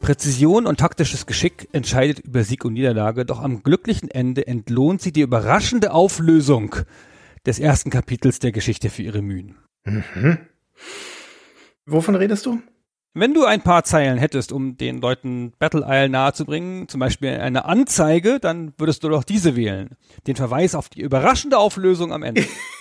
Präzision 0.00 0.66
und 0.66 0.80
taktisches 0.80 1.26
Geschick 1.26 1.68
entscheidet 1.72 2.18
über 2.20 2.42
Sieg 2.42 2.64
und 2.64 2.72
Niederlage, 2.72 3.24
doch 3.24 3.40
am 3.40 3.62
glücklichen 3.62 4.10
Ende 4.10 4.46
entlohnt 4.46 5.02
sie 5.02 5.12
die 5.12 5.20
überraschende 5.20 5.92
Auflösung 5.92 6.74
des 7.46 7.58
ersten 7.58 7.90
Kapitels 7.90 8.38
der 8.38 8.50
Geschichte 8.50 8.90
für 8.90 9.02
ihre 9.02 9.22
Mühen. 9.22 9.56
Mhm. 9.84 10.38
Wovon 11.86 12.14
redest 12.14 12.46
du? 12.46 12.60
Wenn 13.12 13.34
du 13.34 13.44
ein 13.44 13.60
paar 13.60 13.82
Zeilen 13.84 14.18
hättest, 14.18 14.52
um 14.52 14.76
den 14.76 15.00
Leuten 15.00 15.52
Battle 15.58 15.84
Isle 15.86 16.08
nahezubringen, 16.08 16.88
zum 16.88 17.00
Beispiel 17.00 17.30
eine 17.30 17.64
Anzeige, 17.64 18.38
dann 18.38 18.72
würdest 18.78 19.02
du 19.02 19.08
doch 19.08 19.24
diese 19.24 19.56
wählen. 19.56 19.96
Den 20.26 20.36
Verweis 20.36 20.74
auf 20.74 20.88
die 20.88 21.00
überraschende 21.00 21.58
Auflösung 21.58 22.12
am 22.12 22.22
Ende. 22.22 22.44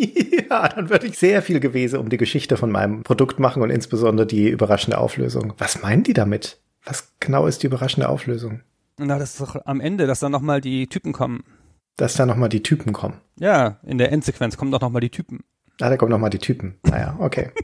ja, 0.50 0.68
dann 0.68 0.90
würde 0.90 1.06
ich 1.06 1.18
sehr 1.18 1.42
viel 1.42 1.60
Gewese 1.60 2.00
um 2.00 2.08
die 2.08 2.16
Geschichte 2.16 2.56
von 2.56 2.70
meinem 2.70 3.02
Produkt 3.02 3.38
machen 3.38 3.62
und 3.62 3.70
insbesondere 3.70 4.26
die 4.26 4.48
überraschende 4.48 4.98
Auflösung. 4.98 5.52
Was 5.58 5.82
meinen 5.82 6.02
die 6.02 6.14
damit? 6.14 6.60
Was 6.84 7.12
genau 7.20 7.46
ist 7.46 7.62
die 7.62 7.66
überraschende 7.66 8.08
Auflösung? 8.08 8.62
Na, 8.98 9.18
das 9.18 9.32
ist 9.32 9.40
doch 9.40 9.56
am 9.64 9.80
Ende, 9.80 10.06
dass 10.06 10.20
dann 10.20 10.32
nochmal 10.32 10.60
die 10.60 10.86
Typen 10.86 11.12
kommen. 11.12 11.44
Dass 11.96 12.14
da 12.14 12.24
nochmal 12.24 12.48
die 12.48 12.62
Typen 12.62 12.92
kommen. 12.92 13.20
Ja, 13.38 13.78
in 13.84 13.98
der 13.98 14.12
Endsequenz 14.12 14.56
kommen 14.56 14.70
doch 14.70 14.80
nochmal 14.80 15.00
die 15.00 15.10
Typen. 15.10 15.40
Ah, 15.80 15.88
da 15.88 15.96
kommen 15.96 16.10
nochmal 16.10 16.30
die 16.30 16.38
Typen. 16.38 16.78
Naja, 16.84 17.16
okay. 17.18 17.50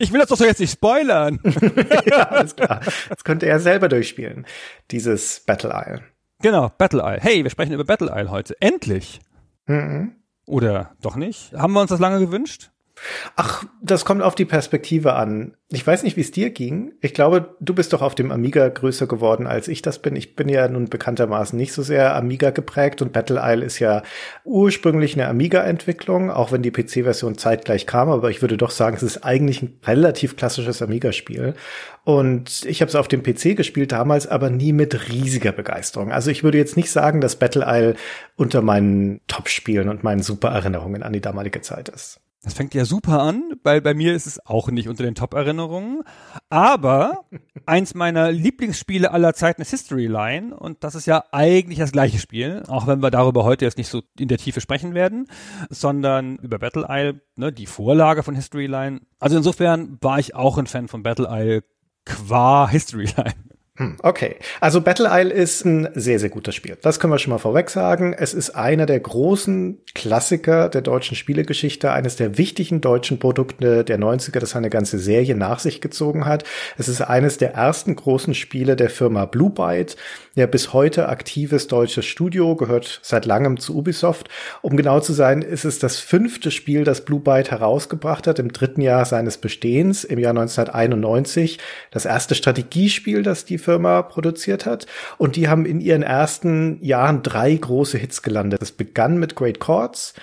Ich 0.00 0.12
will 0.12 0.18
das 0.18 0.28
doch 0.28 0.36
so 0.36 0.44
jetzt 0.44 0.58
nicht 0.58 0.72
spoilern. 0.72 1.38
ja, 2.06 2.28
alles 2.28 2.56
klar. 2.56 2.80
Das 3.08 3.22
könnte 3.22 3.46
er 3.46 3.60
selber 3.60 3.88
durchspielen. 3.88 4.44
Dieses 4.90 5.44
Battle 5.46 5.70
Isle. 5.70 6.02
Genau, 6.42 6.72
Battle 6.76 7.00
Isle. 7.04 7.20
Hey, 7.20 7.44
wir 7.44 7.50
sprechen 7.50 7.72
über 7.72 7.84
Battle 7.84 8.10
Isle 8.12 8.32
heute. 8.32 8.56
Endlich. 8.60 9.20
Mhm. 9.66 10.16
Oder 10.50 10.90
doch 11.00 11.14
nicht? 11.14 11.52
Haben 11.52 11.74
wir 11.74 11.80
uns 11.80 11.90
das 11.90 12.00
lange 12.00 12.18
gewünscht? 12.18 12.72
Ach, 13.36 13.64
das 13.82 14.04
kommt 14.04 14.22
auf 14.22 14.34
die 14.34 14.44
Perspektive 14.44 15.14
an. 15.14 15.54
Ich 15.70 15.86
weiß 15.86 16.02
nicht, 16.02 16.16
wie 16.16 16.20
es 16.20 16.32
dir 16.32 16.50
ging. 16.50 16.92
Ich 17.00 17.14
glaube, 17.14 17.56
du 17.60 17.74
bist 17.74 17.92
doch 17.92 18.02
auf 18.02 18.14
dem 18.14 18.30
Amiga 18.32 18.68
größer 18.68 19.06
geworden, 19.06 19.46
als 19.46 19.68
ich 19.68 19.82
das 19.82 20.00
bin. 20.00 20.16
Ich 20.16 20.36
bin 20.36 20.48
ja 20.48 20.68
nun 20.68 20.88
bekanntermaßen 20.88 21.56
nicht 21.56 21.72
so 21.72 21.82
sehr 21.82 22.14
Amiga 22.14 22.50
geprägt 22.50 23.00
und 23.02 23.12
Battle 23.12 23.40
Isle 23.42 23.64
ist 23.64 23.78
ja 23.78 24.02
ursprünglich 24.44 25.14
eine 25.14 25.28
Amiga-Entwicklung, 25.28 26.30
auch 26.30 26.52
wenn 26.52 26.62
die 26.62 26.72
PC-Version 26.72 27.38
zeitgleich 27.38 27.86
kam. 27.86 28.10
Aber 28.10 28.30
ich 28.30 28.42
würde 28.42 28.56
doch 28.56 28.70
sagen, 28.70 28.96
es 28.96 29.02
ist 29.02 29.24
eigentlich 29.24 29.62
ein 29.62 29.78
relativ 29.86 30.36
klassisches 30.36 30.82
Amiga-Spiel. 30.82 31.54
Und 32.04 32.64
ich 32.66 32.80
habe 32.82 32.88
es 32.88 32.96
auf 32.96 33.08
dem 33.08 33.22
PC 33.22 33.56
gespielt 33.56 33.92
damals, 33.92 34.26
aber 34.26 34.50
nie 34.50 34.72
mit 34.72 35.08
riesiger 35.08 35.52
Begeisterung. 35.52 36.12
Also 36.12 36.30
ich 36.30 36.42
würde 36.42 36.58
jetzt 36.58 36.76
nicht 36.76 36.90
sagen, 36.90 37.20
dass 37.20 37.36
Battle 37.36 37.64
Isle 37.66 37.94
unter 38.36 38.60
meinen 38.62 39.20
Top-Spielen 39.26 39.88
und 39.88 40.02
meinen 40.02 40.22
super 40.22 40.48
Erinnerungen 40.48 41.02
an 41.02 41.12
die 41.12 41.20
damalige 41.20 41.60
Zeit 41.60 41.88
ist. 41.88 42.20
Das 42.42 42.54
fängt 42.54 42.72
ja 42.72 42.86
super 42.86 43.20
an, 43.20 43.52
weil 43.64 43.82
bei 43.82 43.92
mir 43.92 44.14
ist 44.14 44.26
es 44.26 44.44
auch 44.46 44.70
nicht 44.70 44.88
unter 44.88 45.02
den 45.02 45.14
Top-Erinnerungen. 45.14 46.02
Aber 46.48 47.26
eins 47.66 47.94
meiner 47.94 48.32
Lieblingsspiele 48.32 49.10
aller 49.10 49.34
Zeiten 49.34 49.60
ist 49.60 49.70
History 49.70 50.06
Line 50.06 50.56
und 50.56 50.82
das 50.82 50.94
ist 50.94 51.06
ja 51.06 51.24
eigentlich 51.32 51.78
das 51.78 51.92
gleiche 51.92 52.18
Spiel, 52.18 52.62
auch 52.68 52.86
wenn 52.86 53.02
wir 53.02 53.10
darüber 53.10 53.44
heute 53.44 53.66
jetzt 53.66 53.76
nicht 53.76 53.88
so 53.88 54.02
in 54.18 54.28
der 54.28 54.38
Tiefe 54.38 54.62
sprechen 54.62 54.94
werden, 54.94 55.26
sondern 55.68 56.36
über 56.36 56.58
Battle 56.58 56.86
Isle, 56.88 57.20
ne, 57.36 57.52
die 57.52 57.66
Vorlage 57.66 58.22
von 58.22 58.34
History 58.34 58.66
Line. 58.66 59.02
Also 59.18 59.36
insofern 59.36 59.98
war 60.00 60.18
ich 60.18 60.34
auch 60.34 60.56
ein 60.56 60.66
Fan 60.66 60.88
von 60.88 61.02
Battle 61.02 61.28
Isle 61.30 61.62
qua 62.06 62.68
History 62.68 63.08
Line. 63.16 63.49
Hm, 63.80 63.96
okay, 64.02 64.36
also 64.60 64.82
Battle 64.82 65.08
Isle 65.10 65.32
ist 65.32 65.64
ein 65.64 65.88
sehr, 65.94 66.18
sehr 66.18 66.28
gutes 66.28 66.54
Spiel. 66.54 66.76
Das 66.82 67.00
können 67.00 67.14
wir 67.14 67.18
schon 67.18 67.30
mal 67.30 67.38
vorweg 67.38 67.70
sagen. 67.70 68.12
Es 68.12 68.34
ist 68.34 68.50
einer 68.50 68.84
der 68.84 69.00
großen 69.00 69.78
Klassiker 69.94 70.68
der 70.68 70.82
deutschen 70.82 71.16
Spielegeschichte, 71.16 71.90
eines 71.90 72.16
der 72.16 72.36
wichtigen 72.36 72.82
deutschen 72.82 73.18
Produkte 73.18 73.82
der 73.82 73.98
90er, 73.98 74.38
das 74.38 74.54
eine 74.54 74.68
ganze 74.68 74.98
Serie 74.98 75.34
nach 75.34 75.60
sich 75.60 75.80
gezogen 75.80 76.26
hat. 76.26 76.44
Es 76.76 76.88
ist 76.88 77.00
eines 77.00 77.38
der 77.38 77.54
ersten 77.54 77.96
großen 77.96 78.34
Spiele 78.34 78.76
der 78.76 78.90
Firma 78.90 79.24
Blue 79.24 79.48
Byte, 79.48 79.96
ja 80.34 80.44
bis 80.44 80.74
heute 80.74 81.08
aktives 81.08 81.66
deutsches 81.66 82.04
Studio, 82.04 82.56
gehört 82.56 83.00
seit 83.02 83.24
langem 83.24 83.58
zu 83.58 83.74
Ubisoft. 83.74 84.28
Um 84.60 84.76
genau 84.76 85.00
zu 85.00 85.14
sein, 85.14 85.40
ist 85.40 85.64
es 85.64 85.78
das 85.78 85.98
fünfte 86.00 86.50
Spiel, 86.50 86.84
das 86.84 87.06
Blue 87.06 87.20
Byte 87.20 87.50
herausgebracht 87.50 88.26
hat, 88.26 88.38
im 88.38 88.52
dritten 88.52 88.82
Jahr 88.82 89.06
seines 89.06 89.38
Bestehens, 89.38 90.04
im 90.04 90.18
Jahr 90.18 90.36
1991. 90.36 91.58
Das 91.90 92.04
erste 92.04 92.34
Strategiespiel, 92.34 93.22
das 93.22 93.46
die 93.46 93.56
Firma 93.56 93.69
produziert 93.78 94.66
hat. 94.66 94.86
Und 95.18 95.36
die 95.36 95.48
haben 95.48 95.66
in 95.66 95.80
ihren 95.80 96.02
ersten 96.02 96.82
Jahren 96.82 97.22
drei 97.22 97.54
große 97.54 97.98
Hits 97.98 98.22
gelandet. 98.22 98.60
Das 98.60 98.72
begann 98.72 99.18
mit 99.18 99.36
Great 99.36 99.60
Chords. 99.60 100.14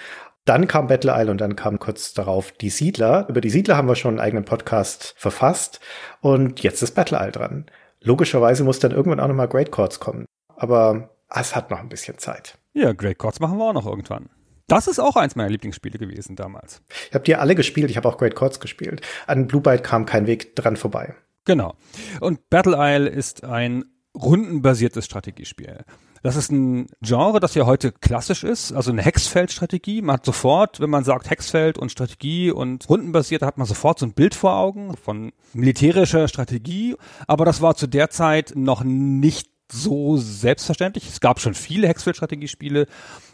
Dann 0.45 0.67
kam 0.67 0.87
Battle 0.87 1.13
Isle 1.13 1.31
und 1.31 1.41
dann 1.41 1.55
kam 1.55 1.77
kurz 1.77 2.13
darauf 2.13 2.51
die 2.53 2.69
Siedler. 2.69 3.25
Über 3.29 3.41
die 3.41 3.49
Siedler 3.49 3.75
haben 3.75 3.87
wir 3.87 3.95
schon 3.95 4.11
einen 4.11 4.19
eigenen 4.19 4.45
Podcast 4.45 5.13
verfasst. 5.17 5.79
Und 6.21 6.61
jetzt 6.61 6.81
ist 6.81 6.95
Battle 6.95 7.19
Isle 7.21 7.31
dran. 7.31 7.65
Logischerweise 8.01 8.63
muss 8.63 8.79
dann 8.79 8.91
irgendwann 8.91 9.19
auch 9.19 9.27
nochmal 9.27 9.49
Great 9.49 9.71
Chords 9.71 9.99
kommen. 9.99 10.25
Aber 10.55 11.09
es 11.29 11.55
hat 11.55 11.69
noch 11.69 11.79
ein 11.79 11.89
bisschen 11.89 12.17
Zeit. 12.17 12.57
Ja, 12.73 12.93
Great 12.93 13.17
Chords 13.17 13.39
machen 13.39 13.57
wir 13.57 13.65
auch 13.65 13.73
noch 13.73 13.85
irgendwann. 13.85 14.29
Das 14.67 14.87
ist 14.87 14.99
auch 14.99 15.15
eins 15.15 15.35
meiner 15.35 15.49
Lieblingsspiele 15.49 15.97
gewesen 15.97 16.35
damals. 16.35 16.81
Ich 17.09 17.13
habe 17.13 17.23
die 17.23 17.35
alle 17.35 17.55
gespielt. 17.55 17.89
Ich 17.89 17.97
habe 17.97 18.07
auch 18.07 18.17
Great 18.17 18.35
Chords 18.35 18.59
gespielt. 18.59 19.01
An 19.25 19.47
Blue 19.47 19.61
Byte 19.61 19.83
kam 19.83 20.05
kein 20.05 20.27
Weg 20.27 20.55
dran 20.55 20.75
vorbei. 20.75 21.15
Genau. 21.47 21.75
Und 22.19 22.49
Battle 22.49 22.75
Isle 22.77 23.07
ist 23.07 23.45
ein 23.45 23.85
rundenbasiertes 24.13 25.05
Strategiespiel. 25.05 25.85
Das 26.21 26.35
ist 26.35 26.51
ein 26.51 26.87
Genre, 27.01 27.39
das 27.39 27.55
ja 27.55 27.65
heute 27.65 27.93
klassisch 27.93 28.43
ist, 28.43 28.73
also 28.73 28.91
eine 28.91 29.01
Hexfeld-Strategie. 29.01 30.01
Man 30.01 30.15
hat 30.15 30.25
sofort, 30.25 30.81
wenn 30.81 30.89
man 30.89 31.05
sagt 31.05 31.29
Hexfeld 31.29 31.77
und 31.77 31.89
Strategie 31.89 32.51
und 32.51 32.89
rundenbasiert, 32.89 33.43
hat 33.43 33.57
man 33.57 33.65
sofort 33.65 33.97
so 33.97 34.05
ein 34.05 34.13
Bild 34.13 34.35
vor 34.35 34.57
Augen 34.57 34.97
von 34.97 35.31
militärischer 35.53 36.27
Strategie. 36.27 36.97
Aber 37.27 37.45
das 37.45 37.61
war 37.61 37.75
zu 37.75 37.87
der 37.87 38.09
Zeit 38.09 38.51
noch 38.55 38.83
nicht 38.83 39.49
so 39.71 40.17
selbstverständlich. 40.17 41.07
Es 41.07 41.21
gab 41.21 41.39
schon 41.39 41.53
viele 41.53 41.87
Hexfeld-Strategiespiele, 41.87 42.87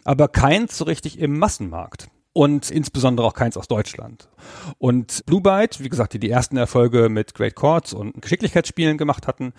aber 0.03 0.27
keins 0.27 0.77
so 0.77 0.85
richtig 0.85 1.17
im 1.17 1.39
Massenmarkt 1.39 2.09
und 2.33 2.71
insbesondere 2.71 3.25
auch 3.25 3.35
keins 3.35 3.57
aus 3.57 3.67
Deutschland. 3.67 4.27
Und 4.79 5.25
Blue 5.25 5.41
Byte, 5.41 5.83
wie 5.83 5.89
gesagt, 5.89 6.13
die 6.13 6.19
die 6.19 6.29
ersten 6.29 6.57
Erfolge 6.57 7.09
mit 7.09 7.33
Great 7.35 7.55
Chords 7.55 7.93
und 7.93 8.21
Geschicklichkeitsspielen 8.21 8.97
gemacht 8.97 9.27
hatten, 9.27 9.53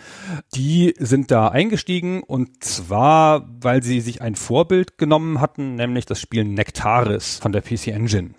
die 0.55 0.95
sind 0.99 1.31
da 1.31 1.49
eingestiegen 1.49 2.23
und 2.23 2.63
zwar, 2.63 3.49
weil 3.61 3.83
sie 3.83 4.01
sich 4.01 4.21
ein 4.21 4.35
Vorbild 4.35 4.99
genommen 4.99 5.41
hatten, 5.41 5.77
nämlich 5.77 6.05
das 6.05 6.21
Spiel 6.21 6.45
Nectaris 6.45 7.39
von 7.39 7.53
der 7.53 7.63
PC 7.63 7.89
Engine. 7.89 8.35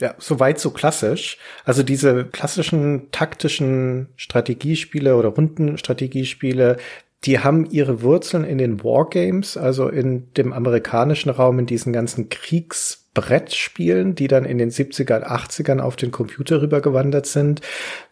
Ja, 0.00 0.14
soweit 0.18 0.60
so 0.60 0.70
klassisch. 0.70 1.38
Also 1.64 1.82
diese 1.82 2.24
klassischen 2.24 3.10
taktischen 3.10 4.08
Strategiespiele 4.16 5.16
oder 5.16 5.30
Rundenstrategiespiele, 5.30 6.76
die 7.24 7.40
haben 7.40 7.66
ihre 7.68 8.02
Wurzeln 8.02 8.44
in 8.44 8.58
den 8.58 8.84
Wargames, 8.84 9.56
also 9.56 9.88
in 9.88 10.32
dem 10.34 10.52
amerikanischen 10.52 11.30
Raum, 11.30 11.58
in 11.58 11.66
diesen 11.66 11.92
ganzen 11.92 12.28
Kriegsbrettspielen, 12.28 14.14
die 14.14 14.28
dann 14.28 14.44
in 14.44 14.58
den 14.58 14.70
70er, 14.70 15.24
80ern 15.24 15.80
auf 15.80 15.96
den 15.96 16.12
Computer 16.12 16.62
rübergewandert 16.62 17.26
sind. 17.26 17.60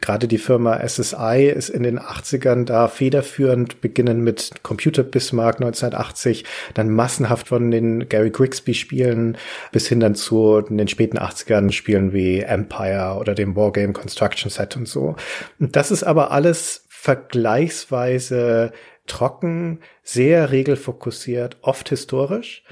Gerade 0.00 0.26
die 0.26 0.38
Firma 0.38 0.80
SSI 0.84 1.52
ist 1.54 1.68
in 1.68 1.84
den 1.84 2.00
80ern 2.00 2.64
da 2.64 2.88
federführend, 2.88 3.80
beginnen 3.80 4.24
mit 4.24 4.64
Computer 4.64 5.04
Bismarck 5.04 5.60
1980, 5.60 6.44
dann 6.74 6.90
massenhaft 6.90 7.46
von 7.46 7.70
den 7.70 8.08
Gary 8.08 8.30
Grigsby 8.30 8.74
Spielen 8.74 9.38
bis 9.70 9.86
hin 9.86 10.00
dann 10.00 10.16
zu 10.16 10.62
den 10.62 10.88
späten 10.88 11.18
80ern 11.18 11.70
Spielen 11.70 12.12
wie 12.12 12.40
Empire 12.40 13.18
oder 13.20 13.36
dem 13.36 13.54
Wargame 13.54 13.92
Construction 13.92 14.50
Set 14.50 14.76
und 14.76 14.88
so. 14.88 15.14
Und 15.60 15.76
das 15.76 15.92
ist 15.92 16.02
aber 16.02 16.32
alles 16.32 16.82
vergleichsweise 16.88 18.72
trocken, 19.06 19.80
sehr 20.02 20.50
regelfokussiert, 20.50 21.56
oft 21.62 21.88
historisch. 21.88 22.64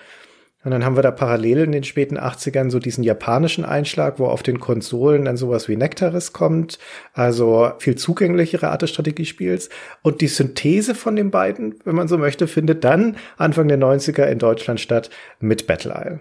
Und 0.64 0.70
dann 0.70 0.84
haben 0.84 0.96
wir 0.96 1.02
da 1.02 1.10
parallel 1.10 1.58
in 1.58 1.72
den 1.72 1.84
späten 1.84 2.19
80ern 2.19 2.70
so 2.70 2.78
diesen 2.78 3.04
japanischen 3.04 3.66
Einschlag, 3.66 4.19
wo 4.19 4.26
auf 4.26 4.42
den 4.42 4.60
Konsolen 4.60 5.26
dann 5.26 5.36
sowas 5.36 5.69
wie 5.69 5.76
Nectaris 5.76 6.32
kommt, 6.32 6.78
also 7.12 7.72
viel 7.78 7.96
zugänglichere 7.96 8.70
Art 8.70 8.81
des 8.81 8.90
Strategiespiels. 8.90 9.69
Und 10.00 10.22
die 10.22 10.26
Synthese 10.26 10.94
von 10.94 11.16
den 11.16 11.31
beiden, 11.31 11.75
wenn 11.84 11.94
man 11.94 12.08
so 12.08 12.16
möchte, 12.16 12.46
findet 12.46 12.82
dann 12.82 13.16
Anfang 13.36 13.69
der 13.69 13.78
90er 13.78 14.25
in 14.25 14.38
Deutschland 14.38 14.81
statt 14.81 15.10
mit 15.38 15.66
Battle 15.66 15.92
Isle. 15.92 16.20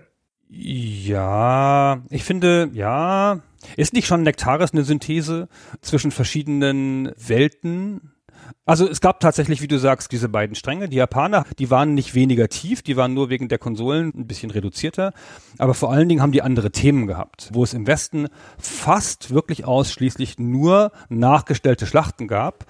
Ja, 0.49 2.03
ich 2.09 2.25
finde, 2.25 2.69
ja, 2.73 3.39
ist 3.77 3.93
nicht 3.93 4.07
schon 4.07 4.23
Nectaris 4.23 4.73
eine 4.73 4.83
Synthese 4.83 5.47
zwischen 5.81 6.11
verschiedenen 6.11 7.11
Welten? 7.17 8.12
Also 8.65 8.87
es 8.87 9.01
gab 9.01 9.19
tatsächlich, 9.19 9.61
wie 9.61 9.67
du 9.67 9.77
sagst, 9.77 10.11
diese 10.11 10.29
beiden 10.29 10.55
Stränge. 10.55 10.87
Die 10.87 10.97
Japaner, 10.97 11.45
die 11.59 11.69
waren 11.69 11.93
nicht 11.93 12.15
weniger 12.15 12.47
tief, 12.47 12.81
die 12.81 12.95
waren 12.95 13.13
nur 13.13 13.29
wegen 13.29 13.49
der 13.49 13.57
Konsolen 13.57 14.13
ein 14.15 14.27
bisschen 14.27 14.51
reduzierter. 14.51 15.13
Aber 15.57 15.73
vor 15.73 15.91
allen 15.91 16.07
Dingen 16.07 16.21
haben 16.21 16.31
die 16.31 16.41
andere 16.41 16.71
Themen 16.71 17.07
gehabt, 17.07 17.49
wo 17.53 17.63
es 17.63 17.73
im 17.73 17.87
Westen 17.87 18.27
fast 18.57 19.31
wirklich 19.31 19.65
ausschließlich 19.65 20.39
nur 20.39 20.91
nachgestellte 21.09 21.85
Schlachten 21.85 22.27
gab. 22.27 22.65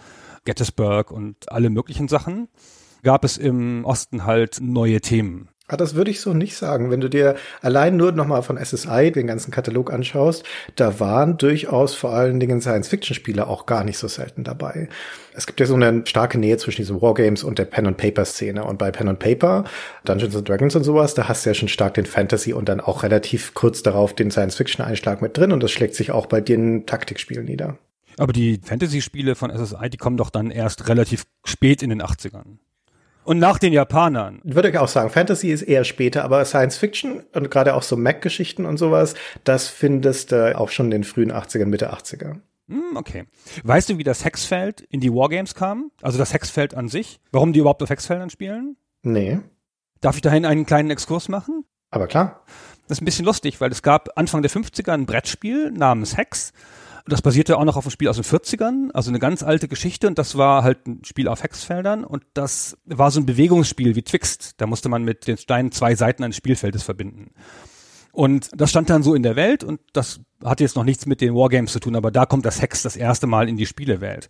Gettysburg 0.46 1.12
und 1.12 1.52
alle 1.52 1.70
möglichen 1.70 2.08
Sachen. 2.08 2.50
Gab 3.04 3.24
es 3.24 3.38
im 3.38 3.86
Osten 3.86 4.26
halt 4.26 4.60
neue 4.62 5.02
Themen. 5.02 5.50
Ah, 5.70 5.78
das 5.78 5.96
würde 5.96 6.12
ich 6.12 6.20
so 6.20 6.34
nicht 6.34 6.58
sagen. 6.58 6.92
Wenn 6.92 7.00
du 7.00 7.10
dir 7.10 7.36
allein 7.62 7.96
nur 7.96 8.12
nochmal 8.12 8.44
von 8.44 8.58
SSI 8.58 9.14
den 9.14 9.28
ganzen 9.28 9.50
Katalog 9.50 9.94
anschaust, 9.94 10.44
da 10.76 11.00
waren 11.00 11.38
durchaus 11.38 11.96
vor 11.96 12.12
allen 12.12 12.42
Dingen 12.42 12.60
Science-Fiction-Spiele 12.60 13.48
auch 13.48 13.66
gar 13.66 13.86
nicht 13.86 13.98
so 13.98 14.10
selten 14.10 14.44
dabei. 14.44 14.90
Es 15.34 15.48
gibt 15.48 15.62
ja 15.62 15.66
so 15.66 15.76
eine 15.76 16.06
starke 16.06 16.38
Nähe 16.38 16.58
zwischen 16.58 16.82
diesen 16.82 17.02
Wargames 17.02 17.46
und 17.46 17.60
der 17.60 17.66
Pen-and-Paper-Szene. 17.66 18.66
Und 18.66 18.78
bei 18.78 18.92
Pen-and-Paper, 18.92 19.64
Dungeons 20.04 20.36
and 20.36 20.50
Dragons 20.50 20.76
und 20.76 20.84
sowas, 20.84 21.14
da 21.14 21.30
hast 21.30 21.46
du 21.46 21.52
ja 21.52 21.54
schon 21.54 21.70
stark 21.70 21.94
den 21.94 22.06
Fantasy 22.06 22.52
und 22.52 22.68
dann 22.68 22.82
auch 22.82 23.04
relativ 23.04 23.54
kurz 23.54 23.84
darauf 23.84 24.14
den 24.14 24.32
Science-Fiction-Einschlag 24.32 25.22
mit 25.22 25.38
drin. 25.38 25.54
Und 25.54 25.64
das 25.64 25.72
schlägt 25.72 25.96
sich 25.96 26.12
auch 26.12 26.26
bei 26.26 26.42
den 26.42 26.86
Taktikspielen 26.86 27.46
nieder. 27.46 27.78
Aber 28.18 28.34
die 28.34 28.60
Fantasy-Spiele 28.62 29.36
von 29.36 29.50
SSI, 29.50 29.90
die 29.90 29.98
kommen 29.98 30.18
doch 30.18 30.30
dann 30.30 30.52
erst 30.52 30.90
relativ 30.90 31.24
spät 31.46 31.82
in 31.82 31.90
den 31.90 32.02
80ern. 32.02 32.58
Und 33.26 33.40
nach 33.40 33.58
den 33.58 33.74
Japanern. 33.74 34.42
Würde 34.44 34.70
ich 34.70 34.78
auch 34.78 34.88
sagen, 34.88 35.10
Fantasy 35.10 35.52
ist 35.52 35.62
eher 35.62 35.84
später, 35.84 36.24
aber 36.24 36.44
Science 36.46 36.78
Fiction 36.78 37.24
und 37.34 37.50
gerade 37.50 37.74
auch 37.74 37.84
so 37.84 37.96
Mac-Geschichten 37.96 38.66
und 38.66 38.78
sowas, 38.78 39.16
das 39.44 39.68
findest 39.68 40.32
du 40.32 40.58
auch 40.58 40.70
schon 40.70 40.88
in 40.88 40.92
den 40.92 41.04
frühen 41.04 41.32
80ern, 41.32 41.66
Mitte 41.66 41.94
80er. 41.94 42.38
Hm, 42.70 42.96
okay. 42.96 43.26
Weißt 43.64 43.90
du, 43.90 43.98
wie 43.98 44.04
das 44.04 44.24
Hexfeld 44.24 44.82
in 44.82 45.00
die 45.00 45.14
Wargames 45.14 45.56
kam? 45.56 45.92
Also 46.02 46.18
das 46.18 46.34
Hexfeld 46.34 46.76
an 46.76 46.88
sich? 46.90 47.20
Warum 47.32 47.54
die 47.54 47.60
überhaupt 47.60 47.84
auf 47.84 47.90
Hexfeldern 47.90 48.30
spielen? 48.30 48.78
Nee. 49.02 49.40
Darf 50.02 50.16
ich 50.16 50.22
dahin 50.22 50.46
einen 50.46 50.66
kleinen 50.66 50.90
Exkurs 50.90 51.30
machen? 51.30 51.66
Aber 51.90 52.08
klar. 52.08 52.44
Das 52.88 52.98
ist 52.98 53.02
ein 53.02 53.06
bisschen 53.06 53.26
lustig, 53.26 53.62
weil 53.62 53.72
es 53.72 53.82
gab 53.82 54.18
Anfang 54.18 54.42
der 54.42 54.52
50er 54.52 54.92
ein 54.92 55.06
Brettspiel 55.06 55.72
namens 55.72 56.18
Hex 56.18 56.52
das 57.06 57.22
basierte 57.22 57.58
auch 57.58 57.66
noch 57.66 57.76
auf 57.76 57.86
einem 57.86 57.92
Spiel 57.92 58.08
aus 58.08 58.16
den 58.16 58.26
40ern, 58.26 58.92
also 58.94 59.10
eine 59.10 59.20
ganz 59.20 59.44
alte 59.44 59.68
Geschichte 59.68 60.08
und 60.08 60.18
das 60.18 60.38
war 60.38 60.64
halt 60.64 60.88
ein 60.88 61.04
Spiel 61.04 61.28
auf 61.28 61.44
Hexfeldern 61.44 62.04
und 62.06 62.24
das 62.34 62.78
war 62.86 63.12
so 63.12 63.20
ein 63.20 63.26
Bewegungsspiel 63.26 63.96
wie 63.96 64.04
Twixt. 64.04 64.54
Da 64.58 64.68
musste 64.68 64.90
man 64.90 65.04
mit 65.04 65.28
den 65.28 65.38
Steinen 65.38 65.72
zwei 65.72 65.96
Seiten 65.96 66.24
eines 66.24 66.38
Spielfeldes 66.38 66.84
verbinden. 66.84 67.32
Und 68.14 68.52
das 68.56 68.70
stand 68.70 68.92
dann 68.92 69.02
so 69.02 69.16
in 69.16 69.24
der 69.24 69.36
Welt 69.36 69.64
und 69.64 69.82
das 69.92 70.20
hat 70.46 70.60
jetzt 70.60 70.76
noch 70.76 70.84
nichts 70.84 71.08
mit 71.08 71.20
den 71.20 71.34
Wargames 71.34 71.72
zu 71.72 71.80
tun, 71.80 71.96
aber 71.96 72.12
da 72.12 72.28
kommt 72.28 72.46
das 72.46 72.62
Hex 72.62 72.84
das 72.84 72.96
erste 72.96 73.26
Mal 73.26 73.50
in 73.50 73.58
die 73.58 73.66
Spielewelt. 73.66 74.30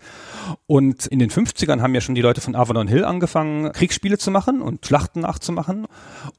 Und 0.68 1.06
in 1.08 1.20
den 1.20 1.30
50ern 1.30 1.81
haben 1.81 1.94
ja 1.94 2.00
schon 2.00 2.16
die 2.16 2.22
Leute 2.22 2.40
von 2.40 2.56
Avalon 2.56 2.88
Hill 2.88 3.04
angefangen, 3.04 3.74
Kriegsspiele 3.74 4.18
zu 4.18 4.31
machen 4.31 4.62
und 4.62 4.86
Schlachten 4.86 5.20
nachzumachen. 5.20 5.86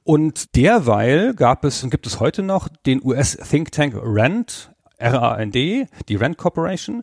Und 0.05 0.57
derweil 0.57 1.35
gab 1.35 1.65
es 1.65 1.85
und 1.85 1.91
gibt 1.91 2.07
es 2.07 2.19
heute 2.19 2.43
noch 2.43 2.69
den 2.87 3.05
US 3.05 3.37
Think 3.37 3.73
Tank 3.73 3.95
RAND 3.95 4.74
RAND, 4.99 5.55
die 5.55 6.17
Rand 6.17 6.39
Corporation. 6.39 7.03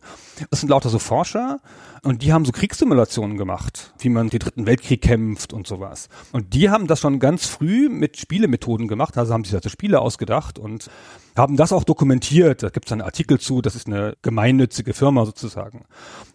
Das 0.49 0.61
sind 0.61 0.69
lauter 0.69 0.89
so 0.89 0.99
Forscher 0.99 1.59
und 2.03 2.23
die 2.23 2.33
haben 2.33 2.45
so 2.45 2.51
Kriegssimulationen 2.51 3.37
gemacht, 3.37 3.93
wie 3.99 4.09
man 4.09 4.29
den 4.29 4.39
Dritten 4.39 4.65
Weltkrieg 4.65 5.01
kämpft 5.01 5.53
und 5.53 5.67
sowas. 5.67 6.09
Und 6.31 6.55
die 6.55 6.69
haben 6.71 6.87
das 6.87 6.99
schon 6.99 7.19
ganz 7.19 7.45
früh 7.45 7.89
mit 7.89 8.17
Spielemethoden 8.17 8.87
gemacht, 8.87 9.17
also 9.17 9.33
haben 9.33 9.43
sich 9.43 9.53
also 9.53 9.69
Spiele 9.69 9.99
ausgedacht 10.01 10.57
und 10.57 10.89
haben 11.37 11.57
das 11.57 11.71
auch 11.71 11.83
dokumentiert. 11.83 12.63
Da 12.63 12.69
gibt 12.69 12.87
es 12.87 12.91
einen 12.91 13.01
Artikel 13.01 13.39
zu, 13.39 13.61
das 13.61 13.75
ist 13.75 13.87
eine 13.87 14.15
gemeinnützige 14.21 14.93
Firma 14.93 15.25
sozusagen. 15.25 15.85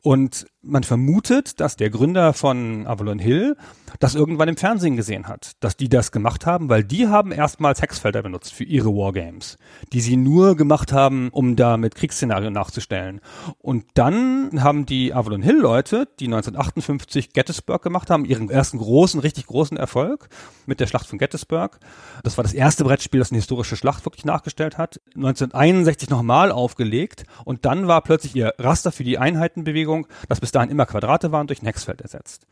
Und 0.03 0.47
man 0.63 0.85
vermutet, 0.85 1.61
dass 1.61 1.77
der 1.77 1.91
Gründer 1.91 2.33
von 2.33 2.87
Avalon 2.87 3.19
Hill 3.19 3.57
das 3.99 4.15
irgendwann 4.15 4.49
im 4.49 4.57
Fernsehen 4.57 4.97
gesehen 4.97 5.29
hat, 5.29 5.53
dass 5.61 5.77
die 5.77 5.89
das 5.89 6.13
gemacht 6.13 6.47
haben, 6.47 6.69
weil 6.69 6.85
die 6.85 7.09
haben 7.09 7.33
erstmals 7.33 7.83
Hexfelder 7.83 8.23
benutzt 8.23 8.53
für 8.53 8.65
ihre 8.65 8.91
Wargames, 8.91 9.59
die 9.93 10.01
sie 10.01 10.17
nur 10.17 10.57
gemacht 10.57 10.93
haben, 10.93 11.29
um 11.31 11.57
da 11.57 11.77
mit 11.77 11.95
Kriegsszenarien 11.95 12.53
nachzustellen. 12.53 13.21
Und 13.59 13.85
dann 13.95 14.63
haben 14.63 14.87
die 14.87 15.13
Avalon 15.13 15.43
Hill 15.43 15.56
Leute, 15.59 16.09
die 16.21 16.27
1958 16.27 17.33
Gettysburg 17.33 17.83
gemacht 17.83 18.11
haben, 18.11 18.25
ihren 18.25 18.51
ersten 18.51 18.79
großen, 18.79 19.21
richtig 19.21 19.47
großen 19.47 19.77
Erfolg 19.77 20.29
mit 20.67 20.81
der 20.81 20.87
Schlacht 20.87 21.07
von 21.07 21.19
Gettysburg. 21.19 21.79
Das 22.23 22.37
war 22.37 22.45
das 22.45 22.55
erste 22.55 22.85
Brettspiel, 22.85 23.21
das 23.21 23.31
eine 23.31 23.39
historische 23.39 23.77
Schlacht 23.77 24.05
wirklich 24.05 24.25
nachgestellt 24.25 24.79
hat. 24.79 25.01
1961 25.15 26.11
nochmal 26.11 26.53
aufgelegt 26.53 27.25
und 27.45 27.65
dann 27.65 27.89
war 27.89 28.03
plötzlich 28.03 28.35
ihr 28.37 28.55
Raster 28.59 28.93
für 28.93 29.05
die 29.05 29.19
Einheitenbewegung, 29.19 30.07
das 30.29 30.41
bis 30.41 30.53
dahin 30.53 30.71
immer 30.71 30.87
Quadrate 30.87 31.33
waren, 31.33 31.47
durch 31.47 31.63
ein 31.63 31.67
Hexfeld 31.67 32.01
ersetzt. 32.01 32.47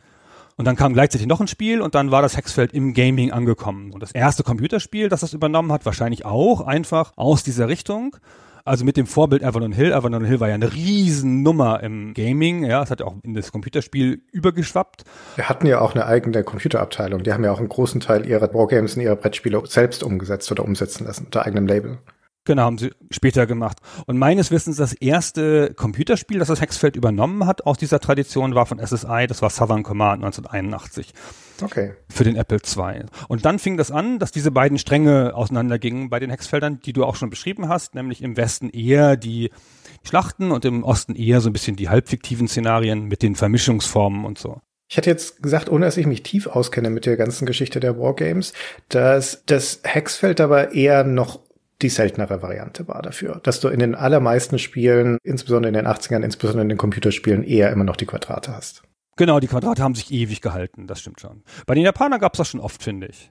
Und 0.56 0.66
dann 0.66 0.76
kam 0.76 0.94
gleichzeitig 0.94 1.26
noch 1.26 1.40
ein 1.40 1.48
Spiel 1.48 1.80
und 1.80 1.94
dann 1.94 2.10
war 2.10 2.22
das 2.22 2.36
Hexfeld 2.36 2.72
im 2.74 2.94
Gaming 2.94 3.32
angekommen. 3.32 3.92
Und 3.92 4.02
das 4.02 4.12
erste 4.12 4.44
Computerspiel, 4.44 5.08
das 5.08 5.20
das 5.20 5.32
übernommen 5.32 5.72
hat, 5.72 5.84
wahrscheinlich 5.84 6.24
auch 6.24 6.60
einfach 6.60 7.12
aus 7.16 7.42
dieser 7.42 7.68
Richtung. 7.68 8.16
Also 8.66 8.86
mit 8.86 8.96
dem 8.96 9.06
Vorbild 9.06 9.44
Avalon 9.44 9.72
Hill. 9.72 9.92
Avalon 9.92 10.24
Hill 10.24 10.40
war 10.40 10.48
ja 10.48 10.54
eine 10.54 10.72
Riesennummer 10.72 11.82
im 11.82 12.14
Gaming. 12.14 12.64
Ja, 12.64 12.82
es 12.82 12.90
hat 12.90 13.00
ja 13.00 13.06
auch 13.06 13.16
in 13.22 13.34
das 13.34 13.52
Computerspiel 13.52 14.22
übergeschwappt. 14.32 15.04
Wir 15.36 15.50
hatten 15.50 15.66
ja 15.66 15.80
auch 15.80 15.94
eine 15.94 16.06
eigene 16.06 16.42
Computerabteilung. 16.44 17.22
Die 17.22 17.32
haben 17.34 17.44
ja 17.44 17.52
auch 17.52 17.58
einen 17.58 17.68
großen 17.68 18.00
Teil 18.00 18.26
ihrer 18.26 18.54
Wargames 18.54 18.96
und 18.96 19.02
ihrer 19.02 19.16
Brettspiele 19.16 19.60
selbst 19.66 20.02
umgesetzt 20.02 20.50
oder 20.50 20.64
umsetzen 20.64 21.04
lassen 21.04 21.26
unter 21.26 21.44
eigenem 21.44 21.66
Label. 21.66 21.98
Genau, 22.46 22.62
haben 22.62 22.76
sie 22.76 22.90
später 23.10 23.46
gemacht. 23.46 23.78
Und 24.06 24.18
meines 24.18 24.50
Wissens 24.50 24.76
das 24.76 24.92
erste 24.92 25.72
Computerspiel, 25.72 26.38
das 26.38 26.48
das 26.48 26.60
Hexfeld 26.60 26.94
übernommen 26.94 27.46
hat 27.46 27.64
aus 27.64 27.78
dieser 27.78 28.00
Tradition, 28.00 28.54
war 28.54 28.66
von 28.66 28.78
SSI, 28.78 29.26
das 29.26 29.40
war 29.40 29.48
Southern 29.48 29.82
Command 29.82 30.22
1981. 30.22 31.14
Okay. 31.62 31.94
Für 32.10 32.24
den 32.24 32.36
Apple 32.36 32.58
II. 32.58 33.04
Und 33.28 33.46
dann 33.46 33.58
fing 33.58 33.78
das 33.78 33.90
an, 33.90 34.18
dass 34.18 34.30
diese 34.30 34.50
beiden 34.50 34.76
Stränge 34.76 35.34
auseinandergingen 35.34 36.10
bei 36.10 36.20
den 36.20 36.28
Hexfeldern, 36.28 36.80
die 36.80 36.92
du 36.92 37.04
auch 37.04 37.16
schon 37.16 37.30
beschrieben 37.30 37.68
hast, 37.68 37.94
nämlich 37.94 38.22
im 38.22 38.36
Westen 38.36 38.68
eher 38.68 39.16
die 39.16 39.50
Schlachten 40.02 40.50
und 40.50 40.66
im 40.66 40.84
Osten 40.84 41.14
eher 41.14 41.40
so 41.40 41.48
ein 41.48 41.54
bisschen 41.54 41.76
die 41.76 41.88
halbfiktiven 41.88 42.46
Szenarien 42.46 43.04
mit 43.04 43.22
den 43.22 43.36
Vermischungsformen 43.36 44.26
und 44.26 44.36
so. 44.36 44.60
Ich 44.90 44.98
hätte 44.98 45.08
jetzt 45.08 45.42
gesagt, 45.42 45.70
ohne 45.70 45.86
dass 45.86 45.96
ich 45.96 46.06
mich 46.06 46.22
tief 46.22 46.46
auskenne 46.46 46.90
mit 46.90 47.06
der 47.06 47.16
ganzen 47.16 47.46
Geschichte 47.46 47.80
der 47.80 47.98
Wargames, 47.98 48.52
dass 48.90 49.42
das 49.46 49.80
Hexfeld 49.82 50.42
aber 50.42 50.72
eher 50.72 51.04
noch 51.04 51.40
die 51.84 51.90
seltenere 51.90 52.40
Variante 52.42 52.88
war 52.88 53.02
dafür. 53.02 53.40
Dass 53.42 53.60
du 53.60 53.68
in 53.68 53.78
den 53.78 53.94
allermeisten 53.94 54.58
Spielen, 54.58 55.18
insbesondere 55.22 55.68
in 55.68 55.74
den 55.74 55.86
80ern, 55.86 56.22
insbesondere 56.22 56.62
in 56.62 56.70
den 56.70 56.78
Computerspielen, 56.78 57.44
eher 57.44 57.70
immer 57.70 57.84
noch 57.84 57.96
die 57.96 58.06
Quadrate 58.06 58.56
hast. 58.56 58.82
Genau, 59.16 59.38
die 59.38 59.46
Quadrate 59.46 59.82
haben 59.82 59.94
sich 59.94 60.10
ewig 60.10 60.40
gehalten, 60.40 60.86
das 60.86 61.00
stimmt 61.00 61.20
schon. 61.20 61.44
Bei 61.66 61.74
den 61.74 61.84
Japanern 61.84 62.18
gab 62.18 62.32
es 62.34 62.38
das 62.38 62.48
schon 62.48 62.60
oft, 62.60 62.82
finde 62.82 63.06
ich. 63.06 63.30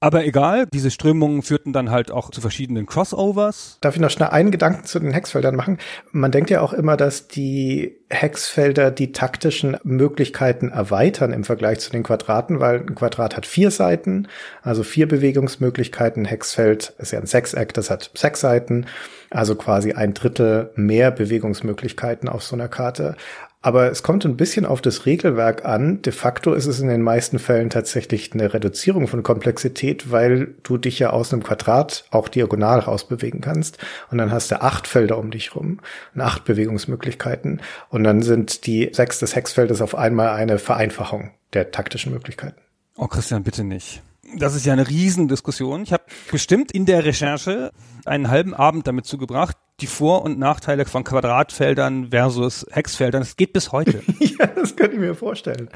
Aber 0.00 0.26
egal, 0.26 0.66
diese 0.72 0.90
Strömungen 0.90 1.42
führten 1.42 1.72
dann 1.72 1.90
halt 1.90 2.10
auch 2.10 2.30
zu 2.30 2.42
verschiedenen 2.42 2.84
Crossovers. 2.84 3.78
Darf 3.80 3.94
ich 3.94 4.02
noch 4.02 4.10
schnell 4.10 4.28
einen 4.28 4.50
Gedanken 4.50 4.84
zu 4.84 5.00
den 5.00 5.12
Hexfeldern 5.12 5.56
machen? 5.56 5.78
Man 6.12 6.30
denkt 6.30 6.50
ja 6.50 6.60
auch 6.60 6.74
immer, 6.74 6.98
dass 6.98 7.26
die 7.26 7.96
Hexfelder 8.10 8.90
die 8.90 9.12
taktischen 9.12 9.78
Möglichkeiten 9.82 10.68
erweitern 10.68 11.32
im 11.32 11.44
Vergleich 11.44 11.80
zu 11.80 11.90
den 11.90 12.02
Quadraten, 12.02 12.60
weil 12.60 12.80
ein 12.80 12.94
Quadrat 12.94 13.34
hat 13.36 13.46
vier 13.46 13.70
Seiten, 13.70 14.28
also 14.62 14.82
vier 14.82 15.08
Bewegungsmöglichkeiten. 15.08 16.26
Hexfeld 16.26 16.92
ist 16.98 17.12
ja 17.12 17.18
ein 17.18 17.26
Sechseck, 17.26 17.72
das 17.72 17.88
hat 17.88 18.10
sechs 18.14 18.40
Seiten, 18.40 18.86
also 19.30 19.54
quasi 19.54 19.92
ein 19.92 20.12
Drittel 20.12 20.70
mehr 20.76 21.12
Bewegungsmöglichkeiten 21.12 22.28
auf 22.28 22.42
so 22.44 22.54
einer 22.56 22.68
Karte. 22.68 23.16
Aber 23.64 23.90
es 23.90 24.02
kommt 24.02 24.26
ein 24.26 24.36
bisschen 24.36 24.66
auf 24.66 24.82
das 24.82 25.06
Regelwerk 25.06 25.64
an. 25.64 26.02
De 26.02 26.12
facto 26.12 26.52
ist 26.52 26.66
es 26.66 26.80
in 26.80 26.88
den 26.88 27.00
meisten 27.00 27.38
Fällen 27.38 27.70
tatsächlich 27.70 28.34
eine 28.34 28.52
Reduzierung 28.52 29.08
von 29.08 29.22
Komplexität, 29.22 30.10
weil 30.10 30.54
du 30.64 30.76
dich 30.76 30.98
ja 30.98 31.08
aus 31.08 31.32
einem 31.32 31.42
Quadrat 31.42 32.04
auch 32.10 32.28
diagonal 32.28 32.80
rausbewegen 32.80 33.40
kannst. 33.40 33.78
Und 34.10 34.18
dann 34.18 34.30
hast 34.30 34.50
du 34.50 34.60
acht 34.60 34.86
Felder 34.86 35.16
um 35.16 35.30
dich 35.30 35.56
rum 35.56 35.80
und 36.14 36.20
acht 36.20 36.44
Bewegungsmöglichkeiten. 36.44 37.62
Und 37.88 38.04
dann 38.04 38.20
sind 38.20 38.66
die 38.66 38.90
sechs 38.92 39.18
des 39.18 39.34
Hexfeldes 39.34 39.80
auf 39.80 39.94
einmal 39.94 40.28
eine 40.28 40.58
Vereinfachung 40.58 41.30
der 41.54 41.70
taktischen 41.70 42.12
Möglichkeiten. 42.12 42.60
Oh, 42.98 43.06
Christian, 43.06 43.44
bitte 43.44 43.64
nicht. 43.64 44.02
Das 44.36 44.54
ist 44.54 44.66
ja 44.66 44.72
eine 44.72 44.88
Riesendiskussion. 44.88 45.82
Ich 45.82 45.92
habe 45.92 46.04
bestimmt 46.30 46.72
in 46.72 46.86
der 46.86 47.04
Recherche 47.04 47.72
einen 48.04 48.28
halben 48.28 48.54
Abend 48.54 48.86
damit 48.86 49.06
zugebracht, 49.06 49.56
die 49.80 49.86
Vor- 49.86 50.22
und 50.22 50.38
Nachteile 50.38 50.84
von 50.86 51.04
Quadratfeldern 51.04 52.10
versus 52.10 52.66
Hexfeldern. 52.70 53.22
Es 53.22 53.36
geht 53.36 53.52
bis 53.52 53.72
heute. 53.72 54.02
ja, 54.18 54.46
das 54.46 54.76
könnte 54.76 54.94
ich 54.94 55.00
mir 55.00 55.14
vorstellen. 55.14 55.68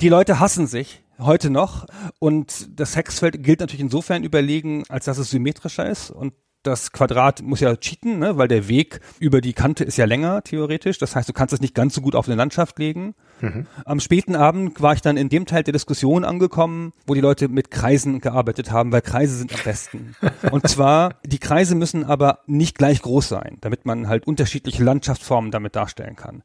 Die 0.00 0.08
Leute 0.08 0.40
hassen 0.40 0.66
sich 0.66 1.02
heute 1.18 1.50
noch 1.50 1.86
und 2.18 2.78
das 2.78 2.96
Hexfeld 2.96 3.42
gilt 3.42 3.60
natürlich 3.60 3.80
insofern 3.80 4.24
überlegen, 4.24 4.84
als 4.88 5.06
dass 5.06 5.18
es 5.18 5.30
symmetrischer 5.30 5.88
ist 5.88 6.10
und 6.10 6.34
das 6.66 6.92
Quadrat 6.92 7.42
muss 7.42 7.60
ja 7.60 7.74
cheaten, 7.76 8.18
ne? 8.18 8.36
weil 8.36 8.48
der 8.48 8.68
Weg 8.68 9.00
über 9.18 9.40
die 9.40 9.52
Kante 9.52 9.84
ist 9.84 9.96
ja 9.96 10.04
länger, 10.04 10.42
theoretisch. 10.42 10.98
Das 10.98 11.14
heißt, 11.14 11.28
du 11.28 11.32
kannst 11.32 11.54
es 11.54 11.60
nicht 11.60 11.74
ganz 11.74 11.94
so 11.94 12.00
gut 12.00 12.14
auf 12.14 12.26
eine 12.26 12.34
Landschaft 12.34 12.78
legen. 12.78 13.14
Mhm. 13.40 13.66
Am 13.84 14.00
späten 14.00 14.34
Abend 14.34 14.80
war 14.80 14.94
ich 14.94 15.00
dann 15.00 15.16
in 15.16 15.28
dem 15.28 15.46
Teil 15.46 15.62
der 15.62 15.72
Diskussion 15.72 16.24
angekommen, 16.24 16.92
wo 17.06 17.14
die 17.14 17.20
Leute 17.20 17.48
mit 17.48 17.70
Kreisen 17.70 18.20
gearbeitet 18.20 18.70
haben, 18.70 18.92
weil 18.92 19.02
Kreise 19.02 19.36
sind 19.36 19.54
am 19.54 19.60
besten. 19.64 20.16
Und 20.50 20.68
zwar, 20.68 21.14
die 21.24 21.38
Kreise 21.38 21.74
müssen 21.74 22.04
aber 22.04 22.40
nicht 22.46 22.76
gleich 22.76 23.02
groß 23.02 23.28
sein, 23.28 23.58
damit 23.60 23.86
man 23.86 24.08
halt 24.08 24.26
unterschiedliche 24.26 24.82
Landschaftsformen 24.82 25.50
damit 25.50 25.76
darstellen 25.76 26.16
kann. 26.16 26.42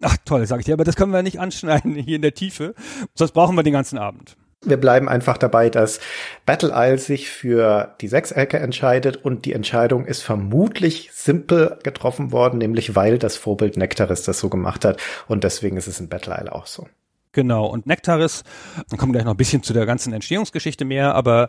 Ach 0.00 0.16
toll, 0.24 0.46
sage 0.46 0.60
ich 0.60 0.66
dir, 0.66 0.74
aber 0.74 0.84
das 0.84 0.96
können 0.96 1.12
wir 1.12 1.22
nicht 1.22 1.40
anschneiden 1.40 1.94
hier 1.94 2.16
in 2.16 2.22
der 2.22 2.34
Tiefe, 2.34 2.74
sonst 3.14 3.32
brauchen 3.32 3.54
wir 3.54 3.62
den 3.62 3.74
ganzen 3.74 3.98
Abend. 3.98 4.36
Wir 4.62 4.76
bleiben 4.76 5.08
einfach 5.08 5.38
dabei, 5.38 5.70
dass 5.70 6.00
Battle 6.44 6.72
Isle 6.74 6.98
sich 6.98 7.30
für 7.30 7.94
die 8.02 8.08
Sechsecke 8.08 8.58
entscheidet 8.58 9.16
und 9.16 9.46
die 9.46 9.54
Entscheidung 9.54 10.04
ist 10.04 10.22
vermutlich 10.22 11.10
simpel 11.14 11.78
getroffen 11.82 12.30
worden, 12.30 12.58
nämlich 12.58 12.94
weil 12.94 13.18
das 13.18 13.36
Vorbild 13.36 13.78
Nektaris 13.78 14.22
das 14.22 14.38
so 14.38 14.50
gemacht 14.50 14.84
hat 14.84 15.00
und 15.28 15.44
deswegen 15.44 15.78
ist 15.78 15.86
es 15.86 15.98
in 15.98 16.10
Battle 16.10 16.36
Isle 16.38 16.52
auch 16.54 16.66
so. 16.66 16.86
Genau, 17.32 17.66
und 17.66 17.86
Nektaris, 17.86 18.42
dann 18.90 18.98
kommen 18.98 19.12
gleich 19.12 19.24
noch 19.24 19.34
ein 19.34 19.38
bisschen 19.38 19.62
zu 19.62 19.72
der 19.72 19.86
ganzen 19.86 20.12
Entstehungsgeschichte 20.12 20.84
mehr, 20.84 21.14
aber 21.14 21.48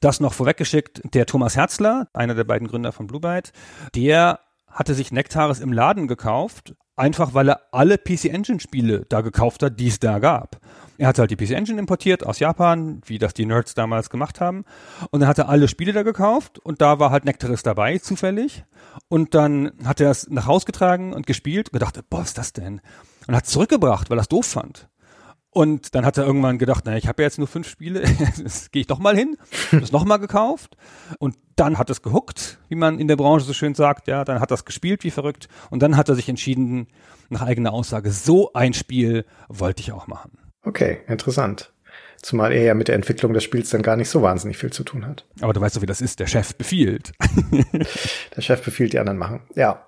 das 0.00 0.20
noch 0.20 0.34
vorweggeschickt, 0.34 1.00
der 1.14 1.26
Thomas 1.26 1.56
Herzler, 1.56 2.08
einer 2.12 2.34
der 2.34 2.44
beiden 2.44 2.68
Gründer 2.68 2.92
von 2.92 3.08
Blue 3.08 3.20
Byte, 3.20 3.52
der 3.96 4.40
hatte 4.68 4.94
sich 4.94 5.10
Nektaris 5.10 5.60
im 5.60 5.72
Laden 5.72 6.06
gekauft, 6.06 6.74
einfach 6.96 7.34
weil 7.34 7.48
er 7.48 7.60
alle 7.72 7.98
PC 7.98 8.26
Engine 8.26 8.60
Spiele 8.60 9.04
da 9.08 9.22
gekauft 9.22 9.62
hat, 9.62 9.80
die 9.80 9.88
es 9.88 9.98
da 9.98 10.18
gab. 10.18 10.60
Er 11.02 11.08
hatte 11.08 11.22
halt 11.22 11.32
die 11.32 11.36
PC 11.36 11.50
Engine 11.50 11.80
importiert 11.80 12.24
aus 12.24 12.38
Japan, 12.38 13.00
wie 13.06 13.18
das 13.18 13.34
die 13.34 13.44
Nerds 13.44 13.74
damals 13.74 14.08
gemacht 14.08 14.40
haben. 14.40 14.64
Und 15.10 15.18
dann 15.18 15.28
hat 15.28 15.36
er 15.36 15.48
alle 15.48 15.66
Spiele 15.66 15.92
da 15.92 16.04
gekauft 16.04 16.60
und 16.60 16.80
da 16.80 17.00
war 17.00 17.10
halt 17.10 17.24
Nectaris 17.24 17.64
dabei, 17.64 17.98
zufällig. 17.98 18.64
Und 19.08 19.34
dann 19.34 19.72
hat 19.84 20.00
er 20.00 20.12
es 20.12 20.30
nach 20.30 20.46
Haus 20.46 20.64
getragen 20.64 21.12
und 21.12 21.26
gespielt 21.26 21.70
und 21.70 21.72
gedacht, 21.72 21.98
boah, 22.08 22.20
was 22.20 22.28
ist 22.28 22.38
das 22.38 22.52
denn? 22.52 22.80
Und 23.26 23.34
hat 23.34 23.46
es 23.46 23.50
zurückgebracht, 23.50 24.10
weil 24.10 24.18
er 24.18 24.20
es 24.20 24.28
doof 24.28 24.46
fand. 24.46 24.88
Und 25.50 25.96
dann 25.96 26.06
hat 26.06 26.18
er 26.18 26.24
irgendwann 26.24 26.58
gedacht, 26.58 26.86
naja, 26.86 26.98
ich 26.98 27.08
habe 27.08 27.20
ja 27.20 27.26
jetzt 27.26 27.38
nur 27.38 27.48
fünf 27.48 27.68
Spiele, 27.68 28.04
jetzt 28.38 28.70
gehe 28.70 28.82
ich 28.82 28.86
doch 28.86 29.00
mal 29.00 29.16
hin, 29.16 29.36
das 29.72 29.90
nochmal 29.90 30.20
gekauft 30.20 30.76
und 31.18 31.36
dann 31.56 31.78
hat 31.78 31.90
es 31.90 32.02
gehuckt, 32.02 32.58
wie 32.68 32.76
man 32.76 33.00
in 33.00 33.08
der 33.08 33.16
Branche 33.16 33.44
so 33.44 33.52
schön 33.52 33.74
sagt, 33.74 34.06
ja, 34.06 34.24
dann 34.24 34.38
hat 34.38 34.52
das 34.52 34.64
gespielt 34.64 35.02
wie 35.02 35.10
verrückt 35.10 35.48
und 35.70 35.82
dann 35.82 35.96
hat 35.96 36.08
er 36.08 36.14
sich 36.14 36.28
entschieden, 36.28 36.86
nach 37.28 37.42
eigener 37.42 37.72
Aussage, 37.72 38.12
so 38.12 38.52
ein 38.52 38.72
Spiel 38.72 39.26
wollte 39.48 39.80
ich 39.82 39.90
auch 39.90 40.06
machen. 40.06 40.38
Okay, 40.64 40.98
interessant. 41.08 41.72
Zumal 42.22 42.52
er 42.52 42.62
ja 42.62 42.74
mit 42.74 42.86
der 42.86 42.94
Entwicklung 42.94 43.32
des 43.32 43.42
Spiels 43.42 43.70
dann 43.70 43.82
gar 43.82 43.96
nicht 43.96 44.08
so 44.08 44.22
wahnsinnig 44.22 44.56
viel 44.56 44.72
zu 44.72 44.84
tun 44.84 45.04
hat. 45.06 45.26
Aber 45.40 45.52
du 45.52 45.60
weißt 45.60 45.76
doch, 45.76 45.82
wie 45.82 45.86
das 45.86 46.00
ist. 46.00 46.20
Der 46.20 46.28
Chef 46.28 46.54
befiehlt. 46.54 47.12
der 48.36 48.42
Chef 48.42 48.62
befiehlt, 48.62 48.92
die 48.92 49.00
anderen 49.00 49.18
machen. 49.18 49.40
Ja. 49.56 49.86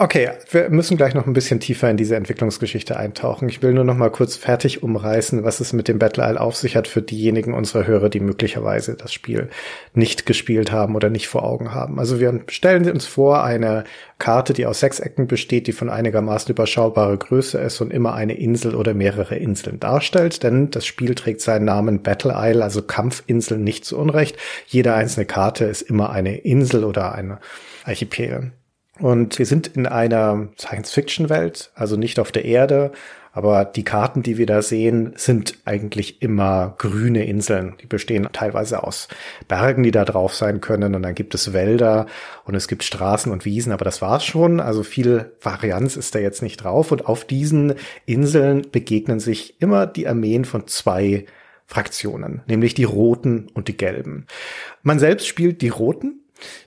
Okay, 0.00 0.30
wir 0.52 0.70
müssen 0.70 0.96
gleich 0.96 1.14
noch 1.14 1.26
ein 1.26 1.32
bisschen 1.32 1.58
tiefer 1.58 1.90
in 1.90 1.96
diese 1.96 2.14
Entwicklungsgeschichte 2.14 2.96
eintauchen. 2.96 3.48
Ich 3.48 3.62
will 3.62 3.72
nur 3.72 3.82
noch 3.82 3.96
mal 3.96 4.12
kurz 4.12 4.36
fertig 4.36 4.84
umreißen, 4.84 5.42
was 5.42 5.58
es 5.58 5.72
mit 5.72 5.88
dem 5.88 5.98
Battle 5.98 6.22
Isle 6.24 6.40
auf 6.40 6.54
sich 6.54 6.76
hat 6.76 6.86
für 6.86 7.02
diejenigen 7.02 7.52
unserer 7.52 7.84
Hörer, 7.84 8.08
die 8.08 8.20
möglicherweise 8.20 8.94
das 8.94 9.12
Spiel 9.12 9.48
nicht 9.94 10.24
gespielt 10.24 10.70
haben 10.70 10.94
oder 10.94 11.10
nicht 11.10 11.26
vor 11.26 11.42
Augen 11.42 11.74
haben. 11.74 11.98
Also 11.98 12.20
wir 12.20 12.42
stellen 12.46 12.88
uns 12.88 13.06
vor, 13.06 13.42
eine 13.42 13.82
Karte, 14.20 14.52
die 14.52 14.66
aus 14.66 14.78
sechs 14.78 15.00
Ecken 15.00 15.26
besteht, 15.26 15.66
die 15.66 15.72
von 15.72 15.90
einigermaßen 15.90 16.52
überschaubarer 16.52 17.16
Größe 17.16 17.58
ist 17.58 17.80
und 17.80 17.92
immer 17.92 18.14
eine 18.14 18.38
Insel 18.38 18.76
oder 18.76 18.94
mehrere 18.94 19.34
Inseln 19.34 19.80
darstellt, 19.80 20.44
denn 20.44 20.70
das 20.70 20.86
Spiel 20.86 21.16
trägt 21.16 21.40
seinen 21.40 21.64
Namen 21.64 22.04
Battle 22.04 22.36
Isle, 22.36 22.62
also 22.62 22.82
Kampfinsel 22.82 23.58
nicht 23.58 23.84
zu 23.84 23.98
Unrecht. 23.98 24.36
Jede 24.68 24.94
einzelne 24.94 25.26
Karte 25.26 25.64
ist 25.64 25.82
immer 25.82 26.10
eine 26.10 26.36
Insel 26.36 26.84
oder 26.84 27.16
eine 27.16 27.40
Archipel. 27.82 28.52
Und 28.98 29.38
wir 29.38 29.46
sind 29.46 29.68
in 29.68 29.86
einer 29.86 30.48
Science-Fiction-Welt, 30.58 31.70
also 31.74 31.96
nicht 31.96 32.18
auf 32.18 32.32
der 32.32 32.44
Erde, 32.44 32.92
aber 33.38 33.64
die 33.64 33.84
Karten, 33.84 34.24
die 34.24 34.36
wir 34.36 34.46
da 34.46 34.62
sehen, 34.62 35.12
sind 35.14 35.58
eigentlich 35.64 36.22
immer 36.22 36.74
grüne 36.78 37.24
Inseln. 37.24 37.76
Die 37.80 37.86
bestehen 37.86 38.28
teilweise 38.32 38.82
aus 38.82 39.06
Bergen, 39.46 39.84
die 39.84 39.92
da 39.92 40.04
drauf 40.04 40.34
sein 40.34 40.60
können. 40.60 40.96
Und 40.96 41.02
dann 41.04 41.14
gibt 41.14 41.36
es 41.36 41.52
Wälder 41.52 42.06
und 42.44 42.56
es 42.56 42.66
gibt 42.66 42.82
Straßen 42.82 43.30
und 43.30 43.44
Wiesen. 43.44 43.70
Aber 43.70 43.84
das 43.84 44.02
war's 44.02 44.24
schon. 44.24 44.58
Also 44.58 44.82
viel 44.82 45.30
Varianz 45.40 45.96
ist 45.96 46.16
da 46.16 46.18
jetzt 46.18 46.42
nicht 46.42 46.64
drauf. 46.64 46.90
Und 46.90 47.06
auf 47.06 47.24
diesen 47.24 47.74
Inseln 48.06 48.66
begegnen 48.72 49.20
sich 49.20 49.60
immer 49.60 49.86
die 49.86 50.08
Armeen 50.08 50.44
von 50.44 50.66
zwei 50.66 51.26
Fraktionen, 51.66 52.42
nämlich 52.48 52.74
die 52.74 52.84
Roten 52.84 53.48
und 53.54 53.68
die 53.68 53.76
Gelben. 53.76 54.26
Man 54.82 54.98
selbst 54.98 55.28
spielt 55.28 55.62
die 55.62 55.68
Roten 55.68 56.22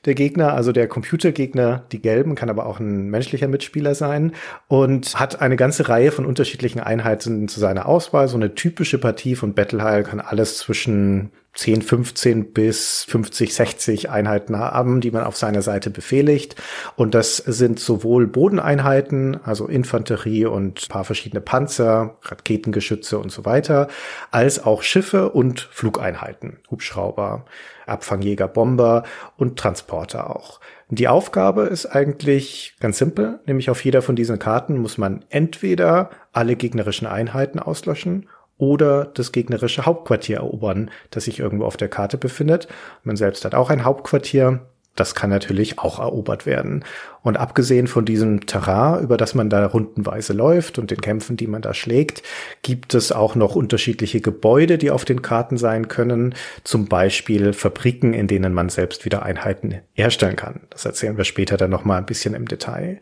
der 0.05 0.15
Gegner, 0.15 0.53
also 0.53 0.71
der 0.71 0.87
Computergegner, 0.87 1.83
die 1.91 2.01
gelben, 2.01 2.35
kann 2.35 2.49
aber 2.49 2.65
auch 2.65 2.79
ein 2.79 3.09
menschlicher 3.09 3.47
Mitspieler 3.47 3.95
sein 3.95 4.33
und 4.67 5.19
hat 5.19 5.41
eine 5.41 5.55
ganze 5.55 5.89
Reihe 5.89 6.11
von 6.11 6.25
unterschiedlichen 6.25 6.79
Einheiten 6.79 7.47
zu 7.47 7.59
seiner 7.59 7.85
Auswahl. 7.85 8.27
So 8.27 8.37
eine 8.37 8.55
typische 8.55 8.97
Partie 8.97 9.35
von 9.35 9.53
Battle 9.53 9.79
Isle 9.79 10.03
kann 10.03 10.19
alles 10.19 10.57
zwischen 10.57 11.31
10, 11.53 11.81
15 11.81 12.53
bis 12.53 13.03
50, 13.09 13.53
60 13.53 14.09
Einheiten 14.09 14.57
haben, 14.57 15.01
die 15.01 15.11
man 15.11 15.23
auf 15.23 15.35
seiner 15.35 15.61
Seite 15.61 15.89
befehligt. 15.89 16.55
Und 16.95 17.13
das 17.13 17.37
sind 17.37 17.79
sowohl 17.79 18.27
Bodeneinheiten, 18.27 19.37
also 19.43 19.67
Infanterie 19.67 20.45
und 20.45 20.87
paar 20.87 21.03
verschiedene 21.03 21.41
Panzer, 21.41 22.17
Raketengeschütze 22.23 23.19
und 23.19 23.31
so 23.31 23.43
weiter, 23.43 23.89
als 24.31 24.63
auch 24.63 24.81
Schiffe 24.81 25.29
und 25.29 25.67
Flugeinheiten, 25.71 26.59
Hubschrauber, 26.69 27.45
Abfangjäger, 27.91 28.47
Bomber 28.47 29.03
und 29.37 29.59
Transporter 29.59 30.35
auch. 30.35 30.59
Die 30.89 31.07
Aufgabe 31.07 31.63
ist 31.63 31.85
eigentlich 31.85 32.75
ganz 32.79 32.97
simpel, 32.97 33.39
nämlich 33.45 33.69
auf 33.69 33.83
jeder 33.85 34.01
von 34.01 34.15
diesen 34.15 34.39
Karten 34.39 34.77
muss 34.77 34.97
man 34.97 35.23
entweder 35.29 36.09
alle 36.33 36.55
gegnerischen 36.55 37.07
Einheiten 37.07 37.59
auslöschen 37.59 38.27
oder 38.57 39.05
das 39.05 39.31
gegnerische 39.31 39.85
Hauptquartier 39.85 40.37
erobern, 40.37 40.91
das 41.09 41.25
sich 41.25 41.39
irgendwo 41.39 41.65
auf 41.65 41.77
der 41.77 41.89
Karte 41.89 42.17
befindet. 42.17 42.67
Man 43.03 43.15
selbst 43.15 43.43
hat 43.43 43.55
auch 43.55 43.69
ein 43.69 43.85
Hauptquartier. 43.85 44.67
Das 44.95 45.15
kann 45.15 45.29
natürlich 45.29 45.79
auch 45.79 45.99
erobert 45.99 46.45
werden. 46.45 46.83
Und 47.23 47.37
abgesehen 47.37 47.87
von 47.87 48.03
diesem 48.03 48.45
Terrain, 48.45 49.01
über 49.03 49.15
das 49.15 49.35
man 49.35 49.49
da 49.49 49.65
rundenweise 49.65 50.33
läuft 50.33 50.79
und 50.79 50.91
den 50.91 50.99
Kämpfen, 50.99 51.37
die 51.37 51.47
man 51.47 51.61
da 51.61 51.73
schlägt, 51.73 52.23
gibt 52.61 52.93
es 52.93 53.11
auch 53.11 53.35
noch 53.35 53.55
unterschiedliche 53.55 54.19
Gebäude, 54.19 54.77
die 54.77 54.91
auf 54.91 55.05
den 55.05 55.21
Karten 55.21 55.57
sein 55.57 55.87
können. 55.87 56.35
Zum 56.63 56.87
Beispiel 56.87 57.53
Fabriken, 57.53 58.13
in 58.13 58.27
denen 58.27 58.53
man 58.53 58.69
selbst 58.69 59.05
wieder 59.05 59.23
Einheiten 59.23 59.81
herstellen 59.93 60.35
kann. 60.35 60.61
Das 60.69 60.83
erzählen 60.83 61.17
wir 61.17 61.23
später 61.23 61.57
dann 61.57 61.69
nochmal 61.69 61.97
ein 61.97 62.05
bisschen 62.05 62.33
im 62.33 62.47
Detail. 62.47 62.99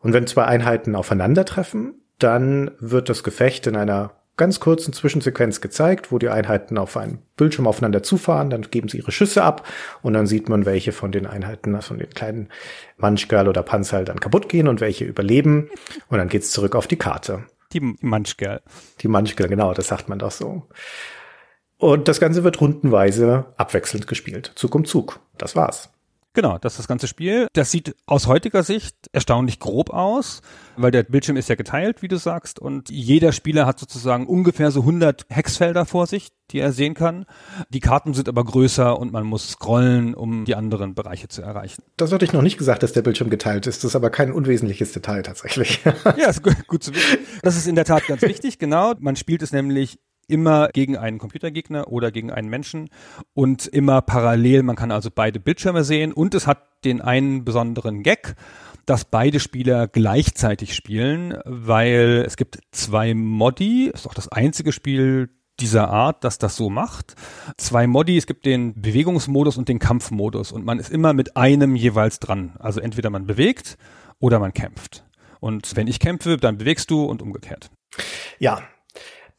Und 0.00 0.12
wenn 0.12 0.26
zwei 0.26 0.44
Einheiten 0.44 0.96
aufeinandertreffen, 0.96 1.94
dann 2.18 2.72
wird 2.80 3.08
das 3.08 3.22
Gefecht 3.22 3.66
in 3.66 3.76
einer 3.76 4.12
ganz 4.38 4.60
kurzen 4.60 4.94
Zwischensequenz 4.94 5.60
gezeigt, 5.60 6.10
wo 6.10 6.18
die 6.18 6.30
Einheiten 6.30 6.78
auf 6.78 6.96
einen 6.96 7.18
Bildschirm 7.36 7.66
aufeinander 7.66 8.02
zufahren, 8.02 8.48
dann 8.48 8.62
geben 8.62 8.88
sie 8.88 8.96
ihre 8.96 9.12
Schüsse 9.12 9.42
ab 9.42 9.66
und 10.00 10.14
dann 10.14 10.26
sieht 10.26 10.48
man, 10.48 10.64
welche 10.64 10.92
von 10.92 11.12
den 11.12 11.26
Einheiten, 11.26 11.80
von 11.82 11.98
den 11.98 12.08
kleinen 12.10 12.48
Manschgal 12.96 13.48
oder 13.48 13.62
Panzer 13.62 14.04
dann 14.04 14.20
kaputt 14.20 14.48
gehen 14.48 14.68
und 14.68 14.80
welche 14.80 15.04
überleben 15.04 15.68
und 16.08 16.16
dann 16.16 16.28
geht's 16.28 16.50
zurück 16.50 16.74
auf 16.74 16.86
die 16.86 16.96
Karte. 16.96 17.44
Die 17.74 17.80
Manschgal. 18.00 18.62
Die 19.00 19.08
Manschgal, 19.08 19.48
genau, 19.48 19.74
das 19.74 19.88
sagt 19.88 20.08
man 20.08 20.18
doch 20.18 20.30
so. 20.30 20.66
Und 21.76 22.08
das 22.08 22.18
Ganze 22.18 22.42
wird 22.42 22.60
rundenweise 22.60 23.46
abwechselnd 23.56 24.06
gespielt, 24.06 24.52
Zug 24.54 24.74
um 24.74 24.84
Zug. 24.84 25.20
Das 25.36 25.54
war's. 25.54 25.90
Genau, 26.34 26.58
das 26.58 26.74
ist 26.74 26.78
das 26.80 26.88
ganze 26.88 27.08
Spiel. 27.08 27.48
Das 27.52 27.70
sieht 27.70 27.96
aus 28.06 28.26
heutiger 28.26 28.62
Sicht 28.62 28.94
erstaunlich 29.12 29.58
grob 29.58 29.90
aus, 29.90 30.40
weil 30.76 30.90
der 30.90 31.02
Bildschirm 31.02 31.36
ist 31.36 31.48
ja 31.48 31.54
geteilt, 31.54 32.02
wie 32.02 32.08
du 32.08 32.16
sagst, 32.16 32.58
und 32.58 32.90
jeder 32.90 33.32
Spieler 33.32 33.66
hat 33.66 33.78
sozusagen 33.78 34.26
ungefähr 34.26 34.70
so 34.70 34.80
100 34.80 35.26
Hexfelder 35.30 35.84
vor 35.86 36.06
sich, 36.06 36.28
die 36.50 36.60
er 36.60 36.72
sehen 36.72 36.94
kann. 36.94 37.26
Die 37.70 37.80
Karten 37.80 38.14
sind 38.14 38.28
aber 38.28 38.44
größer 38.44 38.98
und 38.98 39.12
man 39.12 39.24
muss 39.26 39.48
scrollen, 39.50 40.14
um 40.14 40.44
die 40.44 40.54
anderen 40.54 40.94
Bereiche 40.94 41.28
zu 41.28 41.42
erreichen. 41.42 41.82
Das 41.96 42.12
hatte 42.12 42.24
ich 42.24 42.32
noch 42.32 42.42
nicht 42.42 42.58
gesagt, 42.58 42.82
dass 42.82 42.92
der 42.92 43.02
Bildschirm 43.02 43.30
geteilt 43.30 43.66
ist. 43.66 43.82
Das 43.82 43.90
ist 43.90 43.96
aber 43.96 44.10
kein 44.10 44.32
unwesentliches 44.32 44.92
Detail 44.92 45.22
tatsächlich. 45.22 45.80
ja, 46.16 46.28
ist 46.28 46.42
gut, 46.42 46.66
gut 46.66 46.82
zu 46.82 46.94
wissen. 46.94 47.18
Das 47.42 47.56
ist 47.56 47.66
in 47.66 47.74
der 47.74 47.84
Tat 47.84 48.06
ganz 48.06 48.22
wichtig, 48.28 48.58
genau. 48.58 48.94
Man 48.98 49.16
spielt 49.16 49.42
es 49.42 49.52
nämlich 49.52 49.98
immer 50.28 50.68
gegen 50.68 50.96
einen 50.96 51.18
Computergegner 51.18 51.88
oder 51.88 52.12
gegen 52.12 52.30
einen 52.30 52.48
Menschen 52.48 52.88
und 53.34 53.66
immer 53.66 54.02
parallel. 54.02 54.62
Man 54.62 54.76
kann 54.76 54.92
also 54.92 55.10
beide 55.12 55.40
Bildschirme 55.40 55.84
sehen 55.84 56.12
und 56.12 56.34
es 56.34 56.46
hat 56.46 56.84
den 56.84 57.00
einen 57.00 57.44
besonderen 57.44 58.02
Gag, 58.02 58.36
dass 58.86 59.04
beide 59.04 59.40
Spieler 59.40 59.88
gleichzeitig 59.88 60.74
spielen, 60.74 61.38
weil 61.44 62.24
es 62.26 62.36
gibt 62.36 62.58
zwei 62.72 63.14
Modi, 63.14 63.90
ist 63.92 64.06
auch 64.06 64.14
das 64.14 64.28
einzige 64.28 64.72
Spiel 64.72 65.30
dieser 65.60 65.90
Art, 65.90 66.24
dass 66.24 66.38
das 66.38 66.56
so 66.56 66.70
macht. 66.70 67.14
Zwei 67.56 67.86
Modi, 67.86 68.16
es 68.16 68.26
gibt 68.26 68.46
den 68.46 68.80
Bewegungsmodus 68.80 69.56
und 69.56 69.68
den 69.68 69.78
Kampfmodus 69.78 70.52
und 70.52 70.64
man 70.64 70.78
ist 70.78 70.90
immer 70.90 71.12
mit 71.12 71.36
einem 71.36 71.74
jeweils 71.74 72.20
dran. 72.20 72.54
Also 72.58 72.80
entweder 72.80 73.10
man 73.10 73.26
bewegt 73.26 73.76
oder 74.20 74.38
man 74.38 74.52
kämpft. 74.52 75.04
Und 75.40 75.76
wenn 75.76 75.86
ich 75.86 76.00
kämpfe, 76.00 76.36
dann 76.36 76.58
bewegst 76.58 76.90
du 76.90 77.04
und 77.04 77.22
umgekehrt. 77.22 77.70
Ja, 78.38 78.62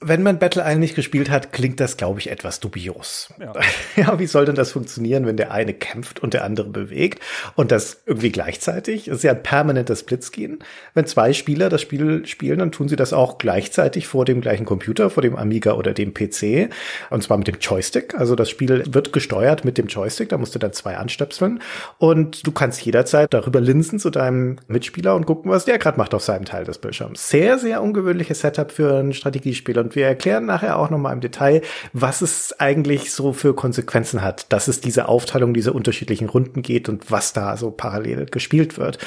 Wenn 0.02 0.24
man 0.24 0.40
Battle 0.40 0.64
Isle 0.66 0.80
nicht 0.80 0.96
gespielt 0.96 1.30
hat, 1.30 1.52
klingt 1.52 1.82
das, 1.82 1.98
glaube 1.98 2.22
ich, 2.22 2.32
etwas 2.32 2.62
dubios. 2.62 3.34
Ja. 3.38 3.52
ja, 3.98 4.18
wie 4.18 4.28
soll 4.28 4.46
denn 4.46 4.56
das 4.56 4.72
funktionieren, 4.72 5.26
wenn 5.26 5.36
der 5.36 5.52
eine 5.52 5.74
kämpft 5.74 6.22
und 6.22 6.34
der 6.34 6.46
andere 6.46 6.70
bewegt 6.70 7.22
und 7.56 7.72
das 7.74 8.02
irgendwie 8.06 8.32
gleichzeitig? 8.32 9.06
Das 9.06 9.18
ist 9.18 9.24
ja 9.24 9.32
ein 9.32 9.44
permanenter 9.44 9.98
Splitscreen. 9.98 10.60
Wenn 10.94 11.06
zwei 11.06 11.34
Spieler 11.34 11.68
das 11.68 11.82
Spiel 11.82 12.26
spielen, 12.26 12.60
dann 12.60 12.72
tun 12.72 12.88
sie 12.88 12.96
das 12.96 13.12
auch 13.12 13.40
gleichzeitig 13.40 14.08
vor 14.08 14.24
dem 14.24 14.40
gleichen 14.40 14.66
Computer, 14.66 15.10
vor 15.10 15.22
dem 15.22 15.36
Amiga 15.36 15.74
oder 15.74 15.94
dem 15.94 16.14
PC 16.14 16.70
und 17.10 17.22
zwar 17.22 17.38
mit 17.38 17.48
dem 17.48 17.58
Joystick. 17.60 18.16
Also 18.16 18.36
das 18.36 18.50
Spiel 18.50 18.86
wird 18.88 19.12
gesteuert 19.12 19.66
mit 19.66 19.78
dem 19.78 19.88
Joystick, 19.88 20.30
da 20.30 20.38
musst 20.38 20.56
du 20.56 20.60
dann 20.60 20.72
zwei 20.72 20.96
anstöpseln 20.96 21.62
und 21.98 22.48
du 22.48 22.54
kannst 22.54 22.82
jederzeit 22.86 23.34
darüber 23.34 23.60
linsen 23.60 24.00
zu 24.00 24.12
deinem 24.12 24.60
Mitspieler 24.68 25.16
und 25.16 25.26
gucken, 25.26 25.52
was 25.52 25.66
der 25.66 25.78
gerade 25.78 25.98
macht 25.98 26.14
auf 26.14 26.24
seinem 26.24 26.46
Teil 26.46 26.64
des 26.64 26.78
Bildschirms. 26.78 27.28
Sehr, 27.28 27.60
sehr 27.60 27.82
ungewöhnliches 27.82 28.40
Setup 28.40 28.72
für 28.72 28.98
ein 29.00 29.12
Strategiespiel 29.12 29.78
und 29.78 29.89
wir 29.96 30.06
erklären 30.06 30.46
nachher 30.46 30.78
auch 30.78 30.90
nochmal 30.90 31.14
im 31.14 31.22
Detail, 31.22 31.62
was 31.94 32.22
es 32.22 32.60
eigentlich 32.60 33.12
so 33.12 33.34
für 33.34 33.54
Konsequenzen 33.54 34.22
hat, 34.22 34.52
dass 34.52 34.68
es 34.68 34.82
diese 34.82 35.08
Aufteilung 35.08 35.54
dieser 35.54 35.76
unterschiedlichen 35.76 36.30
Runden 36.30 36.62
geht 36.62 36.90
und 36.90 37.12
was 37.12 37.34
da 37.34 37.58
so 37.58 37.72
parallel 37.72 38.26
gespielt 38.26 38.78
wird. 38.78 38.98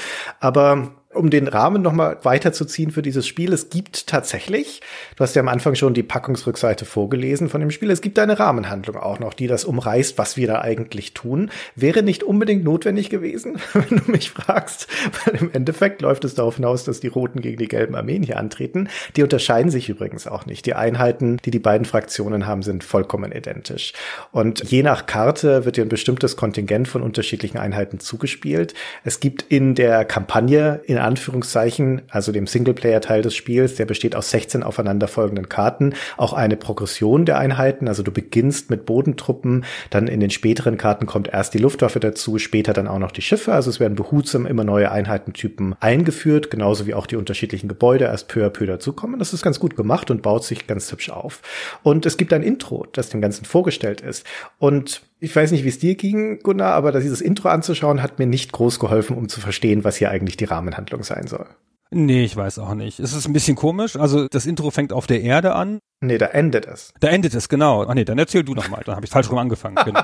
Aber 0.41 0.93
um 1.15 1.31
den 1.31 1.49
Rahmen 1.49 1.83
nochmal 1.83 2.19
weiterzuziehen 2.23 2.91
für 2.91 3.03
dieses 3.03 3.27
Spiel, 3.27 3.53
es 3.53 3.71
gibt 3.71 4.07
tatsächlich, 4.07 4.81
du 5.17 5.25
hast 5.25 5.35
ja 5.37 5.43
am 5.43 5.49
Anfang 5.49 5.75
schon 5.75 5.95
die 5.95 6.03
Packungsrückseite 6.03 6.85
vorgelesen 6.85 7.49
von 7.49 7.61
dem 7.61 7.71
Spiel, 7.71 7.91
es 7.91 8.01
gibt 8.01 8.19
eine 8.19 8.39
Rahmenhandlung 8.39 8.97
auch 8.97 9.19
noch, 9.19 9.35
die 9.35 9.47
das 9.47 9.65
umreißt, 9.65 10.19
was 10.19 10.37
wir 10.37 10.47
da 10.47 10.61
eigentlich 10.61 11.15
tun. 11.15 11.51
Wäre 11.77 12.03
nicht 12.03 12.23
unbedingt 12.23 12.65
notwendig 12.65 13.11
gewesen, 13.11 13.61
wenn 13.73 13.99
du 13.99 14.11
mich 14.11 14.31
fragst, 14.31 14.89
weil 15.25 15.37
im 15.37 15.51
Endeffekt 15.53 16.03
läuft 16.03 16.25
es 16.25 16.35
darauf 16.35 16.57
hinaus, 16.57 16.85
dass 16.85 17.01
die 17.01 17.09
Roten 17.09 17.41
gegen 17.41 17.59
die 17.59 17.69
gelben 17.69 17.95
Armeen 17.95 18.23
hier 18.23 18.39
antreten. 18.39 18.89
Die 19.17 19.23
unterscheiden 19.23 19.71
sich 19.71 19.89
übrigens 19.89 20.27
auch 20.27 20.47
nicht. 20.47 20.67
Die 20.67 20.75
Einheiten, 20.75 21.39
die 21.45 21.51
die 21.51 21.59
beiden 21.59 21.85
Fraktionen 21.85 22.47
haben, 22.47 22.63
sind 22.63 22.85
vollkommen 22.85 23.33
identisch. 23.33 23.93
Und 24.31 24.71
je 24.71 24.83
nach 24.83 25.07
Karte 25.07 25.65
wird 25.65 25.77
dir 25.77 25.85
ein 25.85 25.89
bestimmtes 25.89 26.37
Kontingent 26.37 26.89
von 26.89 27.03
unterschiedlichen 27.03 27.59
Einheiten 27.59 28.01
zugespielt. 28.01 28.75
Es 29.05 29.21
gibt 29.21 29.43
in 29.43 29.75
der 29.75 30.05
Kampagne 30.05 30.81
in 30.87 30.99
Anführungszeichen, 31.03 32.03
also 32.09 32.33
dem 32.33 32.47
Singleplayer-Teil 32.47 33.23
des 33.23 33.35
Spiels, 33.35 33.77
der 33.77 33.87
besteht 33.87 34.17
aus 34.17 34.31
16 34.31 34.63
aufeinanderfolgenden 34.63 35.49
Karten, 35.49 35.95
auch 36.17 36.33
eine 36.33 36.57
Progression 36.57 37.27
der 37.27 37.39
Einheiten. 37.39 37.89
Also 37.89 38.03
du 38.03 38.13
beginnst 38.13 38.71
mit 38.71 38.87
Bodentruppen, 38.87 39.65
dann 39.91 40.09
in 40.09 40.21
den 40.21 40.31
späteren 40.31 40.79
Karten 40.79 41.07
kommt 41.07 41.29
erst 41.29 41.55
die 41.55 41.59
Luftwaffe 41.59 42.01
dazu, 42.01 42.39
später 42.39 42.73
dann 42.73 42.89
auch 42.89 42.99
noch 42.99 43.13
die 43.13 43.23
Schiffe. 43.23 43.53
Also 43.53 43.71
es 43.71 43.81
werden 43.81 43.95
behutsam 43.95 44.47
immer 44.47 44.65
neue 44.65 44.91
Einheitentypen 44.91 45.75
eingeführt, 45.81 46.51
genauso 46.51 46.87
wie 46.87 46.95
auch 46.95 47.07
die 47.07 47.17
unterschiedlichen 47.17 47.69
Gebäude 47.69 48.05
erst 48.05 48.29
peu 48.29 48.47
à 48.47 48.51
peu 48.51 48.67
dazukommen. 48.67 49.19
Das 49.19 49.33
ist 49.33 49.43
ganz 49.43 49.61
gut 49.61 49.77
gemacht 49.77 50.11
und 50.11 50.23
baut 50.23 50.45
sich 50.45 50.67
ganz 50.67 50.91
hübsch 50.91 51.11
auf. 51.11 51.43
Und 51.83 52.07
es 52.07 52.17
gibt 52.17 52.33
ein 52.33 52.43
Intro, 52.43 52.87
das 52.93 53.11
dem 53.11 53.21
Ganzen 53.21 53.45
vorgestellt 53.45 54.01
ist. 54.01 54.27
Und 54.59 55.03
ich 55.23 55.35
weiß 55.35 55.53
nicht, 55.53 55.63
wie 55.63 55.69
es 55.69 55.79
dir 55.79 55.95
ging, 55.95 56.41
Gunnar, 56.41 56.75
aber 56.75 56.91
dieses 56.93 57.21
Intro 57.21 57.49
anzuschauen 57.49 58.03
hat 58.03 58.19
mir 58.19 58.27
nicht 58.27 58.51
groß 58.51 58.81
geholfen, 58.81 59.17
um 59.17 59.29
zu 59.29 59.41
verstehen, 59.41 59.85
was 59.85 59.97
hier 59.97 60.11
eigentlich 60.11 60.37
die 60.37 60.47
Rahmenhandlung 60.47 61.05
sein 61.05 61.29
soll. 61.29 61.47
Nee, 61.93 62.25
ich 62.25 62.35
weiß 62.35 62.59
auch 62.59 62.75
nicht. 62.75 62.99
Es 62.99 63.13
ist 63.13 63.29
ein 63.29 63.33
bisschen 63.33 63.55
komisch. 63.55 63.97
Also 63.97 64.27
das 64.27 64.47
Intro 64.47 64.73
fängt 64.73 64.93
auf 64.93 65.07
der 65.07 65.21
Erde 65.21 65.55
an. 65.55 65.79
Nee, 66.01 66.19
da 66.19 66.27
endet 66.27 66.67
es. 66.67 66.93
Da 66.99 67.09
endet 67.09 67.35
es, 67.35 67.49
genau. 67.49 67.85
Ach 67.87 67.95
nee, 67.95 68.05
dann 68.05 68.19
erzähl 68.19 68.43
du 68.43 68.55
noch 68.55 68.69
mal. 68.69 68.83
Dann 68.85 68.97
habe 68.97 69.05
ich 69.05 69.13
falsch 69.13 69.31
rum 69.31 69.39
angefangen. 69.39 69.77
Genau. 69.85 70.03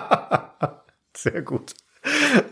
Sehr 1.17 1.43
gut. 1.43 1.75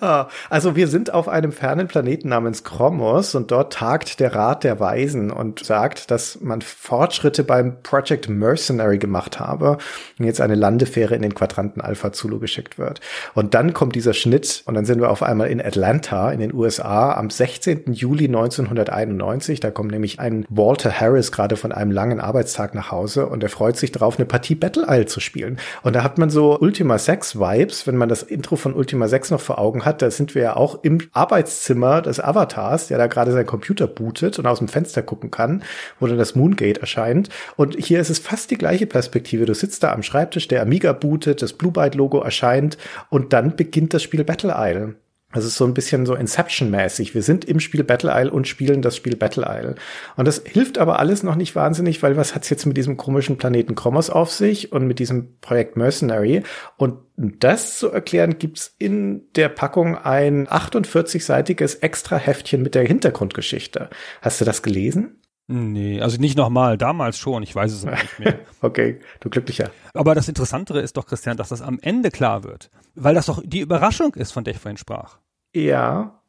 Ah, 0.01 0.29
also 0.51 0.77
wir 0.77 0.89
sind 0.89 1.13
auf 1.13 1.29
einem 1.29 1.53
fernen 1.53 1.89
Planeten 1.89 2.29
namens 2.29 2.65
Kromos 2.65 3.35
und 3.35 3.51
dort 3.51 3.73
tagt 3.73 4.21
der 4.21 4.35
Rat 4.35 4.65
der 4.65 4.81
Weisen 4.81 5.31
und 5.31 5.65
sagt, 5.65 6.11
dass 6.11 6.41
man 6.41 6.61
Fortschritte 6.61 7.45
beim 7.45 7.83
Project 7.83 8.29
Mercenary 8.29 8.99
gemacht 8.99 9.41
habe 9.41 9.79
und 10.19 10.25
jetzt 10.25 10.41
eine 10.41 10.55
Landefähre 10.55 11.15
in 11.15 11.23
den 11.23 11.35
Quadranten 11.35 11.81
Alpha 11.81 12.13
Zulu 12.13 12.39
geschickt 12.39 12.79
wird. 12.79 13.01
Und 13.35 13.55
dann 13.55 13.73
kommt 13.73 13.95
dieser 13.95 14.15
Schnitt 14.15 14.63
und 14.67 14.75
dann 14.75 14.85
sind 14.85 15.01
wir 15.01 15.11
auf 15.11 15.23
einmal 15.23 15.49
in 15.49 15.61
Atlanta 15.61 16.31
in 16.31 16.41
den 16.41 16.53
USA 16.55 17.13
am 17.13 17.31
16. 17.31 17.93
Juli 17.93 18.27
1991. 18.27 19.61
Da 19.61 19.71
kommt 19.71 19.91
nämlich 19.91 20.21
ein 20.21 20.45
Walter 20.49 20.93
Harris 20.93 21.33
gerade 21.33 21.57
von 21.57 21.73
einem 21.73 21.91
langen 21.91 22.21
Arbeitstag 22.21 22.75
nach 22.75 22.91
Hause 22.91 23.27
und 23.27 23.43
er 23.43 23.49
freut 23.49 23.77
sich 23.77 23.93
darauf, 23.93 24.19
eine 24.19 24.27
Partie 24.27 24.55
Battle 24.55 24.87
Isle 24.89 25.07
zu 25.07 25.21
spielen. 25.21 25.59
Und 25.83 25.97
da 25.97 26.03
hat 26.03 26.19
man 26.19 26.31
so 26.31 26.59
Ultima 26.59 26.99
6 26.99 27.39
Vibes, 27.39 27.87
wenn 27.87 27.97
man 27.97 28.09
das 28.09 28.23
Intro 28.23 28.57
von 28.57 28.75
Ultima 28.75 29.09
6 29.09 29.31
noch 29.31 29.41
vor 29.47 29.59
Augen 29.59 29.85
hat, 29.85 30.03
da 30.03 30.11
sind 30.11 30.35
wir 30.35 30.43
ja 30.43 30.57
auch 30.57 30.83
im 30.83 30.99
Arbeitszimmer 31.13 32.03
des 32.03 32.21
Avatars, 32.21 32.89
der 32.89 32.99
da 32.99 33.07
gerade 33.07 33.33
seinen 33.33 33.47
Computer 33.47 33.87
bootet 33.87 34.39
und 34.39 34.47
aus 34.47 34.59
dem 34.59 34.69
Fenster 34.69 35.03
gucken 35.03 35.31
kann, 35.31 35.63
wo 35.99 36.07
dann 36.07 36.19
das 36.19 36.35
Moongate 36.35 36.81
erscheint. 36.81 37.31
Und 37.57 37.77
hier 37.77 38.01
ist 38.01 38.11
es 38.11 38.19
fast 38.19 38.51
die 38.51 38.59
gleiche 38.59 38.87
Perspektive. 38.87 39.47
Du 39.47 39.55
sitzt 39.55 39.83
da 39.83 39.93
am 39.93 40.03
Schreibtisch, 40.03 40.49
der 40.49 40.63
Amiga 40.63 40.93
bootet, 40.93 41.41
das 41.41 41.55
Blue 41.55 41.73
Byte 41.73 41.95
Logo 41.95 42.21
erscheint 42.21 42.77
und 43.09 43.33
dann 43.33 43.57
beginnt 43.57 43.95
das 43.95 44.03
Spiel 44.03 44.25
Battle 44.25 44.55
Isle. 44.57 44.97
Das 45.37 45.45
ist 45.45 45.57
so 45.57 45.67
ein 45.67 45.75
bisschen 45.75 46.07
so 46.07 46.15
Inception-mäßig. 46.15 47.15
Wir 47.15 47.21
sind 47.21 47.45
im 47.45 47.61
Spiel 47.61 47.85
Battle 47.85 48.11
Isle 48.11 48.31
und 48.31 48.49
spielen 48.49 48.81
das 48.81 48.97
Spiel 48.97 49.17
Battle 49.17 49.45
Isle. 49.47 49.75
Und 50.17 50.27
das 50.27 50.43
hilft 50.47 50.79
aber 50.79 50.99
alles 50.99 51.23
noch 51.23 51.35
nicht 51.35 51.55
wahnsinnig, 51.55 52.03
weil 52.03 52.17
was 52.17 52.35
hat's 52.35 52.49
jetzt 52.49 52.65
mit 52.65 52.79
diesem 52.79 52.97
komischen 52.97 53.37
Planeten 53.37 53.75
Kromos 53.75 54.09
auf 54.09 54.33
sich 54.33 54.73
und 54.73 54.87
mit 54.87 54.99
diesem 54.99 55.39
Projekt 55.43 55.77
Mercenary? 55.77 56.43
Und 56.79 57.01
um 57.19 57.39
das 57.39 57.79
zu 57.79 57.91
erklären, 57.91 58.39
gibt's 58.39 58.75
in 58.79 59.31
der 59.35 59.51
Packung 59.51 59.99
ein 59.99 60.49
48-seitiges 60.49 61.83
extra 61.83 62.17
Heftchen 62.17 62.63
mit 62.63 62.75
der 62.75 62.87
Hintergrundgeschichte. 62.87 63.91
Hast 64.23 64.41
du 64.41 64.47
das 64.47 64.63
gelesen? 64.63 65.21
Nee, 65.49 66.01
also 66.01 66.19
nicht 66.19 66.37
nochmal, 66.37 66.79
damals 66.79 67.19
schon, 67.19 67.43
ich 67.43 67.55
weiß 67.55 67.73
es 67.73 67.85
noch 67.85 67.93
nicht 67.93 68.19
mehr. 68.19 68.41
okay, 68.63 69.01
du 69.21 69.29
glücklicher. 69.29 69.71
Aber 69.93 70.15
das 70.15 70.29
Interessantere 70.29 70.81
ist 70.81 70.97
doch, 70.97 71.07
Christian, 71.07 71.37
dass 71.37 71.51
das 71.51 71.61
am 71.61 71.79
Ende 71.83 72.11
klar 72.11 72.43
wird, 72.43 72.71
weil 72.95 73.15
das 73.15 73.27
doch 73.27 73.43
die 73.45 73.61
Überraschung 73.61 74.15
ist, 74.15 74.33
von 74.33 74.45
der 74.45 74.55
ich 74.55 74.61
vorhin 74.61 74.79
sprach. 74.79 75.19
Ja, 75.57 76.21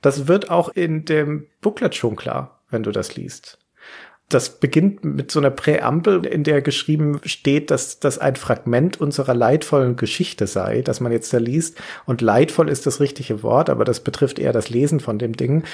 das 0.00 0.26
wird 0.26 0.50
auch 0.50 0.68
in 0.70 1.04
dem 1.04 1.46
Booklet 1.60 1.94
schon 1.94 2.16
klar, 2.16 2.64
wenn 2.68 2.82
du 2.82 2.90
das 2.90 3.14
liest 3.14 3.60
das 4.34 4.58
beginnt 4.58 5.04
mit 5.04 5.30
so 5.30 5.40
einer 5.40 5.50
Präambel, 5.50 6.26
in 6.26 6.44
der 6.44 6.62
geschrieben 6.62 7.20
steht, 7.24 7.70
dass 7.70 8.00
das 8.00 8.18
ein 8.18 8.36
Fragment 8.36 9.00
unserer 9.00 9.34
leidvollen 9.34 9.96
Geschichte 9.96 10.46
sei, 10.46 10.82
dass 10.82 11.00
man 11.00 11.12
jetzt 11.12 11.32
da 11.32 11.38
liest. 11.38 11.80
Und 12.06 12.20
leidvoll 12.20 12.68
ist 12.68 12.86
das 12.86 13.00
richtige 13.00 13.42
Wort, 13.42 13.70
aber 13.70 13.84
das 13.84 14.00
betrifft 14.00 14.38
eher 14.38 14.52
das 14.52 14.70
Lesen 14.70 15.00
von 15.00 15.18
dem 15.18 15.36
Ding. 15.36 15.64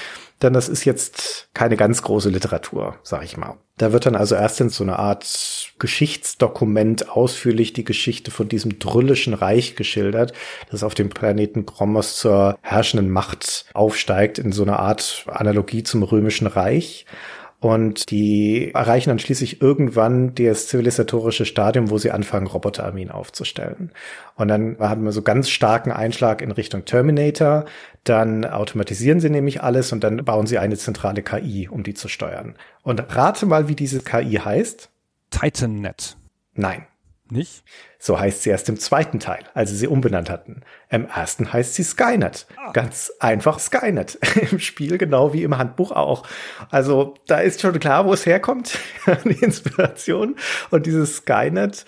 Denn 0.41 0.53
das 0.53 0.69
ist 0.69 0.85
jetzt 0.85 1.49
keine 1.53 1.77
ganz 1.77 2.01
große 2.01 2.29
Literatur, 2.29 2.95
sag 3.03 3.23
ich 3.23 3.37
mal. 3.37 3.57
Da 3.77 3.93
wird 3.93 4.05
dann 4.05 4.15
also 4.15 4.35
erst 4.35 4.59
in 4.59 4.69
so 4.69 4.83
eine 4.83 4.99
Art 4.99 5.71
Geschichtsdokument 5.79 7.09
ausführlich 7.09 7.71
die 7.71 7.85
Geschichte 7.85 8.29
von 8.29 8.49
diesem 8.49 8.77
drüllischen 8.77 9.33
Reich 9.33 9.75
geschildert, 9.75 10.33
das 10.69 10.83
auf 10.83 10.95
dem 10.95 11.09
Planeten 11.09 11.65
Kromos 11.65 12.17
zur 12.17 12.57
herrschenden 12.61 13.09
Macht 13.09 13.65
aufsteigt, 13.73 14.37
in 14.37 14.51
so 14.51 14.63
einer 14.63 14.79
Art 14.79 15.25
Analogie 15.27 15.83
zum 15.83 16.03
römischen 16.03 16.47
Reich. 16.47 17.05
Und 17.61 18.09
die 18.09 18.71
erreichen 18.73 19.09
dann 19.09 19.19
schließlich 19.19 19.61
irgendwann 19.61 20.33
das 20.35 20.67
zivilisatorische 20.67 21.45
Stadium, 21.45 21.89
wo 21.89 21.97
sie 21.97 22.11
anfangen, 22.11 22.47
Roboterarmeen 22.47 23.11
aufzustellen. 23.11 23.91
Und 24.35 24.47
dann 24.47 24.77
haben 24.79 25.03
wir 25.03 25.11
so 25.11 25.21
ganz 25.21 25.49
starken 25.49 25.91
Einschlag 25.91 26.41
in 26.41 26.51
Richtung 26.51 26.85
Terminator. 26.85 27.65
Dann 28.05 28.45
automatisieren 28.45 29.19
sie 29.19 29.29
nämlich 29.29 29.61
alles 29.61 29.91
und 29.91 30.05
dann 30.05 30.23
bauen 30.23 30.47
sie 30.47 30.57
eine 30.57 30.77
zentrale 30.77 31.21
KI, 31.21 31.67
um 31.67 31.83
die 31.83 31.93
zu 31.93 32.07
steuern. 32.07 32.55
Und 32.81 33.03
rate 33.13 33.45
mal, 33.45 33.67
wie 33.67 33.75
diese 33.75 33.99
KI 33.99 34.39
heißt. 34.43 34.89
TitanNet. 35.29 36.15
Nein. 36.53 36.85
Nicht? 37.31 37.63
So 37.99 38.19
heißt 38.19 38.43
sie 38.43 38.49
erst 38.49 38.69
im 38.69 38.79
zweiten 38.79 39.19
Teil, 39.19 39.43
als 39.53 39.69
sie 39.69 39.75
sie 39.75 39.87
umbenannt 39.87 40.29
hatten. 40.29 40.61
Im 40.89 41.05
ersten 41.05 41.53
heißt 41.53 41.75
sie 41.75 41.83
Skynet. 41.83 42.47
Ah. 42.57 42.71
Ganz 42.71 43.11
einfach 43.19 43.59
Skynet. 43.59 44.17
Im 44.51 44.59
Spiel 44.59 44.97
genau 44.97 45.31
wie 45.33 45.43
im 45.43 45.57
Handbuch 45.57 45.91
auch. 45.91 46.25
Also 46.71 47.13
da 47.27 47.39
ist 47.39 47.61
schon 47.61 47.79
klar, 47.79 48.05
wo 48.05 48.13
es 48.13 48.25
herkommt, 48.25 48.79
die 49.25 49.43
Inspiration. 49.43 50.37
Und 50.71 50.87
dieses 50.87 51.17
Skynet, 51.17 51.85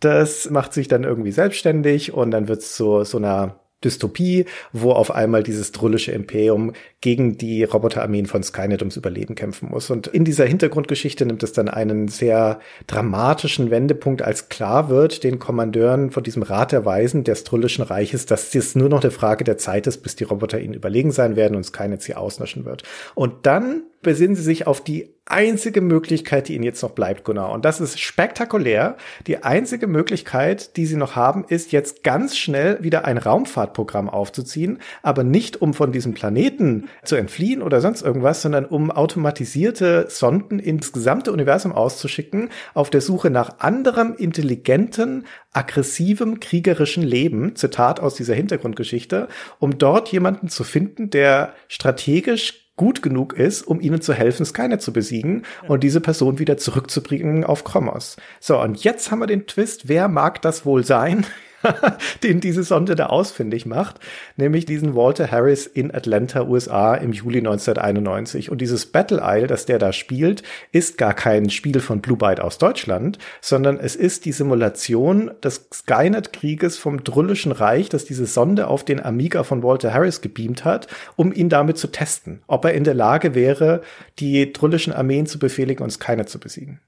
das 0.00 0.50
macht 0.50 0.72
sich 0.72 0.88
dann 0.88 1.04
irgendwie 1.04 1.32
selbstständig 1.32 2.12
und 2.12 2.32
dann 2.32 2.48
wird 2.48 2.60
es 2.60 2.74
zu 2.74 3.04
so 3.04 3.18
einer 3.18 3.60
Dystopie, 3.84 4.46
wo 4.72 4.92
auf 4.92 5.10
einmal 5.10 5.42
dieses 5.42 5.72
drullische 5.72 6.12
Imperium 6.12 6.72
gegen 7.00 7.38
die 7.38 7.64
Roboterarmeen 7.64 8.26
von 8.26 8.42
Skynet 8.42 8.82
ums 8.82 8.96
Überleben 8.96 9.34
kämpfen 9.34 9.70
muss. 9.70 9.88
Und 9.90 10.06
in 10.06 10.24
dieser 10.24 10.44
Hintergrundgeschichte 10.44 11.24
nimmt 11.24 11.42
es 11.42 11.52
dann 11.52 11.68
einen 11.68 12.08
sehr 12.08 12.60
dramatischen 12.86 13.70
Wendepunkt, 13.70 14.20
als 14.20 14.50
klar 14.50 14.90
wird 14.90 15.24
den 15.24 15.38
Kommandeuren 15.38 16.10
von 16.10 16.22
diesem 16.22 16.42
Rat 16.42 16.72
der 16.72 16.84
Weisen 16.84 17.24
des 17.24 17.44
Drullischen 17.44 17.82
Reiches, 17.82 18.26
dass 18.26 18.54
es 18.54 18.74
nur 18.74 18.90
noch 18.90 19.02
eine 19.02 19.10
Frage 19.10 19.44
der 19.44 19.56
Zeit 19.56 19.86
ist, 19.86 20.02
bis 20.02 20.16
die 20.16 20.24
Roboter 20.24 20.60
ihnen 20.60 20.74
überlegen 20.74 21.10
sein 21.10 21.36
werden 21.36 21.56
und 21.56 21.64
Skynet 21.64 22.02
sie 22.02 22.14
auslöschen 22.14 22.66
wird. 22.66 22.82
Und 23.14 23.46
dann 23.46 23.84
besinnen 24.02 24.36
sie 24.36 24.42
sich 24.42 24.66
auf 24.66 24.82
die 24.82 25.10
einzige 25.26 25.80
Möglichkeit, 25.80 26.48
die 26.48 26.54
ihnen 26.54 26.64
jetzt 26.64 26.82
noch 26.82 26.90
bleibt, 26.90 27.24
Gunnar. 27.24 27.52
Und 27.52 27.64
das 27.64 27.80
ist 27.80 28.00
spektakulär. 28.00 28.96
Die 29.26 29.42
einzige 29.44 29.86
Möglichkeit, 29.86 30.76
die 30.76 30.86
sie 30.86 30.96
noch 30.96 31.14
haben, 31.16 31.44
ist 31.48 31.72
jetzt 31.72 32.02
ganz 32.02 32.36
schnell 32.36 32.82
wieder 32.82 33.04
ein 33.04 33.18
Raumfahrtprogramm 33.18 34.08
aufzuziehen, 34.08 34.78
aber 35.02 35.22
nicht 35.22 35.62
um 35.62 35.72
von 35.72 35.92
diesem 35.92 36.14
Planeten 36.14 36.88
zu 37.04 37.16
entfliehen 37.16 37.62
oder 37.62 37.80
sonst 37.80 38.02
irgendwas, 38.02 38.42
sondern 38.42 38.64
um 38.64 38.90
automatisierte 38.90 40.06
Sonden 40.08 40.58
ins 40.58 40.92
gesamte 40.92 41.32
Universum 41.32 41.72
auszuschicken, 41.72 42.50
auf 42.74 42.90
der 42.90 43.00
Suche 43.00 43.30
nach 43.30 43.58
anderem 43.58 44.14
intelligenten, 44.14 45.26
aggressivem, 45.52 46.40
kriegerischen 46.40 47.02
Leben, 47.02 47.56
Zitat 47.56 48.00
aus 48.00 48.14
dieser 48.14 48.34
Hintergrundgeschichte, 48.34 49.28
um 49.58 49.78
dort 49.78 50.10
jemanden 50.10 50.48
zu 50.48 50.64
finden, 50.64 51.10
der 51.10 51.54
strategisch 51.68 52.70
gut 52.80 53.02
genug 53.02 53.34
ist, 53.34 53.60
um 53.62 53.78
ihnen 53.78 54.00
zu 54.00 54.14
helfen, 54.14 54.46
Skynet 54.46 54.80
zu 54.80 54.90
besiegen 54.90 55.42
und 55.68 55.84
diese 55.84 56.00
Person 56.00 56.38
wieder 56.38 56.56
zurückzubringen 56.56 57.44
auf 57.44 57.62
Kromos. 57.62 58.16
So, 58.40 58.58
und 58.58 58.82
jetzt 58.82 59.10
haben 59.10 59.18
wir 59.18 59.26
den 59.26 59.46
Twist, 59.46 59.88
wer 59.88 60.08
mag 60.08 60.40
das 60.40 60.64
wohl 60.64 60.82
sein? 60.82 61.26
den 62.22 62.40
diese 62.40 62.62
Sonde 62.62 62.94
da 62.94 63.06
ausfindig 63.06 63.66
macht, 63.66 64.00
nämlich 64.36 64.64
diesen 64.64 64.94
Walter 64.94 65.30
Harris 65.30 65.66
in 65.66 65.94
Atlanta, 65.94 66.42
USA 66.46 66.94
im 66.94 67.12
Juli 67.12 67.38
1991. 67.38 68.50
Und 68.50 68.60
dieses 68.60 68.86
Battle 68.86 69.20
Isle, 69.22 69.46
das 69.46 69.66
der 69.66 69.78
da 69.78 69.92
spielt, 69.92 70.42
ist 70.72 70.98
gar 70.98 71.14
kein 71.14 71.50
Spiel 71.50 71.80
von 71.80 72.00
Blue 72.00 72.16
Byte 72.16 72.40
aus 72.40 72.58
Deutschland, 72.58 73.18
sondern 73.40 73.78
es 73.78 73.96
ist 73.96 74.24
die 74.24 74.32
Simulation 74.32 75.30
des 75.42 75.68
Skynet-Krieges 75.72 76.78
vom 76.78 77.04
Drullischen 77.04 77.52
Reich, 77.52 77.88
das 77.88 78.04
diese 78.04 78.26
Sonde 78.26 78.68
auf 78.68 78.84
den 78.84 79.04
Amiga 79.04 79.42
von 79.42 79.62
Walter 79.62 79.92
Harris 79.92 80.20
gebeamt 80.20 80.64
hat, 80.64 80.86
um 81.16 81.32
ihn 81.32 81.48
damit 81.48 81.78
zu 81.78 81.88
testen, 81.88 82.42
ob 82.46 82.64
er 82.64 82.74
in 82.74 82.84
der 82.84 82.94
Lage 82.94 83.34
wäre, 83.34 83.82
die 84.18 84.52
drullischen 84.52 84.92
Armeen 84.92 85.26
zu 85.26 85.38
befehligen 85.38 85.82
und 85.82 85.90
Skynet 85.90 86.28
zu 86.28 86.38
besiegen. 86.38 86.80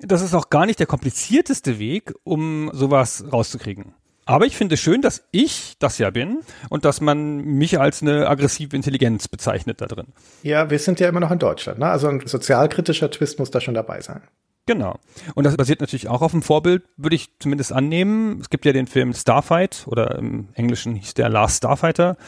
Das 0.00 0.22
ist 0.22 0.34
auch 0.34 0.48
gar 0.48 0.64
nicht 0.66 0.78
der 0.78 0.86
komplizierteste 0.86 1.78
Weg, 1.78 2.14
um 2.22 2.70
sowas 2.72 3.24
rauszukriegen. 3.32 3.94
Aber 4.28 4.44
ich 4.44 4.58
finde 4.58 4.76
schön, 4.76 5.00
dass 5.00 5.24
ich 5.30 5.76
das 5.78 5.96
ja 5.96 6.10
bin 6.10 6.40
und 6.68 6.84
dass 6.84 7.00
man 7.00 7.38
mich 7.38 7.80
als 7.80 8.02
eine 8.02 8.28
aggressive 8.28 8.76
Intelligenz 8.76 9.26
bezeichnet 9.26 9.80
da 9.80 9.86
drin. 9.86 10.08
Ja, 10.42 10.68
wir 10.68 10.78
sind 10.78 11.00
ja 11.00 11.08
immer 11.08 11.20
noch 11.20 11.30
in 11.30 11.38
Deutschland, 11.38 11.78
ne? 11.78 11.86
Also 11.86 12.08
ein 12.08 12.20
sozialkritischer 12.26 13.10
Twist 13.10 13.38
muss 13.38 13.50
da 13.50 13.62
schon 13.62 13.72
dabei 13.72 14.02
sein. 14.02 14.20
Genau. 14.66 14.98
Und 15.34 15.44
das 15.44 15.56
basiert 15.56 15.80
natürlich 15.80 16.08
auch 16.08 16.20
auf 16.20 16.32
dem 16.32 16.42
Vorbild, 16.42 16.82
würde 16.98 17.16
ich 17.16 17.30
zumindest 17.38 17.72
annehmen. 17.72 18.38
Es 18.42 18.50
gibt 18.50 18.66
ja 18.66 18.74
den 18.74 18.86
Film 18.86 19.14
Starfight 19.14 19.86
oder 19.86 20.18
im 20.18 20.48
Englischen 20.52 20.94
hieß 20.94 21.14
der 21.14 21.30
Last 21.30 21.56
Starfighter 21.56 22.18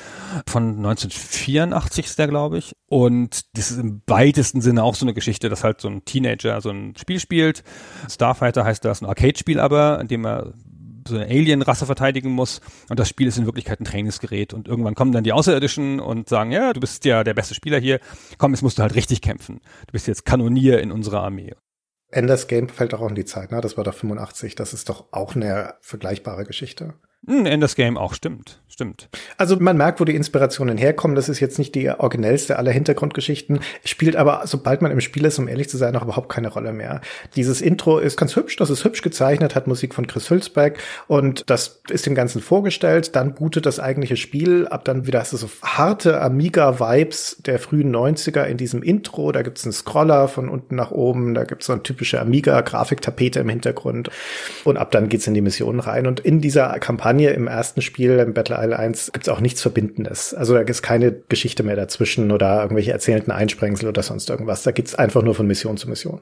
von 0.49 0.79
1984 0.79 2.07
ist 2.07 2.19
der, 2.19 2.29
glaube 2.29 2.57
ich. 2.57 2.73
Und 2.87 3.45
das 3.59 3.71
ist 3.71 3.79
im 3.79 4.01
weitesten 4.07 4.63
Sinne 4.63 4.85
auch 4.85 4.95
so 4.95 5.05
eine 5.05 5.13
Geschichte, 5.13 5.51
dass 5.51 5.65
halt 5.65 5.83
so 5.83 5.89
ein 5.89 6.07
Teenager 6.07 6.63
so 6.63 6.71
ein 6.71 6.95
Spiel 6.97 7.21
spielt. 7.21 7.63
Starfighter 8.09 8.65
heißt 8.65 8.87
das 8.87 9.03
ein 9.03 9.07
Arcade-Spiel 9.07 9.61
aber, 9.61 10.01
in 10.01 10.09
dem 10.09 10.25
er 10.25 10.55
so 11.07 11.17
eine 11.17 11.27
Alien-Rasse 11.27 11.87
verteidigen 11.87 12.31
muss. 12.31 12.61
Und 12.89 12.99
das 12.99 13.09
Spiel 13.09 13.27
ist 13.27 13.39
in 13.39 13.47
Wirklichkeit 13.47 13.81
ein 13.81 13.85
Trainingsgerät. 13.85 14.55
Und 14.55 14.69
irgendwann 14.69 14.95
kommen 14.95 15.13
dann 15.13 15.25
die 15.25 15.33
Außerirdischen 15.33 16.01
und 16.01 16.29
sagen, 16.29 16.53
ja, 16.53 16.73
du 16.73 16.81
bist 16.81 17.05
ja 17.05 17.25
der 17.25 17.35
beste 17.35 17.55
Spieler 17.55 17.79
hier. 17.79 18.01
Komm, 18.39 18.53
jetzt 18.53 18.63
musst 18.63 18.79
du 18.79 18.83
halt 18.83 18.95
richtig 18.95 19.21
kämpfen. 19.21 19.61
Du 19.87 19.93
bist 19.93 20.07
jetzt 20.07 20.25
Kanonier 20.25 20.81
in 20.81 20.93
unserer 20.93 21.23
Armee. 21.23 21.55
Enders 22.11 22.49
Game 22.49 22.69
fällt 22.69 22.93
auch 22.93 23.09
in 23.09 23.15
die 23.15 23.25
Zeit, 23.25 23.53
ne? 23.53 23.61
Das 23.61 23.77
war 23.77 23.85
doch 23.85 23.95
85. 23.95 24.57
Das 24.57 24.73
ist 24.73 24.89
doch 24.89 25.13
auch 25.13 25.37
eine 25.37 25.75
vergleichbare 25.81 26.45
Geschichte. 26.45 26.95
Hm, 27.27 27.45
Enders 27.45 27.75
Game 27.75 27.99
auch, 27.99 28.15
stimmt, 28.15 28.61
stimmt. 28.67 29.11
Also 29.37 29.57
man 29.61 29.77
merkt, 29.77 30.01
wo 30.01 30.07
die 30.07 30.15
Inspirationen 30.15 30.79
herkommen. 30.79 31.15
Das 31.15 31.29
ist 31.29 31.39
jetzt 31.39 31.59
nicht 31.59 31.75
die 31.75 31.91
originellste 31.91 32.59
aller 32.59 32.73
Hintergrundgeschichten, 32.73 33.61
spielt 33.85 34.17
aber, 34.17 34.43
sobald 34.47 34.81
man 34.81 34.91
im 34.91 35.03
Spiel 35.03 35.27
ist, 35.27 35.39
um 35.39 35.47
ehrlich 35.47 35.69
zu 35.69 35.77
sein, 35.77 35.95
auch 35.97 36.03
überhaupt 36.03 36.31
keine 36.31 36.49
Rolle 36.49 36.73
mehr. 36.73 37.03
Dieses 37.37 37.61
Intro 37.61 37.99
ist 37.99 38.17
ganz 38.17 38.37
hübsch, 38.37 38.57
das 38.57 38.71
ist 38.71 38.85
hübsch 38.85 39.03
gezeichnet, 39.03 39.55
hat 39.55 39.67
Musik 39.67 39.95
von 39.95 40.07
Chris 40.07 40.31
Hülsbeck 40.31 40.79
und 41.09 41.45
das 41.51 41.83
ist 41.91 42.07
dem 42.07 42.15
Ganzen 42.15 42.41
vorgestellt. 42.41 43.15
Dann 43.15 43.35
bootet 43.35 43.67
das 43.67 43.81
eigentliche 43.81 44.17
Spiel, 44.17 44.67
ab 44.67 44.87
dann 44.87 45.07
wieder 45.07 45.21
hast 45.21 45.35
du 45.35 45.37
so 45.37 45.51
harte 45.63 46.23
Amiga-Vibes 46.23 47.43
der 47.45 47.59
frühen 47.59 47.95
90er 47.95 48.45
in 48.45 48.57
diesem 48.57 48.83
Intro. 48.83 49.31
Da 49.31 49.43
gibt's 49.43 49.65
einen 49.65 49.75
Scroller 49.75 50.27
von 50.27 50.49
unten 50.49 50.75
nach 50.75 50.91
oben, 50.91 51.35
da 51.35 51.45
gibt's 51.45 51.67
so 51.67 51.75
eine 51.75 51.83
typische 51.83 52.19
Amiga-Grafiktapete 52.19 53.41
im 53.41 53.51
Hintergrund 53.51 54.09
und 54.65 54.79
ab 54.79 54.91
dann 54.91 55.11
geht's 55.11 55.27
in 55.27 55.35
die 55.35 55.43
Missionen 55.43 55.81
rein. 55.81 56.07
Und 56.07 56.21
in 56.21 56.41
dieser 56.41 56.71
Kampagne 56.79 57.10
Kampagne 57.11 57.31
im 57.31 57.49
ersten 57.49 57.83
Spiel, 57.83 58.19
im 58.21 58.35
Battle 58.35 58.57
Isle 58.57 58.79
1, 58.79 59.11
gibt's 59.13 59.29
auch 59.29 59.41
nichts 59.41 59.61
Verbindendes. 59.61 60.33
Also 60.33 60.55
da 60.55 60.63
gibt's 60.63 60.81
keine 60.81 61.11
Geschichte 61.13 61.65
mehr 61.65 61.75
dazwischen 61.75 62.31
oder 62.31 62.63
irgendwelche 62.63 62.93
erzählten 62.93 63.33
Einsprengsel 63.33 63.89
oder 63.89 64.03
sonst 64.03 64.31
irgendwas. 64.31 64.63
Da 64.63 64.71
geht's 64.71 64.95
einfach 64.95 65.23
nur 65.23 65.35
von 65.35 65.47
Mission 65.47 65.77
zu 65.77 65.89
Mission. 65.89 66.21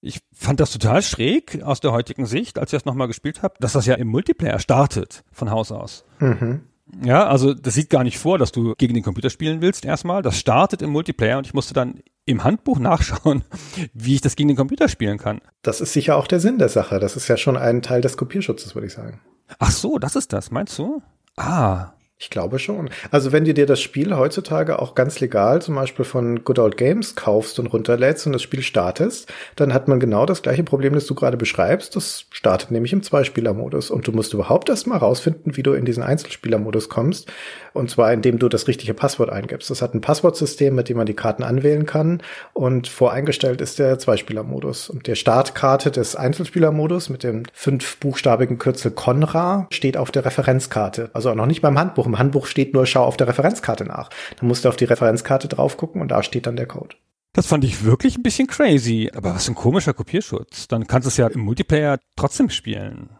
Ich 0.00 0.20
fand 0.32 0.60
das 0.60 0.72
total 0.72 1.02
schräg 1.02 1.62
aus 1.62 1.80
der 1.80 1.92
heutigen 1.92 2.24
Sicht, 2.24 2.58
als 2.58 2.72
ich 2.72 2.78
das 2.78 2.86
nochmal 2.86 3.06
gespielt 3.06 3.42
habe, 3.42 3.54
dass 3.60 3.74
das 3.74 3.84
ja 3.84 3.96
im 3.96 4.08
Multiplayer 4.08 4.58
startet 4.58 5.24
von 5.30 5.50
Haus 5.50 5.72
aus. 5.72 6.06
Mhm. 6.20 6.62
Ja, 7.04 7.26
also 7.26 7.52
das 7.52 7.74
sieht 7.74 7.90
gar 7.90 8.02
nicht 8.02 8.18
vor, 8.18 8.38
dass 8.38 8.50
du 8.50 8.74
gegen 8.78 8.94
den 8.94 9.02
Computer 9.02 9.28
spielen 9.28 9.60
willst 9.60 9.84
erstmal. 9.84 10.22
Das 10.22 10.38
startet 10.38 10.80
im 10.80 10.90
Multiplayer 10.90 11.36
und 11.36 11.46
ich 11.46 11.52
musste 11.52 11.74
dann 11.74 12.00
im 12.30 12.44
Handbuch 12.44 12.78
nachschauen, 12.78 13.44
wie 13.94 14.14
ich 14.14 14.20
das 14.20 14.36
gegen 14.36 14.48
den 14.48 14.56
Computer 14.56 14.88
spielen 14.88 15.18
kann. 15.18 15.40
Das 15.62 15.80
ist 15.80 15.92
sicher 15.92 16.16
auch 16.16 16.26
der 16.26 16.40
Sinn 16.40 16.58
der 16.58 16.68
Sache. 16.68 16.98
Das 16.98 17.16
ist 17.16 17.28
ja 17.28 17.36
schon 17.36 17.56
ein 17.56 17.82
Teil 17.82 18.00
des 18.00 18.16
Kopierschutzes, 18.16 18.74
würde 18.74 18.86
ich 18.86 18.92
sagen. 18.92 19.20
Ach 19.58 19.70
so, 19.70 19.98
das 19.98 20.16
ist 20.16 20.32
das, 20.32 20.50
meinst 20.50 20.78
du? 20.78 21.02
Ah, 21.36 21.92
ich 22.20 22.28
glaube 22.28 22.58
schon. 22.58 22.90
Also 23.10 23.32
wenn 23.32 23.46
du 23.46 23.54
dir 23.54 23.64
das 23.64 23.80
Spiel 23.80 24.14
heutzutage 24.14 24.78
auch 24.78 24.94
ganz 24.94 25.20
legal 25.20 25.62
zum 25.62 25.74
Beispiel 25.74 26.04
von 26.04 26.44
Good 26.44 26.58
Old 26.58 26.76
Games 26.76 27.16
kaufst 27.16 27.58
und 27.58 27.68
runterlädst 27.68 28.26
und 28.26 28.34
das 28.34 28.42
Spiel 28.42 28.60
startest, 28.60 29.32
dann 29.56 29.72
hat 29.72 29.88
man 29.88 30.00
genau 30.00 30.26
das 30.26 30.42
gleiche 30.42 30.62
Problem, 30.62 30.92
das 30.92 31.06
du 31.06 31.14
gerade 31.14 31.38
beschreibst. 31.38 31.96
Das 31.96 32.26
startet 32.30 32.72
nämlich 32.72 32.92
im 32.92 33.02
Zweispielermodus 33.02 33.90
und 33.90 34.06
du 34.06 34.12
musst 34.12 34.34
überhaupt 34.34 34.68
erst 34.68 34.86
mal 34.86 34.98
rausfinden, 34.98 35.56
wie 35.56 35.62
du 35.62 35.72
in 35.72 35.86
diesen 35.86 36.02
Einzelspielermodus 36.02 36.90
kommst. 36.90 37.32
Und 37.72 37.90
zwar 37.90 38.12
indem 38.12 38.38
du 38.38 38.50
das 38.50 38.68
richtige 38.68 38.92
Passwort 38.92 39.30
eingibst. 39.30 39.70
Das 39.70 39.80
hat 39.80 39.94
ein 39.94 40.02
Passwortsystem, 40.02 40.74
mit 40.74 40.90
dem 40.90 40.98
man 40.98 41.06
die 41.06 41.14
Karten 41.14 41.42
anwählen 41.42 41.86
kann 41.86 42.22
und 42.52 42.86
voreingestellt 42.86 43.62
ist 43.62 43.78
der 43.78 43.98
Zweispielermodus. 43.98 44.90
Und 44.90 45.06
der 45.06 45.14
Startkarte 45.14 45.90
des 45.90 46.16
Einzelspielermodus 46.16 47.08
mit 47.08 47.22
dem 47.22 47.44
fünfbuchstabigen 47.54 48.58
Kürzel 48.58 48.90
Conra 48.90 49.68
steht 49.70 49.96
auf 49.96 50.10
der 50.10 50.26
Referenzkarte. 50.26 51.08
Also 51.14 51.30
auch 51.30 51.34
noch 51.34 51.46
nicht 51.46 51.62
beim 51.62 51.78
Handbuch 51.78 52.09
im 52.10 52.18
Handbuch 52.18 52.46
steht 52.46 52.74
nur, 52.74 52.86
schau 52.86 53.04
auf 53.04 53.16
der 53.16 53.28
Referenzkarte 53.28 53.84
nach. 53.84 54.10
Dann 54.38 54.48
musst 54.48 54.64
du 54.64 54.68
auf 54.68 54.76
die 54.76 54.84
Referenzkarte 54.84 55.48
drauf 55.48 55.76
gucken 55.76 56.00
und 56.00 56.08
da 56.08 56.22
steht 56.22 56.46
dann 56.46 56.56
der 56.56 56.66
Code. 56.66 56.96
Das 57.32 57.46
fand 57.46 57.64
ich 57.64 57.84
wirklich 57.84 58.16
ein 58.16 58.22
bisschen 58.22 58.48
crazy. 58.48 59.10
Aber 59.14 59.34
was 59.34 59.48
ein 59.48 59.54
komischer 59.54 59.94
Kopierschutz. 59.94 60.68
Dann 60.68 60.86
kannst 60.86 61.06
du 61.06 61.10
es 61.10 61.16
ja 61.16 61.28
im 61.28 61.40
Multiplayer 61.40 61.98
trotzdem 62.16 62.50
spielen. 62.50 63.10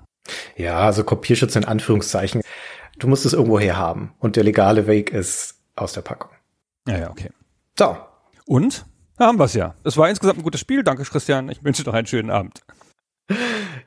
Ja, 0.56 0.80
also 0.80 1.04
Kopierschutz 1.04 1.56
in 1.56 1.64
Anführungszeichen. 1.64 2.42
Du 2.98 3.06
musst 3.06 3.24
es 3.24 3.32
irgendwo 3.32 3.58
her 3.58 3.76
haben. 3.76 4.12
Und 4.18 4.36
der 4.36 4.44
legale 4.44 4.86
Weg 4.86 5.12
ist 5.12 5.56
aus 5.76 5.92
der 5.92 6.02
Packung. 6.02 6.30
Ja, 6.88 6.98
ja, 6.98 7.10
okay. 7.10 7.30
So. 7.78 7.96
Und? 8.46 8.84
Da 9.16 9.26
haben 9.26 9.38
wir 9.38 9.44
es 9.44 9.54
ja. 9.54 9.74
Es 9.84 9.96
war 9.96 10.08
insgesamt 10.08 10.38
ein 10.38 10.42
gutes 10.42 10.60
Spiel. 10.60 10.82
Danke, 10.82 11.04
Christian. 11.04 11.48
Ich 11.48 11.62
wünsche 11.62 11.84
dir 11.84 11.90
noch 11.90 11.96
einen 11.96 12.06
schönen 12.06 12.30
Abend. 12.30 12.62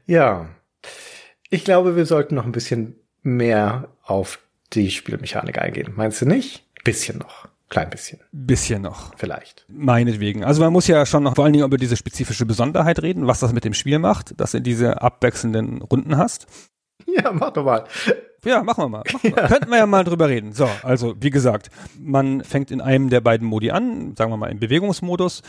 Ja. 0.05 0.47
Ich 1.49 1.65
glaube, 1.65 1.95
wir 1.95 2.05
sollten 2.05 2.35
noch 2.35 2.45
ein 2.45 2.51
bisschen 2.51 2.95
mehr 3.21 3.89
auf 4.03 4.39
die 4.75 4.91
Spielmechanik 4.91 5.59
eingehen. 5.59 5.93
Meinst 5.95 6.21
du 6.21 6.25
nicht? 6.25 6.65
Bisschen 6.83 7.19
noch. 7.19 7.47
Klein 7.69 7.89
bisschen. 7.89 8.19
Bisschen 8.31 8.83
noch. 8.83 9.15
Vielleicht. 9.17 9.65
Meinetwegen. 9.67 10.43
Also 10.43 10.61
man 10.61 10.71
muss 10.71 10.85
ja 10.87 11.05
schon 11.05 11.23
noch 11.23 11.35
vor 11.35 11.45
allen 11.45 11.53
Dingen 11.53 11.65
über 11.65 11.77
diese 11.77 11.97
spezifische 11.97 12.45
Besonderheit 12.45 13.01
reden, 13.01 13.25
was 13.25 13.39
das 13.39 13.53
mit 13.53 13.65
dem 13.65 13.73
Spiel 13.73 13.97
macht, 13.99 14.39
dass 14.39 14.51
du 14.51 14.61
diese 14.61 15.01
abwechselnden 15.01 15.81
Runden 15.81 16.17
hast. 16.17 16.45
Ja, 17.07 17.31
mach 17.31 17.51
doch 17.51 17.65
mal. 17.65 17.85
Ja, 18.43 18.63
machen 18.63 18.83
wir 18.83 18.89
mal. 18.89 19.03
Machen 19.11 19.21
wir. 19.23 19.33
Ja. 19.43 19.47
Könnten 19.47 19.69
wir 19.71 19.77
ja 19.77 19.85
mal 19.85 20.03
drüber 20.03 20.29
reden. 20.29 20.53
So, 20.53 20.69
also 20.83 21.15
wie 21.19 21.29
gesagt, 21.29 21.69
man 21.99 22.43
fängt 22.43 22.71
in 22.71 22.81
einem 22.81 23.09
der 23.09 23.21
beiden 23.21 23.47
Modi 23.47 23.71
an, 23.71 24.15
sagen 24.15 24.31
wir 24.31 24.37
mal 24.37 24.51
im 24.51 24.59
Bewegungsmodus 24.59 25.41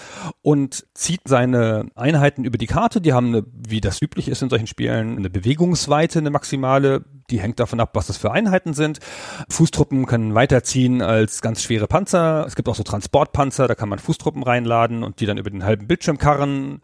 und 0.42 0.86
zieht 0.94 1.20
seine 1.26 1.86
Einheiten 1.94 2.44
über 2.44 2.56
die 2.56 2.66
Karte. 2.66 3.00
Die 3.00 3.12
haben 3.12 3.28
eine, 3.28 3.44
wie 3.52 3.80
das 3.80 4.00
üblich 4.00 4.28
ist 4.28 4.42
in 4.42 4.48
solchen 4.48 4.66
Spielen, 4.66 5.18
eine 5.18 5.30
Bewegungsweite, 5.30 6.18
eine 6.18 6.30
maximale. 6.30 7.04
Die 7.30 7.40
hängt 7.40 7.60
davon 7.60 7.80
ab, 7.80 7.90
was 7.94 8.06
das 8.06 8.16
für 8.16 8.32
Einheiten 8.32 8.74
sind. 8.74 9.00
Fußtruppen 9.48 10.06
können 10.06 10.34
weiterziehen 10.34 11.02
als 11.02 11.42
ganz 11.42 11.62
schwere 11.62 11.86
Panzer. 11.86 12.44
Es 12.46 12.54
gibt 12.54 12.68
auch 12.68 12.74
so 12.74 12.82
Transportpanzer, 12.82 13.68
da 13.68 13.74
kann 13.74 13.88
man 13.88 13.98
Fußtruppen 13.98 14.42
reinladen 14.42 15.02
und 15.02 15.20
die 15.20 15.26
dann 15.26 15.38
über 15.38 15.50
den 15.50 15.64
halben 15.64 15.86
Bildschirm 15.86 16.18
karren 16.18 16.80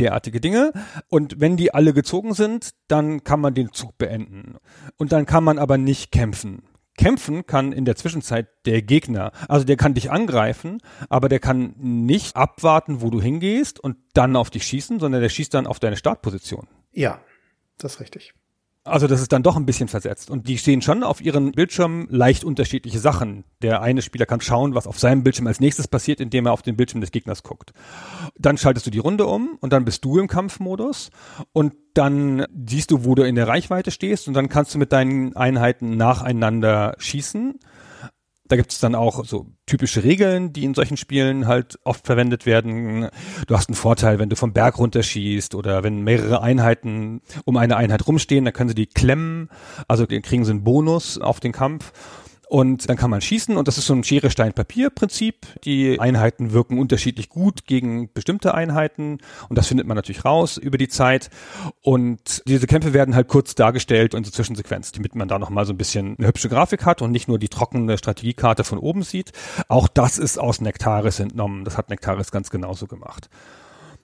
derartige 0.00 0.40
Dinge. 0.40 0.72
Und 1.08 1.40
wenn 1.40 1.56
die 1.56 1.72
alle 1.72 1.92
gezogen 1.92 2.34
sind, 2.34 2.70
dann 2.88 3.22
kann 3.24 3.40
man 3.40 3.54
den 3.54 3.72
Zug 3.72 3.98
beenden. 3.98 4.56
Und 4.96 5.12
dann 5.12 5.26
kann 5.26 5.44
man 5.44 5.58
aber 5.58 5.78
nicht 5.78 6.10
kämpfen. 6.10 6.62
Kämpfen 6.96 7.46
kann 7.46 7.72
in 7.72 7.84
der 7.84 7.96
Zwischenzeit 7.96 8.48
der 8.66 8.82
Gegner. 8.82 9.32
Also 9.48 9.64
der 9.64 9.76
kann 9.76 9.94
dich 9.94 10.10
angreifen, 10.10 10.82
aber 11.08 11.28
der 11.28 11.38
kann 11.38 11.74
nicht 11.78 12.36
abwarten, 12.36 13.00
wo 13.00 13.10
du 13.10 13.22
hingehst 13.22 13.80
und 13.80 13.96
dann 14.12 14.36
auf 14.36 14.50
dich 14.50 14.64
schießen, 14.64 15.00
sondern 15.00 15.22
der 15.22 15.28
schießt 15.28 15.54
dann 15.54 15.66
auf 15.66 15.78
deine 15.78 15.96
Startposition. 15.96 16.66
Ja, 16.92 17.20
das 17.78 17.94
ist 17.94 18.00
richtig. 18.00 18.34
Also 18.84 19.06
das 19.06 19.20
ist 19.20 19.32
dann 19.32 19.42
doch 19.42 19.56
ein 19.56 19.66
bisschen 19.66 19.88
versetzt. 19.88 20.30
Und 20.30 20.48
die 20.48 20.56
stehen 20.56 20.80
schon 20.80 21.02
auf 21.02 21.20
ihren 21.20 21.52
Bildschirmen 21.52 22.06
leicht 22.08 22.44
unterschiedliche 22.44 22.98
Sachen. 22.98 23.44
Der 23.60 23.82
eine 23.82 24.00
Spieler 24.00 24.24
kann 24.24 24.40
schauen, 24.40 24.74
was 24.74 24.86
auf 24.86 24.98
seinem 24.98 25.22
Bildschirm 25.22 25.46
als 25.46 25.60
nächstes 25.60 25.86
passiert, 25.86 26.18
indem 26.18 26.46
er 26.46 26.52
auf 26.52 26.62
den 26.62 26.76
Bildschirm 26.76 27.02
des 27.02 27.10
Gegners 27.10 27.42
guckt. 27.42 27.72
Dann 28.38 28.56
schaltest 28.56 28.86
du 28.86 28.90
die 28.90 28.98
Runde 28.98 29.26
um 29.26 29.58
und 29.60 29.74
dann 29.74 29.84
bist 29.84 30.04
du 30.06 30.18
im 30.18 30.28
Kampfmodus 30.28 31.10
und 31.52 31.74
dann 31.92 32.46
siehst 32.66 32.90
du, 32.90 33.04
wo 33.04 33.14
du 33.14 33.22
in 33.22 33.34
der 33.34 33.48
Reichweite 33.48 33.90
stehst 33.90 34.28
und 34.28 34.34
dann 34.34 34.48
kannst 34.48 34.74
du 34.74 34.78
mit 34.78 34.92
deinen 34.92 35.36
Einheiten 35.36 35.98
nacheinander 35.98 36.94
schießen 36.98 37.58
Da 38.50 38.56
gibt 38.56 38.72
es 38.72 38.80
dann 38.80 38.96
auch 38.96 39.24
so 39.24 39.46
typische 39.64 40.02
Regeln, 40.02 40.52
die 40.52 40.64
in 40.64 40.74
solchen 40.74 40.96
Spielen 40.96 41.46
halt 41.46 41.78
oft 41.84 42.04
verwendet 42.04 42.46
werden. 42.46 43.08
Du 43.46 43.56
hast 43.56 43.68
einen 43.68 43.76
Vorteil, 43.76 44.18
wenn 44.18 44.28
du 44.28 44.34
vom 44.34 44.52
Berg 44.52 44.76
runterschießt 44.76 45.54
oder 45.54 45.84
wenn 45.84 46.02
mehrere 46.02 46.42
Einheiten 46.42 47.22
um 47.44 47.56
eine 47.56 47.76
Einheit 47.76 48.08
rumstehen, 48.08 48.44
dann 48.44 48.52
können 48.52 48.68
sie 48.68 48.74
die 48.74 48.88
klemmen. 48.88 49.50
Also 49.86 50.04
kriegen 50.08 50.44
sie 50.44 50.50
einen 50.50 50.64
Bonus 50.64 51.16
auf 51.16 51.38
den 51.38 51.52
Kampf. 51.52 51.92
Und 52.50 52.88
dann 52.88 52.96
kann 52.96 53.10
man 53.10 53.20
schießen 53.20 53.56
und 53.56 53.68
das 53.68 53.78
ist 53.78 53.86
so 53.86 53.94
ein 53.94 54.02
Schere, 54.02 54.28
Stein, 54.28 54.52
Papier 54.52 54.90
Prinzip. 54.90 55.46
Die 55.62 56.00
Einheiten 56.00 56.52
wirken 56.52 56.80
unterschiedlich 56.80 57.28
gut 57.28 57.64
gegen 57.64 58.12
bestimmte 58.12 58.54
Einheiten 58.54 59.18
und 59.48 59.56
das 59.56 59.68
findet 59.68 59.86
man 59.86 59.94
natürlich 59.94 60.24
raus 60.24 60.56
über 60.56 60.76
die 60.76 60.88
Zeit. 60.88 61.30
Und 61.80 62.42
diese 62.48 62.66
Kämpfe 62.66 62.92
werden 62.92 63.14
halt 63.14 63.28
kurz 63.28 63.54
dargestellt 63.54 64.14
in 64.14 64.24
so 64.24 64.32
Zwischensequenz, 64.32 64.90
damit 64.90 65.14
man 65.14 65.28
da 65.28 65.38
nochmal 65.38 65.64
so 65.64 65.72
ein 65.72 65.78
bisschen 65.78 66.16
eine 66.18 66.26
hübsche 66.26 66.48
Grafik 66.48 66.84
hat 66.84 67.02
und 67.02 67.12
nicht 67.12 67.28
nur 67.28 67.38
die 67.38 67.48
trockene 67.48 67.96
Strategiekarte 67.96 68.64
von 68.64 68.78
oben 68.78 69.04
sieht. 69.04 69.30
Auch 69.68 69.86
das 69.86 70.18
ist 70.18 70.36
aus 70.36 70.60
Nektaris 70.60 71.20
entnommen. 71.20 71.64
Das 71.64 71.78
hat 71.78 71.88
Nektaris 71.88 72.32
ganz 72.32 72.50
genauso 72.50 72.88
gemacht. 72.88 73.30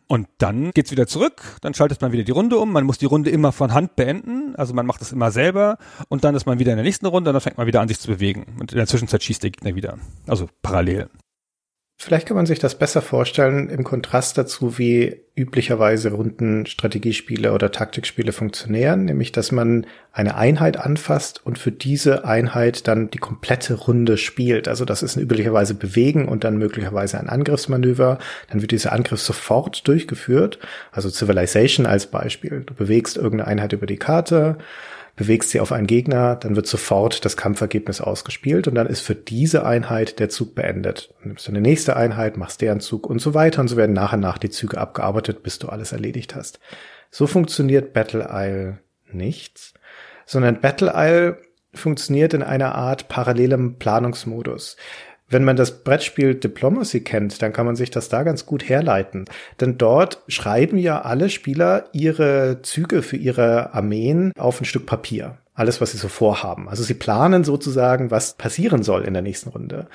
Und 0.09 0.29
dann 0.39 0.71
geht's 0.71 0.93
wieder 0.93 1.07
zurück, 1.07 1.43
dann 1.63 1.75
schaltet 1.75 2.01
man 2.01 2.13
wieder 2.13 2.23
die 2.23 2.33
Runde 2.33 2.59
um. 2.59 2.73
Man 2.73 2.85
muss 2.85 2.99
die 2.99 3.07
Runde 3.07 3.31
immer 3.31 3.51
von 3.51 3.75
Hand 3.75 3.97
beenden, 3.97 4.55
also 4.55 4.73
man 4.73 4.87
macht 4.87 5.01
das 5.01 5.11
immer 5.11 5.33
selber 5.33 5.79
und 6.09 6.23
dann 6.23 6.37
ist 6.37 6.47
man 6.47 6.61
wieder 6.61 6.73
in 6.73 6.77
der 6.77 6.85
nächsten 6.85 7.07
Runde 7.07 7.31
und 7.31 7.35
dann 7.35 7.41
fängt 7.41 7.59
man 7.59 7.67
wieder 7.67 7.81
an, 7.81 7.89
sich 7.89 7.99
zu 7.99 8.09
bewegen. 8.09 8.57
Und 8.61 8.73
in 8.73 8.79
der 8.79 8.87
Zwischenzeit 8.87 9.23
schießt 9.25 9.43
der 9.43 9.51
Gegner 9.51 9.75
wieder. 9.75 9.99
Also 10.29 10.49
parallel. 10.63 11.09
Vielleicht 11.99 12.29
kann 12.29 12.37
man 12.37 12.45
sich 12.45 12.59
das 12.59 12.79
besser 12.79 13.01
vorstellen 13.01 13.71
im 13.71 13.83
Kontrast 13.83 14.37
dazu, 14.37 14.77
wie 14.77 15.23
üblicherweise 15.35 16.13
Rundenstrategiespiele 16.13 17.55
oder 17.55 17.73
Taktikspiele 17.73 18.33
funktionieren, 18.33 19.07
nämlich 19.07 19.33
dass 19.33 19.51
man 19.51 19.87
eine 20.13 20.37
Einheit 20.37 20.77
anfasst 20.77 21.45
und 21.45 21.59
für 21.59 21.73
diese 21.73 22.27
Einheit 22.27 22.87
dann 22.87 23.11
die 23.11 23.19
komplette 23.19 23.75
Runde 23.75 24.19
spielt. 24.19 24.69
Also 24.69 24.85
das 24.85 25.03
ist 25.03 25.17
üblicherweise 25.17 25.73
Bewegen 25.73 26.29
und 26.29 26.45
dann 26.45 26.59
möglicherweise 26.59 27.19
ein 27.19 27.31
Angriffsmanöver. 27.31 28.19
Dann 28.51 28.61
wird 28.61 28.73
dieser 28.73 28.93
Angriff 28.93 29.23
sofort 29.23 29.89
durchgeführt. 29.89 30.59
Also 30.93 31.09
Civilization 31.09 31.87
als 31.87 32.09
Beispiel. 32.09 32.63
Du 32.67 32.75
bewegst 32.75 33.17
irgendeine 33.17 33.49
Einheit 33.49 33.73
über 33.73 33.87
die 33.87 33.97
Karte 33.97 34.59
bewegst 35.17 35.51
sie 35.51 35.61
auf 35.61 35.73
einen 35.73 35.87
Gegner, 35.87 36.37
dann 36.37 36.57
wird 36.57 36.67
sofort 36.67 37.25
das 37.25 37.37
Kampfergebnis 37.37 38.01
ausgespielt 38.01 38.69
und 38.69 38.75
dann 38.75 38.87
ist 38.87 39.01
für 39.01 39.15
diese 39.15 39.65
Einheit 39.65 40.21
der 40.21 40.29
Zug 40.29 40.55
beendet. 40.55 41.15
Dann 41.19 41.29
nimmst 41.29 41.47
du 41.47 41.53
eine 41.53 41.63
nächste 41.63 41.97
Einheit, 41.97 42.37
machst 42.37 42.61
deren 42.61 42.81
Zug 42.81 43.07
und 43.07 43.19
so 43.19 43.33
weiter 43.33 43.63
und 43.63 43.69
so 43.69 43.77
werden 43.77 43.95
nach 43.95 44.13
und 44.13 44.21
nach 44.21 44.39
die 44.39 44.51
Züge 44.51 44.79
abgearbeitet, 44.79 45.43
bis 45.43 45.59
du 45.59 45.69
alles 45.69 45.93
erledigt 45.93 46.35
hast. 46.35 46.61
So 47.11 47.27
funktioniert 47.27 47.95
Battle 47.95 48.29
Isle 48.31 48.79
nichts, 49.11 49.73
sondern 50.27 50.61
Battle 50.61 50.93
Isle 50.95 51.39
funktioniert 51.73 52.35
in 52.35 52.43
einer 52.43 52.75
Art 52.75 53.09
parallelem 53.09 53.79
Planungsmodus. 53.79 54.77
Wenn 55.29 55.45
man 55.45 55.57
das 55.57 55.83
Brettspiel 55.83 56.37
Diplomacy 56.37 57.01
kennt, 57.01 57.43
dann 57.43 57.53
kann 57.53 57.67
man 57.67 57.75
sich 57.75 57.91
das 57.91 58.09
da 58.09 58.23
ganz 58.23 58.47
gut 58.47 58.69
herleiten. 58.69 59.25
Denn 59.61 59.77
dort 59.77 60.23
schreiben 60.29 60.79
ja 60.79 61.03
alle 61.03 61.31
Spieler 61.31 61.87
ihre 61.93 62.61
Züge 62.63 63.03
für 63.03 63.17
ihre 63.17 63.75
Armeen 63.75 64.33
auf 64.39 64.61
ein 64.61 64.65
Stück 64.65 64.87
Papier. 64.87 65.39
Alles, 65.55 65.81
was 65.81 65.93
sie 65.93 65.99
so 65.99 66.09
vorhaben. 66.09 66.69
Also 66.69 66.85
sie 66.85 66.95
planen 66.95 67.43
sozusagen, 67.43 68.11
was 68.11 68.35
passieren 68.35 68.83
soll 68.83 69.05
in 69.05 69.15
der 69.15 69.23
nächsten 69.23 69.51
Runde. 69.51 69.89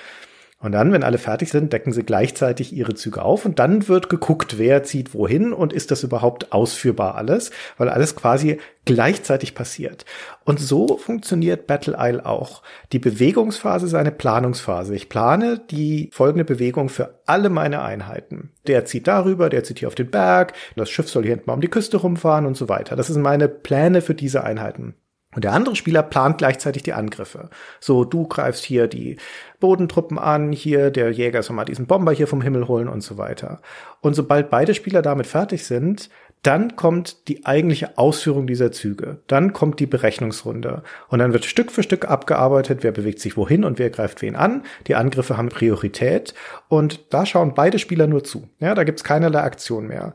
Und 0.62 0.74
dann, 0.74 0.92
wenn 0.92 1.04
alle 1.04 1.18
fertig 1.18 1.50
sind, 1.50 1.74
decken 1.74 1.92
sie 1.92 2.04
gleichzeitig 2.04 2.72
ihre 2.72 2.94
Züge 2.94 3.24
auf 3.24 3.46
und 3.46 3.58
dann 3.58 3.88
wird 3.88 4.10
geguckt, 4.10 4.60
wer 4.60 4.84
zieht 4.84 5.16
wohin 5.16 5.54
und 5.54 5.74
ist 5.74 5.90
das 5.90 6.04
überhaupt 6.04 6.54
ausführbar 6.54 7.16
alles, 7.16 7.50
weil 7.78 7.90
alles 7.90 8.16
quasi 8.16 8.60
gleichzeitig 8.86 9.56
passiert. 9.56 10.06
Und 10.46 10.60
so 10.60 10.98
funktioniert 10.98 11.66
Battle 11.66 11.98
Isle 12.00 12.26
auch. 12.26 12.62
Die 12.92 13.00
Bewegungsphase 13.00 13.88
ist 13.88 13.96
eine 13.96 14.12
Planungsphase. 14.12 14.94
Ich 14.94 15.10
plane 15.10 15.60
die 15.72 16.10
folgende 16.14 16.46
Bewegung 16.46 16.90
für 16.90 17.20
alle 17.26 17.50
meine 17.50 17.82
Einheiten. 17.82 18.52
Der 18.68 18.86
zieht 18.86 19.08
darüber, 19.08 19.50
der 19.50 19.64
zieht 19.64 19.80
hier 19.80 19.88
auf 19.88 19.96
den 19.96 20.12
Berg, 20.12 20.54
das 20.76 20.92
Schiff 20.92 21.10
soll 21.10 21.24
hier 21.24 21.32
hinten 21.32 21.46
mal 21.48 21.56
um 21.56 21.62
die 21.62 21.70
Küste 21.70 21.98
rumfahren 21.98 22.46
und 22.46 22.56
so 22.56 22.70
weiter. 22.70 22.96
Das 22.96 23.08
sind 23.08 23.22
meine 23.22 23.48
Pläne 23.48 24.02
für 24.02 24.14
diese 24.14 24.44
Einheiten. 24.44 24.96
Und 25.34 25.46
der 25.46 25.54
andere 25.54 25.78
Spieler 25.78 26.04
plant 26.04 26.40
gleichzeitig 26.40 26.84
die 26.84 26.94
Angriffe. 26.94 27.50
So, 27.80 28.04
du 28.04 28.28
greifst 28.28 28.66
hier 28.66 28.88
die 28.88 29.18
Bodentruppen 29.62 30.20
an, 30.20 30.52
hier 30.52 30.92
der 30.92 31.12
Jäger 31.12 31.42
soll 31.42 31.56
mal 31.56 31.64
diesen 31.64 31.88
Bomber 31.88 32.12
hier 32.12 32.28
vom 32.28 32.42
Himmel 32.42 32.68
holen 32.68 32.90
und 32.90 33.02
so 33.02 33.18
weiter. 33.18 33.62
Und 34.02 34.14
sobald 34.14 34.50
beide 34.50 34.74
Spieler 34.74 35.02
damit 35.02 35.28
fertig 35.28 35.66
sind, 35.66 36.10
dann 36.44 36.76
kommt 36.76 37.28
die 37.28 37.46
eigentliche 37.46 37.98
Ausführung 37.98 38.48
dieser 38.48 38.72
Züge. 38.72 39.20
Dann 39.28 39.54
kommt 39.54 39.80
die 39.80 39.86
Berechnungsrunde. 39.86 40.84
Und 41.08 41.20
dann 41.20 41.34
wird 41.34 41.46
Stück 41.46 41.72
für 41.72 41.84
Stück 41.84 42.10
abgearbeitet, 42.10 42.80
wer 42.82 42.92
bewegt 42.92 43.20
sich 43.20 43.38
wohin 43.38 43.64
und 43.64 43.80
wer 43.80 43.92
greift 43.92 44.22
wen 44.22 44.36
an. 44.36 44.64
Die 44.88 44.96
Angriffe 44.96 45.38
haben 45.38 45.50
Priorität. 45.50 46.34
Und 46.68 47.14
da 47.14 47.26
schauen 47.26 47.54
beide 47.54 47.80
Spieler 47.80 48.08
nur 48.08 48.24
zu. 48.24 48.50
Ja, 48.60 48.74
da 48.74 48.84
gibt's 48.84 49.04
keinerlei 49.04 49.42
Aktion 49.42 49.88
mehr. 49.88 50.14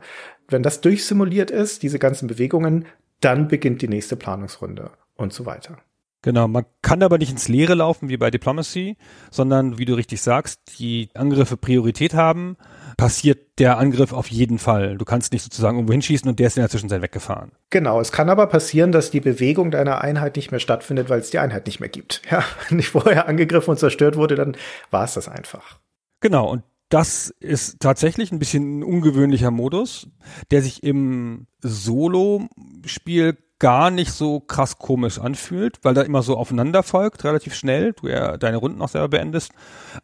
Wenn 0.49 0.63
das 0.63 0.81
durchsimuliert 0.81 1.49
ist, 1.49 1.81
diese 1.81 1.97
ganzen 1.97 2.27
Bewegungen, 2.27 2.85
dann 3.21 3.47
beginnt 3.47 3.81
die 3.81 3.87
nächste 3.87 4.15
Planungsrunde 4.15 4.91
und 5.17 5.33
so 5.33 5.45
weiter. 5.45 5.77
Genau, 6.23 6.47
man 6.47 6.65
kann 6.81 7.03
aber 7.03 7.19
nicht 7.19 7.31
ins 7.31 7.47
Leere 7.47 7.75
laufen 7.75 8.09
wie 8.09 8.17
bei 8.17 8.31
Diplomacy, 8.31 8.97
sondern 9.29 9.77
wie 9.77 9.85
du 9.85 9.93
richtig 9.93 10.21
sagst, 10.21 10.59
die 10.79 11.09
Angriffe 11.13 11.57
Priorität 11.57 12.15
haben, 12.15 12.57
passiert 12.97 13.59
der 13.59 13.77
Angriff 13.77 14.11
auf 14.13 14.27
jeden 14.27 14.57
Fall. 14.57 14.97
Du 14.97 15.05
kannst 15.05 15.31
nicht 15.31 15.43
sozusagen 15.43 15.77
irgendwo 15.77 15.93
hinschießen 15.93 16.27
und 16.27 16.39
der 16.39 16.47
ist 16.47 16.57
in 16.57 16.61
der 16.63 16.69
Zwischenzeit 16.69 17.01
weggefahren. 17.03 17.51
Genau, 17.69 18.01
es 18.01 18.11
kann 18.11 18.29
aber 18.29 18.47
passieren, 18.47 18.91
dass 18.91 19.11
die 19.11 19.19
Bewegung 19.19 19.69
deiner 19.69 20.01
Einheit 20.01 20.35
nicht 20.35 20.49
mehr 20.51 20.59
stattfindet, 20.59 21.09
weil 21.09 21.19
es 21.19 21.29
die 21.29 21.39
Einheit 21.39 21.67
nicht 21.67 21.79
mehr 21.79 21.89
gibt. 21.89 22.21
Ja, 22.31 22.43
wenn 22.67 22.77
nicht 22.77 22.89
vorher 22.89 23.27
angegriffen 23.27 23.71
und 23.71 23.77
zerstört 23.77 24.17
wurde, 24.17 24.35
dann 24.35 24.57
war 24.91 25.05
es 25.05 25.13
das 25.13 25.29
einfach. 25.29 25.79
Genau, 26.19 26.49
und 26.49 26.63
das 26.89 27.33
ist 27.39 27.79
tatsächlich 27.79 28.31
ein 28.31 28.39
bisschen 28.39 28.79
ein 28.79 28.83
ungewöhnlicher 28.83 29.51
Modus, 29.51 30.09
der 30.51 30.61
sich 30.61 30.83
im 30.83 31.47
Solo-Spiel 31.61 33.37
gar 33.59 33.89
nicht 33.91 34.11
so 34.11 34.39
krass 34.39 34.77
komisch 34.77 35.19
anfühlt, 35.19 35.79
weil 35.83 35.93
da 35.93 36.01
immer 36.01 36.21
so 36.21 36.37
aufeinander 36.37 36.83
folgt, 36.83 37.23
relativ 37.23 37.55
schnell, 37.55 37.93
du 37.93 38.07
ja 38.07 38.37
deine 38.37 38.57
Runden 38.57 38.81
auch 38.81 38.89
selber 38.89 39.09
beendest. 39.09 39.51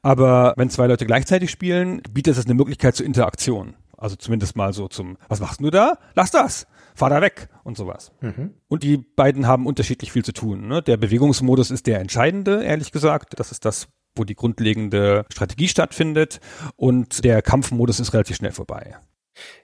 Aber 0.02 0.54
wenn 0.58 0.70
zwei 0.70 0.88
Leute 0.88 1.06
gleichzeitig 1.06 1.52
spielen, 1.52 2.02
bietet 2.12 2.38
es 2.38 2.46
eine 2.46 2.56
Möglichkeit 2.56 2.96
zur 2.96 3.06
Interaktion. 3.06 3.76
Also 3.98 4.16
zumindest 4.16 4.56
mal 4.56 4.74
so 4.74 4.88
zum, 4.88 5.18
was 5.30 5.40
machst 5.40 5.62
du 5.62 5.70
da? 5.70 5.98
Lass 6.16 6.32
das! 6.32 6.68
Fahr 6.96 7.10
da 7.10 7.22
weg! 7.22 7.48
Und 7.64 7.78
sowas. 7.78 8.12
Mhm. 8.22 8.54
Und 8.68 8.84
die 8.84 8.98
beiden 8.98 9.48
haben 9.48 9.66
unterschiedlich 9.66 10.12
viel 10.12 10.26
zu 10.26 10.34
tun. 10.34 10.68
Ne? 10.68 10.82
Der 10.82 10.98
Bewegungsmodus 10.98 11.72
ist 11.72 11.88
der 11.88 12.00
entscheidende, 12.00 12.64
ehrlich 12.64 12.92
gesagt. 12.92 13.40
Das 13.40 13.52
ist 13.52 13.66
das, 13.66 13.88
wo 14.16 14.26
die 14.26 14.36
grundlegende 14.36 15.26
Strategie 15.32 15.68
stattfindet. 15.68 16.40
Und 16.76 17.24
der 17.24 17.42
Kampfmodus 17.42 18.00
ist 18.00 18.14
relativ 18.14 18.36
schnell 18.36 18.52
vorbei. 18.52 18.98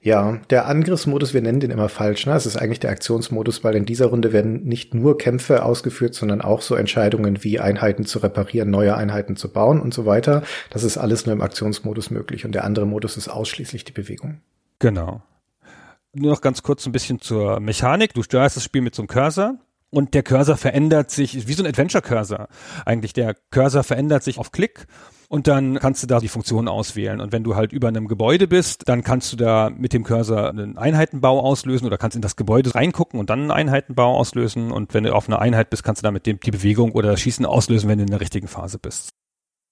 Ja, 0.02 0.42
der 0.50 0.68
Angriffsmodus, 0.68 1.34
wir 1.34 1.42
nennen 1.42 1.60
den 1.60 1.72
immer 1.72 1.90
falsch, 1.90 2.26
ne? 2.26 2.34
Es 2.34 2.46
ist 2.46 2.58
eigentlich 2.58 2.80
der 2.80 2.90
Aktionsmodus, 2.90 3.64
weil 3.64 3.76
in 3.76 3.86
dieser 3.86 4.08
Runde 4.08 4.34
werden 4.34 4.64
nicht 4.64 4.94
nur 4.94 5.18
Kämpfe 5.18 5.64
ausgeführt, 5.64 6.16
sondern 6.16 6.42
auch 6.42 6.62
so 6.62 6.76
Entscheidungen 6.76 7.44
wie 7.44 7.60
Einheiten 7.60 8.06
zu 8.06 8.20
reparieren, 8.20 8.70
neue 8.70 8.96
Einheiten 8.96 9.36
zu 9.36 9.52
bauen 9.52 9.80
und 9.80 9.94
so 9.94 10.06
weiter. 10.06 10.44
Das 10.70 10.84
ist 10.84 10.98
alles 10.98 11.26
nur 11.26 11.34
im 11.34 11.42
Aktionsmodus 11.42 12.10
möglich 12.10 12.46
und 12.46 12.54
der 12.54 12.64
andere 12.64 12.86
Modus 12.86 13.18
ist 13.18 13.28
ausschließlich 13.28 13.84
die 13.84 13.92
Bewegung. 13.92 14.42
Genau. 14.80 15.22
Nur 16.14 16.32
noch 16.32 16.42
ganz 16.42 16.64
kurz 16.64 16.86
ein 16.86 16.92
bisschen 16.92 17.22
zur 17.22 17.60
Mechanik. 17.60 18.14
Du 18.14 18.24
steuerst 18.24 18.56
das 18.56 18.64
Spiel 18.64 18.82
mit 18.82 18.96
so 18.96 19.04
einem 19.04 19.08
Cursor. 19.08 19.60
Und 19.92 20.14
der 20.14 20.24
Cursor 20.24 20.58
verändert 20.58 21.10
sich, 21.10 21.48
wie 21.48 21.54
so 21.54 21.64
ein 21.64 21.68
Adventure-Cursor. 21.68 22.48
Eigentlich 22.86 23.14
der 23.14 23.36
Cursor 23.50 23.84
verändert 23.84 24.24
sich 24.24 24.38
auf 24.38 24.52
Klick 24.52 24.86
und 25.30 25.48
dann 25.48 25.78
kannst 25.78 26.02
du 26.02 26.08
da 26.08 26.20
die 26.20 26.28
Funktion 26.28 26.68
auswählen. 26.68 27.22
Und 27.22 27.32
wenn 27.32 27.44
du 27.44 27.56
halt 27.56 27.72
über 27.72 27.88
einem 27.88 28.08
Gebäude 28.08 28.48
bist, 28.48 28.90
dann 28.90 29.04
kannst 29.04 29.32
du 29.32 29.38
da 29.38 29.70
mit 29.70 29.94
dem 29.94 30.04
Cursor 30.04 30.50
einen 30.50 30.78
Einheitenbau 30.78 31.40
auslösen 31.40 31.86
oder 31.86 31.98
kannst 31.98 32.16
in 32.16 32.22
das 32.22 32.36
Gebäude 32.36 32.74
reingucken 32.74 33.20
und 33.20 33.30
dann 33.30 33.42
einen 33.42 33.52
Einheitenbau 33.52 34.16
auslösen. 34.16 34.72
Und 34.72 34.94
wenn 34.94 35.04
du 35.04 35.14
auf 35.14 35.28
einer 35.28 35.40
Einheit 35.40 35.70
bist, 35.70 35.84
kannst 35.84 36.02
du 36.02 36.04
damit 36.04 36.26
die 36.26 36.34
Bewegung 36.34 36.94
oder 36.94 37.12
das 37.12 37.22
Schießen 37.22 37.46
auslösen, 37.46 37.90
wenn 37.90 38.00
du 38.00 38.06
in 38.06 38.10
der 38.10 38.22
richtigen 38.22 38.48
Phase 38.48 38.80
bist. 38.80 39.19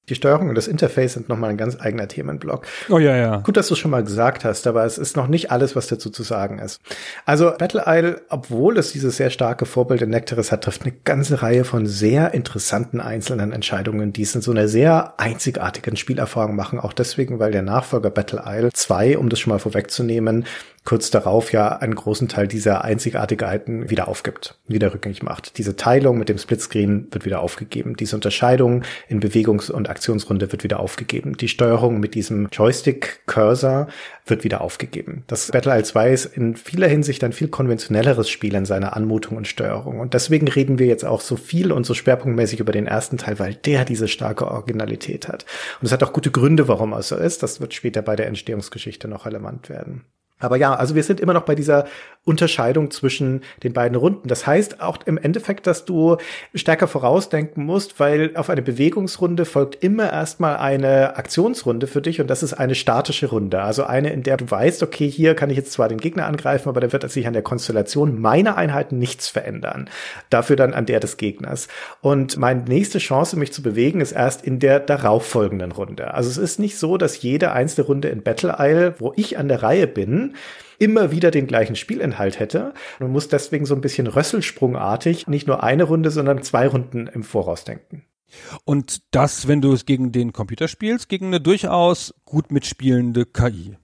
Die 0.09 0.15
Steuerung 0.15 0.47
und 0.47 0.55
das 0.55 0.67
Interface 0.67 1.13
sind 1.13 1.27
nochmal 1.27 1.49
ein 1.49 1.57
ganz 1.57 1.77
eigener 1.79 2.07
Themenblock. 2.07 2.65
Oh 2.89 2.97
ja, 2.97 3.17
ja. 3.17 3.37
Gut, 3.37 3.57
dass 3.57 3.67
du 3.67 3.73
es 3.73 3.79
schon 3.79 3.91
mal 3.91 4.03
gesagt 4.03 4.45
hast, 4.45 4.65
aber 4.65 4.85
es 4.85 4.97
ist 4.97 5.17
noch 5.17 5.27
nicht 5.27 5.51
alles, 5.51 5.75
was 5.75 5.87
dazu 5.87 6.09
zu 6.09 6.23
sagen 6.23 6.59
ist. 6.59 6.79
Also 7.25 7.51
Battle 7.57 7.83
Isle, 7.85 8.21
obwohl 8.29 8.77
es 8.77 8.93
dieses 8.93 9.17
sehr 9.17 9.29
starke 9.29 9.65
Vorbild 9.65 10.01
in 10.01 10.09
Nectaris 10.09 10.51
hat, 10.53 10.63
trifft 10.63 10.83
eine 10.83 10.93
ganze 11.03 11.41
Reihe 11.41 11.65
von 11.65 11.85
sehr 11.85 12.33
interessanten 12.33 13.01
einzelnen 13.01 13.51
Entscheidungen, 13.51 14.13
die 14.13 14.21
es 14.21 14.33
in 14.33 14.41
so 14.41 14.51
einer 14.51 14.69
sehr 14.69 15.19
einzigartigen 15.19 15.97
Spielerfahrung 15.97 16.55
machen. 16.55 16.79
Auch 16.79 16.93
deswegen, 16.93 17.39
weil 17.39 17.51
der 17.51 17.61
Nachfolger 17.61 18.09
Battle 18.09 18.43
Isle 18.45 18.69
2, 18.71 19.17
um 19.17 19.27
das 19.27 19.39
schon 19.39 19.51
mal 19.51 19.59
vorwegzunehmen, 19.59 20.45
kurz 20.87 21.11
darauf 21.11 21.51
ja 21.51 21.67
einen 21.67 21.95
großen 21.95 22.29
Teil 22.29 22.47
dieser 22.47 22.85
Einzigartigkeiten 22.85 23.89
wieder 23.89 24.07
aufgibt, 24.07 24.57
wieder 24.69 24.93
rückgängig 24.93 25.21
macht. 25.21 25.57
Diese 25.57 25.75
Teilung 25.75 26.17
mit 26.17 26.29
dem 26.29 26.37
Splitscreen 26.37 27.09
wird 27.11 27.25
wieder 27.25 27.41
aufgegeben. 27.41 27.97
Diese 27.97 28.15
Unterscheidung 28.15 28.83
in 29.09 29.19
Bewegungs- 29.19 29.69
und 29.69 29.89
Aktionsrunde 29.89 30.49
wird 30.53 30.63
wieder 30.63 30.79
aufgegeben. 30.79 31.35
Die 31.35 31.49
Steuerung 31.49 31.99
mit 31.99 32.15
diesem 32.15 32.47
Joystick-Cursor 32.53 33.87
wird 34.25 34.45
wieder 34.45 34.61
aufgegeben. 34.61 35.25
Das 35.27 35.51
Battle 35.51 35.73
Isle 35.73 35.83
2 35.83 36.11
ist 36.13 36.25
in 36.25 36.55
vieler 36.55 36.87
Hinsicht 36.87 37.21
ein 37.25 37.33
viel 37.33 37.49
konventionelleres 37.49 38.29
Spiel 38.29 38.55
in 38.55 38.63
seiner 38.63 38.95
Anmutung 38.95 39.35
und 39.35 39.49
Steuerung. 39.49 39.99
Und 39.99 40.13
deswegen 40.13 40.47
reden 40.47 40.79
wir 40.79 40.87
jetzt 40.87 41.03
auch 41.03 41.19
so 41.19 41.35
viel 41.35 41.73
und 41.73 41.85
so 41.85 41.95
schwerpunktmäßig 41.95 42.61
über 42.61 42.71
den 42.71 42.87
ersten 42.87 43.17
Teil, 43.17 43.39
weil 43.39 43.55
der 43.55 43.83
diese 43.83 44.07
starke 44.07 44.49
Originalität 44.49 45.27
hat. 45.27 45.45
Und 45.81 45.87
es 45.87 45.91
hat 45.91 46.01
auch 46.01 46.13
gute 46.13 46.31
Gründe, 46.31 46.69
warum 46.69 46.93
er 46.93 47.03
so 47.03 47.17
ist. 47.17 47.43
Das 47.43 47.59
wird 47.59 47.73
später 47.73 48.01
bei 48.01 48.15
der 48.15 48.27
Entstehungsgeschichte 48.27 49.09
noch 49.09 49.25
relevant 49.25 49.67
werden. 49.67 50.05
Aber 50.39 50.55
ja, 50.57 50.75
also 50.75 50.95
wir 50.95 51.03
sind 51.03 51.19
immer 51.19 51.33
noch 51.33 51.43
bei 51.43 51.55
dieser 51.55 51.85
Unterscheidung 52.27 52.91
zwischen 52.91 53.41
den 53.63 53.73
beiden 53.73 53.97
Runden. 53.97 54.27
Das 54.27 54.45
heißt 54.45 54.81
auch 54.81 54.97
im 55.05 55.17
Endeffekt, 55.17 55.65
dass 55.65 55.85
du 55.85 56.17
stärker 56.53 56.87
vorausdenken 56.87 57.65
musst, 57.65 57.99
weil 57.99 58.35
auf 58.35 58.49
eine 58.49 58.61
Bewegungsrunde 58.61 59.45
folgt 59.45 59.81
immer 59.81 60.11
erstmal 60.11 60.57
eine 60.57 61.15
Aktionsrunde 61.15 61.87
für 61.87 62.01
dich 62.01 62.19
und 62.19 62.27
das 62.27 62.43
ist 62.43 62.53
eine 62.53 62.75
statische 62.75 63.27
Runde. 63.27 63.61
Also 63.61 63.85
eine, 63.85 64.11
in 64.11 64.23
der 64.23 64.35
du 64.35 64.51
weißt, 64.51 64.83
okay, 64.83 65.09
hier 65.09 65.35
kann 65.35 65.49
ich 65.49 65.57
jetzt 65.57 65.71
zwar 65.71 65.87
den 65.87 65.99
Gegner 65.99 66.25
angreifen, 66.27 66.67
aber 66.67 66.81
da 66.81 66.91
wird 66.91 67.09
sich 67.09 67.27
an 67.27 67.33
der 67.33 67.43
Konstellation 67.43 68.19
meiner 68.19 68.57
Einheiten 68.57 68.99
nichts 68.99 69.29
verändern. 69.29 69.89
Dafür 70.29 70.57
dann 70.57 70.73
an 70.73 70.85
der 70.85 70.99
des 70.99 71.15
Gegners. 71.15 71.69
Und 72.01 72.37
meine 72.37 72.63
nächste 72.63 72.99
Chance, 72.99 73.37
mich 73.37 73.53
zu 73.53 73.61
bewegen, 73.61 74.01
ist 74.01 74.11
erst 74.11 74.43
in 74.43 74.59
der 74.59 74.81
darauffolgenden 74.81 75.71
Runde. 75.71 76.13
Also 76.13 76.29
es 76.29 76.37
ist 76.37 76.59
nicht 76.59 76.77
so, 76.77 76.97
dass 76.97 77.21
jede 77.21 77.53
einzelne 77.53 77.87
Runde 77.87 78.09
in 78.09 78.21
Battle 78.21 78.57
Isle, 78.59 78.95
wo 78.99 79.13
ich 79.15 79.37
an 79.37 79.47
der 79.47 79.63
Reihe 79.63 79.87
bin, 79.87 80.26
immer 80.79 81.11
wieder 81.11 81.31
den 81.31 81.47
gleichen 81.47 81.75
Spielinhalt 81.75 82.39
hätte. 82.39 82.73
Man 82.99 83.11
muss 83.11 83.27
deswegen 83.27 83.65
so 83.65 83.75
ein 83.75 83.81
bisschen 83.81 84.07
rösselsprungartig 84.07 85.27
nicht 85.27 85.47
nur 85.47 85.63
eine 85.63 85.83
Runde, 85.83 86.11
sondern 86.11 86.43
zwei 86.43 86.67
Runden 86.67 87.07
im 87.07 87.23
Voraus 87.23 87.63
denken. 87.63 88.03
Und 88.65 89.03
das, 89.11 89.47
wenn 89.47 89.61
du 89.61 89.71
es 89.71 89.85
gegen 89.85 90.11
den 90.11 90.33
Computer 90.33 90.67
spielst, 90.67 91.09
gegen 91.09 91.27
eine 91.27 91.39
durchaus 91.39 92.13
gut 92.25 92.51
mitspielende 92.51 93.25
KI. 93.25 93.77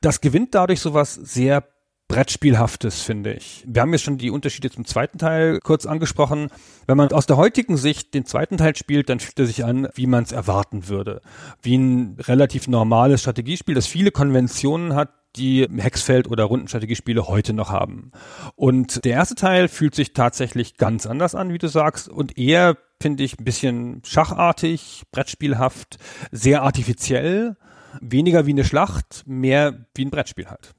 Das 0.00 0.20
gewinnt 0.20 0.54
dadurch 0.54 0.80
sowas 0.80 1.14
sehr 1.14 1.64
Brettspielhaftes, 2.08 3.02
finde 3.02 3.34
ich. 3.34 3.62
Wir 3.66 3.82
haben 3.82 3.92
jetzt 3.92 4.02
schon 4.02 4.16
die 4.16 4.30
Unterschiede 4.30 4.70
zum 4.70 4.86
zweiten 4.86 5.18
Teil 5.18 5.60
kurz 5.62 5.84
angesprochen. 5.84 6.48
Wenn 6.86 6.96
man 6.96 7.12
aus 7.12 7.26
der 7.26 7.36
heutigen 7.36 7.76
Sicht 7.76 8.14
den 8.14 8.24
zweiten 8.24 8.56
Teil 8.56 8.74
spielt, 8.76 9.10
dann 9.10 9.20
fühlt 9.20 9.38
er 9.38 9.44
sich 9.44 9.62
an, 9.62 9.88
wie 9.94 10.06
man 10.06 10.24
es 10.24 10.32
erwarten 10.32 10.88
würde. 10.88 11.20
Wie 11.60 11.76
ein 11.76 12.16
relativ 12.18 12.66
normales 12.66 13.20
Strategiespiel, 13.20 13.74
das 13.74 13.86
viele 13.86 14.10
Konventionen 14.10 14.94
hat, 14.94 15.10
die 15.36 15.66
Hexfeld- 15.76 16.28
oder 16.28 16.44
Rundenstrategiespiele 16.44 17.28
heute 17.28 17.52
noch 17.52 17.70
haben. 17.70 18.12
Und 18.56 19.04
der 19.04 19.12
erste 19.12 19.34
Teil 19.34 19.68
fühlt 19.68 19.94
sich 19.94 20.12
tatsächlich 20.12 20.76
ganz 20.76 21.06
anders 21.06 21.34
an, 21.34 21.52
wie 21.52 21.58
du 21.58 21.68
sagst, 21.68 22.08
und 22.08 22.38
eher, 22.38 22.76
finde 23.00 23.24
ich, 23.24 23.38
ein 23.38 23.44
bisschen 23.44 24.02
schachartig, 24.04 25.04
brettspielhaft, 25.12 25.98
sehr 26.32 26.62
artifiziell, 26.62 27.56
weniger 28.00 28.46
wie 28.46 28.52
eine 28.52 28.64
Schlacht, 28.64 29.22
mehr 29.26 29.86
wie 29.94 30.04
ein 30.04 30.10
Brettspiel 30.10 30.48
halt. 30.48 30.74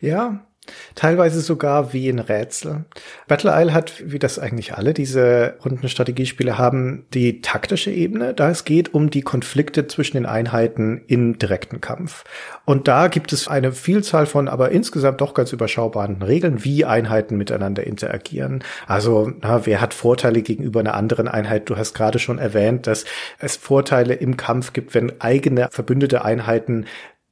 Ja, 0.00 0.46
Teilweise 0.94 1.40
sogar 1.40 1.92
wie 1.92 2.08
ein 2.08 2.20
Rätsel. 2.20 2.84
Battle 3.26 3.50
Isle 3.52 3.74
hat, 3.74 3.94
wie 4.04 4.20
das 4.20 4.38
eigentlich 4.38 4.74
alle 4.74 4.94
diese 4.94 5.56
Rundenstrategiespiele 5.64 6.56
haben, 6.56 7.04
die 7.14 7.40
taktische 7.40 7.90
Ebene. 7.90 8.32
Da 8.32 8.48
es 8.48 8.64
geht 8.64 8.94
um 8.94 9.10
die 9.10 9.22
Konflikte 9.22 9.88
zwischen 9.88 10.16
den 10.16 10.26
Einheiten 10.26 11.02
im 11.08 11.36
direkten 11.36 11.80
Kampf. 11.80 12.24
Und 12.64 12.86
da 12.86 13.08
gibt 13.08 13.32
es 13.32 13.48
eine 13.48 13.72
Vielzahl 13.72 14.26
von, 14.26 14.46
aber 14.46 14.70
insgesamt 14.70 15.20
doch 15.20 15.34
ganz 15.34 15.52
überschaubaren 15.52 16.22
Regeln, 16.22 16.64
wie 16.64 16.84
Einheiten 16.84 17.36
miteinander 17.36 17.84
interagieren. 17.84 18.62
Also, 18.86 19.32
na, 19.40 19.66
wer 19.66 19.80
hat 19.80 19.94
Vorteile 19.94 20.42
gegenüber 20.42 20.78
einer 20.78 20.94
anderen 20.94 21.26
Einheit? 21.26 21.68
Du 21.70 21.76
hast 21.76 21.92
gerade 21.92 22.20
schon 22.20 22.38
erwähnt, 22.38 22.86
dass 22.86 23.04
es 23.40 23.56
Vorteile 23.56 24.14
im 24.14 24.36
Kampf 24.36 24.72
gibt, 24.72 24.94
wenn 24.94 25.20
eigene 25.20 25.68
verbündete 25.72 26.24
Einheiten 26.24 26.86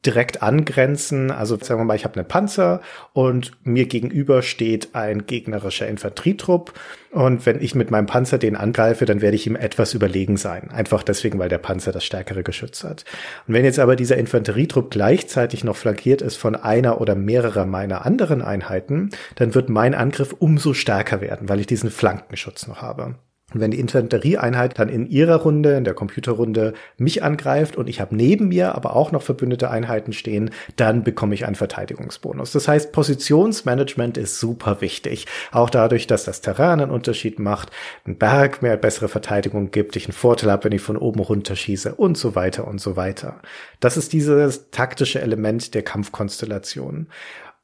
direkt 0.07 0.43
angrenzen. 0.43 1.31
Also 1.31 1.59
sagen 1.59 1.81
wir 1.81 1.85
mal, 1.85 1.95
ich 1.95 2.05
habe 2.05 2.17
einen 2.19 2.29
Panzer 2.29 2.81
und 3.13 3.53
mir 3.65 3.87
gegenüber 3.87 4.43
steht 4.43 4.95
ein 4.95 5.27
gegnerischer 5.27 5.89
Infanterietrupp. 5.89 6.73
Und 7.11 7.45
wenn 7.45 7.61
ich 7.61 7.75
mit 7.75 7.91
meinem 7.91 8.07
Panzer 8.07 8.39
den 8.39 8.57
angreife, 8.57 9.05
dann 9.05 9.21
werde 9.21 9.37
ich 9.37 9.47
ihm 9.47 9.57
etwas 9.57 9.95
überlegen 9.95 10.37
sein. 10.37 10.71
Einfach 10.71 11.03
deswegen, 11.03 11.39
weil 11.39 11.49
der 11.49 11.59
Panzer 11.59 11.93
das 11.93 12.05
stärkere 12.05 12.43
Geschütz 12.43 12.85
hat. 12.85 13.05
Und 13.47 13.55
wenn 13.55 13.65
jetzt 13.65 13.79
aber 13.79 13.97
dieser 13.97 14.17
Infanterietrupp 14.17 14.91
gleichzeitig 14.91 15.65
noch 15.65 15.77
flankiert 15.77 16.23
ist 16.23 16.37
von 16.37 16.55
einer 16.57 17.01
oder 17.01 17.15
mehrerer 17.15 17.67
meiner 17.67 18.07
anderen 18.07 18.43
Einheiten, 18.43 19.11
dann 19.35 19.55
wird 19.55 19.69
mein 19.69 19.95
Angriff 19.95 20.35
umso 20.39 20.73
stärker 20.73 21.21
werden, 21.21 21.49
weil 21.49 21.61
ich 21.61 21.67
diesen 21.67 21.91
Flankenschutz 21.91 22.67
noch 22.67 22.81
habe. 22.81 23.17
Und 23.53 23.61
wenn 23.61 23.71
die 23.71 23.81
Infanterieeinheit 23.81 24.79
dann 24.79 24.89
in 24.89 25.09
ihrer 25.09 25.37
Runde, 25.37 25.77
in 25.77 25.85
der 25.85 25.95
Computerrunde, 25.95 26.75
mich 26.99 27.23
angreift 27.23 27.77
und 27.77 27.89
ich 27.89 28.01
habe 28.01 28.15
neben 28.15 28.49
mir 28.49 28.75
aber 28.75 28.95
auch 28.95 29.13
noch 29.13 29.23
verbündete 29.23 29.71
Einheiten 29.71 30.13
stehen, 30.13 30.51
dann 30.77 31.03
bekomme 31.03 31.35
ich 31.35 31.47
einen 31.47 31.57
Verteidigungsbonus. 31.57 32.53
Das 32.53 32.69
heißt, 32.69 32.93
Positionsmanagement 32.93 34.17
ist 34.19 34.39
super 34.39 34.81
wichtig. 34.81 35.27
Auch 35.53 35.71
dadurch, 35.71 36.07
dass 36.07 36.25
das 36.25 36.41
Terrain 36.41 36.81
einen 36.81 36.91
Unterschied 36.91 37.39
macht, 37.39 37.71
ein 38.07 38.17
Berg 38.17 38.63
mehr 38.63 38.77
bessere 38.77 39.09
Verteidigung 39.09 39.71
gibt, 39.71 39.97
ich 39.97 40.07
einen 40.07 40.13
Vorteil 40.13 40.51
habe, 40.51 40.65
wenn 40.65 40.73
ich 40.73 40.83
von 40.83 40.97
oben 40.97 41.21
runterschieße 41.21 41.95
und 41.95 42.17
so 42.17 42.35
weiter 42.35 42.67
und 42.67 42.81
so 42.81 42.97
weiter. 42.97 43.41
Das 43.81 43.97
ist 43.97 44.13
dieses 44.13 44.71
taktische 44.71 45.21
Element 45.21 45.75
der 45.75 45.83
Kampfkonstellation. 45.83 47.09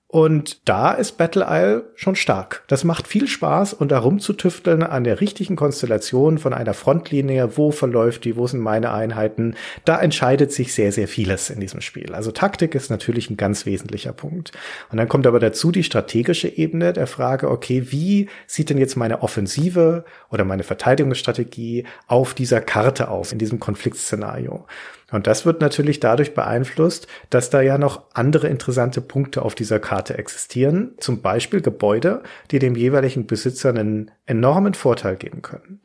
Und 0.09 0.69
da 0.69 0.93
ist 0.93 1.19
Battle 1.19 1.47
Isle 1.49 1.91
schon 1.97 2.15
stark. 2.15 2.63
Das 2.69 2.85
macht 2.85 3.09
viel 3.09 3.27
Spaß 3.27 3.75
und 3.75 3.91
da 3.91 3.99
rumzutüfteln 3.99 4.85
an 4.85 5.03
der 5.03 5.21
richtigen 5.21 5.57
Konstellation 5.57 6.39
von 6.39 6.55
einer 6.55 6.75
Frontlinie, 6.75 7.57
wo 7.57 7.73
verläuft 7.73 8.25
die, 8.25 8.37
wo 8.37 8.47
sind 8.47 8.61
meine 8.61 8.93
Einheiten, 8.93 9.57
da 9.85 10.01
entscheidet 10.01 10.53
sich 10.53 10.75
sehr, 10.75 10.93
sehr 10.93 11.09
vieles 11.09 11.51
in 11.51 11.59
diesem 11.59 11.81
Spiel. 11.81 12.15
Also 12.15 12.31
Taktik 12.31 12.77
ist 12.77 12.89
natürlich 12.89 13.31
ein 13.31 13.37
ganz 13.37 13.67
wesentlicher 13.67 14.13
Punkt. 14.13 14.53
Und 14.93 14.99
dann 14.99 15.09
kommt 15.09 15.27
aber 15.27 15.41
dazu 15.41 15.73
die 15.73 15.83
strategische 15.83 16.49
Ebene 16.49 16.93
der 16.93 17.09
Frage, 17.09 17.51
okay, 17.51 17.91
wie 17.91 18.29
sieht 18.47 18.71
denn 18.71 18.79
jetzt 18.79 18.97
meine 18.97 19.23
Offensive 19.23 20.05
oder 20.31 20.45
meine 20.45 20.63
Verteidigungsstrategie 20.63 21.85
auf 22.07 22.33
dieser 22.33 22.61
Karte 22.61 23.09
aus, 23.09 23.33
in 23.33 23.41
diesem 23.41 23.59
Konfliktszenario? 23.59 24.67
Und 25.13 25.27
das 25.29 25.47
wird 25.47 25.61
natürlich 25.61 26.01
dadurch 26.01 26.35
beeinflusst, 26.35 27.07
dass 27.31 27.49
da 27.49 27.61
ja 27.61 27.79
noch 27.79 28.03
andere 28.13 28.49
interessante 28.49 29.01
Punkte 29.01 29.43
auf 29.43 29.55
dieser 29.55 29.79
Karte 29.79 30.19
existieren. 30.19 30.95
Zum 30.99 31.23
Beispiel 31.23 31.61
Gebäude, 31.61 32.23
die 32.51 32.59
dem 32.59 32.75
jeweiligen 32.75 33.27
Besitzer 33.27 33.69
einen 33.69 34.11
enormen 34.27 34.75
Vorteil 34.75 35.17
geben 35.17 35.43
können. 35.43 35.81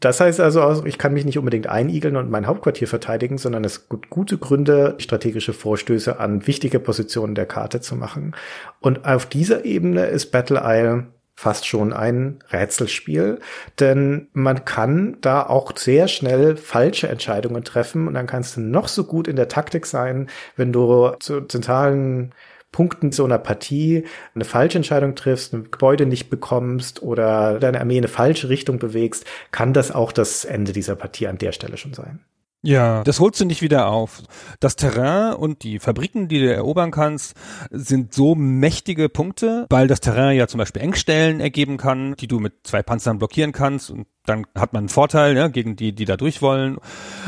Das 0.00 0.20
heißt 0.20 0.40
also, 0.40 0.84
ich 0.84 0.98
kann 0.98 1.14
mich 1.14 1.24
nicht 1.24 1.38
unbedingt 1.38 1.68
einigeln 1.68 2.16
und 2.16 2.30
mein 2.30 2.46
Hauptquartier 2.46 2.86
verteidigen, 2.86 3.38
sondern 3.38 3.64
es 3.64 3.88
gibt 3.88 4.10
gute 4.10 4.36
Gründe, 4.36 4.96
strategische 4.98 5.54
Vorstöße 5.54 6.20
an 6.20 6.46
wichtige 6.46 6.80
Positionen 6.80 7.34
der 7.34 7.46
Karte 7.46 7.80
zu 7.80 7.96
machen. 7.96 8.34
Und 8.80 9.06
auf 9.06 9.24
dieser 9.24 9.64
Ebene 9.64 10.06
ist 10.06 10.32
Battle 10.32 10.60
Isle 10.62 11.06
fast 11.36 11.66
schon 11.66 11.92
ein 11.92 12.38
Rätselspiel, 12.50 13.38
denn 13.78 14.28
man 14.32 14.64
kann 14.64 15.18
da 15.20 15.42
auch 15.44 15.76
sehr 15.76 16.08
schnell 16.08 16.56
falsche 16.56 17.08
Entscheidungen 17.08 17.62
treffen 17.62 18.08
und 18.08 18.14
dann 18.14 18.26
kannst 18.26 18.56
du 18.56 18.62
noch 18.62 18.88
so 18.88 19.04
gut 19.04 19.28
in 19.28 19.36
der 19.36 19.48
Taktik 19.48 19.84
sein, 19.86 20.28
wenn 20.56 20.72
du 20.72 21.10
zu 21.20 21.42
zentralen 21.42 22.32
Punkten 22.72 23.12
so 23.12 23.24
einer 23.24 23.38
Partie 23.38 24.04
eine 24.34 24.44
falsche 24.44 24.78
Entscheidung 24.78 25.14
triffst, 25.14 25.52
ein 25.52 25.70
Gebäude 25.70 26.06
nicht 26.06 26.30
bekommst 26.30 27.02
oder 27.02 27.58
deine 27.58 27.80
Armee 27.80 27.96
in 27.98 28.04
eine 28.04 28.08
falsche 28.08 28.48
Richtung 28.48 28.78
bewegst, 28.78 29.24
kann 29.50 29.72
das 29.72 29.92
auch 29.92 30.12
das 30.12 30.44
Ende 30.44 30.72
dieser 30.72 30.96
Partie 30.96 31.26
an 31.26 31.38
der 31.38 31.52
Stelle 31.52 31.76
schon 31.76 31.94
sein. 31.94 32.20
Ja, 32.66 33.04
das 33.04 33.20
holst 33.20 33.40
du 33.40 33.44
nicht 33.44 33.62
wieder 33.62 33.86
auf. 33.86 34.22
Das 34.58 34.74
Terrain 34.74 35.34
und 35.34 35.62
die 35.62 35.78
Fabriken, 35.78 36.26
die 36.26 36.40
du 36.40 36.52
erobern 36.52 36.90
kannst, 36.90 37.36
sind 37.70 38.12
so 38.12 38.34
mächtige 38.34 39.08
Punkte, 39.08 39.66
weil 39.70 39.86
das 39.86 40.00
Terrain 40.00 40.36
ja 40.36 40.48
zum 40.48 40.58
Beispiel 40.58 40.82
Engstellen 40.82 41.38
ergeben 41.38 41.76
kann, 41.76 42.16
die 42.16 42.26
du 42.26 42.40
mit 42.40 42.54
zwei 42.64 42.82
Panzern 42.82 43.18
blockieren 43.18 43.52
kannst 43.52 43.92
und 43.92 44.08
dann 44.24 44.46
hat 44.56 44.72
man 44.72 44.80
einen 44.80 44.88
Vorteil 44.88 45.36
ja, 45.36 45.46
gegen 45.46 45.76
die, 45.76 45.94
die 45.94 46.04
da 46.04 46.16
durch 46.16 46.42
wollen. 46.42 46.78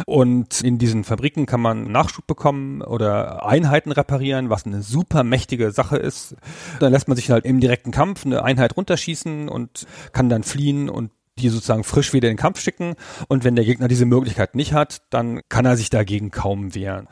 Und 0.07 0.61
in 0.61 0.79
diesen 0.79 1.05
Fabriken 1.05 1.47
kann 1.47 1.61
man 1.61 1.85
Nachschub 1.93 2.27
bekommen 2.27 2.83
oder 2.83 3.47
Einheiten 3.47 3.93
reparieren, 3.93 4.51
was 4.51 4.67
eine 4.67 4.83
super 4.83 5.23
mächtige 5.23 5.71
Sache 5.71 5.97
ist. 5.97 6.35
Dann 6.81 6.91
lässt 6.91 7.07
man 7.07 7.17
sich 7.17 7.31
halt 7.31 7.45
im 7.45 7.61
direkten 7.61 7.93
Kampf 7.93 8.27
eine 8.27 8.43
Einheit 8.43 8.77
runterschießen 8.77 9.49
und 9.49 9.87
kann 10.13 10.29
dann 10.29 10.43
fliehen 10.43 10.89
und 10.89 11.13
die 11.39 11.49
sozusagen 11.49 11.85
frisch 11.85 12.13
wieder 12.13 12.29
in 12.29 12.37
den 12.37 12.41
Kampf 12.41 12.61
schicken. 12.61 12.95
Und 13.29 13.45
wenn 13.45 13.57
der 13.57 13.65
Gegner 13.65 13.89
diese 13.89 14.07
Möglichkeit 14.07 14.55
nicht 14.55 14.73
hat, 14.73 15.03
dann 15.11 15.41
kann 15.49 15.65
er 15.65 15.77
sich 15.77 15.91
dagegen 15.91 16.31
kaum 16.31 16.75
wehren. 16.75 17.09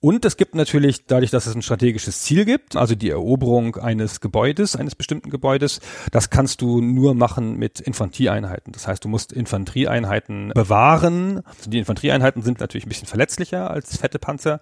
Und 0.00 0.24
es 0.24 0.36
gibt 0.36 0.54
natürlich, 0.54 1.06
dadurch, 1.06 1.30
dass 1.30 1.46
es 1.46 1.54
ein 1.54 1.62
strategisches 1.62 2.22
Ziel 2.22 2.44
gibt, 2.44 2.76
also 2.76 2.94
die 2.94 3.10
Eroberung 3.10 3.76
eines 3.76 4.20
Gebäudes, 4.20 4.76
eines 4.76 4.94
bestimmten 4.94 5.30
Gebäudes, 5.30 5.80
das 6.12 6.30
kannst 6.30 6.60
du 6.60 6.80
nur 6.80 7.14
machen 7.14 7.56
mit 7.56 7.80
Infanterieeinheiten. 7.80 8.72
Das 8.72 8.86
heißt, 8.86 9.04
du 9.04 9.08
musst 9.08 9.32
Infanterieeinheiten 9.32 10.52
bewahren. 10.54 11.42
Also 11.58 11.70
die 11.70 11.78
Infanterieeinheiten 11.78 12.42
sind 12.42 12.60
natürlich 12.60 12.86
ein 12.86 12.88
bisschen 12.88 13.08
verletzlicher 13.08 13.70
als 13.70 13.96
fette 13.96 14.18
Panzer. 14.18 14.60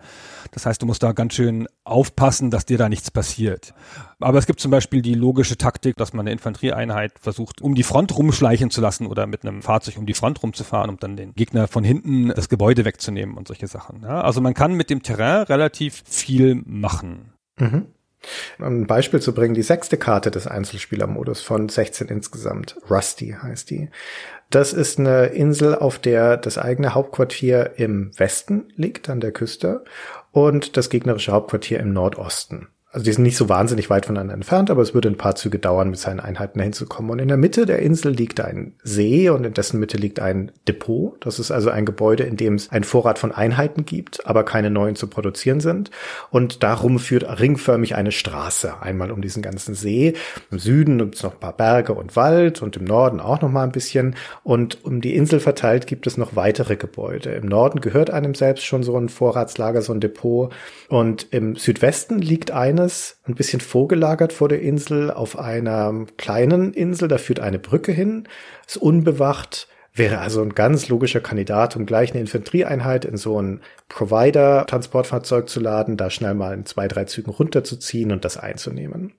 Das 0.52 0.66
heißt, 0.66 0.80
du 0.82 0.87
musst 0.87 1.02
da 1.02 1.12
ganz 1.12 1.34
schön 1.34 1.68
aufpassen, 1.84 2.50
dass 2.50 2.66
dir 2.66 2.78
da 2.78 2.88
nichts 2.88 3.10
passiert. 3.10 3.74
Aber 4.20 4.38
es 4.38 4.46
gibt 4.46 4.60
zum 4.60 4.70
Beispiel 4.70 5.02
die 5.02 5.14
logische 5.14 5.58
Taktik, 5.58 5.96
dass 5.96 6.12
man 6.12 6.24
eine 6.24 6.32
Infanterieeinheit 6.32 7.18
versucht, 7.20 7.60
um 7.60 7.74
die 7.74 7.82
Front 7.82 8.16
rumschleichen 8.16 8.70
zu 8.70 8.80
lassen 8.80 9.06
oder 9.06 9.26
mit 9.26 9.44
einem 9.44 9.60
Fahrzeug 9.60 9.98
um 9.98 10.06
die 10.06 10.14
Front 10.14 10.42
rumzufahren, 10.42 10.88
um 10.88 10.98
dann 10.98 11.16
den 11.16 11.34
Gegner 11.34 11.68
von 11.68 11.84
hinten 11.84 12.28
das 12.28 12.48
Gebäude 12.48 12.84
wegzunehmen 12.84 13.37
und 13.37 13.48
solche 13.48 13.66
Sachen. 13.66 14.02
Ja, 14.02 14.22
also 14.22 14.40
man 14.40 14.54
kann 14.54 14.74
mit 14.74 14.88
dem 14.88 15.02
Terrain 15.16 15.42
relativ 15.44 16.03
viel 16.07 16.62
machen. 16.66 17.33
Mhm. 17.59 17.87
Um 18.59 18.64
ein 18.64 18.87
Beispiel 18.87 19.20
zu 19.20 19.35
bringen, 19.35 19.55
die 19.55 19.62
sechste 19.62 19.99
Karte 19.99 20.30
des 20.30 20.47
Einzelspielermodus 20.47 21.43
von 21.43 21.68
16 21.68 22.09
insgesamt, 22.09 22.76
Rusty 22.91 23.36
heißt 23.41 23.70
die. 23.70 23.91
Das 24.51 24.72
ist 24.72 24.99
eine 24.99 25.26
Insel, 25.26 25.74
auf 25.74 25.99
der 25.99 26.36
das 26.36 26.59
eigene 26.59 26.95
Hauptquartier 26.95 27.72
im 27.76 28.18
Westen 28.18 28.72
liegt, 28.76 29.11
an 29.11 29.20
der 29.20 29.32
Küste, 29.32 29.84
und 30.32 30.76
das 30.76 30.91
gegnerische 30.91 31.32
Hauptquartier 31.32 31.80
im 31.80 31.93
Nordosten. 31.93 32.68
Also 32.95 33.07
die 33.07 33.12
sind 33.12 33.24
nicht 33.24 33.36
so 33.36 33.49
wahnsinnig 33.49 33.90
weit 33.90 34.07
voneinander 34.07 34.34
entfernt, 34.34 34.70
aber 34.70 34.80
es 34.80 34.95
würde 34.95 35.09
ein 35.09 35.16
paar 35.16 35.34
Züge 35.34 35.59
dauern, 35.59 35.90
mit 35.90 35.99
seinen 35.99 36.20
Einheiten 36.20 36.59
dahin 36.59 36.72
zu 36.72 36.86
kommen. 36.86 37.11
Und 37.11 37.18
in 37.18 37.26
der 37.26 37.36
Mitte 37.36 37.66
der 37.66 37.80
Insel 37.80 38.12
liegt 38.12 38.40
ein 38.40 38.74
See 38.84 39.30
und 39.30 39.45
in 39.45 39.53
dessen 39.53 39.80
Mitte 39.80 39.97
liegt 39.97 40.20
ein 40.20 40.53
Depot. 40.68 41.16
Das 41.18 41.40
ist 41.40 41.51
also 41.51 41.70
ein 41.70 41.86
Gebäude, 41.86 42.22
in 42.22 42.36
dem 42.36 42.55
es 42.55 42.70
einen 42.70 42.84
Vorrat 42.84 43.18
von 43.18 43.32
Einheiten 43.32 43.84
gibt, 43.84 44.24
aber 44.28 44.45
keine 44.45 44.70
neuen 44.70 44.95
zu 44.95 45.09
produzieren 45.09 45.59
sind. 45.59 45.90
Und 46.30 46.62
darum 46.62 47.01
führt 47.01 47.40
ringförmig 47.40 47.97
eine 47.97 48.12
Straße 48.12 48.80
einmal 48.80 49.11
um 49.11 49.22
diesen 49.22 49.42
ganzen 49.42 49.74
See. 49.74 50.14
Im 50.53 50.61
Süden 50.61 50.99
gibt 50.99 51.16
es 51.16 51.24
noch 51.24 51.32
ein 51.32 51.40
paar 51.40 51.57
Berge 51.57 51.95
und 51.95 52.14
Wald 52.14 52.62
und 52.62 52.76
im 52.76 52.84
Norden 52.84 53.18
auch 53.18 53.40
noch 53.40 53.51
mal 53.51 53.64
ein 53.64 53.72
bisschen. 53.72 54.14
Und 54.45 54.84
um 54.84 55.01
die 55.01 55.16
Insel 55.16 55.40
verteilt 55.40 55.88
gibt 55.88 56.07
es 56.07 56.16
noch 56.16 56.36
weitere 56.36 56.76
Gebäude. 56.76 57.30
Im 57.30 57.47
Norden 57.47 57.80
gehört 57.80 58.11
einem 58.11 58.36
selbst 58.36 58.64
schon 58.64 58.84
so 58.84 58.97
ein 58.97 59.09
Vorratslager, 59.09 59.82
so 59.82 59.92
ein 59.92 59.99
Depot. 59.99 60.53
Und 60.88 61.26
im 61.32 61.57
Südwesten 61.57 62.20
liegt 62.20 62.53
eine 62.53 62.84
kleines, 62.85 63.16
ein 63.26 63.35
bisschen 63.35 63.61
vorgelagert 63.61 64.32
vor 64.32 64.49
der 64.49 64.61
Insel 64.61 65.11
auf 65.11 65.39
einer 65.39 66.07
kleinen 66.16 66.72
Insel. 66.72 67.09
Da 67.09 67.18
führt 67.18 67.41
eine 67.41 67.59
Brücke 67.59 67.93
hin, 67.93 68.28
ist 68.66 68.76
unbewacht, 68.76 69.68
wäre 69.97 70.18
also 70.18 70.43
ein 70.43 70.57
ganz 70.57 70.89
logischer 70.89 71.20
Kandidat, 71.20 71.76
um 71.76 71.87
gleich 71.87 72.11
eine 72.11 72.20
Infanterieeinheit 72.20 73.05
in 73.05 73.16
so 73.16 73.41
ein 73.41 73.61
Provider-Transportfahrzeug 73.89 75.49
zu 75.49 75.61
laden, 75.61 75.97
da 75.97 76.11
schnell 76.11 76.35
mal 76.35 76.53
in 76.53 76.66
zwei, 76.66 76.89
drei 76.89 77.05
Zügen 77.05 77.30
runterzuziehen 77.30 78.11
und 78.11 78.24
das 78.24 78.37
einzunehmen. 78.37 79.12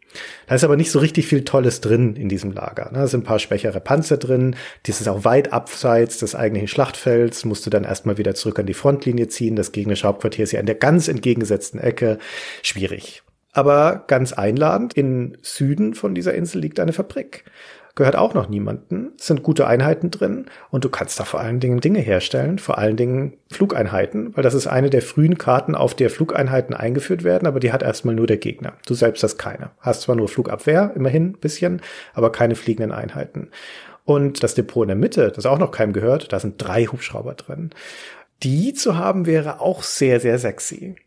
Da 0.47 0.55
ist 0.55 0.65
aber 0.65 0.75
nicht 0.75 0.91
so 0.91 0.99
richtig 0.99 1.27
viel 1.27 1.45
Tolles 1.45 1.79
drin 1.79 2.17
in 2.17 2.27
diesem 2.27 2.51
Lager. 2.51 2.91
Ne? 2.91 2.99
Da 2.99 3.07
sind 3.07 3.21
ein 3.21 3.25
paar 3.25 3.39
schwächere 3.39 3.79
Panzer 3.79 4.17
drin, 4.17 4.57
das 4.85 4.99
ist 4.99 5.07
auch 5.07 5.23
weit 5.23 5.53
abseits 5.53 6.17
des 6.17 6.35
eigentlichen 6.35 6.67
Schlachtfelds, 6.67 7.45
musst 7.45 7.65
du 7.65 7.69
dann 7.69 7.85
erstmal 7.85 8.17
wieder 8.17 8.35
zurück 8.35 8.59
an 8.59 8.65
die 8.65 8.73
Frontlinie 8.73 9.29
ziehen, 9.29 9.55
das 9.55 9.71
gegnerische 9.71 10.07
Hauptquartier 10.07 10.43
ist 10.43 10.51
ja 10.51 10.59
in 10.59 10.65
der 10.65 10.75
ganz 10.75 11.07
entgegengesetzten 11.07 11.79
Ecke. 11.79 12.17
Schwierig. 12.63 13.23
Aber 13.55 14.03
ganz 14.07 14.33
einladend, 14.33 14.97
im 14.97 15.37
Süden 15.41 15.93
von 15.93 16.13
dieser 16.13 16.33
Insel 16.33 16.59
liegt 16.59 16.77
eine 16.77 16.91
Fabrik. 16.91 17.45
Gehört 17.95 18.17
auch 18.17 18.33
noch 18.33 18.49
niemanden, 18.49 19.13
sind 19.15 19.43
gute 19.43 19.65
Einheiten 19.65 20.11
drin 20.11 20.47
und 20.71 20.83
du 20.83 20.89
kannst 20.89 21.17
da 21.21 21.23
vor 21.23 21.39
allen 21.39 21.61
Dingen 21.61 21.79
Dinge 21.79 22.01
herstellen, 22.01 22.59
vor 22.59 22.77
allen 22.77 22.97
Dingen 22.97 23.37
Flugeinheiten, 23.49 24.35
weil 24.35 24.43
das 24.43 24.55
ist 24.55 24.67
eine 24.67 24.89
der 24.89 25.01
frühen 25.01 25.37
Karten, 25.37 25.73
auf 25.73 25.95
der 25.95 26.09
Flugeinheiten 26.09 26.75
eingeführt 26.75 27.23
werden, 27.23 27.47
aber 27.47 27.61
die 27.61 27.71
hat 27.71 27.81
erstmal 27.81 28.13
nur 28.13 28.27
der 28.27 28.35
Gegner. 28.35 28.73
Du 28.85 28.93
selbst 28.93 29.23
hast 29.23 29.37
keine. 29.37 29.71
Hast 29.79 30.01
zwar 30.01 30.17
nur 30.17 30.27
Flugabwehr, 30.27 30.91
immerhin 30.93 31.37
bisschen, 31.37 31.81
aber 32.13 32.33
keine 32.33 32.55
fliegenden 32.55 32.91
Einheiten. 32.91 33.51
Und 34.03 34.43
das 34.43 34.55
Depot 34.55 34.83
in 34.83 34.89
der 34.89 34.97
Mitte, 34.97 35.31
das 35.33 35.45
auch 35.45 35.59
noch 35.59 35.71
keinem 35.71 35.93
gehört, 35.93 36.33
da 36.33 36.41
sind 36.41 36.55
drei 36.57 36.87
Hubschrauber 36.87 37.35
drin. 37.35 37.69
Die 38.43 38.73
zu 38.73 38.97
haben 38.97 39.25
wäre 39.25 39.61
auch 39.61 39.83
sehr, 39.83 40.19
sehr 40.19 40.39
sexy. 40.39 40.97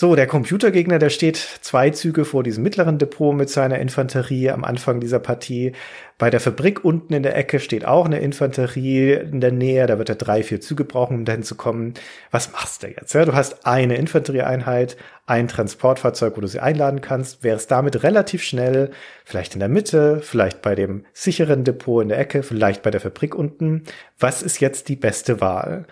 So, 0.00 0.16
der 0.16 0.26
Computergegner, 0.26 0.98
der 0.98 1.10
steht 1.10 1.36
zwei 1.36 1.90
Züge 1.90 2.24
vor 2.24 2.42
diesem 2.42 2.64
mittleren 2.64 2.96
Depot 2.96 3.36
mit 3.36 3.50
seiner 3.50 3.80
Infanterie 3.80 4.48
am 4.48 4.64
Anfang 4.64 4.98
dieser 4.98 5.18
Partie. 5.18 5.72
Bei 6.16 6.30
der 6.30 6.40
Fabrik 6.40 6.86
unten 6.86 7.12
in 7.12 7.22
der 7.22 7.36
Ecke 7.36 7.60
steht 7.60 7.84
auch 7.84 8.06
eine 8.06 8.20
Infanterie 8.20 9.12
in 9.12 9.42
der 9.42 9.52
Nähe. 9.52 9.86
Da 9.86 9.98
wird 9.98 10.08
er 10.08 10.14
drei, 10.14 10.42
vier 10.42 10.62
Züge 10.62 10.84
brauchen, 10.84 11.18
um 11.18 11.24
dahin 11.26 11.42
zu 11.42 11.54
kommen. 11.54 11.92
Was 12.30 12.50
machst 12.50 12.82
du 12.82 12.86
jetzt? 12.86 13.12
Ja, 13.12 13.26
du 13.26 13.34
hast 13.34 13.66
eine 13.66 13.96
Infanterieeinheit, 13.96 14.96
ein 15.26 15.48
Transportfahrzeug, 15.48 16.34
wo 16.34 16.40
du 16.40 16.46
sie 16.46 16.60
einladen 16.60 17.02
kannst. 17.02 17.44
Wärst 17.44 17.70
damit 17.70 18.02
relativ 18.02 18.42
schnell, 18.42 18.92
vielleicht 19.26 19.52
in 19.52 19.60
der 19.60 19.68
Mitte, 19.68 20.20
vielleicht 20.22 20.62
bei 20.62 20.74
dem 20.74 21.04
sicheren 21.12 21.62
Depot 21.62 22.02
in 22.02 22.08
der 22.08 22.18
Ecke, 22.18 22.42
vielleicht 22.42 22.82
bei 22.82 22.90
der 22.90 23.02
Fabrik 23.02 23.34
unten. 23.34 23.84
Was 24.18 24.40
ist 24.40 24.60
jetzt 24.60 24.88
die 24.88 24.96
beste 24.96 25.42
Wahl? 25.42 25.84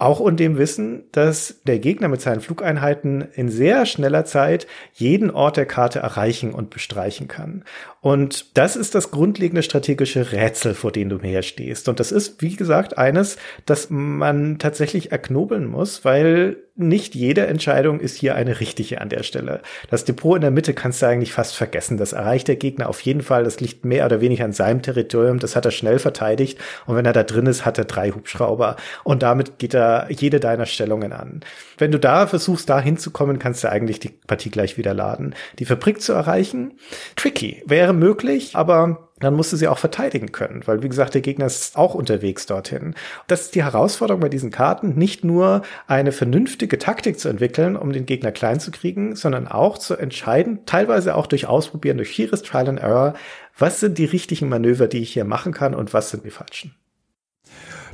Auch 0.00 0.20
und 0.20 0.38
dem 0.38 0.58
Wissen, 0.58 1.02
dass 1.10 1.56
der 1.66 1.80
Gegner 1.80 2.06
mit 2.06 2.20
seinen 2.20 2.40
Flugeinheiten 2.40 3.26
in 3.34 3.48
sehr 3.48 3.84
schneller 3.84 4.24
Zeit 4.24 4.68
jeden 4.94 5.32
Ort 5.32 5.56
der 5.56 5.66
Karte 5.66 5.98
erreichen 5.98 6.54
und 6.54 6.70
bestreichen 6.70 7.26
kann. 7.26 7.64
Und 8.00 8.56
das 8.56 8.76
ist 8.76 8.94
das 8.94 9.10
grundlegende 9.10 9.64
strategische 9.64 10.30
Rätsel, 10.30 10.74
vor 10.74 10.92
dem 10.92 11.08
du 11.08 11.16
mehr 11.16 11.42
stehst. 11.42 11.88
Und 11.88 11.98
das 11.98 12.12
ist, 12.12 12.40
wie 12.40 12.54
gesagt, 12.54 12.96
eines, 12.96 13.38
das 13.66 13.90
man 13.90 14.60
tatsächlich 14.60 15.10
erknobeln 15.10 15.66
muss, 15.66 16.04
weil 16.04 16.58
nicht 16.78 17.14
jede 17.14 17.46
Entscheidung 17.46 18.00
ist 18.00 18.16
hier 18.16 18.36
eine 18.36 18.60
richtige 18.60 19.00
an 19.00 19.08
der 19.08 19.22
Stelle. 19.24 19.62
Das 19.90 20.04
Depot 20.04 20.36
in 20.36 20.42
der 20.42 20.50
Mitte 20.50 20.74
kannst 20.74 21.02
du 21.02 21.06
eigentlich 21.06 21.32
fast 21.32 21.56
vergessen. 21.56 21.96
Das 21.96 22.12
erreicht 22.12 22.48
der 22.48 22.56
Gegner 22.56 22.88
auf 22.88 23.00
jeden 23.00 23.22
Fall. 23.22 23.44
Das 23.44 23.60
liegt 23.60 23.84
mehr 23.84 24.06
oder 24.06 24.20
weniger 24.20 24.44
an 24.44 24.52
seinem 24.52 24.80
Territorium. 24.80 25.40
Das 25.40 25.56
hat 25.56 25.64
er 25.64 25.72
schnell 25.72 25.98
verteidigt. 25.98 26.58
Und 26.86 26.94
wenn 26.96 27.04
er 27.04 27.12
da 27.12 27.24
drin 27.24 27.46
ist, 27.46 27.64
hat 27.64 27.78
er 27.78 27.84
drei 27.84 28.12
Hubschrauber. 28.12 28.76
Und 29.02 29.22
damit 29.22 29.58
geht 29.58 29.74
er 29.74 30.06
jede 30.10 30.38
deiner 30.38 30.66
Stellungen 30.66 31.12
an. 31.12 31.40
Wenn 31.76 31.90
du 31.90 31.98
da 31.98 32.26
versuchst, 32.26 32.68
da 32.70 32.80
hinzukommen, 32.80 33.38
kannst 33.38 33.64
du 33.64 33.70
eigentlich 33.70 33.98
die 33.98 34.10
Partie 34.10 34.50
gleich 34.50 34.78
wieder 34.78 34.94
laden. 34.94 35.34
Die 35.58 35.64
Fabrik 35.64 36.00
zu 36.00 36.12
erreichen, 36.12 36.78
tricky. 37.16 37.62
Wäre 37.66 37.92
möglich, 37.92 38.54
aber 38.54 39.07
dann 39.20 39.34
musst 39.34 39.52
du 39.52 39.56
sie 39.56 39.68
auch 39.68 39.78
verteidigen 39.78 40.32
können, 40.32 40.62
weil 40.66 40.82
wie 40.82 40.88
gesagt, 40.88 41.14
der 41.14 41.20
Gegner 41.20 41.46
ist 41.46 41.76
auch 41.76 41.94
unterwegs 41.94 42.46
dorthin. 42.46 42.94
Das 43.26 43.42
ist 43.42 43.54
die 43.54 43.64
Herausforderung 43.64 44.20
bei 44.20 44.28
diesen 44.28 44.50
Karten, 44.50 44.94
nicht 44.94 45.24
nur 45.24 45.62
eine 45.86 46.12
vernünftige 46.12 46.78
Taktik 46.78 47.18
zu 47.18 47.28
entwickeln, 47.28 47.76
um 47.76 47.92
den 47.92 48.06
Gegner 48.06 48.32
klein 48.32 48.60
zu 48.60 48.70
kriegen, 48.70 49.16
sondern 49.16 49.48
auch 49.48 49.78
zu 49.78 49.96
entscheiden, 49.96 50.60
teilweise 50.66 51.14
auch 51.14 51.26
durch 51.26 51.46
Ausprobieren, 51.46 51.96
durch 51.96 52.10
schieres 52.10 52.42
Trial 52.42 52.68
and 52.68 52.80
Error, 52.80 53.14
was 53.56 53.80
sind 53.80 53.98
die 53.98 54.04
richtigen 54.04 54.48
Manöver, 54.48 54.86
die 54.86 54.98
ich 54.98 55.12
hier 55.12 55.24
machen 55.24 55.52
kann 55.52 55.74
und 55.74 55.92
was 55.92 56.10
sind 56.10 56.24
die 56.24 56.30
falschen. 56.30 56.74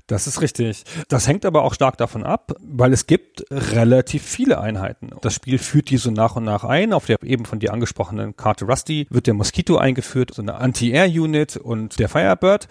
Das 0.07 0.27
ist 0.27 0.43
richtig. 0.43 0.85
Das 1.09 1.27
hängt 1.27 1.47
aber 1.47 1.63
auch 1.63 1.73
stark 1.73 1.97
davon 1.97 2.25
ab, 2.25 2.53
weil 2.61 2.93
es 2.93 3.07
gibt 3.07 3.47
relativ 3.51 4.23
viele 4.23 4.61
Einheiten. 4.61 5.11
Das 5.23 5.35
Spiel 5.35 5.57
führt 5.59 5.89
die 5.89 5.97
so 5.97 6.11
nach 6.11 6.37
und 6.37 6.45
nach 6.45 6.63
ein. 6.63 6.93
Auf 6.93 7.07
der 7.07 7.23
eben 7.23 7.47
von 7.47 7.59
dir 7.59 7.73
angesprochenen 7.73 8.37
Karte 8.37 8.67
Rusty 8.67 9.07
wird 9.09 9.27
der 9.27 9.33
Mosquito 9.33 9.79
eingeführt, 9.79 10.35
so 10.35 10.43
eine 10.43 10.57
Anti-Air-Unit 10.57 11.57
und 11.57 11.99
der 11.99 12.11
Firebird, 12.11 12.69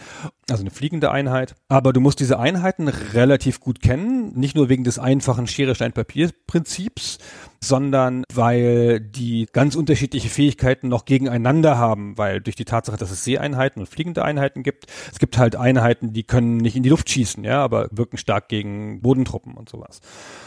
also 0.47 0.61
eine 0.61 0.69
fliegende 0.69 1.09
Einheit. 1.09 1.55
Aber 1.69 1.91
du 1.91 2.01
musst 2.01 2.19
diese 2.19 2.37
Einheiten 2.37 2.87
relativ 2.87 3.59
gut 3.59 3.81
kennen, 3.81 4.37
nicht 4.37 4.55
nur 4.55 4.69
wegen 4.69 4.83
des 4.83 4.99
einfachen 4.99 5.47
Schere-Stein-Papier-Prinzips, 5.47 7.17
sondern 7.63 8.23
weil 8.33 8.99
die 8.99 9.47
ganz 9.51 9.75
unterschiedliche 9.75 10.29
Fähigkeiten 10.29 10.89
noch 10.89 11.05
gegeneinander 11.05 11.77
haben, 11.77 12.17
weil 12.17 12.41
durch 12.41 12.55
die 12.55 12.65
Tatsache, 12.65 12.97
dass 12.97 13.11
es 13.11 13.23
Seeeinheiten 13.23 13.81
und 13.81 13.87
fliegende 13.87 14.23
Einheiten 14.23 14.63
gibt, 14.63 14.87
es 15.11 15.19
gibt 15.19 15.37
halt 15.37 15.55
Einheiten, 15.55 16.13
die 16.13 16.23
können 16.23 16.57
nicht 16.57 16.75
in 16.75 16.83
die 16.83 16.89
Luft 16.89 17.09
schießen, 17.09 17.43
ja, 17.43 17.63
aber 17.63 17.87
wirken 17.91 18.17
stark 18.17 18.49
gegen 18.49 19.01
Bodentruppen 19.01 19.53
und 19.53 19.69
sowas. 19.69 20.01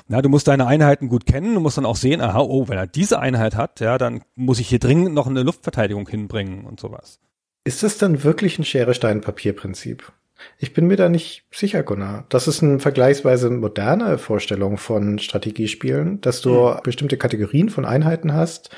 Ja, 0.08 0.20
du 0.20 0.28
musst 0.28 0.48
deine 0.48 0.66
Einheiten 0.66 1.08
gut 1.08 1.26
kennen, 1.26 1.54
du 1.54 1.60
musst 1.60 1.78
dann 1.78 1.86
auch 1.86 1.96
sehen, 1.96 2.20
aha, 2.20 2.40
oh, 2.40 2.68
wenn 2.68 2.78
er 2.78 2.86
diese 2.86 3.18
Einheit 3.18 3.56
hat, 3.56 3.80
ja, 3.80 3.98
dann 3.98 4.22
muss 4.34 4.60
ich 4.60 4.68
hier 4.68 4.78
dringend 4.78 5.14
noch 5.14 5.26
eine 5.26 5.42
Luftverteidigung 5.42 6.08
hinbringen 6.08 6.64
und 6.64 6.78
sowas. 6.78 7.18
Ist 7.64 7.82
das 7.82 7.98
dann 7.98 8.22
wirklich 8.22 8.58
ein 8.58 8.64
Schere-Stein-Papier-Prinzip? 8.64 10.12
Ich 10.58 10.72
bin 10.72 10.86
mir 10.86 10.96
da 10.96 11.08
nicht 11.08 11.44
sicher, 11.50 11.82
Gunnar. 11.82 12.24
Das 12.28 12.48
ist 12.48 12.62
eine 12.62 12.78
vergleichsweise 12.78 13.50
moderne 13.50 14.18
Vorstellung 14.18 14.78
von 14.78 15.18
Strategiespielen, 15.18 16.20
dass 16.20 16.40
du 16.40 16.68
mhm. 16.68 16.80
bestimmte 16.82 17.16
Kategorien 17.16 17.68
von 17.68 17.84
Einheiten 17.84 18.32
hast, 18.32 18.70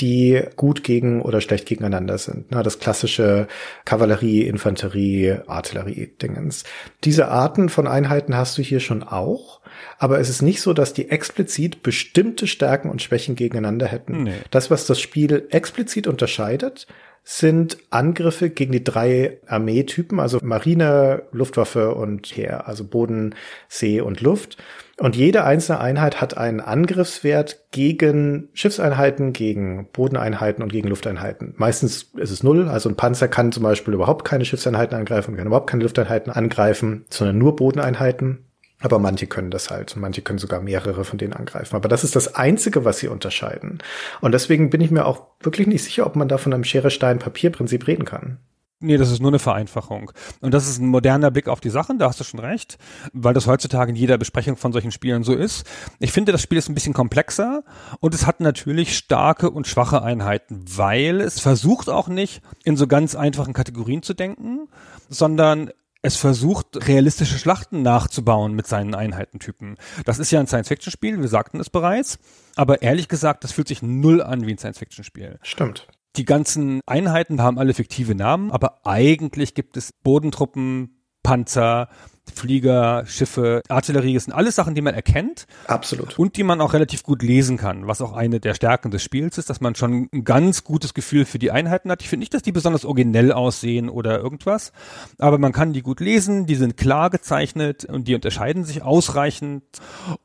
die 0.00 0.42
gut 0.56 0.84
gegen 0.84 1.22
oder 1.22 1.40
schlecht 1.40 1.66
gegeneinander 1.66 2.18
sind. 2.18 2.46
Na, 2.50 2.62
das 2.62 2.78
klassische 2.78 3.48
Kavallerie, 3.84 4.42
Infanterie, 4.42 5.38
Artillerie-Dingens. 5.46 6.64
Diese 7.04 7.28
Arten 7.28 7.68
von 7.68 7.86
Einheiten 7.86 8.36
hast 8.36 8.58
du 8.58 8.62
hier 8.62 8.80
schon 8.80 9.02
auch. 9.02 9.60
Aber 9.98 10.20
es 10.20 10.28
ist 10.28 10.42
nicht 10.42 10.60
so, 10.60 10.72
dass 10.72 10.94
die 10.94 11.10
explizit 11.10 11.82
bestimmte 11.82 12.46
Stärken 12.46 12.90
und 12.90 13.02
Schwächen 13.02 13.36
gegeneinander 13.36 13.86
hätten. 13.86 14.24
Nee. 14.24 14.34
Das, 14.50 14.70
was 14.70 14.86
das 14.86 15.00
Spiel 15.00 15.46
explizit 15.50 16.06
unterscheidet, 16.06 16.86
sind 17.28 17.78
Angriffe 17.90 18.50
gegen 18.50 18.70
die 18.70 18.84
drei 18.84 19.38
Armeetypen, 19.48 20.20
also 20.20 20.38
Marine, 20.42 21.24
Luftwaffe 21.32 21.92
und 21.92 22.24
Heer, 22.28 22.68
also 22.68 22.84
Boden, 22.84 23.34
See 23.68 24.00
und 24.00 24.20
Luft. 24.20 24.58
Und 24.98 25.16
jede 25.16 25.42
einzelne 25.42 25.80
Einheit 25.80 26.20
hat 26.20 26.38
einen 26.38 26.60
Angriffswert 26.60 27.64
gegen 27.72 28.48
Schiffseinheiten, 28.54 29.32
gegen 29.32 29.88
Bodeneinheiten 29.92 30.62
und 30.62 30.70
gegen 30.70 30.88
Lufteinheiten. 30.88 31.52
Meistens 31.56 32.12
ist 32.16 32.30
es 32.30 32.44
null. 32.44 32.68
Also 32.68 32.88
ein 32.88 32.96
Panzer 32.96 33.26
kann 33.26 33.50
zum 33.50 33.64
Beispiel 33.64 33.92
überhaupt 33.92 34.24
keine 34.24 34.44
Schiffseinheiten 34.44 34.96
angreifen, 34.96 35.36
kann 35.36 35.48
überhaupt 35.48 35.68
keine 35.68 35.82
Lufteinheiten 35.82 36.32
angreifen, 36.32 37.06
sondern 37.10 37.38
nur 37.38 37.56
Bodeneinheiten. 37.56 38.45
Aber 38.80 38.98
manche 38.98 39.26
können 39.26 39.50
das 39.50 39.70
halt. 39.70 39.96
Manche 39.96 40.22
können 40.22 40.38
sogar 40.38 40.60
mehrere 40.60 41.04
von 41.04 41.18
denen 41.18 41.32
angreifen. 41.32 41.76
Aber 41.76 41.88
das 41.88 42.04
ist 42.04 42.14
das 42.14 42.34
Einzige, 42.34 42.84
was 42.84 42.98
sie 42.98 43.08
unterscheiden. 43.08 43.78
Und 44.20 44.32
deswegen 44.32 44.70
bin 44.70 44.80
ich 44.80 44.90
mir 44.90 45.06
auch 45.06 45.22
wirklich 45.40 45.66
nicht 45.66 45.84
sicher, 45.84 46.06
ob 46.06 46.14
man 46.16 46.28
da 46.28 46.36
von 46.36 46.52
einem 46.52 46.64
Schere-Stein-Papier-Prinzip 46.64 47.86
reden 47.86 48.04
kann. 48.04 48.38
Nee, 48.78 48.98
das 48.98 49.10
ist 49.10 49.20
nur 49.22 49.30
eine 49.30 49.38
Vereinfachung. 49.38 50.12
Und 50.42 50.52
das 50.52 50.68
ist 50.68 50.78
ein 50.78 50.88
moderner 50.88 51.30
Blick 51.30 51.48
auf 51.48 51.60
die 51.60 51.70
Sachen, 51.70 51.98
da 51.98 52.08
hast 52.08 52.20
du 52.20 52.24
schon 52.24 52.40
recht, 52.40 52.76
weil 53.14 53.32
das 53.32 53.46
heutzutage 53.46 53.88
in 53.88 53.96
jeder 53.96 54.18
Besprechung 54.18 54.58
von 54.58 54.70
solchen 54.72 54.92
Spielen 54.92 55.24
so 55.24 55.32
ist. 55.32 55.66
Ich 55.98 56.12
finde, 56.12 56.32
das 56.32 56.42
Spiel 56.42 56.58
ist 56.58 56.68
ein 56.68 56.74
bisschen 56.74 56.92
komplexer 56.92 57.64
und 58.00 58.14
es 58.14 58.26
hat 58.26 58.40
natürlich 58.40 58.98
starke 58.98 59.50
und 59.50 59.66
schwache 59.66 60.02
Einheiten, 60.02 60.62
weil 60.68 61.22
es 61.22 61.40
versucht 61.40 61.88
auch 61.88 62.08
nicht 62.08 62.42
in 62.64 62.76
so 62.76 62.86
ganz 62.86 63.14
einfachen 63.14 63.54
Kategorien 63.54 64.02
zu 64.02 64.12
denken, 64.12 64.68
sondern 65.08 65.70
es 66.06 66.16
versucht, 66.16 66.88
realistische 66.88 67.38
Schlachten 67.38 67.82
nachzubauen 67.82 68.54
mit 68.54 68.66
seinen 68.66 68.94
Einheitentypen. 68.94 69.76
Das 70.04 70.18
ist 70.18 70.30
ja 70.30 70.40
ein 70.40 70.46
Science-Fiction-Spiel, 70.46 71.20
wir 71.20 71.28
sagten 71.28 71.58
es 71.60 71.68
bereits, 71.68 72.18
aber 72.54 72.82
ehrlich 72.82 73.08
gesagt, 73.08 73.44
das 73.44 73.52
fühlt 73.52 73.68
sich 73.68 73.82
null 73.82 74.22
an 74.22 74.46
wie 74.46 74.52
ein 74.52 74.58
Science-Fiction-Spiel. 74.58 75.38
Stimmt. 75.42 75.88
Die 76.16 76.24
ganzen 76.24 76.80
Einheiten 76.86 77.42
haben 77.42 77.58
alle 77.58 77.74
fiktive 77.74 78.14
Namen, 78.14 78.50
aber 78.50 78.86
eigentlich 78.86 79.54
gibt 79.54 79.76
es 79.76 79.92
Bodentruppen, 79.92 81.02
Panzer, 81.22 81.88
Flieger, 82.34 83.04
Schiffe, 83.06 83.62
Artillerie, 83.68 84.14
das 84.14 84.24
sind 84.24 84.32
alles 84.32 84.56
Sachen, 84.56 84.74
die 84.74 84.82
man 84.82 84.94
erkennt. 84.94 85.46
Absolut. 85.66 86.18
Und 86.18 86.36
die 86.36 86.42
man 86.42 86.60
auch 86.60 86.72
relativ 86.72 87.02
gut 87.02 87.22
lesen 87.22 87.56
kann, 87.56 87.86
was 87.86 88.00
auch 88.00 88.12
eine 88.12 88.40
der 88.40 88.54
Stärken 88.54 88.90
des 88.90 89.02
Spiels 89.02 89.38
ist, 89.38 89.48
dass 89.48 89.60
man 89.60 89.74
schon 89.74 90.08
ein 90.12 90.24
ganz 90.24 90.64
gutes 90.64 90.94
Gefühl 90.94 91.24
für 91.24 91.38
die 91.38 91.50
Einheiten 91.50 91.90
hat. 91.90 92.02
Ich 92.02 92.08
finde 92.08 92.22
nicht, 92.22 92.34
dass 92.34 92.42
die 92.42 92.52
besonders 92.52 92.84
originell 92.84 93.32
aussehen 93.32 93.88
oder 93.88 94.18
irgendwas, 94.18 94.72
aber 95.18 95.38
man 95.38 95.52
kann 95.52 95.72
die 95.72 95.82
gut 95.82 96.00
lesen, 96.00 96.46
die 96.46 96.56
sind 96.56 96.76
klar 96.76 97.10
gezeichnet 97.10 97.84
und 97.84 98.08
die 98.08 98.14
unterscheiden 98.14 98.64
sich 98.64 98.82
ausreichend 98.82 99.62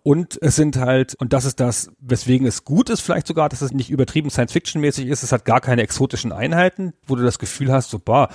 und 0.04 0.38
es 0.42 0.56
sind 0.56 0.78
halt, 0.78 1.16
und 1.16 1.34
das 1.34 1.46
ist 1.46 1.60
das, 1.60 1.92
weswegen 2.00 2.48
es 2.48 2.66
gut 2.66 2.90
ist 2.90 3.02
vielleicht 3.02 3.28
sogar, 3.28 3.50
dass 3.50 3.62
es 3.62 3.72
nicht 3.72 3.90
übertrieben 3.90 4.30
Science-Fiction-mäßig 4.30 5.08
ist, 5.08 5.24
es 5.24 5.32
hat 5.32 5.46
gar 5.46 5.62
keine 5.62 5.84
exotischen 5.84 6.32
Einheiten, 6.32 6.94
wo 7.06 7.16
du 7.16 7.24
das 7.24 7.40
Gefühl 7.40 7.72
hast, 7.72 7.90
so, 7.90 8.00
boah, 8.00 8.30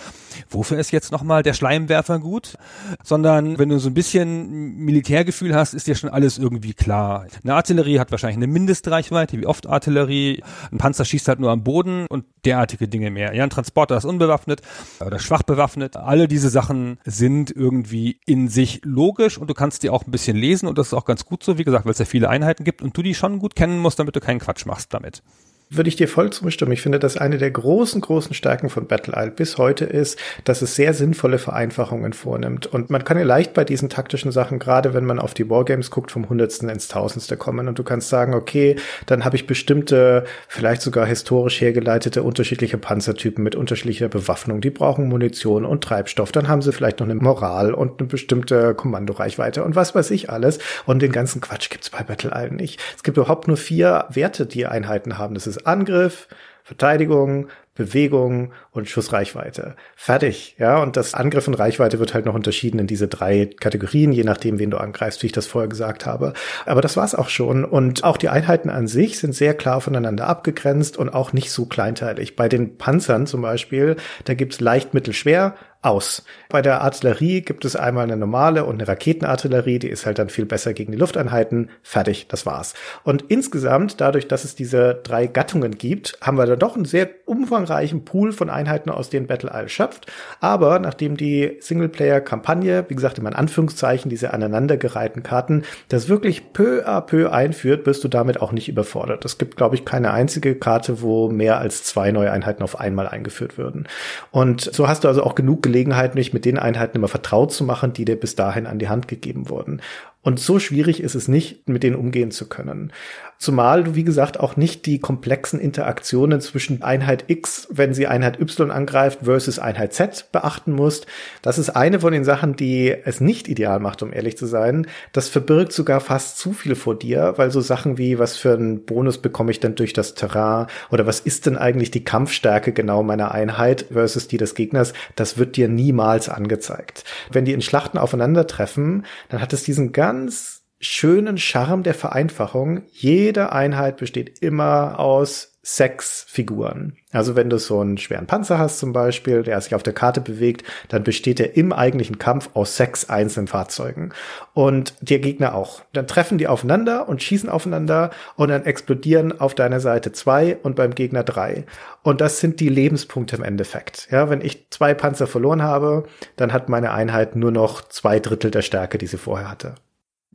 wofür 0.49 0.79
ist 0.79 0.91
jetzt 0.91 1.13
nochmal 1.13 1.43
der 1.43 1.55
Schleimwerfer 1.55 2.19
gut, 2.19 2.57
sondern 3.03 3.59
wenn 3.59 3.69
du 3.69 3.79
so 3.79 3.89
ein 3.89 3.95
bisschen 3.95 4.77
Militärgefühl 4.77 5.55
hast, 5.55 5.75
ist 5.75 5.87
dir 5.87 5.95
schon 5.95 6.11
alles 6.11 6.39
irgendwie 6.39 6.75
klar. 6.75 7.27
Eine 7.43 7.55
Artillerie 7.55 7.99
hat 7.99 8.11
wahrscheinlich 8.11 8.37
eine 8.37 8.47
Mindestreichweite, 8.47 9.39
wie 9.39 9.47
oft 9.47 9.67
Artillerie. 9.67 10.43
Ein 10.71 10.79
Panzer 10.79 11.05
schießt 11.05 11.29
halt 11.29 11.41
nur 11.41 11.51
am 11.51 11.63
Boden 11.63 12.07
und 12.09 12.25
derartige 12.45 12.89
Dinge 12.89 13.11
mehr. 13.11 13.35
Ja, 13.35 13.43
ein 13.43 13.51
Transporter 13.51 13.97
ist 13.97 14.05
unbewaffnet 14.05 14.63
oder 15.05 15.19
schwach 15.19 15.43
bewaffnet. 15.43 15.97
Alle 15.97 16.29
diese 16.29 16.49
Sachen 16.49 16.99
sind 17.05 17.51
irgendwie 17.51 18.21
in 18.27 18.49
sich 18.49 18.81
logisch 18.85 19.39
und 19.39 19.49
du 19.49 19.55
kannst 19.55 19.83
die 19.83 19.91
auch 19.91 20.07
ein 20.07 20.11
bisschen 20.11 20.37
lesen 20.37 20.69
und 20.69 20.79
das 20.79 20.89
ist 20.89 20.95
auch 20.95 21.05
ganz 21.05 21.25
gut 21.25 21.43
so, 21.43 21.59
wie 21.59 21.65
gesagt, 21.65 21.85
weil 21.85 21.93
es 21.93 21.99
ja 21.99 22.05
viele 22.05 22.29
Einheiten 22.29 22.65
gibt 22.65 22.83
und 22.83 22.97
du 22.97 23.03
die 23.03 23.15
schon 23.15 23.39
gut 23.39 23.57
kennen 23.57 23.79
musst, 23.79 23.99
damit 23.99 24.17
du 24.17 24.21
keinen 24.21 24.41
Quatsch 24.41 24.67
machst 24.67 24.93
damit 24.95 25.23
würde 25.69 25.89
ich 25.89 25.97
dir 25.97 26.07
voll 26.07 26.31
zustimmen. 26.31 26.73
Ich 26.73 26.83
finde, 26.83 27.01
dass 27.01 27.17
eine 27.17 27.39
der 27.39 27.51
großen, 27.51 28.01
großen 28.01 28.35
Stärken 28.35 28.71
von 28.71 28.87
Battle 28.87 29.15
Isle 29.17 29.33
bis 29.33 29.59
heute 29.59 29.85
ist, 29.85 30.19
dass 30.45 30.63
es 30.63 30.77
sehr 30.77 30.95
sinnvolle 30.95 31.39
Vereinfachungen 31.39 32.13
vornimmt. 32.13 32.67
Und 32.67 32.89
man 32.89 33.03
kann 33.03 33.19
ja 33.19 33.25
leicht 33.25 33.53
bei 33.53 33.65
diesen 33.65 33.89
taktischen 33.89 34.31
Sachen, 34.31 34.61
gerade 34.61 34.95
wenn 34.95 35.05
man 35.05 35.19
auf 35.19 35.35
die 35.35 35.51
Wargames 35.51 35.91
guckt, 35.91 36.13
vom 36.13 36.29
Hundertsten 36.29 36.69
ins 36.69 36.87
Tausendste 36.87 37.37
kommen. 37.37 37.67
Und 37.67 37.79
du 37.79 37.83
kannst 37.83 38.09
sagen, 38.09 38.35
okay, 38.35 38.77
dann 39.07 39.25
habe 39.25 39.35
ich 39.35 39.49
bestimmte, 39.49 40.25
vielleicht 40.47 40.83
sogar 40.83 41.05
historisch 41.05 41.61
hergeleitete 41.61 42.23
unterschiedliche 42.23 42.79
Panzertypen 42.79 43.43
mit 43.43 43.57
unterschiedlicher 43.57 44.09
Bewaffnung. 44.09 44.61
Die 44.61 44.71
brauchen 44.71 45.09
Munition 45.09 45.65
und 45.65 45.83
Treibstoff. 45.83 46.31
Dann 46.31 46.47
haben 46.47 46.63
sie 46.63 46.73
vielleicht 46.73 47.01
noch 47.01 47.07
eine 47.07 47.17
Moral 47.17 47.75
und 47.75 48.01
eine 48.01 48.09
bestimmte 48.09 48.75
Kommandoreichweite 48.75 49.65
und 49.65 49.75
was 49.75 49.97
weiß 49.97 50.13
ich 50.13 50.31
alles. 50.31 50.61
Und 50.85 51.03
den 51.03 51.11
ganzen 51.11 51.41
Quatsch 51.41 51.71
gibt's 51.71 51.91
bei 51.91 52.05
Battle 52.05 52.31
Isle 52.33 52.55
nicht. 52.55 52.81
Es 52.97 53.03
gibt 53.03 53.17
überhaupt 53.17 53.49
nur 53.49 53.57
vier 53.57 54.05
Werte, 54.11 54.47
die 54.47 54.67
Einheiten 54.67 55.19
haben. 55.19 55.35
Das 55.35 55.49
ist 55.49 55.56
ist 55.57 55.67
Angriff, 55.67 56.29
Verteidigung, 56.63 57.49
Bewegung 57.77 58.53
und 58.73 58.89
Schussreichweite. 58.89 59.77
Fertig, 59.95 60.57
ja. 60.59 60.83
Und 60.83 60.97
das 60.97 61.15
Angriff 61.15 61.47
und 61.47 61.55
Reichweite 61.55 62.01
wird 62.01 62.15
halt 62.15 62.25
noch 62.25 62.35
unterschieden 62.35 62.79
in 62.79 62.87
diese 62.87 63.07
drei 63.07 63.51
Kategorien, 63.61 64.13
je 64.13 64.25
nachdem, 64.25 64.59
wen 64.59 64.71
du 64.71 64.79
angreifst, 64.79 65.23
wie 65.23 65.27
ich 65.27 65.33
das 65.33 65.47
vorher 65.47 65.69
gesagt 65.69 66.07
habe. 66.07 66.33
Aber 66.65 66.81
das 66.81 66.97
war's 66.97 67.15
auch 67.15 67.29
schon. 67.29 67.65
Und 67.65 68.03
auch 68.03 68.17
die 68.17 68.31
Einheiten 68.31 68.71
an 68.71 68.89
sich 68.89 69.19
sind 69.19 69.35
sehr 69.35 69.55
klar 69.55 69.81
voneinander 69.81 70.27
abgegrenzt 70.27 70.97
und 70.97 71.11
auch 71.11 71.33
nicht 71.33 71.53
so 71.53 71.67
kleinteilig. 71.67 72.35
Bei 72.35 72.49
den 72.49 72.79
Panzern 72.79 73.27
zum 73.27 73.43
Beispiel, 73.43 73.97
da 74.25 74.35
gibt's 74.35 74.59
leicht, 74.59 74.95
mittel, 74.95 75.13
schwer, 75.13 75.55
aus. 75.87 76.25
Bei 76.49 76.63
der 76.63 76.83
Artillerie 76.83 77.41
gibt 77.41 77.65
es 77.65 77.77
einmal 77.77 78.05
eine 78.05 78.17
normale 78.17 78.65
und 78.65 78.75
eine 78.75 78.89
Raketenartillerie, 78.89 79.79
die 79.79 79.89
ist 79.89 80.05
halt 80.05 80.19
dann 80.19 80.29
viel 80.29 80.45
besser 80.45 80.75
gegen 80.75 80.93
die 80.93 80.99
Lufteinheiten. 80.99 81.71
Fertig, 81.83 82.27
das 82.29 82.45
war's. 82.45 82.75
Und 83.05 83.25
insgesamt, 83.29 84.01
dadurch, 84.01 84.29
dass 84.29 84.45
es 84.45 84.55
diese 84.55 85.01
drei 85.03 85.27
Gattungen 85.27 85.79
gibt, 85.79 86.19
haben 86.21 86.39
wir 86.39 86.47
da 86.47 86.57
doch 86.57 86.77
einen 86.77 86.85
sehr 86.85 87.09
umfangreichen 87.25 88.05
Pool 88.05 88.33
von 88.33 88.51
Einheiten, 88.51 88.91
aus 88.91 89.11
denen 89.11 89.27
Battle 89.27 89.51
Isle 89.55 89.69
schöpft. 89.69 90.07
Aber 90.41 90.79
nachdem 90.79 91.17
die 91.17 91.57
Singleplayer-Kampagne, 91.61 92.85
wie 92.89 92.95
gesagt, 92.95 93.19
in 93.19 93.27
Anführungszeichen, 93.27 94.11
diese 94.11 94.33
aneinandergereihten 94.33 95.23
Karten, 95.23 95.63
das 95.89 96.09
wirklich 96.09 96.53
peu 96.53 96.87
à 96.87 97.01
peu 97.01 97.31
einführt, 97.31 97.87
wirst 97.87 98.03
du 98.03 98.09
damit 98.09 98.41
auch 98.41 98.53
nicht 98.53 98.69
überfordert. 98.69 99.25
Es 99.25 99.39
gibt, 99.39 99.57
glaube 99.57 99.77
ich, 99.77 99.85
keine 99.85 100.13
einzige 100.13 100.55
Karte, 100.55 101.01
wo 101.03 101.29
mehr 101.29 101.59
als 101.59 101.85
zwei 101.85 102.11
neue 102.13 102.33
Einheiten 102.33 102.63
auf 102.63 102.81
einmal 102.81 103.09
eingeführt 103.09 103.57
würden. 103.59 103.87
Und 104.31 104.61
so 104.61 104.89
hast 104.89 105.05
du 105.05 105.09
also 105.09 105.23
auch 105.23 105.35
genug 105.35 105.63
Gelegenheit, 105.63 105.76
Gelegenheit, 105.77 106.15
mich 106.15 106.33
mit 106.33 106.47
den 106.47 106.59
Einheiten 106.59 106.97
immer 106.97 107.09
vertraut 107.09 107.53
zu 107.53 107.63
machen, 107.63 107.93
die 107.93 108.07
dir 108.07 108.17
bis 108.17 108.35
dahin 108.35 108.67
an 108.67 108.79
die 108.79 108.89
Hand 108.89 109.09
gegeben 109.09 109.51
wurden. 109.51 109.83
Und 110.23 110.41
so 110.41 110.59
schwierig 110.59 111.03
ist 111.03 111.15
es 111.15 111.29
nicht, 111.29 111.69
mit 111.69 111.83
denen 111.83 111.97
umgehen 111.97 112.31
zu 112.31 112.49
können. 112.49 112.93
Zumal 113.39 113.85
du, 113.85 113.95
wie 113.95 114.05
gesagt, 114.05 114.41
auch 114.41 114.57
nicht 114.57 114.87
die 114.87 114.99
komplexen 114.99 115.61
Interaktionen 115.61 116.41
zwischen 116.41 116.83
Einheit 116.83 117.25
X, 117.29 117.69
wenn 117.71 117.93
sie 117.93 118.07
Einheit 118.07 118.41
Y 118.41 118.71
angreift, 118.71 119.21
versus 119.25 119.59
Einheit 119.59 119.93
Z 119.93 120.29
beachten 120.33 120.73
musst. 120.73 121.07
Das 121.43 121.59
ist 121.59 121.71
eine 121.71 122.01
von 122.01 122.13
den 122.13 122.25
Sachen, 122.25 122.57
die 122.57 122.95
es 123.05 123.21
nicht 123.21 123.49
ideal 123.49 123.79
macht, 123.79 124.03
um 124.03 124.13
ehrlich 124.13 124.39
zu 124.39 124.47
sein. 124.47 124.87
Das 125.13 125.29
verbirgt 125.29 125.73
sogar 125.73 126.01
fast 126.01 126.39
zu 126.39 126.53
viel 126.53 126.75
vor 126.75 126.99
dir, 126.99 127.35
weil 127.37 127.51
so 127.51 127.61
Sachen 127.61 127.99
wie, 127.99 128.19
was 128.19 128.37
für 128.37 128.55
einen 128.55 128.85
Bonus 128.85 129.19
bekomme 129.19 129.51
ich 129.51 129.61
denn 129.61 129.75
durch 129.75 129.93
das 129.93 130.15
Terrain 130.15 130.67
oder 130.91 131.07
was 131.07 131.21
ist 131.21 131.47
denn 131.47 131.59
eigentlich 131.59 131.91
die 131.91 132.05
Kampfstärke 132.05 132.73
genau 132.73 133.03
meiner 133.03 133.33
Einheit 133.33 133.87
versus 133.93 134.29
die 134.29 134.39
des 134.39 134.55
Gegners, 134.55 134.93
das 135.15 135.37
wird 135.37 135.57
dir 135.57 135.69
niemals 135.69 136.29
angezeigt. 136.29 137.05
Wenn 137.31 137.45
die 137.45 137.53
in 137.53 137.63
Schlachten 137.63 137.99
aufeinandertreffen, 137.99 139.05
dann 139.29 139.41
hat 139.41 139.53
es 139.53 139.63
diesen 139.63 139.93
ganz 139.93 140.56
schönen 140.87 141.39
Charme 141.39 141.83
der 141.83 141.95
Vereinfachung. 141.95 142.83
Jede 142.93 143.53
Einheit 143.53 143.97
besteht 143.97 144.39
immer 144.41 144.99
aus 144.99 145.57
sechs 145.69 146.25
Figuren. 146.29 146.97
Also 147.11 147.35
wenn 147.35 147.51
du 147.51 147.59
so 147.59 147.81
einen 147.81 147.99
schweren 147.99 148.29
Panzer 148.29 148.57
hast 148.57 148.79
zum 148.79 148.93
Beispiel, 148.93 149.43
der 149.43 149.61
sich 149.61 149.75
auf 149.75 149.83
der 149.83 149.95
Karte 149.95 150.21
bewegt, 150.21 150.65
dann 150.91 151.03
besteht 151.03 151.41
er 151.41 151.57
im 151.57 151.73
eigentlichen 151.73 152.19
Kampf 152.19 152.51
aus 152.55 152.77
sechs 152.77 153.11
einzelnen 153.11 153.49
Fahrzeugen. 153.49 154.13
Und 154.55 154.95
der 155.01 155.19
Gegner 155.19 155.57
auch. 155.57 155.83
Dann 155.93 156.07
treffen 156.07 156.39
die 156.39 156.47
aufeinander 156.47 157.09
und 157.09 157.21
schießen 157.21 157.49
aufeinander 157.49 158.11
und 158.37 158.51
dann 158.51 158.65
explodieren 158.65 159.41
auf 159.41 159.57
deiner 159.57 159.81
Seite 159.81 160.13
zwei 160.13 160.57
und 160.63 160.77
beim 160.77 160.95
Gegner 160.95 161.25
drei. 161.25 161.65
Und 162.05 162.21
das 162.21 162.39
sind 162.39 162.61
die 162.61 162.69
Lebenspunkte 162.69 163.35
im 163.35 163.43
Endeffekt. 163.43 164.07
Ja, 164.13 164.31
wenn 164.31 164.43
ich 164.43 164.71
zwei 164.71 164.95
Panzer 164.95 165.27
verloren 165.27 165.65
habe, 165.65 166.05
dann 166.37 166.53
hat 166.53 166.69
meine 166.69 166.93
Einheit 166.93 167.35
nur 167.35 167.51
noch 167.51 167.83
zwei 167.89 168.21
Drittel 168.21 168.53
der 168.53 168.63
Stärke, 168.63 168.99
die 168.99 169.09
sie 169.09 169.19
vorher 169.19 169.51
hatte. 169.51 169.75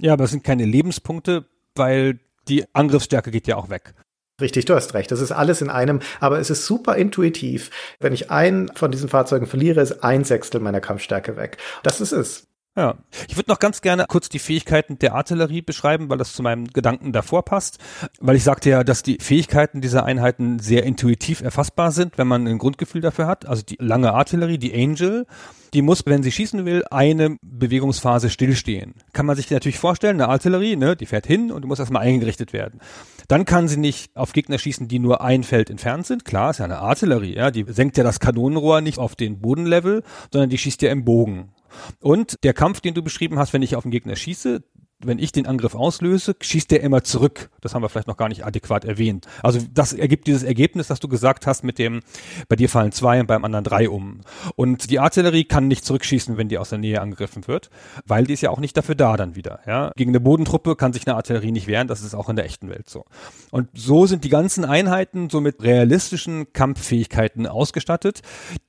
Ja, 0.02 0.14
aber 0.14 0.24
es 0.24 0.32
sind 0.32 0.44
keine 0.44 0.66
Lebenspunkte, 0.66 1.46
weil 1.76 2.20
die 2.48 2.66
Angriffsstärke 2.74 3.30
geht 3.30 3.48
ja 3.48 3.56
auch 3.56 3.70
weg. 3.70 3.94
Richtig, 4.42 4.66
du 4.66 4.74
hast 4.74 4.96
recht. 4.96 5.12
Das 5.12 5.22
ist 5.22 5.32
alles 5.32 5.62
in 5.62 5.70
einem, 5.70 6.00
aber 6.20 6.40
es 6.40 6.50
ist 6.50 6.66
super 6.66 6.96
intuitiv. 6.96 7.70
Wenn 8.00 8.12
ich 8.12 8.32
einen 8.32 8.70
von 8.76 8.90
diesen 8.90 9.08
Fahrzeugen 9.08 9.46
verliere, 9.46 9.82
ist 9.82 10.04
ein 10.04 10.24
Sechstel 10.24 10.60
meiner 10.60 10.82
Kampfstärke 10.82 11.38
weg. 11.38 11.58
Das 11.84 12.02
ist 12.02 12.12
es. 12.12 12.48
Ja, 12.78 12.96
ich 13.28 13.36
würde 13.36 13.52
noch 13.52 13.60
ganz 13.60 13.82
gerne 13.82 14.06
kurz 14.08 14.30
die 14.30 14.40
Fähigkeiten 14.40 14.98
der 14.98 15.14
Artillerie 15.14 15.62
beschreiben, 15.62 16.10
weil 16.10 16.18
das 16.18 16.32
zu 16.32 16.42
meinem 16.42 16.68
Gedanken 16.68 17.12
davor 17.12 17.44
passt. 17.44 17.80
Weil 18.22 18.38
ich 18.38 18.46
sagte 18.46 18.70
ja, 18.70 18.86
dass 18.86 19.04
die 19.04 19.18
Fähigkeiten 19.20 19.82
dieser 19.82 20.06
Einheiten 20.06 20.60
sehr 20.60 20.84
intuitiv 20.84 21.42
erfassbar 21.42 21.92
sind, 21.92 22.18
wenn 22.18 22.28
man 22.28 22.48
ein 22.48 22.60
Grundgefühl 22.60 23.02
dafür 23.02 23.28
hat. 23.28 23.46
Also 23.46 23.62
die 23.62 23.76
lange 23.78 24.14
Artillerie, 24.14 24.58
die 24.58 24.74
Angel, 24.74 25.26
die 25.74 25.82
muss, 25.82 26.06
wenn 26.06 26.24
sie 26.24 26.32
schießen 26.32 26.64
will, 26.66 26.86
eine 26.90 27.36
Bewegungsphase 27.42 28.30
stillstehen. 28.30 28.94
Kann 29.12 29.26
man 29.26 29.36
sich 29.36 29.52
natürlich 29.52 29.80
vorstellen, 29.80 30.22
eine 30.22 30.30
Artillerie, 30.30 30.78
ne, 30.78 30.96
die 30.96 31.08
fährt 31.08 31.28
hin 31.28 31.52
und 31.52 31.66
muss 31.66 31.80
erstmal 31.80 32.04
eingerichtet 32.04 32.54
werden. 32.54 32.80
Dann 33.28 33.44
kann 33.44 33.68
sie 33.68 33.78
nicht 33.78 34.16
auf 34.16 34.32
Gegner 34.32 34.58
schießen, 34.58 34.88
die 34.88 35.00
nur 35.00 35.22
ein 35.22 35.44
Feld 35.44 35.70
entfernt 35.70 36.06
sind. 36.06 36.24
Klar, 36.24 36.52
ist 36.52 36.60
ja 36.60 36.66
eine 36.66 36.80
Artillerie, 36.80 37.36
ja, 37.36 37.52
die 37.52 37.66
senkt 37.68 37.98
ja 37.98 38.06
das 38.06 38.22
Kanonenrohr 38.22 38.80
nicht 38.80 38.98
auf 38.98 39.16
den 39.16 39.42
Bodenlevel, 39.42 40.04
sondern 40.32 40.50
die 40.50 40.58
schießt 40.58 40.82
ja 40.84 40.92
im 40.92 41.04
Bogen. 41.04 41.52
Und 42.00 42.44
der 42.44 42.54
Kampf, 42.54 42.82
den 42.82 42.94
du 42.94 43.02
beschrieben 43.02 43.40
hast, 43.40 43.54
wenn 43.54 43.62
ich 43.62 43.76
auf 43.76 43.84
den 43.84 43.92
Gegner 43.92 44.16
schieße, 44.16 44.64
wenn 45.06 45.20
ich 45.20 45.32
den 45.32 45.48
Angriff 45.48 45.76
auslöse, 45.76 46.36
schießt 46.40 46.72
der 46.72 46.82
immer 46.82 47.04
zurück. 47.04 47.50
Das 47.62 47.74
haben 47.74 47.82
wir 47.82 47.90
vielleicht 47.90 48.08
noch 48.08 48.18
gar 48.18 48.30
nicht 48.30 48.46
adäquat 48.46 48.86
erwähnt. 48.86 49.28
Also 49.44 49.60
das 49.72 49.94
ergibt 49.94 50.28
dieses 50.28 50.44
Ergebnis, 50.44 50.88
das 50.88 51.00
du 51.00 51.08
gesagt 51.08 51.48
hast, 51.48 51.64
mit 51.64 51.80
dem, 51.80 52.02
bei 52.48 52.56
dir 52.56 52.70
fallen 52.70 52.92
zwei 52.92 53.20
und 53.20 53.28
beim 53.28 53.44
anderen 53.44 53.64
drei 53.64 53.90
um. 53.90 54.22
Und 54.56 54.90
die 54.90 55.00
Artillerie 55.00 55.44
kann 55.44 55.68
nicht 55.68 55.86
zurückschießen, 55.86 56.38
wenn 56.38 56.50
die 56.50 56.58
aus 56.58 56.70
der 56.70 56.78
Nähe 56.78 57.02
angegriffen 57.02 57.48
wird, 57.48 57.70
weil 58.06 58.26
die 58.26 58.34
ist 58.34 58.42
ja 58.42 58.50
auch 58.50 58.60
nicht 58.60 58.78
dafür 58.78 58.96
da 58.96 59.18
dann 59.18 59.36
wieder. 59.36 59.60
Ja? 59.66 59.92
Gegen 59.96 60.12
eine 60.12 60.20
Bodentruppe 60.20 60.76
kann 60.76 60.94
sich 60.94 61.08
eine 61.08 61.16
Artillerie 61.16 61.52
nicht 61.52 61.68
wehren, 61.68 61.88
das 61.88 62.02
ist 62.02 62.16
auch 62.16 62.30
in 62.30 62.36
der 62.36 62.46
echten 62.46 62.70
Welt 62.70 62.90
so. 62.90 63.06
Und 63.52 63.70
so 63.74 64.06
sind 64.06 64.24
die 64.24 64.30
ganzen 64.30 64.66
Einheiten 64.66 65.30
so 65.30 65.42
mit 65.42 65.62
realistischen 65.64 66.54
Kampffähigkeiten 66.54 67.48
ausgestattet, 67.48 68.22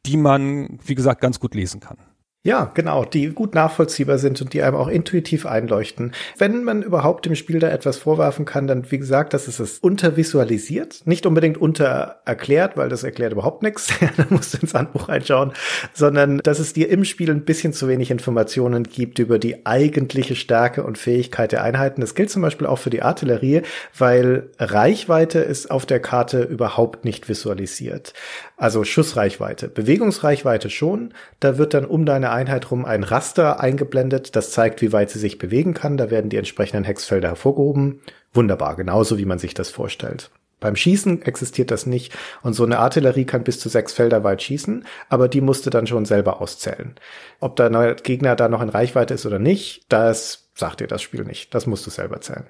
die 0.07 0.17
man, 0.17 0.79
wie 0.85 0.95
gesagt, 0.95 1.21
ganz 1.21 1.41
gut 1.41 1.55
lesen 1.55 1.81
kann. 1.81 1.99
Ja, 2.45 2.73
genau, 2.75 3.05
die 3.05 3.29
gut 3.29 3.55
nachvollziehbar 3.55 4.19
sind 4.19 4.43
und 4.43 4.53
die 4.53 4.63
einem 4.63 4.75
auch 4.75 4.89
intuitiv 4.89 5.47
einleuchten. 5.47 6.11
Wenn 6.37 6.65
man 6.65 6.83
überhaupt 6.83 7.25
dem 7.25 7.37
Spiel 7.37 7.61
da 7.61 7.69
etwas 7.69 7.99
vorwerfen 7.99 8.47
kann, 8.47 8.67
dann 8.67 8.91
wie 8.91 8.99
gesagt, 8.99 9.33
das 9.33 9.47
ist 9.47 9.61
es 9.61 9.79
untervisualisiert, 9.79 11.03
nicht 11.05 11.25
unbedingt 11.25 11.57
untererklärt, 11.57 12.77
weil 12.77 12.89
das 12.89 13.05
erklärt 13.05 13.33
überhaupt 13.33 13.63
nichts, 13.63 13.95
da 14.17 14.27
musst 14.29 14.55
du 14.55 14.59
ins 14.59 14.75
Handbuch 14.75 15.09
reinschauen, 15.09 15.53
sondern 15.95 16.39
dass 16.39 16.59
es 16.59 16.73
dir 16.73 16.91
im 16.91 17.05
Spiel 17.05 17.31
ein 17.31 17.45
bisschen 17.45 17.73
zu 17.73 17.87
wenig 17.87 18.11
Informationen 18.11 18.83
gibt 18.83 19.21
über 19.21 19.39
die 19.39 19.65
eigentliche 19.65 20.35
Stärke 20.35 20.83
und 20.83 20.99
Fähigkeit 20.99 21.53
der 21.53 21.63
Einheiten. 21.63 22.01
Das 22.01 22.17
gilt 22.17 22.31
zum 22.31 22.43
Beispiel 22.43 22.67
auch 22.67 22.81
für 22.81 22.91
die 22.91 23.03
Artillerie, 23.03 23.63
weil 23.97 24.51
Reichweite 24.59 25.39
ist 25.39 25.71
auf 25.71 25.87
der 25.87 26.01
Karte 26.01 26.43
überhaupt 26.43 27.05
nicht 27.05 27.29
visualisiert. 27.29 28.15
Also 28.57 28.83
Schussreichweite. 28.83 29.69
Bewegungsreichweite 29.69 30.71
schon. 30.71 31.15
Da 31.41 31.59
wird 31.59 31.75
dann 31.75 31.85
um 31.85 32.05
deine 32.07 32.32
Einheit 32.33 32.71
rum 32.71 32.85
ein 32.85 33.05
Raster 33.05 33.61
eingeblendet. 33.61 34.35
Das 34.37 34.51
zeigt, 34.51 34.83
wie 34.83 34.93
weit 34.93 35.11
sie 35.11 35.19
sich 35.19 35.39
bewegen 35.39 35.75
kann. 35.75 35.97
Da 35.97 36.11
werden 36.11 36.31
die 36.31 36.37
entsprechenden 36.37 36.85
Hexfelder 36.85 37.29
hervorgehoben. 37.29 38.01
Wunderbar, 38.33 38.77
genauso 38.77 39.19
wie 39.19 39.25
man 39.25 39.39
sich 39.39 39.55
das 39.55 39.71
vorstellt. 39.71 40.31
Beim 40.63 40.77
Schießen 40.77 41.23
existiert 41.23 41.73
das 41.73 41.87
nicht 41.87 42.17
und 42.43 42.55
so 42.55 42.65
eine 42.65 42.79
Artillerie 42.79 43.25
kann 43.25 43.43
bis 43.43 43.59
zu 43.59 43.69
sechs 43.69 43.93
Felder 43.93 44.23
weit 44.23 44.43
schießen, 44.43 44.87
aber 45.09 45.29
die 45.29 45.41
musste 45.41 45.71
dann 45.71 45.89
schon 45.89 46.05
selber 46.05 46.41
auszählen. 46.41 46.95
Ob 47.41 47.57
der 47.57 47.97
Gegner 47.97 48.37
da 48.37 48.49
noch 48.49 48.63
in 48.63 48.69
Reichweite 48.69 49.15
ist 49.15 49.27
oder 49.27 49.41
nicht, 49.41 49.87
das 49.89 50.51
sagt 50.55 50.79
dir 50.79 50.87
das 50.87 51.03
Spiel 51.03 51.25
nicht. 51.25 51.53
Das 51.53 51.67
musst 51.67 51.85
du 51.85 51.91
selber 51.91 52.21
zählen. 52.21 52.47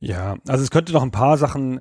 Ja, 0.00 0.36
also 0.48 0.64
es 0.64 0.70
könnte 0.70 0.94
noch 0.94 1.02
ein 1.02 1.10
paar 1.10 1.36
Sachen 1.36 1.80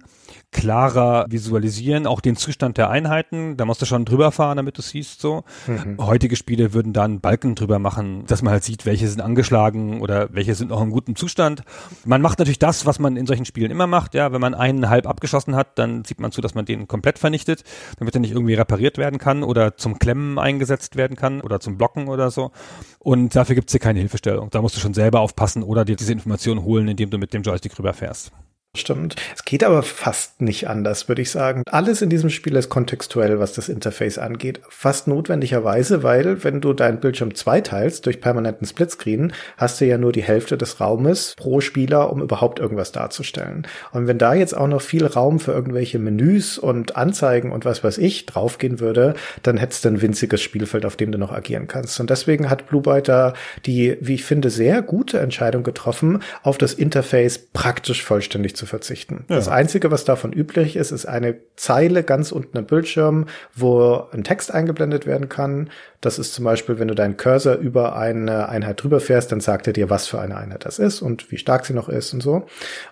klarer 0.53 1.25
visualisieren, 1.29 2.07
auch 2.07 2.21
den 2.21 2.35
Zustand 2.35 2.77
der 2.77 2.89
Einheiten. 2.89 3.57
Da 3.57 3.65
musst 3.65 3.81
du 3.81 3.85
schon 3.85 4.05
drüber 4.05 4.31
fahren, 4.31 4.57
damit 4.57 4.77
du 4.77 4.81
siehst 4.81 5.19
so. 5.19 5.43
Mhm. 5.67 5.97
Heutige 5.99 6.35
Spiele 6.35 6.73
würden 6.73 6.93
dann 6.93 7.19
Balken 7.19 7.55
drüber 7.55 7.79
machen, 7.79 8.25
dass 8.27 8.41
man 8.41 8.53
halt 8.53 8.63
sieht, 8.63 8.85
welche 8.85 9.07
sind 9.07 9.21
angeschlagen 9.21 10.01
oder 10.01 10.29
welche 10.31 10.55
sind 10.55 10.69
noch 10.69 10.81
in 10.81 10.91
gutem 10.91 11.15
Zustand. 11.15 11.63
Man 12.05 12.21
macht 12.21 12.39
natürlich 12.39 12.59
das, 12.59 12.85
was 12.85 12.99
man 12.99 13.17
in 13.17 13.25
solchen 13.25 13.45
Spielen 13.45 13.71
immer 13.71 13.87
macht. 13.87 14.13
Ja, 14.13 14.31
wenn 14.31 14.41
man 14.41 14.53
einen 14.53 14.89
halb 14.89 15.07
abgeschossen 15.07 15.55
hat, 15.55 15.77
dann 15.79 16.05
sieht 16.05 16.19
man 16.19 16.31
zu, 16.31 16.39
dass 16.39 16.55
man 16.55 16.65
den 16.65 16.87
komplett 16.87 17.19
vernichtet, 17.19 17.63
damit 17.97 18.15
er 18.15 18.21
nicht 18.21 18.31
irgendwie 18.31 18.53
repariert 18.53 18.97
werden 18.97 19.19
kann 19.19 19.43
oder 19.43 19.75
zum 19.75 19.99
Klemmen 19.99 20.37
eingesetzt 20.37 20.95
werden 20.95 21.17
kann 21.17 21.41
oder 21.41 21.59
zum 21.59 21.77
Blocken 21.77 22.07
oder 22.07 22.31
so. 22.31 22.51
Und 22.99 23.35
dafür 23.35 23.55
gibt's 23.55 23.73
hier 23.73 23.79
keine 23.79 23.99
Hilfestellung. 23.99 24.49
Da 24.51 24.61
musst 24.61 24.75
du 24.75 24.79
schon 24.79 24.93
selber 24.93 25.21
aufpassen 25.21 25.63
oder 25.63 25.83
dir 25.83 25.95
diese 25.95 26.13
Informationen 26.13 26.63
holen, 26.63 26.87
indem 26.87 27.09
du 27.09 27.17
mit 27.17 27.33
dem 27.33 27.41
Joystick 27.41 27.77
rüberfährst. 27.77 28.31
Stimmt. 28.75 29.17
Es 29.35 29.45
geht 29.45 29.63
aber 29.63 29.83
fast 29.83 30.41
nicht 30.41 30.67
anders, 30.67 31.07
würde 31.07 31.21
ich 31.21 31.29
sagen. 31.29 31.61
Alles 31.69 32.01
in 32.01 32.09
diesem 32.09 32.31
Spiel 32.31 32.55
ist 32.55 32.69
kontextuell, 32.69 33.37
was 33.37 33.53
das 33.53 33.69
Interface 33.69 34.17
angeht. 34.17 34.61
Fast 34.67 35.07
notwendigerweise, 35.07 36.01
weil 36.01 36.43
wenn 36.43 36.59
du 36.59 36.73
deinen 36.73 36.99
Bildschirm 36.99 37.35
zweiteilst 37.35 38.03
durch 38.03 38.19
permanenten 38.19 38.65
Splitscreen, 38.65 39.31
hast 39.57 39.79
du 39.79 39.85
ja 39.85 39.99
nur 39.99 40.11
die 40.11 40.23
Hälfte 40.23 40.57
des 40.57 40.79
Raumes 40.79 41.35
pro 41.37 41.61
Spieler, 41.61 42.11
um 42.11 42.23
überhaupt 42.23 42.57
irgendwas 42.57 42.91
darzustellen. 42.91 43.67
Und 43.91 44.07
wenn 44.07 44.17
da 44.17 44.33
jetzt 44.33 44.57
auch 44.57 44.67
noch 44.67 44.81
viel 44.81 45.05
Raum 45.05 45.39
für 45.39 45.51
irgendwelche 45.51 45.99
Menüs 45.99 46.57
und 46.57 46.95
Anzeigen 46.95 47.51
und 47.51 47.65
was 47.65 47.83
weiß 47.83 47.99
ich 47.99 48.25
draufgehen 48.25 48.79
würde, 48.79 49.13
dann 49.43 49.57
hättest 49.57 49.85
du 49.85 49.89
ein 49.89 50.01
winziges 50.01 50.41
Spielfeld, 50.41 50.87
auf 50.87 50.95
dem 50.95 51.11
du 51.11 51.19
noch 51.19 51.31
agieren 51.31 51.67
kannst. 51.67 51.99
Und 51.99 52.09
deswegen 52.09 52.49
hat 52.49 52.65
Blue 52.65 52.81
da 53.03 53.33
die, 53.67 53.97
wie 54.01 54.15
ich 54.15 54.25
finde, 54.25 54.49
sehr 54.49 54.81
gute 54.81 55.19
Entscheidung 55.19 55.61
getroffen, 55.61 56.23
auf 56.41 56.57
das 56.57 56.73
Interface 56.73 57.37
praktisch 57.37 58.03
vollständig 58.03 58.55
zu 58.55 58.62
zu 58.63 58.67
verzichten. 58.67 59.25
Ja. 59.27 59.35
Das 59.35 59.49
Einzige, 59.49 59.91
was 59.91 60.05
davon 60.05 60.31
üblich 60.31 60.77
ist, 60.77 60.91
ist 60.91 61.05
eine 61.05 61.35
Zeile 61.57 62.01
ganz 62.03 62.31
unten 62.31 62.57
am 62.57 62.65
Bildschirm, 62.65 63.25
wo 63.53 64.07
ein 64.13 64.23
Text 64.23 64.53
eingeblendet 64.53 65.05
werden 65.05 65.27
kann. 65.27 65.69
Das 65.99 66.17
ist 66.17 66.33
zum 66.33 66.45
Beispiel, 66.45 66.79
wenn 66.79 66.87
du 66.87 66.95
deinen 66.95 67.17
Cursor 67.17 67.55
über 67.55 67.97
eine 67.97 68.47
Einheit 68.47 68.81
drüber 68.81 69.01
fährst, 69.01 69.33
dann 69.33 69.41
sagt 69.41 69.67
er 69.67 69.73
dir, 69.73 69.89
was 69.89 70.07
für 70.07 70.19
eine 70.19 70.37
Einheit 70.37 70.65
das 70.65 70.79
ist 70.79 71.01
und 71.01 71.29
wie 71.29 71.37
stark 71.37 71.65
sie 71.65 71.73
noch 71.73 71.89
ist 71.89 72.13
und 72.13 72.21
so. 72.21 72.45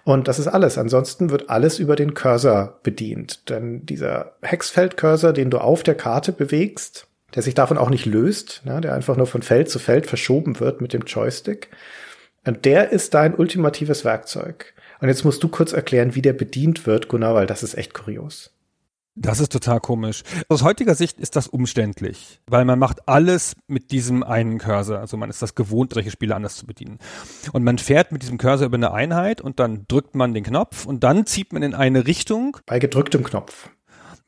Und 0.04 0.28
das 0.28 0.40
ist 0.40 0.48
alles. 0.48 0.78
Ansonsten 0.78 1.30
wird 1.30 1.50
alles 1.50 1.80
über 1.80 1.96
den 1.96 2.14
Cursor 2.14 2.80
bedient. 2.84 3.50
Denn 3.50 3.86
dieser 3.86 4.34
Hexfeld-Cursor, 4.42 5.32
den 5.32 5.50
du 5.50 5.60
auf 5.60 5.84
der 5.84 5.96
Karte 5.96 6.34
bewegst, 6.34 7.08
der 7.34 7.44
sich 7.44 7.54
davon 7.54 7.78
auch 7.78 7.90
nicht 7.90 8.06
löst, 8.06 8.62
ne, 8.66 8.82
der 8.82 8.94
einfach 8.94 9.16
nur 9.16 9.28
von 9.28 9.42
Feld 9.42 9.70
zu 9.70 9.80
Feld 9.80 10.06
verschoben 10.06 10.60
wird 10.60 10.82
mit 10.82 10.92
dem 10.92 11.04
Joystick. 11.04 11.70
Und 12.46 12.66
der 12.66 12.92
ist 12.92 13.14
dein 13.14 13.36
ultimatives 13.36 14.04
Werkzeug. 14.04 14.74
Und 15.02 15.08
jetzt 15.08 15.26
musst 15.26 15.42
du 15.44 15.50
kurz 15.50 15.74
erklären, 15.74 16.16
wie 16.16 16.22
der 16.22 16.34
bedient 16.34 16.86
wird, 16.86 17.08
Gunnar, 17.08 17.34
weil 17.34 17.48
das 17.48 17.64
ist 17.64 17.76
echt 17.76 17.94
kurios. 17.94 18.52
Das 19.16 19.42
ist 19.42 19.52
total 19.52 19.82
komisch. 19.82 20.24
Aus 20.48 20.64
heutiger 20.64 20.96
Sicht 20.96 21.20
ist 21.20 21.36
das 21.36 21.48
umständlich, 21.48 22.40
weil 22.48 22.64
man 22.64 22.80
macht 22.80 23.10
alles 23.10 23.56
mit 23.68 23.92
diesem 23.92 24.24
einen 24.24 24.58
Cursor. 24.58 25.00
Also 25.00 25.18
man 25.18 25.30
ist 25.30 25.42
das 25.42 25.54
gewohnt, 25.54 25.94
solche 25.94 26.12
Spiele 26.12 26.34
anders 26.34 26.56
zu 26.56 26.66
bedienen. 26.66 26.98
Und 27.52 27.64
man 27.64 27.78
fährt 27.78 28.14
mit 28.14 28.22
diesem 28.22 28.38
Cursor 28.38 28.68
über 28.68 28.78
eine 28.78 28.94
Einheit 28.94 29.42
und 29.42 29.60
dann 29.60 29.86
drückt 29.90 30.16
man 30.16 30.34
den 30.34 30.46
Knopf 30.46 30.86
und 30.86 31.04
dann 31.04 31.26
zieht 31.26 31.52
man 31.52 31.62
in 31.62 31.74
eine 31.74 32.08
Richtung. 32.08 32.58
Bei 32.66 32.80
gedrücktem 32.80 33.24
Knopf. 33.24 33.70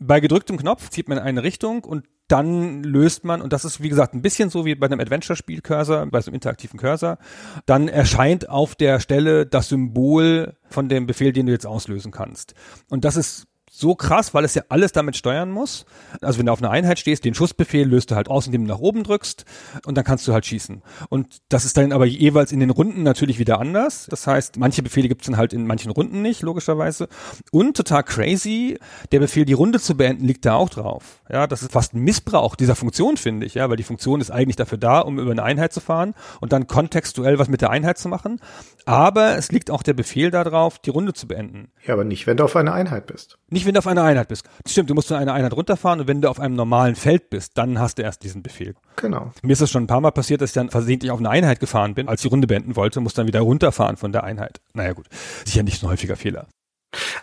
Bei 0.05 0.19
gedrücktem 0.19 0.57
Knopf 0.57 0.89
zieht 0.89 1.07
man 1.07 1.17
in 1.17 1.23
eine 1.23 1.43
Richtung 1.43 1.83
und 1.83 2.05
dann 2.27 2.83
löst 2.83 3.23
man, 3.23 3.41
und 3.41 3.53
das 3.53 3.63
ist 3.63 3.81
wie 3.81 3.89
gesagt 3.89 4.13
ein 4.13 4.21
bisschen 4.21 4.49
so 4.49 4.65
wie 4.65 4.75
bei 4.75 4.87
einem 4.87 4.99
Adventure-Spiel-Cursor, 4.99 6.05
bei 6.07 6.19
so 6.19 6.29
einem 6.29 6.35
interaktiven 6.35 6.79
Cursor, 6.79 7.17
dann 7.65 7.87
erscheint 7.87 8.49
auf 8.49 8.75
der 8.75 8.99
Stelle 8.99 9.45
das 9.45 9.69
Symbol 9.69 10.57
von 10.69 10.89
dem 10.89 11.05
Befehl, 11.05 11.31
den 11.31 11.45
du 11.45 11.51
jetzt 11.51 11.67
auslösen 11.67 12.11
kannst. 12.11 12.53
Und 12.89 13.05
das 13.05 13.15
ist 13.15 13.45
so 13.75 13.95
krass, 13.95 14.35
weil 14.35 14.45
es 14.45 14.53
ja 14.53 14.61
alles 14.69 14.91
damit 14.91 15.17
steuern 15.17 15.49
muss. 15.49 15.85
Also 16.21 16.37
wenn 16.37 16.45
du 16.45 16.51
auf 16.51 16.61
einer 16.61 16.69
Einheit 16.69 16.99
stehst, 16.99 17.25
den 17.25 17.33
Schussbefehl 17.33 17.87
löst 17.87 18.11
du 18.11 18.15
halt 18.15 18.27
aus, 18.29 18.45
indem 18.45 18.65
du 18.65 18.67
nach 18.67 18.79
oben 18.79 19.03
drückst 19.03 19.45
und 19.87 19.97
dann 19.97 20.03
kannst 20.05 20.27
du 20.27 20.33
halt 20.33 20.45
schießen. 20.45 20.83
Und 21.09 21.41
das 21.49 21.65
ist 21.65 21.75
dann 21.75 21.91
aber 21.91 22.05
jeweils 22.05 22.51
in 22.51 22.59
den 22.59 22.69
Runden 22.69 23.01
natürlich 23.01 23.39
wieder 23.39 23.59
anders. 23.59 24.05
Das 24.11 24.27
heißt, 24.27 24.57
manche 24.57 24.83
Befehle 24.83 25.07
gibt 25.07 25.21
es 25.21 25.25
dann 25.25 25.37
halt 25.37 25.53
in 25.53 25.65
manchen 25.65 25.89
Runden 25.89 26.21
nicht, 26.21 26.43
logischerweise. 26.43 27.07
Und 27.51 27.75
total 27.75 28.03
crazy, 28.03 28.77
der 29.11 29.19
Befehl, 29.19 29.45
die 29.45 29.53
Runde 29.53 29.79
zu 29.79 29.97
beenden, 29.97 30.25
liegt 30.25 30.45
da 30.45 30.53
auch 30.53 30.69
drauf. 30.69 31.21
Ja, 31.27 31.47
das 31.47 31.63
ist 31.63 31.71
fast 31.71 31.95
ein 31.95 32.01
Missbrauch 32.01 32.55
dieser 32.55 32.75
Funktion, 32.75 33.17
finde 33.17 33.47
ich, 33.47 33.55
ja, 33.55 33.71
weil 33.71 33.77
die 33.77 33.83
Funktion 33.83 34.21
ist 34.21 34.29
eigentlich 34.29 34.55
dafür 34.55 34.77
da, 34.77 34.99
um 34.99 35.17
über 35.17 35.31
eine 35.31 35.41
Einheit 35.41 35.73
zu 35.73 35.79
fahren 35.79 36.13
und 36.41 36.53
dann 36.53 36.67
kontextuell 36.67 37.39
was 37.39 37.49
mit 37.49 37.61
der 37.61 37.71
Einheit 37.71 37.97
zu 37.97 38.07
machen. 38.07 38.39
Aber 38.85 39.35
es 39.35 39.51
liegt 39.51 39.71
auch 39.71 39.81
der 39.81 39.93
Befehl 39.93 40.29
darauf, 40.29 40.77
die 40.77 40.91
Runde 40.91 41.13
zu 41.13 41.27
beenden. 41.27 41.71
Ja, 41.87 41.95
aber 41.95 42.03
nicht, 42.03 42.27
wenn 42.27 42.37
du 42.37 42.43
auf 42.43 42.55
einer 42.55 42.73
Einheit 42.73 43.07
bist. 43.07 43.39
Nicht, 43.49 43.62
wenn 43.65 43.73
du 43.73 43.79
auf 43.79 43.87
einer 43.87 44.03
Einheit 44.03 44.27
bist. 44.27 44.45
Stimmt, 44.67 44.89
du 44.89 44.93
musst 44.93 45.07
zu 45.07 45.15
einer 45.15 45.33
Einheit 45.33 45.53
runterfahren 45.53 46.01
und 46.01 46.07
wenn 46.07 46.21
du 46.21 46.29
auf 46.29 46.39
einem 46.39 46.55
normalen 46.55 46.95
Feld 46.95 47.29
bist, 47.29 47.57
dann 47.57 47.79
hast 47.79 47.97
du 47.97 48.03
erst 48.03 48.23
diesen 48.23 48.43
Befehl. 48.43 48.75
Genau. 48.95 49.31
Mir 49.41 49.53
ist 49.53 49.61
das 49.61 49.71
schon 49.71 49.83
ein 49.83 49.87
paar 49.87 50.01
Mal 50.01 50.11
passiert, 50.11 50.41
dass 50.41 50.51
ich 50.51 50.55
dann 50.55 50.69
versehentlich 50.69 51.11
auf 51.11 51.19
eine 51.19 51.29
Einheit 51.29 51.59
gefahren 51.59 51.93
bin, 51.93 52.07
als 52.07 52.21
ich 52.21 52.29
die 52.29 52.33
Runde 52.33 52.47
beenden 52.47 52.75
wollte, 52.75 52.99
muss 52.99 53.13
dann 53.13 53.27
wieder 53.27 53.41
runterfahren 53.41 53.97
von 53.97 54.11
der 54.11 54.23
Einheit. 54.23 54.61
Naja 54.73 54.93
gut, 54.93 55.07
sicher 55.45 55.63
nicht 55.63 55.79
so 55.79 55.87
ein 55.87 55.91
häufiger 55.91 56.15
Fehler. 56.15 56.47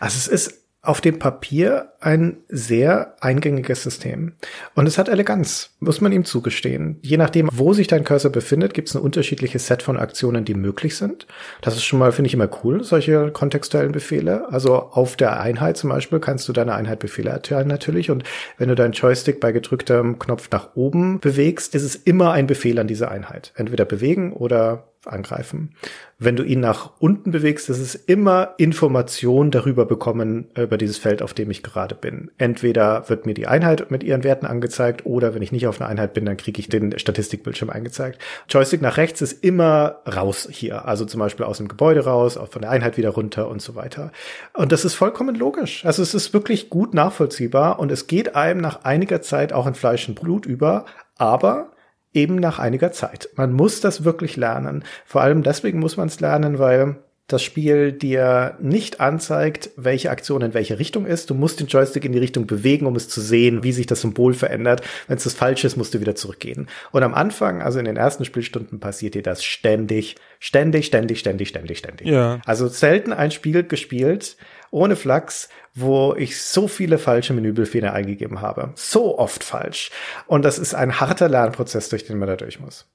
Also 0.01 0.17
es 0.17 0.27
ist 0.27 0.70
auf 0.83 1.03
dem 1.03 1.19
Papier 1.19 1.93
ein 2.01 2.39
sehr 2.49 3.15
eingängiges 3.21 3.83
System. 3.83 4.33
Und 4.75 4.87
es 4.87 4.97
hat 4.97 5.11
Eleganz, 5.11 5.75
muss 5.79 6.01
man 6.01 6.11
ihm 6.11 6.25
zugestehen. 6.25 6.99
Je 7.03 7.19
nachdem, 7.19 7.51
wo 7.53 7.75
sich 7.75 7.87
dein 7.87 8.05
Cursor 8.05 8.33
befindet, 8.33 8.73
gibt 8.73 8.89
es 8.89 8.95
ein 8.95 9.03
unterschiedliches 9.03 9.67
Set 9.67 9.83
von 9.83 9.99
Aktionen, 9.99 10.47
die 10.47 10.55
möglich 10.55 10.97
sind. 10.97 11.27
Das 11.61 11.77
ist 11.77 11.85
schon 11.85 11.99
mal, 11.99 12.13
finde 12.13 12.29
ich, 12.29 12.35
immer 12.35 12.49
cool, 12.65 12.83
solche 12.83 13.31
kontextuellen 13.31 13.93
Befehle. 13.93 14.51
Also 14.51 14.75
auf 14.75 15.17
der 15.17 15.39
Einheit 15.41 15.77
zum 15.77 15.91
Beispiel 15.91 16.19
kannst 16.19 16.49
du 16.49 16.55
deiner 16.55 16.77
Einheit 16.77 17.01
Befehle 17.01 17.31
erteilen 17.31 17.69
natürlich. 17.69 18.11
Und 18.11 18.25
wenn 18.57 18.71
du 18.71 18.75
deinen 18.75 18.93
Joystick 18.93 19.39
bei 19.39 19.53
gedrücktem 19.53 20.19
Knopf 20.19 20.49
nach 20.51 20.77
oben 20.77 21.21
bewegst, 21.21 21.75
ist 21.75 21.83
es 21.83 21.95
immer 21.95 22.33
ein 22.33 22.47
Befehl 22.47 22.79
an 22.79 22.87
diese 22.87 23.11
Einheit. 23.11 23.53
Entweder 23.55 23.85
bewegen 23.85 24.33
oder 24.33 24.87
angreifen. 25.05 25.75
Wenn 26.23 26.37
du 26.37 26.43
ihn 26.43 26.61
nach 26.61 26.91
unten 26.99 27.31
bewegst, 27.31 27.71
ist 27.71 27.79
es 27.79 27.95
immer 27.95 28.53
Information 28.59 29.51
darüber 29.51 29.87
bekommen, 29.87 30.49
über 30.55 30.77
dieses 30.77 30.99
Feld, 30.99 31.23
auf 31.23 31.33
dem 31.33 31.51
ich 31.51 31.63
gerade 31.63 31.95
bin. 31.95 32.31
Entweder 32.37 33.09
wird 33.09 33.25
mir 33.25 33.33
die 33.33 33.47
Einheit 33.47 33.91
mit 33.91 34.05
ihren 34.05 34.23
Werten 34.23 34.45
angezeigt 34.45 35.07
oder 35.07 35.35
wenn 35.35 35.41
ich 35.41 35.51
nicht 35.51 35.67
auf 35.67 35.81
einer 35.81 35.89
Einheit 35.89 36.13
bin, 36.13 36.27
dann 36.27 36.37
kriege 36.37 36.61
ich 36.61 36.69
den 36.69 36.99
Statistikbildschirm 36.99 37.71
angezeigt. 37.71 38.21
Joystick 38.51 38.83
nach 38.83 38.99
rechts 38.99 39.23
ist 39.23 39.43
immer 39.43 40.01
raus 40.07 40.47
hier. 40.51 40.85
Also 40.85 41.07
zum 41.07 41.21
Beispiel 41.21 41.47
aus 41.47 41.57
dem 41.57 41.69
Gebäude 41.69 42.05
raus, 42.05 42.39
von 42.51 42.61
der 42.61 42.71
Einheit 42.71 42.99
wieder 42.99 43.11
runter 43.11 43.49
und 43.49 43.63
so 43.63 43.75
weiter. 43.75 44.13
Und 44.53 44.73
das 44.73 44.85
ist 44.85 44.97
vollkommen 44.97 45.35
logisch. 45.35 45.87
Also 45.87 46.03
es 46.03 46.13
ist 46.13 46.35
wirklich 46.35 46.69
gut 46.69 46.93
nachvollziehbar 46.93 47.79
und 47.79 47.91
es 47.91 48.09
geht 48.09 48.37
einem 48.37 48.61
nach 48.61 48.85
einiger 48.85 49.23
Zeit 49.23 49.55
auch 49.55 49.67
in 49.67 49.75
Fleisch 49.75 50.07
und 50.07 50.21
Blut 50.21 50.45
über. 50.45 50.85
Aber 51.17 51.71
eben 52.13 52.37
nach 52.37 52.59
einiger 52.59 52.93
Zeit. 52.93 53.29
Man 53.37 53.53
muss 53.53 53.81
das 53.81 54.05
wirklich 54.05 54.37
lernen. 54.37 54.85
Vor 55.05 55.23
allem 55.23 55.43
deswegen 55.43 55.79
muss 55.79 55.97
man 55.97 56.09
es 56.09 56.21
lernen, 56.21 56.59
weil 56.59 56.97
das 57.33 57.43
Spiel 57.43 57.93
dir 57.93 58.57
nicht 58.61 59.01
anzeigt, 59.01 59.71
welche 59.77 60.11
Aktion 60.11 60.43
in 60.43 60.55
welche 60.55 60.79
Richtung 60.79 61.07
ist. 61.07 61.31
Du 61.31 61.35
musst 61.35 61.61
den 61.61 61.69
Joystick 61.69 62.05
in 62.05 62.13
die 62.13 62.19
Richtung 62.19 62.47
bewegen, 62.47 62.87
um 62.87 62.97
es 62.97 63.09
zu 63.09 63.21
sehen, 63.21 63.63
wie 63.63 63.73
sich 63.73 63.87
das 63.87 64.01
Symbol 64.01 64.35
verändert. 64.35 64.83
Wenn 65.07 65.17
es 65.17 65.25
das 65.25 65.35
falsch 65.35 65.65
ist, 65.65 65.77
musst 65.77 65.95
du 65.95 66.01
wieder 66.01 66.15
zurückgehen. 66.15 66.69
Und 66.91 67.03
am 67.03 67.15
Anfang, 67.15 67.63
also 67.63 67.79
in 67.79 67.85
den 67.85 67.97
ersten 67.97 68.25
Spielstunden, 68.25 68.81
passiert 68.81 69.15
dir 69.15 69.23
das 69.23 69.45
ständig, 69.45 70.17
ständig, 70.39 70.87
ständig, 70.87 71.21
ständig, 71.21 71.49
ständig, 71.49 71.79
ständig. 71.79 72.09
Ja. 72.09 72.41
Also 72.47 72.69
selten 72.69 73.13
ein 73.13 73.31
Spiel 73.31 73.63
gespielt 73.63 74.37
ohne 74.71 74.97
Flachs, 74.97 75.49
wo 75.75 76.15
ich 76.15 76.41
so 76.41 76.69
viele 76.69 76.99
falsche 76.99 77.33
Menübefehle 77.33 77.93
eingegeben 77.93 78.41
habe. 78.41 78.73
So 78.77 79.19
oft 79.19 79.45
falsch. 79.45 79.91
Und 80.27 80.45
das 80.45 80.59
ist 80.59 80.75
ein 80.75 81.01
harter 81.01 81.29
Lernprozess, 81.29 81.89
durch 81.89 82.05
den 82.05 82.19
man 82.19 82.29
da 82.29 82.37
durch 82.37 82.61
muss. 82.61 82.87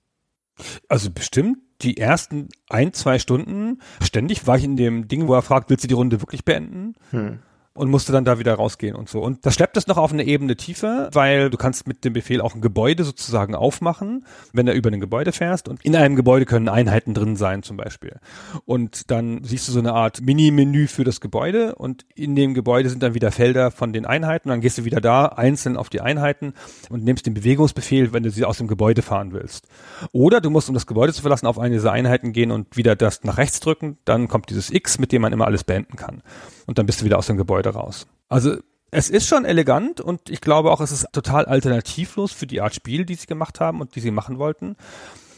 Also 0.87 1.11
bestimmt 1.11 1.57
die 1.81 1.97
ersten 1.97 2.47
ein, 2.69 2.93
zwei 2.93 3.19
Stunden 3.19 3.81
ständig 4.01 4.47
war 4.47 4.57
ich 4.57 4.63
in 4.63 4.77
dem 4.77 5.07
Ding, 5.07 5.27
wo 5.27 5.33
er 5.33 5.41
fragt, 5.41 5.69
willst 5.69 5.83
du 5.83 5.89
die 5.89 5.93
Runde 5.93 6.21
wirklich 6.21 6.45
beenden? 6.45 6.95
Hm 7.11 7.39
und 7.75 7.89
musste 7.91 8.13
dann 8.13 8.23
da 8.23 8.39
wieder 8.39 8.55
rausgehen 8.55 8.95
und 8.95 9.09
so. 9.09 9.21
Und 9.21 9.45
das 9.45 9.53
schleppt 9.53 9.75
es 9.75 9.85
noch 9.85 9.97
auf 9.97 10.13
eine 10.13 10.23
Ebene 10.23 10.55
tiefer, 10.55 11.09
weil 11.11 11.49
du 11.49 11.57
kannst 11.57 11.87
mit 11.87 12.05
dem 12.05 12.13
Befehl 12.13 12.39
auch 12.39 12.55
ein 12.55 12.61
Gebäude 12.61 13.03
sozusagen 13.03 13.53
aufmachen, 13.53 14.25
wenn 14.53 14.65
du 14.65 14.71
über 14.71 14.89
ein 14.89 15.01
Gebäude 15.01 15.33
fährst. 15.33 15.67
Und 15.67 15.83
in 15.83 15.93
einem 15.95 16.15
Gebäude 16.15 16.45
können 16.45 16.69
Einheiten 16.69 17.13
drin 17.13 17.35
sein 17.35 17.63
zum 17.63 17.75
Beispiel. 17.75 18.17
Und 18.63 19.11
dann 19.11 19.43
siehst 19.43 19.67
du 19.67 19.73
so 19.73 19.79
eine 19.79 19.91
Art 19.91 20.21
Mini-Menü 20.21 20.87
für 20.87 21.03
das 21.03 21.19
Gebäude 21.19 21.75
und 21.75 22.05
in 22.15 22.35
dem 22.35 22.53
Gebäude 22.53 22.89
sind 22.89 23.03
dann 23.03 23.13
wieder 23.13 23.31
Felder 23.31 23.71
von 23.71 23.91
den 23.91 24.05
Einheiten. 24.05 24.49
Dann 24.49 24.61
gehst 24.61 24.77
du 24.77 24.85
wieder 24.85 25.01
da 25.01 25.25
einzeln 25.25 25.75
auf 25.75 25.89
die 25.89 25.99
Einheiten 25.99 26.53
und 26.89 27.03
nimmst 27.03 27.25
den 27.25 27.33
Bewegungsbefehl, 27.33 28.13
wenn 28.13 28.23
du 28.23 28.31
sie 28.31 28.45
aus 28.45 28.57
dem 28.57 28.67
Gebäude 28.67 29.01
fahren 29.01 29.33
willst. 29.33 29.67
Oder 30.13 30.39
du 30.39 30.49
musst, 30.49 30.69
um 30.69 30.75
das 30.75 30.87
Gebäude 30.87 31.11
zu 31.11 31.21
verlassen, 31.21 31.45
auf 31.45 31.59
eine 31.59 31.75
dieser 31.75 31.91
Einheiten 31.91 32.31
gehen 32.31 32.51
und 32.51 32.77
wieder 32.77 32.95
das 32.95 33.25
nach 33.25 33.37
rechts 33.37 33.59
drücken. 33.59 33.97
Dann 34.05 34.29
kommt 34.29 34.49
dieses 34.49 34.71
X, 34.71 34.97
mit 34.97 35.11
dem 35.11 35.21
man 35.21 35.33
immer 35.33 35.45
alles 35.45 35.65
beenden 35.65 35.97
kann 35.97 36.21
und 36.65 36.77
dann 36.77 36.85
bist 36.85 37.01
du 37.01 37.05
wieder 37.05 37.17
aus 37.17 37.27
dem 37.27 37.37
Gebäude 37.37 37.64
raus. 37.71 38.07
Also 38.29 38.57
es 38.91 39.09
ist 39.09 39.27
schon 39.27 39.45
elegant 39.45 39.99
und 39.99 40.29
ich 40.29 40.41
glaube 40.41 40.71
auch, 40.71 40.81
es 40.81 40.91
ist 40.91 41.07
total 41.11 41.45
alternativlos 41.45 42.31
für 42.31 42.47
die 42.47 42.61
Art 42.61 42.73
Spiel, 42.73 43.05
die 43.05 43.15
sie 43.15 43.27
gemacht 43.27 43.59
haben 43.59 43.81
und 43.81 43.95
die 43.95 43.99
sie 43.99 44.11
machen 44.11 44.39
wollten. 44.39 44.75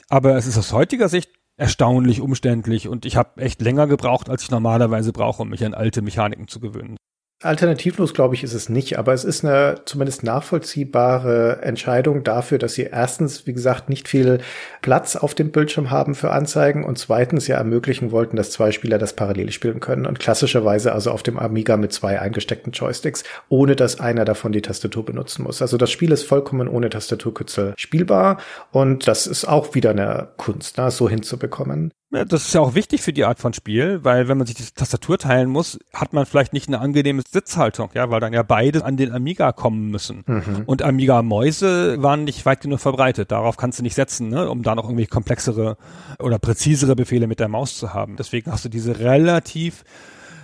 Aber 0.10 0.36
es 0.36 0.46
ist 0.46 0.58
aus 0.58 0.74
heutiger 0.74 1.10
Sicht 1.10 1.32
erstaunlich 1.58 2.22
umständlich 2.22 2.88
und 2.88 3.06
ich 3.06 3.18
habe 3.18 3.42
echt 3.42 3.62
länger 3.62 3.88
gebraucht, 3.88 4.30
als 4.30 4.44
ich 4.44 4.52
normalerweise 4.52 5.12
brauche, 5.12 5.42
um 5.42 5.50
mich 5.50 5.66
an 5.66 5.74
alte 5.74 6.02
Mechaniken 6.02 6.48
zu 6.48 6.60
gewöhnen. 6.60 6.98
Alternativlos, 7.44 8.16
glaube 8.16 8.34
ich, 8.34 8.44
ist 8.44 8.56
es 8.56 8.68
nicht, 8.68 8.98
aber 8.98 9.14
es 9.14 9.24
ist 9.24 9.46
eine 9.46 9.82
zumindest 9.86 10.24
nachvollziehbare 10.24 11.60
Entscheidung 11.62 12.24
dafür, 12.24 12.58
dass 12.58 12.74
sie 12.74 12.90
erstens, 12.92 13.46
wie 13.46 13.54
gesagt, 13.54 13.90
nicht 13.90 14.08
viel 14.08 14.40
Platz 14.82 15.16
auf 15.16 15.36
dem 15.36 15.52
Bildschirm 15.52 15.92
haben 15.92 16.16
für 16.16 16.32
Anzeigen 16.32 16.84
und 16.84 16.98
zweitens 16.98 17.46
ja 17.46 17.58
ermöglichen 17.58 18.10
wollten, 18.10 18.38
dass 18.38 18.50
zwei 18.50 18.72
Spieler 18.72 18.98
das 18.98 19.14
parallel 19.14 19.52
spielen 19.52 19.80
können 19.80 20.08
und 20.08 20.18
klassischerweise 20.18 20.94
also 20.94 21.12
auf 21.12 21.22
dem 21.22 21.38
Amiga 21.38 21.78
mit 21.78 21.94
zwei 21.94 22.20
eingesteckten 22.20 22.72
Joysticks, 22.72 23.24
ohne 23.50 23.76
dass 23.76 24.00
einer 24.00 24.26
davon 24.26 24.52
die 24.52 24.64
Tastatur 24.64 25.06
benutzen 25.06 25.44
muss. 25.44 25.62
Also 25.62 25.78
das 25.78 25.92
Spiel 25.92 26.12
ist 26.12 26.24
vollkommen 26.24 26.68
ohne 26.68 26.90
Tastaturkürzel 26.90 27.76
spielbar 27.78 28.40
und 28.72 29.08
das 29.08 29.28
ist 29.28 29.46
auch 29.46 29.76
wieder 29.76 29.92
eine 29.92 30.30
Kunst, 30.38 30.80
ne, 30.80 30.90
so 30.90 31.08
hinzubekommen. 31.08 31.92
Ja, 32.12 32.24
das 32.24 32.46
ist 32.46 32.54
ja 32.54 32.62
auch 32.62 32.74
wichtig 32.74 33.02
für 33.02 33.12
die 33.12 33.26
Art 33.26 33.40
von 33.40 33.54
Spiel, 33.54 34.00
weil 34.04 34.30
wenn 34.30 34.38
man 34.38 34.48
sich 34.48 34.56
die 34.56 34.64
Tastatur 34.64 35.18
teilen 35.18 35.50
muss, 35.50 35.78
hat 35.94 36.14
man 36.14 36.26
vielleicht 36.26 36.54
nicht 36.54 36.70
eine 36.70 36.80
angenehme 36.80 37.22
Sitzhaltung, 37.30 37.90
ja, 37.96 38.10
weil 38.10 38.22
dann 38.22 38.32
ja 38.32 38.44
beide 38.44 38.86
an 38.86 38.96
den 38.96 39.12
Amiga 39.12 39.52
kommen 39.52 39.90
müssen. 39.90 40.24
Mhm. 40.26 40.64
Und 40.66 40.84
Amiga-Mäuse 40.84 42.02
waren 42.02 42.24
nicht 42.24 42.46
weit 42.46 42.62
genug 42.62 42.80
verbreitet. 42.80 43.32
Darauf 43.32 43.58
kannst 43.58 43.80
du 43.80 43.84
nicht 43.84 43.96
setzen, 43.96 44.30
ne, 44.30 44.50
um 44.50 44.64
da 44.64 44.74
noch 44.74 44.86
irgendwie 44.86 45.06
komplexere 45.06 45.76
oder 46.20 46.40
präzisere 46.40 46.96
Befehle 46.96 47.28
mit 47.28 47.42
der 47.42 47.50
Maus 47.50 47.78
zu 47.78 47.94
haben. 47.94 48.16
Deswegen 48.16 48.52
hast 48.54 48.64
du 48.64 48.70
diese 48.70 49.00
relativ 49.00 49.84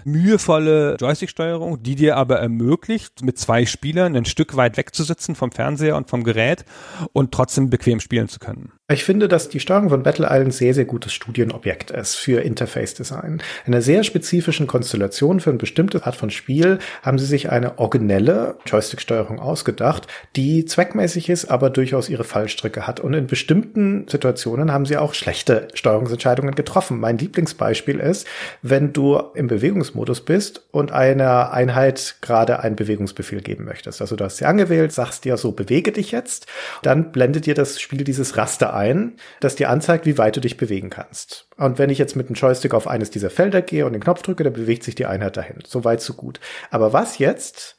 mühevolle 0.06 0.98
Joystick-Steuerung, 1.00 1.82
die 1.82 1.96
dir 1.96 2.18
aber 2.18 2.40
ermöglicht, 2.40 3.24
mit 3.24 3.38
zwei 3.38 3.66
Spielern 3.66 4.16
ein 4.16 4.26
Stück 4.26 4.56
weit 4.56 4.78
wegzusitzen 4.78 5.36
vom 5.36 5.52
Fernseher 5.52 5.96
und 5.96 6.10
vom 6.10 6.24
Gerät 6.24 6.66
und 7.14 7.32
trotzdem 7.32 7.70
bequem 7.70 8.00
spielen 8.00 8.28
zu 8.28 8.40
können. 8.40 8.74
Ich 8.92 9.06
finde, 9.06 9.30
dass 9.30 9.48
die 9.48 9.62
Steuerung 9.62 9.88
von 9.88 10.04
Battle 10.04 10.28
Island 10.30 10.54
sehr, 10.54 10.74
sehr 10.74 10.84
gutes 10.84 11.14
Studienobjekt 11.14 11.90
ist 11.90 12.16
für 12.16 12.42
Interface 12.42 12.94
Design. 12.94 13.42
In 13.66 13.74
einer 13.74 13.82
sehr 13.82 14.04
spezifischen 14.04 14.68
Konstellation 14.68 15.40
für 15.40 15.52
eine 15.52 15.58
bestimmte 15.58 16.06
Art 16.06 16.18
von 16.18 16.30
Spiel 16.30 16.80
haben 17.02 17.18
sie 17.18 17.26
sich 17.26 17.50
eine 17.50 17.80
originelle 17.80 18.58
Joystick-Steuerung 18.66 19.40
ausgedacht, 19.40 20.08
die 20.36 20.66
zweckmäßig 20.66 21.30
ist, 21.30 21.46
aber 21.46 21.70
durchaus 21.70 22.10
ihre 22.10 22.26
Fallstricke 22.26 22.86
hat. 22.86 23.00
Und 23.00 23.14
in 23.14 23.26
bestimmten 23.26 24.06
Situationen 24.10 24.74
haben 24.74 24.86
sie 24.86 24.98
auch 24.98 25.14
schlechte 25.14 25.70
Steuerungsentscheidungen 25.76 26.54
getroffen. 26.54 27.00
Mein 27.00 27.18
Lieblingsbeispiel 27.18 28.02
ist, 28.02 28.28
wenn 28.64 28.92
du 28.92 29.18
im 29.34 29.48
Bewegungsmodus 29.48 30.26
bist 30.26 30.68
und 30.72 30.92
einer 30.92 31.54
Einheit 31.54 32.18
gerade 32.20 32.60
einen 32.60 32.76
Bewegungsbefehl 32.76 33.40
geben 33.40 33.64
möchtest. 33.64 34.02
Also 34.02 34.18
du 34.18 34.26
hast 34.26 34.38
sie 34.38 34.46
angewählt, 34.46 34.92
sagst 34.92 35.24
dir 35.24 35.38
so, 35.38 35.54
bewege 35.54 35.94
dich 35.94 36.12
jetzt. 36.12 36.48
Dann 36.82 37.14
blendet 37.14 37.46
dir 37.46 37.56
das 37.56 37.80
Spiel 37.80 38.04
dieses 38.04 38.36
Raster 38.36 38.73
ein, 38.74 39.18
das 39.40 39.56
dir 39.56 39.70
anzeigt, 39.70 40.06
wie 40.06 40.18
weit 40.18 40.36
du 40.36 40.42
dich 40.42 40.58
bewegen 40.58 40.90
kannst. 40.90 41.48
Und 41.58 41.80
wenn 41.80 41.90
ich 41.90 41.98
jetzt 41.98 42.16
mit 42.16 42.30
dem 42.30 42.36
Joystick 42.36 42.74
auf 42.74 42.88
eines 42.88 43.10
dieser 43.10 43.30
Felder 43.30 43.62
gehe 43.62 43.86
und 43.86 43.94
den 43.94 44.04
Knopf 44.04 44.22
drücke, 44.22 44.44
dann 44.44 44.54
bewegt 44.54 44.84
sich 44.84 44.96
die 44.96 45.06
Einheit 45.06 45.38
dahin. 45.38 45.60
So 45.66 45.84
weit, 45.84 46.02
so 46.02 46.14
gut. 46.14 46.40
Aber 46.72 46.94
was 46.94 47.18
jetzt, 47.18 47.78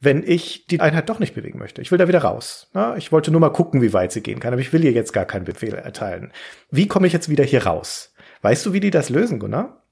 wenn 0.00 0.22
ich 0.26 0.66
die 0.66 0.80
Einheit 0.80 1.08
doch 1.08 1.18
nicht 1.18 1.34
bewegen 1.34 1.58
möchte? 1.58 1.80
Ich 1.80 1.90
will 1.90 1.98
da 1.98 2.08
wieder 2.08 2.22
raus. 2.22 2.68
Na, 2.72 2.96
ich 2.96 3.12
wollte 3.12 3.30
nur 3.30 3.40
mal 3.40 3.50
gucken, 3.50 3.82
wie 3.82 3.92
weit 3.92 4.12
sie 4.12 4.22
gehen 4.22 4.40
kann, 4.40 4.52
aber 4.52 4.62
ich 4.62 4.72
will 4.72 4.84
ihr 4.84 4.92
jetzt 4.92 5.12
gar 5.12 5.24
keinen 5.24 5.44
Befehl 5.44 5.74
erteilen. 5.74 6.32
Wie 6.70 6.88
komme 6.88 7.06
ich 7.06 7.12
jetzt 7.12 7.28
wieder 7.28 7.44
hier 7.44 7.64
raus? 7.66 8.12
Weißt 8.42 8.66
du, 8.66 8.72
wie 8.72 8.80
die 8.80 8.90
das 8.90 9.08
lösen, 9.08 9.38
Gunnar? 9.38 9.83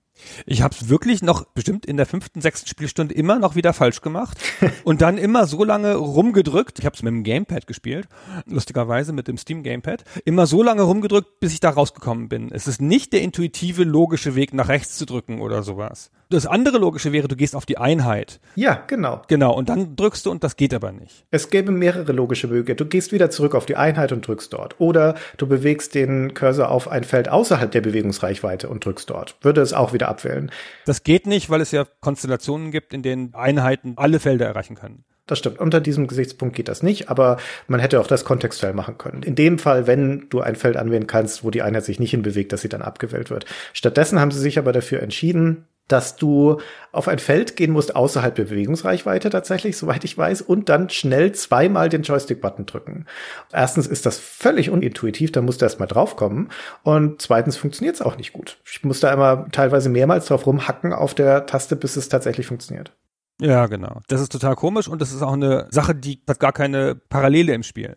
Ich 0.47 0.63
habe 0.63 0.75
es 0.75 0.89
wirklich 0.89 1.23
noch 1.23 1.45
bestimmt 1.47 1.87
in 1.87 1.97
der 1.97 2.07
fünften, 2.07 2.41
sechsten 2.41 2.69
Spielstunde 2.69 3.15
immer 3.15 3.39
noch 3.39 3.55
wieder 3.55 3.73
falsch 3.73 4.01
gemacht 4.01 4.39
und 4.85 5.01
dann 5.01 5.19
immer 5.19 5.47
so 5.47 5.65
lange 5.65 5.95
rumgedrückt. 5.95 6.79
Ich 6.79 6.87
habe 6.87 6.95
es 6.95 7.03
mit 7.03 7.13
dem 7.13 7.25
Gamepad 7.25 7.67
gespielt, 7.67 8.09
lustigerweise 8.47 9.13
mit 9.13 9.29
dem 9.29 9.39
Steam 9.39 9.63
Gamepad. 9.63 10.05
Immer 10.25 10.47
so 10.47 10.63
lange 10.63 10.83
rumgedrückt, 10.83 11.41
bis 11.41 11.53
ich 11.53 11.61
da 11.61 11.71
rausgekommen 11.71 12.29
bin. 12.29 12.51
Es 12.53 12.67
ist 12.67 12.81
nicht 12.81 13.13
der 13.13 13.23
intuitive, 13.23 13.85
logische 13.85 14.35
Weg, 14.35 14.53
nach 14.53 14.69
rechts 14.69 14.97
zu 14.97 15.07
drücken 15.07 15.41
oder 15.41 15.63
sowas. 15.63 16.11
Das 16.33 16.47
andere 16.47 16.79
logische 16.79 17.13
wäre, 17.13 17.29
du 17.29 17.37
gehst 17.37 17.55
auf 17.55 17.67
die 17.67 17.77
Einheit. 17.77 18.41
Ja, 18.55 18.83
genau. 18.87 19.21
Genau, 19.29 19.53
und 19.53 19.69
dann 19.69 19.97
drückst 19.97 20.25
du 20.25 20.31
und 20.31 20.43
das 20.43 20.57
geht 20.57 20.73
aber 20.73 20.91
nicht. 20.91 21.27
Es 21.31 21.51
gäbe 21.51 21.73
mehrere 21.73 22.13
logische 22.13 22.51
Wege. 22.51 22.75
Du 22.75 22.87
gehst 22.87 23.13
wieder 23.13 23.29
zurück 23.29 23.55
auf 23.55 23.67
die 23.67 23.77
Einheit 23.77 24.13
und 24.13 24.27
drückst 24.27 24.51
dort. 24.51 24.81
Oder 24.81 25.17
du 25.37 25.47
bewegst 25.47 25.95
den 25.95 26.33
Cursor 26.33 26.71
auf 26.71 26.89
ein 26.89 27.05
Feld 27.05 27.29
außerhalb 27.29 27.71
der 27.71 27.83
Bewegungsreichweite 27.83 28.71
und 28.71 28.83
drückst 28.83 29.11
dort. 29.11 29.37
Würde 29.43 29.61
es 29.61 29.75
auch 29.75 29.93
wieder 29.93 30.09
abwählen. 30.09 30.51
Das 30.87 31.05
geht 31.05 31.27
nicht, 31.27 31.51
weil 31.51 31.61
es 31.61 31.71
ja 31.71 31.85
Konstellationen 32.01 32.71
gibt, 32.71 32.95
in 32.95 33.03
denen 33.03 33.35
Einheiten 33.35 33.93
alle 33.97 34.19
Felder 34.19 34.47
erreichen 34.47 34.77
können. 34.77 35.05
Das 35.27 35.39
stimmt. 35.39 35.61
Unter 35.61 35.81
diesem 35.81 36.09
Gesichtspunkt 36.09 36.57
geht 36.57 36.69
das 36.69 36.83
nicht, 36.83 37.09
aber 37.09 37.37
man 37.69 37.79
hätte 37.79 38.01
auch 38.01 38.07
das 38.07 38.25
kontextuell 38.25 38.73
machen 38.73 38.99
können. 38.99 39.23
In 39.23 39.35
dem 39.35 39.59
Fall, 39.59 39.87
wenn 39.87 40.27
du 40.31 40.41
ein 40.41 40.57
Feld 40.57 40.77
anwählen 40.77 41.07
kannst, 41.07 41.45
wo 41.45 41.51
die 41.51 41.63
Einheit 41.63 41.85
sich 41.85 42.01
nicht 42.01 42.11
hinbewegt, 42.11 42.53
dass 42.53 42.63
sie 42.63 42.69
dann 42.69 42.83
abgewählt 42.83 43.31
wird. 43.31 43.45
Stattdessen 43.73 44.19
haben 44.19 44.33
sie 44.33 44.41
sich 44.41 44.59
aber 44.59 44.73
dafür 44.73 45.01
entschieden, 45.01 45.67
dass 45.93 46.17
du 46.17 46.59
auf 46.91 47.07
ein 47.07 47.19
Feld 47.19 47.55
gehen 47.57 47.71
musst 47.71 47.95
außerhalb 47.95 48.35
der 48.35 48.45
Bewegungsreichweite 48.45 49.31
tatsächlich, 49.31 49.77
soweit 49.77 50.05
ich 50.05 50.17
weiß, 50.17 50.41
und 50.43 50.69
dann 50.69 50.89
schnell 50.89 51.33
zweimal 51.33 51.89
den 51.89 52.03
Joystick-Button 52.03 52.67
drücken. 52.67 53.07
Erstens 53.53 53.87
ist 53.87 54.07
das 54.07 54.19
völlig 54.19 54.71
unintuitiv, 54.71 55.33
da 55.33 55.43
musst 55.43 55.61
du 55.61 55.67
erstmal 55.67 55.89
draufkommen. 55.89 56.49
Und 56.83 57.21
zweitens 57.21 57.57
funktioniert 57.57 57.97
es 57.97 58.03
auch 58.03 58.17
nicht 58.17 58.33
gut. 58.33 58.59
Ich 58.65 58.83
muss 58.85 59.01
da 59.01 59.13
immer 59.13 59.49
teilweise 59.53 59.91
mehrmals 59.91 60.27
drauf 60.27 60.47
rumhacken 60.47 60.93
auf 60.93 61.15
der 61.15 61.47
Taste, 61.47 61.77
bis 61.77 61.97
es 61.97 62.09
tatsächlich 62.09 62.47
funktioniert. 62.47 62.93
Ja, 63.41 63.67
genau. 63.67 64.01
Das 64.09 64.21
ist 64.21 64.33
total 64.33 64.57
komisch 64.57 64.89
und 64.89 65.03
das 65.03 65.13
ist 65.13 65.23
auch 65.23 65.33
eine 65.33 65.67
Sache, 65.71 65.95
die 65.95 66.23
hat 66.29 66.41
gar 66.41 66.53
keine 66.53 66.95
Parallele 66.95 67.53
im 67.53 67.63
Spiel. 67.63 67.97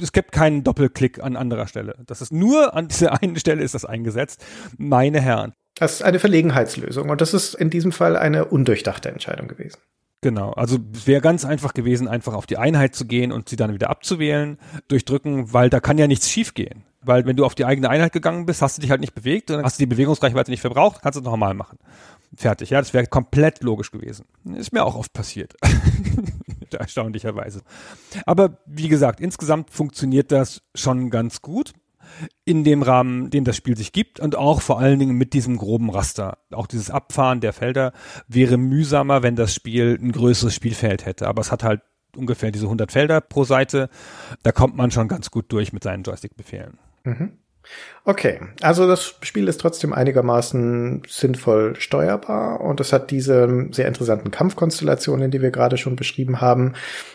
Es 0.00 0.12
gibt 0.12 0.32
keinen 0.32 0.64
Doppelklick 0.64 1.22
an 1.22 1.36
anderer 1.36 1.66
Stelle. 1.66 1.96
Das 2.06 2.20
ist 2.20 2.32
nur 2.32 2.74
an 2.74 2.88
dieser 2.88 3.12
einen 3.22 3.36
Stelle 3.36 3.62
ist 3.62 3.74
das 3.74 3.84
eingesetzt. 3.84 4.44
Meine 4.76 5.20
Herren. 5.20 5.54
Das 5.74 5.94
ist 5.94 6.02
eine 6.02 6.20
Verlegenheitslösung 6.20 7.10
und 7.10 7.20
das 7.20 7.34
ist 7.34 7.54
in 7.54 7.70
diesem 7.70 7.92
Fall 7.92 8.16
eine 8.16 8.44
undurchdachte 8.44 9.08
Entscheidung 9.08 9.48
gewesen. 9.48 9.78
Genau, 10.20 10.52
also 10.52 10.78
wäre 11.04 11.20
ganz 11.20 11.44
einfach 11.44 11.74
gewesen, 11.74 12.08
einfach 12.08 12.32
auf 12.32 12.46
die 12.46 12.56
Einheit 12.56 12.94
zu 12.94 13.04
gehen 13.04 13.30
und 13.30 13.48
sie 13.48 13.56
dann 13.56 13.74
wieder 13.74 13.90
abzuwählen, 13.90 14.58
durchdrücken, 14.88 15.52
weil 15.52 15.68
da 15.68 15.80
kann 15.80 15.98
ja 15.98 16.06
nichts 16.06 16.30
schiefgehen. 16.30 16.84
Weil 17.02 17.26
wenn 17.26 17.36
du 17.36 17.44
auf 17.44 17.54
die 17.54 17.66
eigene 17.66 17.90
Einheit 17.90 18.12
gegangen 18.12 18.46
bist, 18.46 18.62
hast 18.62 18.78
du 18.78 18.80
dich 18.80 18.90
halt 18.90 19.02
nicht 19.02 19.14
bewegt, 19.14 19.50
dann 19.50 19.62
hast 19.62 19.78
du 19.78 19.82
die 19.82 19.86
Bewegungsreichweite 19.86 20.50
nicht 20.50 20.62
verbraucht, 20.62 21.02
kannst 21.02 21.16
du 21.16 21.20
es 21.20 21.24
nochmal 21.26 21.52
machen. 21.52 21.78
Fertig, 22.34 22.70
ja, 22.70 22.78
das 22.78 22.94
wäre 22.94 23.06
komplett 23.06 23.62
logisch 23.62 23.90
gewesen. 23.90 24.24
Ist 24.54 24.72
mir 24.72 24.84
auch 24.84 24.96
oft 24.96 25.12
passiert. 25.12 25.54
Erstaunlicherweise. 26.72 27.60
Aber 28.24 28.58
wie 28.64 28.88
gesagt, 28.88 29.20
insgesamt 29.20 29.70
funktioniert 29.70 30.32
das 30.32 30.62
schon 30.74 31.10
ganz 31.10 31.42
gut 31.42 31.72
in 32.44 32.64
dem 32.64 32.82
Rahmen, 32.82 33.30
den 33.30 33.44
das 33.44 33.56
Spiel 33.56 33.76
sich 33.76 33.92
gibt 33.92 34.20
und 34.20 34.36
auch 34.36 34.60
vor 34.60 34.78
allen 34.78 34.98
Dingen 34.98 35.16
mit 35.16 35.32
diesem 35.32 35.56
groben 35.56 35.90
Raster. 35.90 36.38
Auch 36.52 36.66
dieses 36.66 36.90
Abfahren 36.90 37.40
der 37.40 37.52
Felder 37.52 37.92
wäre 38.28 38.56
mühsamer, 38.56 39.22
wenn 39.22 39.36
das 39.36 39.54
Spiel 39.54 39.98
ein 40.00 40.12
größeres 40.12 40.54
Spielfeld 40.54 41.06
hätte. 41.06 41.26
Aber 41.26 41.40
es 41.40 41.52
hat 41.52 41.62
halt 41.62 41.82
ungefähr 42.16 42.50
diese 42.50 42.66
100 42.66 42.92
Felder 42.92 43.20
pro 43.20 43.44
Seite. 43.44 43.88
Da 44.42 44.52
kommt 44.52 44.76
man 44.76 44.90
schon 44.90 45.08
ganz 45.08 45.30
gut 45.30 45.52
durch 45.52 45.72
mit 45.72 45.82
seinen 45.82 46.02
Joystick-Befehlen. 46.02 46.78
Mhm. 47.04 47.38
Okay, 48.06 48.40
also 48.60 48.86
das 48.86 49.14
Spiel 49.22 49.48
ist 49.48 49.60
trotzdem 49.60 49.94
einigermaßen 49.94 51.02
sinnvoll 51.08 51.74
steuerbar 51.80 52.60
und 52.60 52.78
es 52.80 52.92
hat 52.92 53.10
diese 53.10 53.68
sehr 53.70 53.88
interessanten 53.88 54.30
Kampfkonstellationen, 54.30 55.30
die 55.30 55.40
wir 55.40 55.50
gerade 55.50 55.78
schon 55.78 55.96
beschrieben 55.96 56.42
haben. 56.42 56.74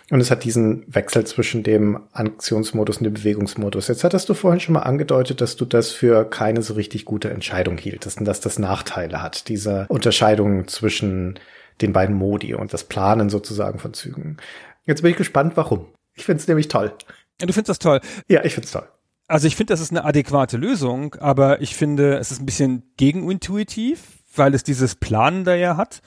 Und 0.10 0.20
es 0.20 0.32
hat 0.32 0.43
diesen 0.43 0.84
Wechsel 0.88 1.28
zwischen 1.28 1.62
dem 1.62 2.00
Aktionsmodus 2.12 2.97
und 2.97 3.04
dem 3.04 3.14
Bewegungsmodus. 3.14 3.88
Jetzt 3.88 4.04
hattest 4.04 4.30
du 4.30 4.34
vorhin 4.34 4.60
schon 4.60 4.74
mal 4.74 4.82
angedeutet, 4.82 5.41
dass 5.41 5.56
du 5.56 5.66
das 5.66 5.91
für 5.91 6.26
keine 6.26 6.64
so 6.64 6.74
richtig 6.74 7.06
gute 7.06 7.30
Entscheidung 7.30 7.78
hieltest 7.78 8.20
und 8.20 8.26
dass 8.26 8.39
das 8.39 8.58
Nachteile 8.58 9.22
hat, 9.22 9.47
diese 9.47 9.86
Unterscheidung 9.89 10.68
zwischen 10.68 11.39
den 11.82 11.93
beiden 11.93 12.16
Modi 12.16 12.56
und 12.56 12.74
das 12.74 12.84
Planen 12.84 13.30
sozusagen 13.30 13.78
von 13.78 13.93
Zügen. 13.93 14.38
Jetzt 14.86 15.04
bin 15.04 15.12
ich 15.12 15.18
gespannt, 15.18 15.54
warum. 15.56 15.86
Ich 16.16 16.26
finde 16.26 16.41
es 16.41 16.47
nämlich 16.47 16.68
toll. 16.68 16.91
Ja, 17.39 17.45
du 17.45 17.54
findest 17.54 17.70
das 17.70 17.80
toll. 17.80 18.02
Ja, 18.28 18.43
ich 18.43 18.54
finde 18.54 18.66
es 18.66 18.72
toll. 18.72 18.88
Also 19.30 19.46
ich 19.46 19.56
finde, 19.56 19.74
das 19.74 19.80
ist 19.80 19.92
eine 19.92 20.06
adäquate 20.06 20.58
Lösung, 20.58 21.14
aber 21.20 21.62
ich 21.62 21.76
finde, 21.76 22.18
es 22.18 22.32
ist 22.32 22.42
ein 22.42 22.48
bisschen 22.48 22.82
gegenintuitiv, 22.98 24.24
weil 24.36 24.56
es 24.56 24.64
dieses 24.64 24.96
Planen 24.96 25.44
da 25.44 25.54
ja 25.54 25.78
hat. 25.78 26.02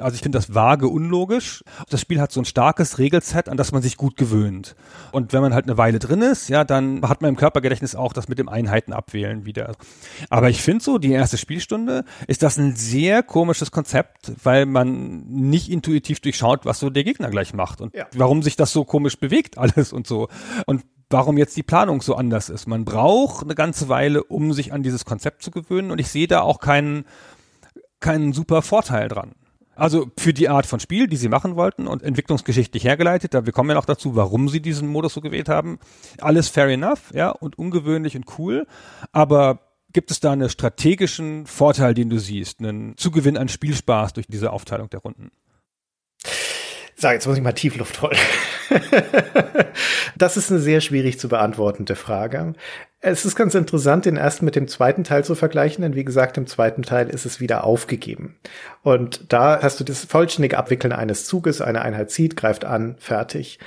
Also 0.00 0.16
ich 0.16 0.22
finde 0.22 0.38
das 0.38 0.54
vage 0.54 0.88
unlogisch. 0.88 1.62
Das 1.88 2.00
Spiel 2.00 2.20
hat 2.20 2.32
so 2.32 2.40
ein 2.40 2.46
starkes 2.46 2.98
Regelset, 2.98 3.48
an 3.48 3.56
das 3.56 3.70
man 3.70 3.80
sich 3.80 3.96
gut 3.96 4.16
gewöhnt. 4.16 4.74
Und 5.12 5.32
wenn 5.32 5.40
man 5.40 5.54
halt 5.54 5.66
eine 5.66 5.78
Weile 5.78 6.00
drin 6.00 6.20
ist, 6.20 6.48
ja, 6.48 6.64
dann 6.64 7.02
hat 7.08 7.22
man 7.22 7.28
im 7.28 7.36
Körpergedächtnis 7.36 7.94
auch 7.94 8.12
das 8.12 8.26
mit 8.26 8.38
dem 8.38 8.48
Einheiten 8.48 8.92
abwählen 8.92 9.44
wieder. 9.44 9.76
Aber 10.28 10.50
ich 10.50 10.60
finde 10.60 10.82
so, 10.82 10.98
die 10.98 11.12
erste 11.12 11.38
Spielstunde 11.38 12.04
ist 12.26 12.42
das 12.42 12.56
ein 12.56 12.74
sehr 12.74 13.22
komisches 13.22 13.70
Konzept, 13.70 14.32
weil 14.42 14.66
man 14.66 15.26
nicht 15.28 15.70
intuitiv 15.70 16.18
durchschaut, 16.18 16.64
was 16.64 16.80
so 16.80 16.90
der 16.90 17.04
Gegner 17.04 17.30
gleich 17.30 17.54
macht 17.54 17.80
und 17.80 17.94
ja. 17.94 18.06
warum 18.14 18.42
sich 18.42 18.56
das 18.56 18.72
so 18.72 18.84
komisch 18.84 19.18
bewegt 19.20 19.58
alles 19.64 19.92
und 19.92 20.08
so. 20.08 20.28
Und 20.66 20.82
warum 21.14 21.38
jetzt 21.38 21.56
die 21.56 21.62
Planung 21.62 22.02
so 22.02 22.16
anders 22.16 22.48
ist. 22.48 22.66
Man 22.66 22.84
braucht 22.84 23.44
eine 23.44 23.54
ganze 23.54 23.88
Weile, 23.88 24.24
um 24.24 24.52
sich 24.52 24.72
an 24.72 24.82
dieses 24.82 25.04
Konzept 25.04 25.42
zu 25.44 25.52
gewöhnen 25.52 25.92
und 25.92 26.00
ich 26.00 26.08
sehe 26.08 26.26
da 26.26 26.40
auch 26.40 26.58
keinen, 26.58 27.04
keinen 28.00 28.32
super 28.32 28.62
Vorteil 28.62 29.06
dran. 29.06 29.36
Also 29.76 30.10
für 30.18 30.34
die 30.34 30.48
Art 30.48 30.66
von 30.66 30.80
Spiel, 30.80 31.06
die 31.06 31.16
sie 31.16 31.28
machen 31.28 31.54
wollten 31.54 31.86
und 31.86 32.02
entwicklungsgeschichtlich 32.02 32.82
hergeleitet, 32.82 33.32
da 33.32 33.46
wir 33.46 33.52
kommen 33.52 33.70
ja 33.70 33.76
noch 33.76 33.84
dazu, 33.84 34.16
warum 34.16 34.48
sie 34.48 34.60
diesen 34.60 34.88
Modus 34.88 35.14
so 35.14 35.20
gewählt 35.20 35.48
haben. 35.48 35.78
Alles 36.20 36.48
fair 36.48 36.66
enough, 36.66 37.12
ja, 37.12 37.30
und 37.30 37.58
ungewöhnlich 37.58 38.16
und 38.16 38.26
cool, 38.36 38.66
aber 39.12 39.60
gibt 39.92 40.10
es 40.10 40.18
da 40.18 40.32
einen 40.32 40.48
strategischen 40.48 41.46
Vorteil, 41.46 41.94
den 41.94 42.10
du 42.10 42.18
siehst, 42.18 42.58
einen 42.58 42.96
Zugewinn 42.96 43.36
an 43.36 43.48
Spielspaß 43.48 44.14
durch 44.14 44.26
diese 44.26 44.50
Aufteilung 44.50 44.90
der 44.90 44.98
Runden? 44.98 45.30
So, 46.96 47.08
jetzt 47.08 47.26
muss 47.28 47.36
ich 47.36 47.42
mal 47.42 47.52
Tiefluft 47.52 48.02
holen. 48.02 48.18
das 50.16 50.36
ist 50.36 50.50
eine 50.50 50.60
sehr 50.60 50.80
schwierig 50.80 51.18
zu 51.18 51.28
beantwortende 51.28 51.96
Frage. 51.96 52.54
Es 53.00 53.24
ist 53.24 53.36
ganz 53.36 53.54
interessant, 53.54 54.06
den 54.06 54.16
ersten 54.16 54.44
mit 54.44 54.56
dem 54.56 54.66
zweiten 54.66 55.04
Teil 55.04 55.24
zu 55.24 55.34
vergleichen, 55.34 55.82
denn 55.82 55.94
wie 55.94 56.04
gesagt, 56.04 56.38
im 56.38 56.46
zweiten 56.46 56.82
Teil 56.82 57.08
ist 57.10 57.26
es 57.26 57.40
wieder 57.40 57.64
aufgegeben. 57.64 58.36
Und 58.82 59.32
da 59.32 59.60
hast 59.62 59.78
du 59.80 59.84
das 59.84 60.04
vollständige 60.04 60.56
Abwickeln 60.56 60.92
eines 60.92 61.26
Zuges, 61.26 61.60
eine 61.60 61.82
Einheit 61.82 62.10
zieht, 62.10 62.36
greift 62.36 62.64
an, 62.64 62.96
fertig. 62.98 63.58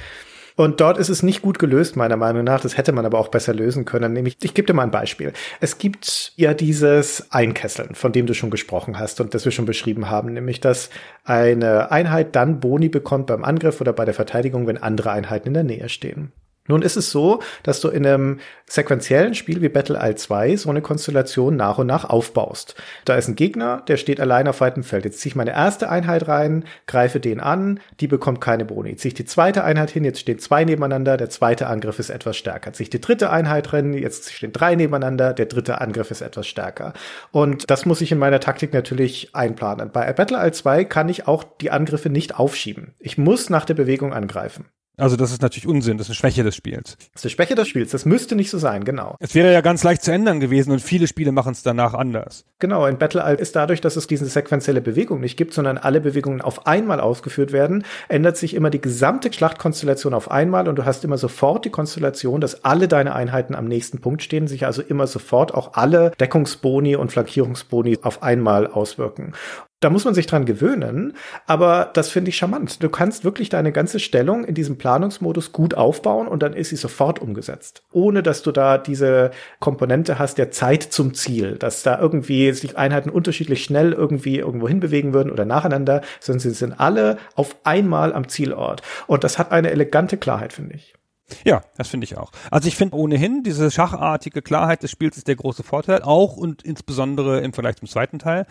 Und 0.58 0.82
dort 0.82 0.98
ist 0.98 1.10
es 1.10 1.22
nicht 1.22 1.44
gut 1.44 1.60
gelöst, 1.60 1.96
meiner 1.96 2.18
Meinung 2.18 2.44
nach. 2.44 2.60
Das 2.60 2.78
hätte 2.78 2.92
man 2.92 3.06
aber 3.06 3.20
auch 3.20 3.28
besser 3.28 3.54
lösen 3.54 3.86
können. 3.86 4.14
Nämlich, 4.14 4.38
ich 4.42 4.56
gebe 4.56 4.66
dir 4.66 4.74
mal 4.74 4.82
ein 4.84 4.92
Beispiel. 4.92 5.32
Es 5.62 5.78
gibt 5.78 6.34
ja 6.36 6.56
dieses 6.56 7.32
Einkesseln, 7.32 7.94
von 7.94 8.12
dem 8.12 8.26
du 8.26 8.34
schon 8.34 8.50
gesprochen 8.50 8.98
hast 8.98 9.22
und 9.22 9.36
das 9.36 9.46
wir 9.46 9.52
schon 9.52 9.66
beschrieben 9.66 10.10
haben, 10.10 10.34
nämlich, 10.34 10.60
dass 10.60 10.90
eine 11.24 11.92
Einheit 11.92 12.36
dann 12.36 12.60
Boni 12.60 12.90
bekommt 12.90 13.28
beim 13.28 13.44
Angriff 13.44 13.80
oder 13.82 13.94
bei 13.94 14.04
der 14.04 14.16
Verteidigung, 14.16 14.66
wenn 14.66 14.80
andere 14.80 15.12
Einheiten 15.12 15.50
in 15.50 15.54
der 15.54 15.64
Nähe 15.64 15.90
stehen. 15.90 16.32
Nun 16.68 16.82
ist 16.82 16.98
es 16.98 17.12
so, 17.12 17.42
dass 17.64 17.82
du 17.82 17.90
in 17.90 18.06
einem 18.06 18.40
sequenziellen 18.70 19.34
Spiel 19.34 19.62
wie 19.62 19.70
Battle 19.70 19.98
Isle 20.02 20.16
2 20.16 20.58
so 20.58 20.70
eine 20.70 20.82
Konstellation 20.82 21.56
nach 21.56 21.78
und 21.78 21.88
nach 21.88 22.06
aufbaust. 22.06 22.76
Da 23.06 23.16
ist 23.16 23.28
ein 23.28 23.36
Gegner, 23.36 23.84
der 23.88 23.98
steht 23.98 24.20
allein 24.20 24.48
auf 24.48 24.62
weitem 24.62 24.84
Feld. 24.84 25.06
Jetzt 25.06 25.20
ziehe 25.22 25.32
ich 25.32 25.36
meine 25.36 25.52
erste 25.52 25.90
Einheit 25.90 26.28
rein, 26.28 26.66
greife 26.86 27.20
den 27.20 27.40
an, 27.40 27.80
die 28.00 28.08
bekommt 28.08 28.42
keine 28.42 28.66
Boni. 28.66 28.96
Ziehe 28.98 29.10
ich 29.10 29.16
die 29.16 29.26
zweite 29.26 29.64
Einheit 29.64 29.90
hin, 29.90 30.04
jetzt 30.04 30.20
stehen 30.20 30.40
zwei 30.40 30.66
nebeneinander, 30.66 31.18
der 31.18 31.30
zweite 31.30 31.68
Angriff 31.68 32.00
ist 32.00 32.10
etwas 32.10 32.36
stärker. 32.36 32.74
Ziehe 32.74 32.86
ich 32.86 32.90
die 32.90 33.02
dritte 33.02 33.30
Einheit 33.30 33.72
rein, 33.72 33.94
jetzt 33.94 34.34
stehen 34.34 34.52
drei 34.52 34.76
nebeneinander, 34.76 35.34
der 35.34 35.46
dritte 35.46 35.80
Angriff 35.80 36.12
ist 36.12 36.22
etwas 36.22 36.48
stärker. 36.48 36.94
Und 37.32 37.70
das 37.70 37.86
muss 37.86 38.02
ich 38.02 38.12
in 38.12 38.20
meiner 38.20 38.42
Taktik 38.42 38.74
natürlich 38.74 39.34
einplanen. 39.34 39.92
Bei 39.92 40.12
Battle 40.12 40.38
Isle 40.38 40.52
2 40.52 40.86
kann 40.86 41.08
ich 41.08 41.28
auch 41.28 41.46
die 41.62 41.72
Angriffe 41.72 42.10
nicht 42.10 42.38
aufschieben. 42.38 42.94
Ich 43.00 43.18
muss 43.18 43.50
nach 43.50 43.66
der 43.66 43.76
Bewegung 43.76 44.14
angreifen. 44.14 44.66
Also 45.00 45.16
das 45.16 45.32
ist 45.32 45.44
natürlich 45.44 45.68
Unsinn, 45.68 46.00
das 46.00 46.08
ist 46.08 46.12
eine 46.12 46.16
Schwäche 46.16 46.44
des 46.44 46.56
Spiels. 46.56 46.98
Das 47.14 47.22
ist 47.22 47.26
eine 47.26 47.30
Schwäche 47.30 47.54
des 47.54 47.68
Spiels, 47.68 47.92
das 47.92 48.06
müsste 48.06 48.36
nicht 48.36 48.50
so 48.50 48.58
sein, 48.58 48.84
genau. 48.84 49.16
Es 49.20 49.36
wäre 49.36 49.54
ja 49.54 49.62
ganz 49.62 49.84
leicht 49.84 50.02
zu 50.02 50.12
ändern 50.12 50.40
gewesen 50.40 50.72
und 50.72 50.80
viele 50.80 51.06
Spiele 51.06 51.32
machen 51.32 51.52
es 51.52 51.62
danach 51.62 51.94
anders. 51.94 52.46
Genau, 52.58 52.88
in 52.88 52.98
Battle 52.98 53.24
Alt 53.24 53.40
ist 53.40 53.56
dadurch, 53.56 53.80
dass 53.80 53.96
es 53.96 54.08
diese 54.08 54.26
sequenzielle 54.26 54.82
Bewegung 54.82 55.20
nicht 55.20 55.38
gibt, 55.38 55.54
sondern 55.54 55.78
alle 55.78 56.02
Bewegungen 56.02 56.42
auf 56.42 56.66
einmal 56.66 57.00
ausgeführt 57.00 57.52
werden, 57.52 57.86
ändert 58.08 58.38
sich 58.38 58.56
immer 58.56 58.72
die 58.72 58.82
gesamte 58.82 59.32
Schlachtkonstellation 59.32 60.16
auf 60.16 60.32
einmal 60.32 60.68
und 60.68 60.78
du 60.78 60.86
hast 60.86 61.04
immer 61.04 61.20
sofort 61.20 61.66
die 61.66 61.70
Konstellation, 61.70 62.42
dass 62.42 62.66
alle 62.66 62.88
deine 62.88 63.14
Einheiten 63.14 63.54
am 63.54 63.68
nächsten 63.68 64.02
Punkt 64.02 64.24
stehen, 64.24 64.48
sich 64.48 64.66
also 64.66 64.82
immer 64.82 65.06
sofort 65.06 65.54
auch 65.54 65.74
alle 65.74 66.12
Deckungsboni 66.20 66.96
und 66.96 67.12
Flankierungsboni 67.12 68.00
auf 68.02 68.24
einmal 68.24 68.66
auswirken. 68.66 69.34
Da 69.80 69.92
muss 69.92 70.06
man 70.06 70.16
sich 70.16 70.26
dran 70.26 70.46
gewöhnen, 70.46 71.14
aber 71.46 71.92
das 71.94 72.10
finde 72.10 72.30
ich 72.30 72.38
charmant. 72.38 72.82
Du 72.82 72.90
kannst 72.90 73.24
wirklich 73.24 73.50
deine 73.50 73.72
ganze 73.72 74.00
Stellung 74.00 74.44
in 74.44 74.56
diesem 74.56 74.80
Planungsmodus 74.80 75.52
gut 75.52 75.76
aufbauen 75.76 76.28
und 76.28 76.42
dann 76.42 76.54
ist 76.54 76.70
sie 76.70 76.76
sofort 76.78 77.20
umgesetzt. 77.20 77.84
Ohne 77.92 78.24
dass 78.24 78.42
du 78.42 78.52
da 78.52 78.80
diese 78.80 79.30
Komponente 79.60 80.18
hast 80.18 80.40
der 80.40 80.50
Zeit 80.50 80.82
zum 80.82 81.14
Ziel, 81.14 81.58
dass 81.58 81.84
da 81.84 82.00
irgendwie 82.00 82.52
sich 82.54 82.76
Einheiten 82.76 83.12
unterschiedlich 83.12 83.64
schnell 83.64 83.94
irgendwie 83.94 84.40
irgendwo 84.40 84.68
hinbewegen 84.68 85.14
würden 85.14 85.32
oder 85.32 85.46
nacheinander, 85.46 86.02
sondern 86.20 86.40
sie 86.40 86.50
sind 86.52 86.80
alle 86.80 87.20
auf 87.36 87.56
einmal 87.64 88.14
am 88.14 88.30
Zielort. 88.30 88.82
Und 89.06 89.24
das 89.24 89.38
hat 89.38 89.52
eine 89.52 89.70
elegante 89.70 90.18
Klarheit, 90.18 90.54
finde 90.54 90.74
ich. 90.74 90.96
Ja, 91.44 91.62
das 91.78 91.90
finde 91.90 92.06
ich 92.06 92.18
auch. 92.18 92.32
Also 92.50 92.68
ich 92.68 92.76
finde 92.76 92.96
ohnehin 92.96 93.44
diese 93.44 93.70
schachartige 93.70 94.42
Klarheit 94.42 94.82
des 94.82 94.92
Spiels 94.92 95.18
ist 95.18 95.28
der 95.28 95.36
große 95.36 95.62
Vorteil, 95.62 96.02
auch 96.02 96.38
und 96.38 96.64
insbesondere 96.64 97.42
im 97.42 97.54
Vergleich 97.54 97.76
zum 97.76 97.88
zweiten 97.88 98.18
Teil. 98.18 98.48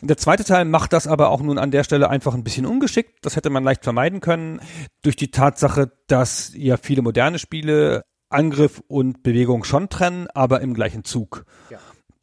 Der 0.00 0.16
zweite 0.16 0.44
Teil 0.44 0.64
macht 0.64 0.92
das 0.92 1.06
aber 1.06 1.30
auch 1.30 1.40
nun 1.40 1.58
an 1.58 1.70
der 1.70 1.84
Stelle 1.84 2.08
einfach 2.08 2.34
ein 2.34 2.44
bisschen 2.44 2.66
ungeschickt. 2.66 3.18
Das 3.22 3.36
hätte 3.36 3.50
man 3.50 3.64
leicht 3.64 3.84
vermeiden 3.84 4.20
können 4.20 4.60
durch 5.02 5.16
die 5.16 5.30
Tatsache, 5.30 5.90
dass 6.06 6.52
ja 6.54 6.76
viele 6.76 7.02
moderne 7.02 7.38
Spiele 7.38 8.04
Angriff 8.30 8.82
und 8.86 9.22
Bewegung 9.22 9.64
schon 9.64 9.88
trennen, 9.88 10.28
aber 10.34 10.60
im 10.60 10.74
gleichen 10.74 11.04
Zug. 11.04 11.44
Ja. 11.70 11.78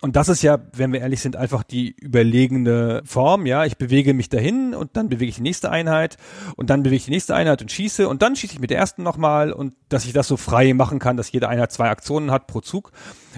Und 0.06 0.16
das 0.16 0.30
ist 0.30 0.44
ja, 0.44 0.60
wenn 0.72 0.94
wir 0.94 1.00
ehrlich 1.00 1.20
sind, 1.20 1.36
einfach 1.36 1.64
die 1.64 1.90
überlegene 1.90 3.02
Form. 3.06 3.48
Ja, 3.48 3.66
ich 3.66 3.80
bewege 3.80 4.14
mich 4.14 4.30
dahin 4.30 4.76
und 4.76 4.96
dann 4.96 5.10
bewege 5.10 5.30
ich 5.30 5.38
die 5.38 5.42
nächste 5.42 5.72
Einheit 5.72 6.18
und 6.56 6.70
dann 6.70 6.84
bewege 6.84 6.98
ich 6.98 7.06
die 7.06 7.12
nächste 7.12 7.34
Einheit 7.34 7.64
und 7.64 7.72
schieße 7.72 8.08
und 8.08 8.22
dann 8.22 8.36
schieße 8.36 8.54
ich 8.54 8.60
mit 8.60 8.70
der 8.70 8.78
ersten 8.78 9.02
nochmal 9.02 9.52
und 9.52 9.74
dass 9.90 10.06
ich 10.06 10.14
das 10.14 10.28
so 10.28 10.38
frei 10.38 10.76
machen 10.76 11.00
kann, 11.00 11.18
dass 11.18 11.32
jede 11.32 11.50
Einheit 11.50 11.72
zwei 11.72 11.90
Aktionen 11.90 12.30
hat 12.30 12.46
pro 12.46 12.62
Zug 12.62 12.92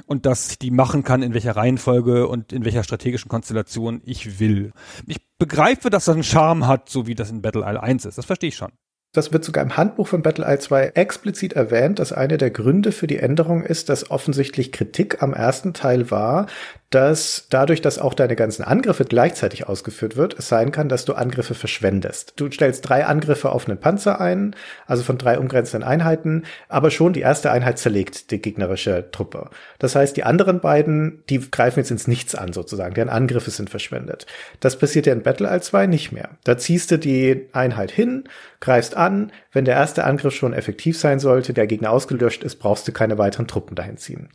und 0.08 0.26
dass 0.26 0.52
ich 0.52 0.60
die 0.60 0.72
machen 0.72 1.06
kann, 1.06 1.24
in 1.24 1.34
welcher 1.34 1.56
Reihenfolge 1.56 2.28
und 2.28 2.52
in 2.52 2.66
welcher 2.66 2.84
strategischen 2.84 3.30
Konstellation 3.30 4.02
ich 4.04 4.42
will. 4.42 4.74
Ich 5.06 5.22
begreife, 5.38 5.90
dass 5.90 6.04
das 6.04 6.16
einen 6.16 6.26
Charme 6.26 6.68
hat, 6.68 6.90
so 6.90 7.08
wie 7.08 7.16
das 7.16 7.32
in 7.32 7.42
Battle 7.42 7.62
Isle 7.66 7.82
1 7.82 8.04
ist. 8.04 8.18
Das 8.18 8.26
verstehe 8.26 8.50
ich 8.50 8.58
schon. 8.58 8.74
Das 9.18 9.34
wird 9.34 9.44
sogar 9.44 9.64
im 9.64 9.76
Handbuch 9.78 10.08
von 10.08 10.22
Battle 10.22 10.46
Isle 10.46 10.60
2 10.60 10.92
explizit 10.94 11.54
erwähnt, 11.54 11.98
dass 11.98 12.14
eine 12.14 12.38
der 12.38 12.52
Gründe 12.52 12.92
für 12.92 13.08
die 13.08 13.18
Änderung 13.18 13.64
ist, 13.64 13.90
dass 13.90 14.12
offensichtlich 14.12 14.72
Kritik 14.72 15.24
am 15.24 15.34
ersten 15.34 15.74
Teil 15.74 16.12
war, 16.12 16.46
dass 16.90 17.48
dadurch, 17.50 17.82
dass 17.82 18.00
auch 18.00 18.14
deine 18.14 18.36
ganzen 18.36 18.64
Angriffe 18.64 19.04
gleichzeitig 19.04 19.68
ausgeführt 19.68 20.16
wird, 20.16 20.40
es 20.40 20.48
sein 20.48 20.72
kann, 20.72 20.88
dass 20.88 21.04
du 21.04 21.14
Angriffe 21.14 21.54
verschwendest. 21.54 22.34
Du 22.38 22.50
stellst 22.50 22.88
drei 22.88 23.06
Angriffe 23.06 23.52
auf 23.52 23.68
einen 23.68 23.80
Panzer 23.80 24.22
ein, 24.22 24.56
also 24.86 25.04
von 25.04 25.18
drei 25.18 25.38
umgrenzenden 25.38 25.88
Einheiten, 25.88 26.44
aber 26.70 26.90
schon 26.90 27.12
die 27.12 27.22
erste 27.22 27.52
Einheit 27.52 27.78
zerlegt 27.78 28.32
die 28.32 28.42
gegnerische 28.42 29.10
Truppe. 29.12 29.50
Das 29.80 29.96
heißt, 29.96 30.16
die 30.16 30.24
anderen 30.24 30.62
beiden, 30.62 31.24
die 31.30 31.40
greifen 31.52 31.80
jetzt 31.80 31.92
ins 31.92 32.08
Nichts 32.08 32.36
an 32.36 32.54
sozusagen, 32.54 32.94
deren 32.94 33.10
Angriffe 33.10 33.52
sind 33.52 33.70
verschwendet. 33.70 34.26
Das 34.62 34.78
passiert 34.78 35.08
ja 35.08 35.14
in 35.14 35.24
Battle 35.24 35.50
Isle 35.50 35.62
2 35.62 35.88
nicht 35.88 36.14
mehr. 36.14 36.30
Da 36.46 36.58
ziehst 36.58 36.92
du 36.92 36.98
die 36.98 37.50
Einheit 37.52 37.92
hin, 37.92 38.30
greifst 38.60 38.96
an, 38.96 39.32
wenn 39.52 39.66
der 39.66 39.76
erste 39.76 40.04
Angriff 40.04 40.34
schon 40.34 40.54
effektiv 40.54 40.98
sein 40.98 41.20
sollte, 41.20 41.54
der 41.54 41.68
Gegner 41.68 41.92
ausgelöscht 41.92 42.44
ist, 42.44 42.58
brauchst 42.58 42.88
du 42.88 42.92
keine 42.92 43.18
weiteren 43.18 43.48
Truppen 43.48 43.76
dahin 43.76 43.98
ziehen. 43.98 44.30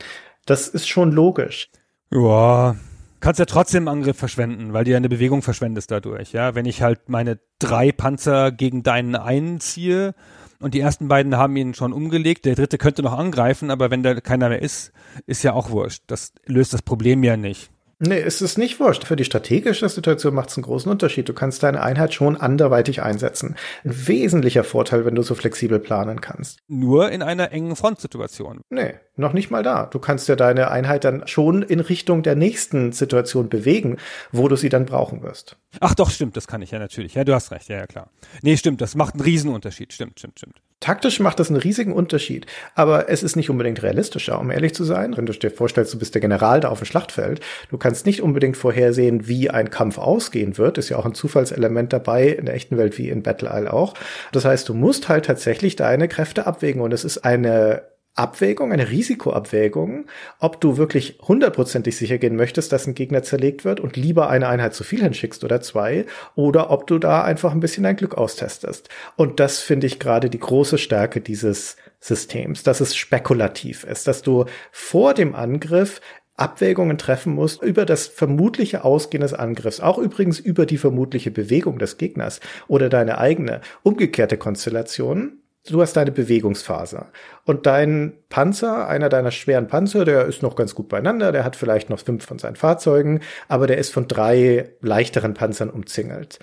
Das 0.46 0.68
ist 0.68 0.88
schon 0.88 1.12
logisch. 1.12 1.70
Ja, 2.10 2.76
kannst 3.20 3.38
ja 3.38 3.46
trotzdem 3.46 3.88
Angriff 3.88 4.18
verschwenden, 4.18 4.72
weil 4.72 4.84
du 4.84 4.90
ja 4.90 4.96
eine 4.96 5.08
Bewegung 5.08 5.42
verschwendest 5.42 5.90
dadurch. 5.90 6.32
Ja, 6.32 6.54
wenn 6.54 6.66
ich 6.66 6.82
halt 6.82 7.08
meine 7.08 7.38
drei 7.58 7.92
Panzer 7.92 8.52
gegen 8.52 8.82
deinen 8.82 9.16
einziehe 9.16 10.14
und 10.60 10.74
die 10.74 10.80
ersten 10.80 11.08
beiden 11.08 11.36
haben 11.36 11.56
ihn 11.56 11.74
schon 11.74 11.92
umgelegt, 11.92 12.44
der 12.44 12.54
dritte 12.54 12.78
könnte 12.78 13.02
noch 13.02 13.16
angreifen, 13.16 13.70
aber 13.70 13.90
wenn 13.90 14.02
da 14.02 14.20
keiner 14.20 14.48
mehr 14.48 14.62
ist, 14.62 14.92
ist 15.26 15.42
ja 15.42 15.52
auch 15.52 15.70
wurscht. 15.70 16.02
Das 16.08 16.32
löst 16.44 16.72
das 16.72 16.82
Problem 16.82 17.22
ja 17.22 17.36
nicht. 17.36 17.70
Nee, 18.04 18.18
es 18.18 18.42
ist 18.42 18.58
nicht 18.58 18.80
wurscht. 18.80 19.04
Für 19.04 19.14
die 19.14 19.24
strategische 19.24 19.88
Situation 19.88 20.34
macht 20.34 20.50
es 20.50 20.56
einen 20.56 20.64
großen 20.64 20.90
Unterschied. 20.90 21.28
Du 21.28 21.34
kannst 21.34 21.62
deine 21.62 21.84
Einheit 21.84 22.12
schon 22.12 22.36
anderweitig 22.36 23.00
einsetzen. 23.00 23.54
Ein 23.84 24.08
wesentlicher 24.08 24.64
Vorteil, 24.64 25.04
wenn 25.04 25.14
du 25.14 25.22
so 25.22 25.36
flexibel 25.36 25.78
planen 25.78 26.20
kannst. 26.20 26.58
Nur 26.66 27.12
in 27.12 27.22
einer 27.22 27.52
engen 27.52 27.76
Frontsituation. 27.76 28.62
Nee, 28.70 28.94
noch 29.14 29.34
nicht 29.34 29.52
mal 29.52 29.62
da. 29.62 29.86
Du 29.86 30.00
kannst 30.00 30.26
ja 30.26 30.34
deine 30.34 30.72
Einheit 30.72 31.04
dann 31.04 31.28
schon 31.28 31.62
in 31.62 31.78
Richtung 31.78 32.24
der 32.24 32.34
nächsten 32.34 32.90
Situation 32.90 33.48
bewegen, 33.48 33.98
wo 34.32 34.48
du 34.48 34.56
sie 34.56 34.68
dann 34.68 34.84
brauchen 34.84 35.22
wirst. 35.22 35.58
Ach 35.78 35.94
doch, 35.94 36.10
stimmt, 36.10 36.36
das 36.36 36.48
kann 36.48 36.60
ich 36.60 36.72
ja 36.72 36.80
natürlich. 36.80 37.14
Ja, 37.14 37.22
du 37.22 37.32
hast 37.32 37.52
recht, 37.52 37.68
ja, 37.68 37.76
ja, 37.76 37.86
klar. 37.86 38.10
Nee, 38.42 38.56
stimmt, 38.56 38.80
das 38.80 38.96
macht 38.96 39.14
einen 39.14 39.22
Riesenunterschied. 39.22 39.92
Stimmt, 39.92 40.18
stimmt, 40.18 40.40
stimmt. 40.40 40.60
Taktisch 40.82 41.20
macht 41.20 41.38
das 41.38 41.48
einen 41.48 41.60
riesigen 41.60 41.92
Unterschied, 41.92 42.46
aber 42.74 43.08
es 43.08 43.22
ist 43.22 43.36
nicht 43.36 43.50
unbedingt 43.50 43.84
realistischer, 43.84 44.40
um 44.40 44.50
ehrlich 44.50 44.74
zu 44.74 44.82
sein. 44.82 45.16
Wenn 45.16 45.26
du 45.26 45.32
dir 45.32 45.52
vorstellst, 45.52 45.94
du 45.94 45.98
bist 45.98 46.14
der 46.14 46.20
General 46.20 46.58
da 46.58 46.70
auf 46.70 46.80
dem 46.80 46.86
Schlachtfeld, 46.86 47.40
du 47.70 47.78
kannst 47.78 48.04
nicht 48.04 48.20
unbedingt 48.20 48.56
vorhersehen, 48.56 49.28
wie 49.28 49.48
ein 49.48 49.70
Kampf 49.70 49.98
ausgehen 49.98 50.58
wird. 50.58 50.78
Ist 50.78 50.88
ja 50.88 50.96
auch 50.96 51.06
ein 51.06 51.14
Zufallselement 51.14 51.92
dabei 51.92 52.26
in 52.26 52.46
der 52.46 52.56
echten 52.56 52.78
Welt 52.78 52.98
wie 52.98 53.10
in 53.10 53.22
Battle 53.22 53.48
Isle 53.52 53.72
auch. 53.72 53.94
Das 54.32 54.44
heißt, 54.44 54.68
du 54.68 54.74
musst 54.74 55.08
halt 55.08 55.26
tatsächlich 55.26 55.76
deine 55.76 56.08
Kräfte 56.08 56.48
abwägen 56.48 56.82
und 56.82 56.92
es 56.92 57.04
ist 57.04 57.18
eine 57.18 57.82
Abwägung, 58.14 58.72
eine 58.72 58.90
Risikoabwägung, 58.90 60.06
ob 60.38 60.60
du 60.60 60.76
wirklich 60.76 61.18
hundertprozentig 61.22 61.96
sicher 61.96 62.18
gehen 62.18 62.36
möchtest, 62.36 62.70
dass 62.70 62.86
ein 62.86 62.94
Gegner 62.94 63.22
zerlegt 63.22 63.64
wird 63.64 63.80
und 63.80 63.96
lieber 63.96 64.28
eine 64.28 64.48
Einheit 64.48 64.74
zu 64.74 64.84
viel 64.84 65.02
hinschickst 65.02 65.44
oder 65.44 65.62
zwei, 65.62 66.04
oder 66.34 66.70
ob 66.70 66.86
du 66.86 66.98
da 66.98 67.22
einfach 67.22 67.52
ein 67.52 67.60
bisschen 67.60 67.84
dein 67.84 67.96
Glück 67.96 68.16
austestest. 68.18 68.90
Und 69.16 69.40
das 69.40 69.60
finde 69.60 69.86
ich 69.86 69.98
gerade 69.98 70.28
die 70.28 70.40
große 70.40 70.76
Stärke 70.76 71.22
dieses 71.22 71.76
Systems, 72.00 72.62
dass 72.62 72.80
es 72.80 72.94
spekulativ 72.94 73.84
ist, 73.84 74.06
dass 74.06 74.22
du 74.22 74.44
vor 74.70 75.14
dem 75.14 75.34
Angriff 75.34 76.00
Abwägungen 76.36 76.98
treffen 76.98 77.34
musst 77.34 77.62
über 77.62 77.84
das 77.84 78.06
vermutliche 78.06 78.84
Ausgehen 78.84 79.20
des 79.20 79.34
Angriffs, 79.34 79.80
auch 79.80 79.98
übrigens 79.98 80.38
über 80.38 80.66
die 80.66 80.78
vermutliche 80.78 81.30
Bewegung 81.30 81.78
des 81.78 81.98
Gegners 81.98 82.40
oder 82.68 82.88
deine 82.88 83.18
eigene 83.18 83.60
umgekehrte 83.82 84.38
Konstellation 84.38 85.41
du 85.68 85.80
hast 85.80 85.94
deine 85.94 86.12
Bewegungsphase. 86.12 87.06
Und 87.44 87.66
dein 87.66 88.14
Panzer, 88.28 88.88
einer 88.88 89.08
deiner 89.08 89.30
schweren 89.30 89.68
Panzer, 89.68 90.04
der 90.04 90.26
ist 90.26 90.42
noch 90.42 90.56
ganz 90.56 90.74
gut 90.74 90.88
beieinander, 90.88 91.32
der 91.32 91.44
hat 91.44 91.56
vielleicht 91.56 91.90
noch 91.90 92.00
fünf 92.00 92.24
von 92.24 92.38
seinen 92.38 92.56
Fahrzeugen, 92.56 93.20
aber 93.48 93.66
der 93.66 93.78
ist 93.78 93.92
von 93.92 94.08
drei 94.08 94.70
leichteren 94.80 95.34
Panzern 95.34 95.70
umzingelt. 95.70 96.38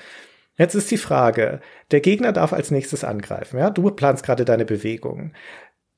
Jetzt 0.57 0.75
ist 0.75 0.91
die 0.91 0.97
Frage, 0.97 1.61
der 1.91 2.01
Gegner 2.01 2.33
darf 2.33 2.51
als 2.51 2.69
nächstes 2.69 3.05
angreifen, 3.05 3.59
ja? 3.59 3.69
Du 3.69 3.89
planst 3.91 4.25
gerade 4.25 4.43
deine 4.43 4.65
Bewegung 4.65 5.31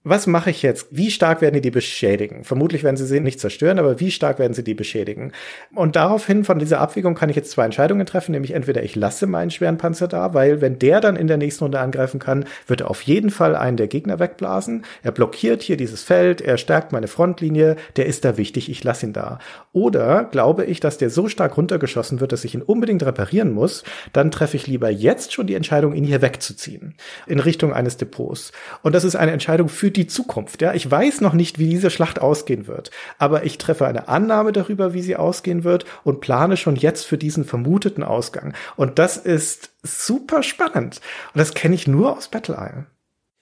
was 0.03 0.25
mache 0.25 0.49
ich 0.49 0.63
jetzt? 0.63 0.87
Wie 0.89 1.11
stark 1.11 1.41
werden 1.41 1.61
die 1.61 1.69
beschädigen? 1.69 2.43
Vermutlich 2.43 2.83
werden 2.83 2.97
sie 2.97 3.05
sie 3.05 3.19
nicht 3.19 3.39
zerstören, 3.39 3.77
aber 3.77 3.99
wie 3.99 4.09
stark 4.09 4.39
werden 4.39 4.55
sie 4.55 4.63
die 4.63 4.73
beschädigen? 4.73 5.31
Und 5.75 5.95
daraufhin 5.95 6.43
von 6.43 6.57
dieser 6.57 6.79
Abwägung 6.79 7.13
kann 7.13 7.29
ich 7.29 7.35
jetzt 7.35 7.51
zwei 7.51 7.65
Entscheidungen 7.65 8.07
treffen, 8.07 8.31
nämlich 8.31 8.55
entweder 8.55 8.81
ich 8.81 8.95
lasse 8.95 9.27
meinen 9.27 9.51
schweren 9.51 9.77
Panzer 9.77 10.07
da, 10.07 10.33
weil 10.33 10.59
wenn 10.59 10.79
der 10.79 11.01
dann 11.01 11.15
in 11.15 11.27
der 11.27 11.37
nächsten 11.37 11.65
Runde 11.65 11.79
angreifen 11.79 12.19
kann, 12.19 12.45
wird 12.65 12.81
er 12.81 12.89
auf 12.89 13.03
jeden 13.03 13.29
Fall 13.29 13.55
einen 13.55 13.77
der 13.77 13.87
Gegner 13.87 14.17
wegblasen. 14.17 14.85
Er 15.03 15.11
blockiert 15.11 15.61
hier 15.61 15.77
dieses 15.77 16.01
Feld, 16.01 16.41
er 16.41 16.57
stärkt 16.57 16.91
meine 16.91 17.07
Frontlinie, 17.07 17.75
der 17.95 18.07
ist 18.07 18.25
da 18.25 18.37
wichtig, 18.37 18.71
ich 18.71 18.83
lasse 18.83 19.05
ihn 19.05 19.13
da. 19.13 19.37
Oder 19.71 20.23
glaube 20.23 20.65
ich, 20.65 20.79
dass 20.79 20.97
der 20.97 21.11
so 21.11 21.27
stark 21.27 21.57
runtergeschossen 21.57 22.21
wird, 22.21 22.31
dass 22.31 22.43
ich 22.43 22.55
ihn 22.55 22.63
unbedingt 22.63 23.03
reparieren 23.03 23.51
muss, 23.51 23.83
dann 24.13 24.31
treffe 24.31 24.57
ich 24.57 24.65
lieber 24.65 24.89
jetzt 24.89 25.31
schon 25.31 25.45
die 25.45 25.55
Entscheidung, 25.55 25.93
ihn 25.93 26.05
hier 26.05 26.23
wegzuziehen, 26.23 26.95
in 27.27 27.37
Richtung 27.37 27.71
eines 27.71 27.97
Depots. 27.97 28.51
Und 28.81 28.95
das 28.95 29.03
ist 29.03 29.15
eine 29.15 29.31
Entscheidung 29.31 29.69
für 29.69 29.90
die 29.97 30.07
Zukunft. 30.07 30.61
Ja, 30.61 30.73
ich 30.73 30.89
weiß 30.89 31.21
noch 31.21 31.33
nicht, 31.33 31.59
wie 31.59 31.69
diese 31.69 31.89
Schlacht 31.89 32.19
ausgehen 32.19 32.67
wird, 32.67 32.91
aber 33.17 33.43
ich 33.43 33.57
treffe 33.57 33.85
eine 33.87 34.07
Annahme 34.07 34.51
darüber, 34.51 34.93
wie 34.93 35.01
sie 35.01 35.15
ausgehen 35.15 35.63
wird 35.63 35.85
und 36.03 36.21
plane 36.21 36.57
schon 36.57 36.75
jetzt 36.75 37.05
für 37.05 37.17
diesen 37.17 37.45
vermuteten 37.45 38.03
Ausgang. 38.03 38.53
Und 38.75 38.99
das 38.99 39.17
ist 39.17 39.71
super 39.83 40.43
spannend. 40.43 41.01
Und 41.33 41.39
das 41.39 41.53
kenne 41.53 41.75
ich 41.75 41.87
nur 41.87 42.17
aus 42.17 42.27
Battle 42.29 42.55
Isle. 42.55 42.85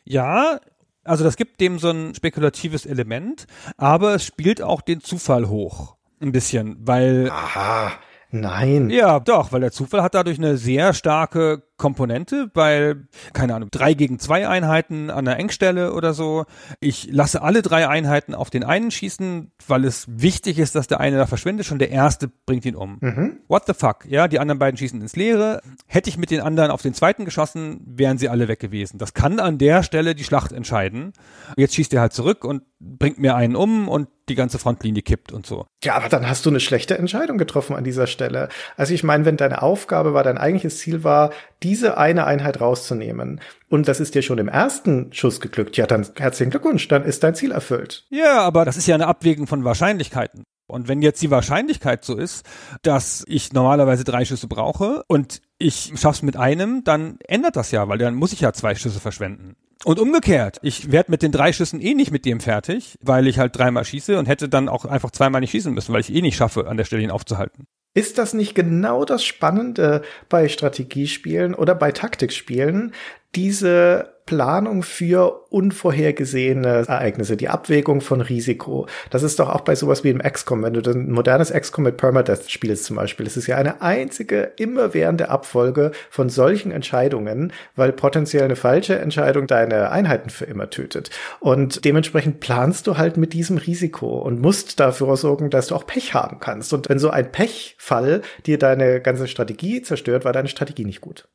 Ja, 0.03 0.59
also 1.03 1.23
das 1.23 1.37
gibt 1.37 1.61
dem 1.61 1.79
so 1.79 1.89
ein 1.89 2.13
spekulatives 2.15 2.85
Element, 2.85 3.47
aber 3.77 4.15
es 4.15 4.25
spielt 4.25 4.61
auch 4.61 4.81
den 4.81 5.01
Zufall 5.01 5.47
hoch. 5.49 5.95
Ein 6.21 6.31
bisschen, 6.31 6.77
weil. 6.81 7.29
Aha. 7.31 7.93
Nein. 8.31 8.89
Ja, 8.89 9.19
doch, 9.19 9.51
weil 9.51 9.61
der 9.61 9.71
Zufall 9.71 10.03
hat 10.03 10.13
dadurch 10.13 10.37
eine 10.37 10.57
sehr 10.57 10.93
starke 10.93 11.63
Komponente, 11.79 12.51
weil, 12.53 13.07
keine 13.33 13.55
Ahnung, 13.55 13.69
drei 13.71 13.95
gegen 13.95 14.19
zwei 14.19 14.47
Einheiten 14.47 15.09
an 15.09 15.25
der 15.25 15.37
Engstelle 15.37 15.93
oder 15.93 16.13
so. 16.13 16.45
Ich 16.79 17.09
lasse 17.11 17.41
alle 17.41 17.63
drei 17.63 17.87
Einheiten 17.87 18.35
auf 18.35 18.51
den 18.51 18.63
einen 18.63 18.91
schießen, 18.91 19.51
weil 19.67 19.85
es 19.85 20.05
wichtig 20.07 20.59
ist, 20.59 20.75
dass 20.75 20.85
der 20.85 20.99
eine 20.99 21.17
da 21.17 21.25
verschwindet. 21.25 21.65
Schon 21.65 21.79
der 21.79 21.89
erste 21.89 22.29
bringt 22.45 22.65
ihn 22.65 22.75
um. 22.75 22.97
Mhm. 23.01 23.39
What 23.47 23.63
the 23.65 23.73
fuck? 23.73 24.05
Ja, 24.05 24.27
die 24.27 24.39
anderen 24.39 24.59
beiden 24.59 24.77
schießen 24.77 25.01
ins 25.01 25.15
Leere. 25.15 25.61
Hätte 25.87 26.09
ich 26.09 26.17
mit 26.17 26.29
den 26.29 26.41
anderen 26.41 26.69
auf 26.69 26.83
den 26.83 26.93
zweiten 26.93 27.25
geschossen, 27.25 27.81
wären 27.85 28.19
sie 28.19 28.29
alle 28.29 28.47
weg 28.47 28.59
gewesen. 28.59 28.99
Das 28.99 29.15
kann 29.15 29.39
an 29.39 29.57
der 29.57 29.81
Stelle 29.81 30.13
die 30.13 30.23
Schlacht 30.23 30.51
entscheiden. 30.51 31.13
Jetzt 31.57 31.73
schießt 31.73 31.93
er 31.95 32.01
halt 32.01 32.13
zurück 32.13 32.45
und 32.45 32.61
bringt 32.79 33.19
mir 33.19 33.35
einen 33.35 33.55
um 33.55 33.89
und 33.89 34.07
die 34.29 34.35
ganze 34.35 34.59
Frontlinie 34.59 35.01
kippt 35.01 35.31
und 35.31 35.45
so. 35.45 35.65
Ja, 35.83 35.95
aber 35.95 36.07
dann 36.07 36.29
hast 36.29 36.45
du 36.45 36.49
eine 36.49 36.59
schlechte 36.59 36.97
Entscheidung 36.97 37.37
getroffen 37.37 37.75
an 37.75 37.83
dieser 37.83 38.07
Stelle. 38.07 38.49
Also 38.77 38.93
ich 38.93 39.03
meine, 39.03 39.25
wenn 39.25 39.37
deine 39.37 39.61
Aufgabe 39.61 40.13
war, 40.13 40.23
dein 40.23 40.37
eigentliches 40.37 40.77
Ziel 40.77 41.03
war, 41.03 41.31
diese 41.63 41.97
eine 41.97 42.25
Einheit 42.25 42.61
rauszunehmen 42.61 43.41
und 43.69 43.87
das 43.87 43.99
ist 43.99 44.15
dir 44.15 44.21
schon 44.21 44.37
im 44.37 44.47
ersten 44.47 45.11
Schuss 45.13 45.39
geglückt, 45.41 45.77
ja, 45.77 45.85
dann 45.85 46.07
herzlichen 46.17 46.51
Glückwunsch, 46.51 46.87
dann 46.87 47.03
ist 47.03 47.23
dein 47.23 47.35
Ziel 47.35 47.51
erfüllt. 47.51 48.05
Ja, 48.09 48.41
aber 48.41 48.65
das 48.65 48.77
ist 48.77 48.87
ja 48.87 48.95
eine 48.95 49.07
Abwägung 49.07 49.47
von 49.47 49.63
Wahrscheinlichkeiten. 49.63 50.43
Und 50.67 50.87
wenn 50.87 51.01
jetzt 51.01 51.21
die 51.21 51.31
Wahrscheinlichkeit 51.31 52.05
so 52.05 52.15
ist, 52.15 52.45
dass 52.83 53.23
ich 53.27 53.53
normalerweise 53.53 54.03
drei 54.03 54.23
Schüsse 54.23 54.47
brauche 54.47 55.03
und 55.07 55.41
ich 55.57 55.93
schaff's 55.95 56.21
mit 56.21 56.37
einem, 56.37 56.83
dann 56.83 57.17
ändert 57.27 57.55
das 57.55 57.71
ja, 57.71 57.87
weil 57.89 57.97
dann 57.97 58.13
muss 58.13 58.33
ich 58.33 58.41
ja 58.41 58.53
zwei 58.53 58.75
Schüsse 58.75 58.99
verschwenden. 58.99 59.55
Und 59.85 59.99
umgekehrt, 59.99 60.57
ich 60.61 60.91
werde 60.91 61.09
mit 61.09 61.23
den 61.23 61.31
drei 61.31 61.53
Schüssen 61.53 61.81
eh 61.81 61.93
nicht 61.93 62.11
mit 62.11 62.25
dem 62.25 62.39
fertig, 62.39 62.97
weil 63.01 63.27
ich 63.27 63.39
halt 63.39 63.57
dreimal 63.57 63.85
schieße 63.85 64.19
und 64.19 64.27
hätte 64.27 64.47
dann 64.47 64.69
auch 64.69 64.85
einfach 64.85 65.09
zweimal 65.09 65.41
nicht 65.41 65.51
schießen 65.51 65.73
müssen, 65.73 65.93
weil 65.93 66.01
ich 66.01 66.13
eh 66.13 66.21
nicht 66.21 66.35
schaffe, 66.35 66.67
an 66.67 66.77
der 66.77 66.83
Stelle 66.83 67.01
ihn 67.01 67.11
aufzuhalten. 67.11 67.65
Ist 67.99 68.17
das 68.17 68.33
nicht 68.33 68.55
genau 68.55 69.03
das 69.03 69.25
Spannende 69.25 70.03
bei 70.29 70.47
Strategiespielen 70.47 71.53
oder 71.53 71.75
bei 71.75 71.91
Taktikspielen? 71.91 72.93
Diese 73.35 74.19
Planung 74.29 74.83
für 74.83 75.47
unvorhergesehene 75.49 76.85
Ereignisse, 76.87 77.35
die 77.35 77.49
Abwägung 77.49 77.99
von 77.99 78.21
Risiko. 78.21 78.85
Das 79.09 79.23
ist 79.23 79.39
doch 79.39 79.49
auch 79.49 79.61
bei 79.61 79.73
sowas 79.73 80.03
wie 80.03 80.11
im 80.11 80.21
XCOM, 80.21 80.61
wenn 80.61 80.73
du 80.75 80.87
ein 80.87 81.09
modernes 81.09 81.51
XCOM 81.51 81.85
mit 81.85 81.97
Permadeath 81.97 82.47
spielst 82.47 82.83
zum 82.83 82.97
Beispiel. 82.97 83.25
Es 83.25 83.37
ist 83.37 83.47
ja 83.47 83.57
eine 83.57 83.81
einzige, 83.81 84.51
immerwährende 84.57 85.29
Abfolge 85.29 85.93
von 86.11 86.29
solchen 86.29 86.71
Entscheidungen, 86.71 87.51
weil 87.75 87.91
potenziell 87.91 88.43
eine 88.43 88.55
falsche 88.55 88.99
Entscheidung 88.99 89.47
deine 89.47 89.89
Einheiten 89.89 90.29
für 90.29 90.45
immer 90.45 90.69
tötet. 90.69 91.09
Und 91.39 91.83
dementsprechend 91.83 92.39
planst 92.39 92.85
du 92.85 92.99
halt 92.99 93.17
mit 93.17 93.33
diesem 93.33 93.57
Risiko 93.57 94.19
und 94.19 94.39
musst 94.39 94.79
dafür 94.79 95.17
sorgen, 95.17 95.49
dass 95.49 95.65
du 95.65 95.75
auch 95.75 95.87
Pech 95.87 96.13
haben 96.13 96.39
kannst. 96.39 96.71
Und 96.71 96.87
wenn 96.87 96.99
so 96.99 97.09
ein 97.09 97.31
Pechfall 97.31 98.21
dir 98.45 98.59
deine 98.59 99.01
ganze 99.01 99.27
Strategie 99.27 99.81
zerstört, 99.81 100.23
war 100.23 100.33
deine 100.33 100.49
Strategie 100.49 100.85
nicht 100.85 101.01
gut. 101.01 101.27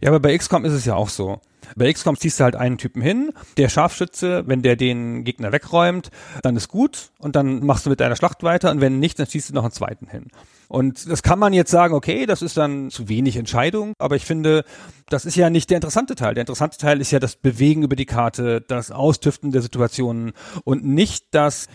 Ja, 0.00 0.10
aber 0.10 0.20
bei 0.20 0.36
XCOM 0.36 0.64
ist 0.64 0.72
es 0.72 0.84
ja 0.84 0.94
auch 0.94 1.08
so. 1.08 1.40
Bei 1.76 1.92
XCOM 1.92 2.16
ziehst 2.16 2.40
du 2.40 2.44
halt 2.44 2.56
einen 2.56 2.78
Typen 2.78 3.02
hin, 3.02 3.32
der 3.56 3.68
Scharfschütze, 3.68 4.44
wenn 4.46 4.62
der 4.62 4.76
den 4.76 5.24
Gegner 5.24 5.52
wegräumt, 5.52 6.10
dann 6.42 6.56
ist 6.56 6.68
gut 6.68 7.10
und 7.18 7.36
dann 7.36 7.64
machst 7.64 7.86
du 7.86 7.90
mit 7.90 8.00
deiner 8.00 8.16
Schlacht 8.16 8.42
weiter 8.42 8.70
und 8.70 8.80
wenn 8.80 8.98
nicht, 8.98 9.18
dann 9.18 9.26
ziehst 9.26 9.50
du 9.50 9.54
noch 9.54 9.64
einen 9.64 9.72
zweiten 9.72 10.08
hin. 10.08 10.28
Und 10.68 11.10
das 11.10 11.22
kann 11.22 11.38
man 11.38 11.52
jetzt 11.52 11.70
sagen, 11.70 11.94
okay, 11.94 12.26
das 12.26 12.42
ist 12.42 12.56
dann 12.56 12.90
zu 12.90 13.08
wenig 13.08 13.36
Entscheidung, 13.36 13.94
aber 13.98 14.16
ich 14.16 14.24
finde, 14.24 14.64
das 15.08 15.24
ist 15.24 15.36
ja 15.36 15.50
nicht 15.50 15.70
der 15.70 15.76
interessante 15.76 16.14
Teil. 16.14 16.34
Der 16.34 16.42
interessante 16.42 16.78
Teil 16.78 17.00
ist 17.00 17.10
ja 17.10 17.18
das 17.18 17.36
Bewegen 17.36 17.82
über 17.82 17.96
die 17.96 18.06
Karte, 18.06 18.60
das 18.60 18.90
Austüften 18.90 19.50
der 19.50 19.62
Situationen 19.62 20.32
und 20.64 20.84
nicht 20.84 21.26
das 21.32 21.68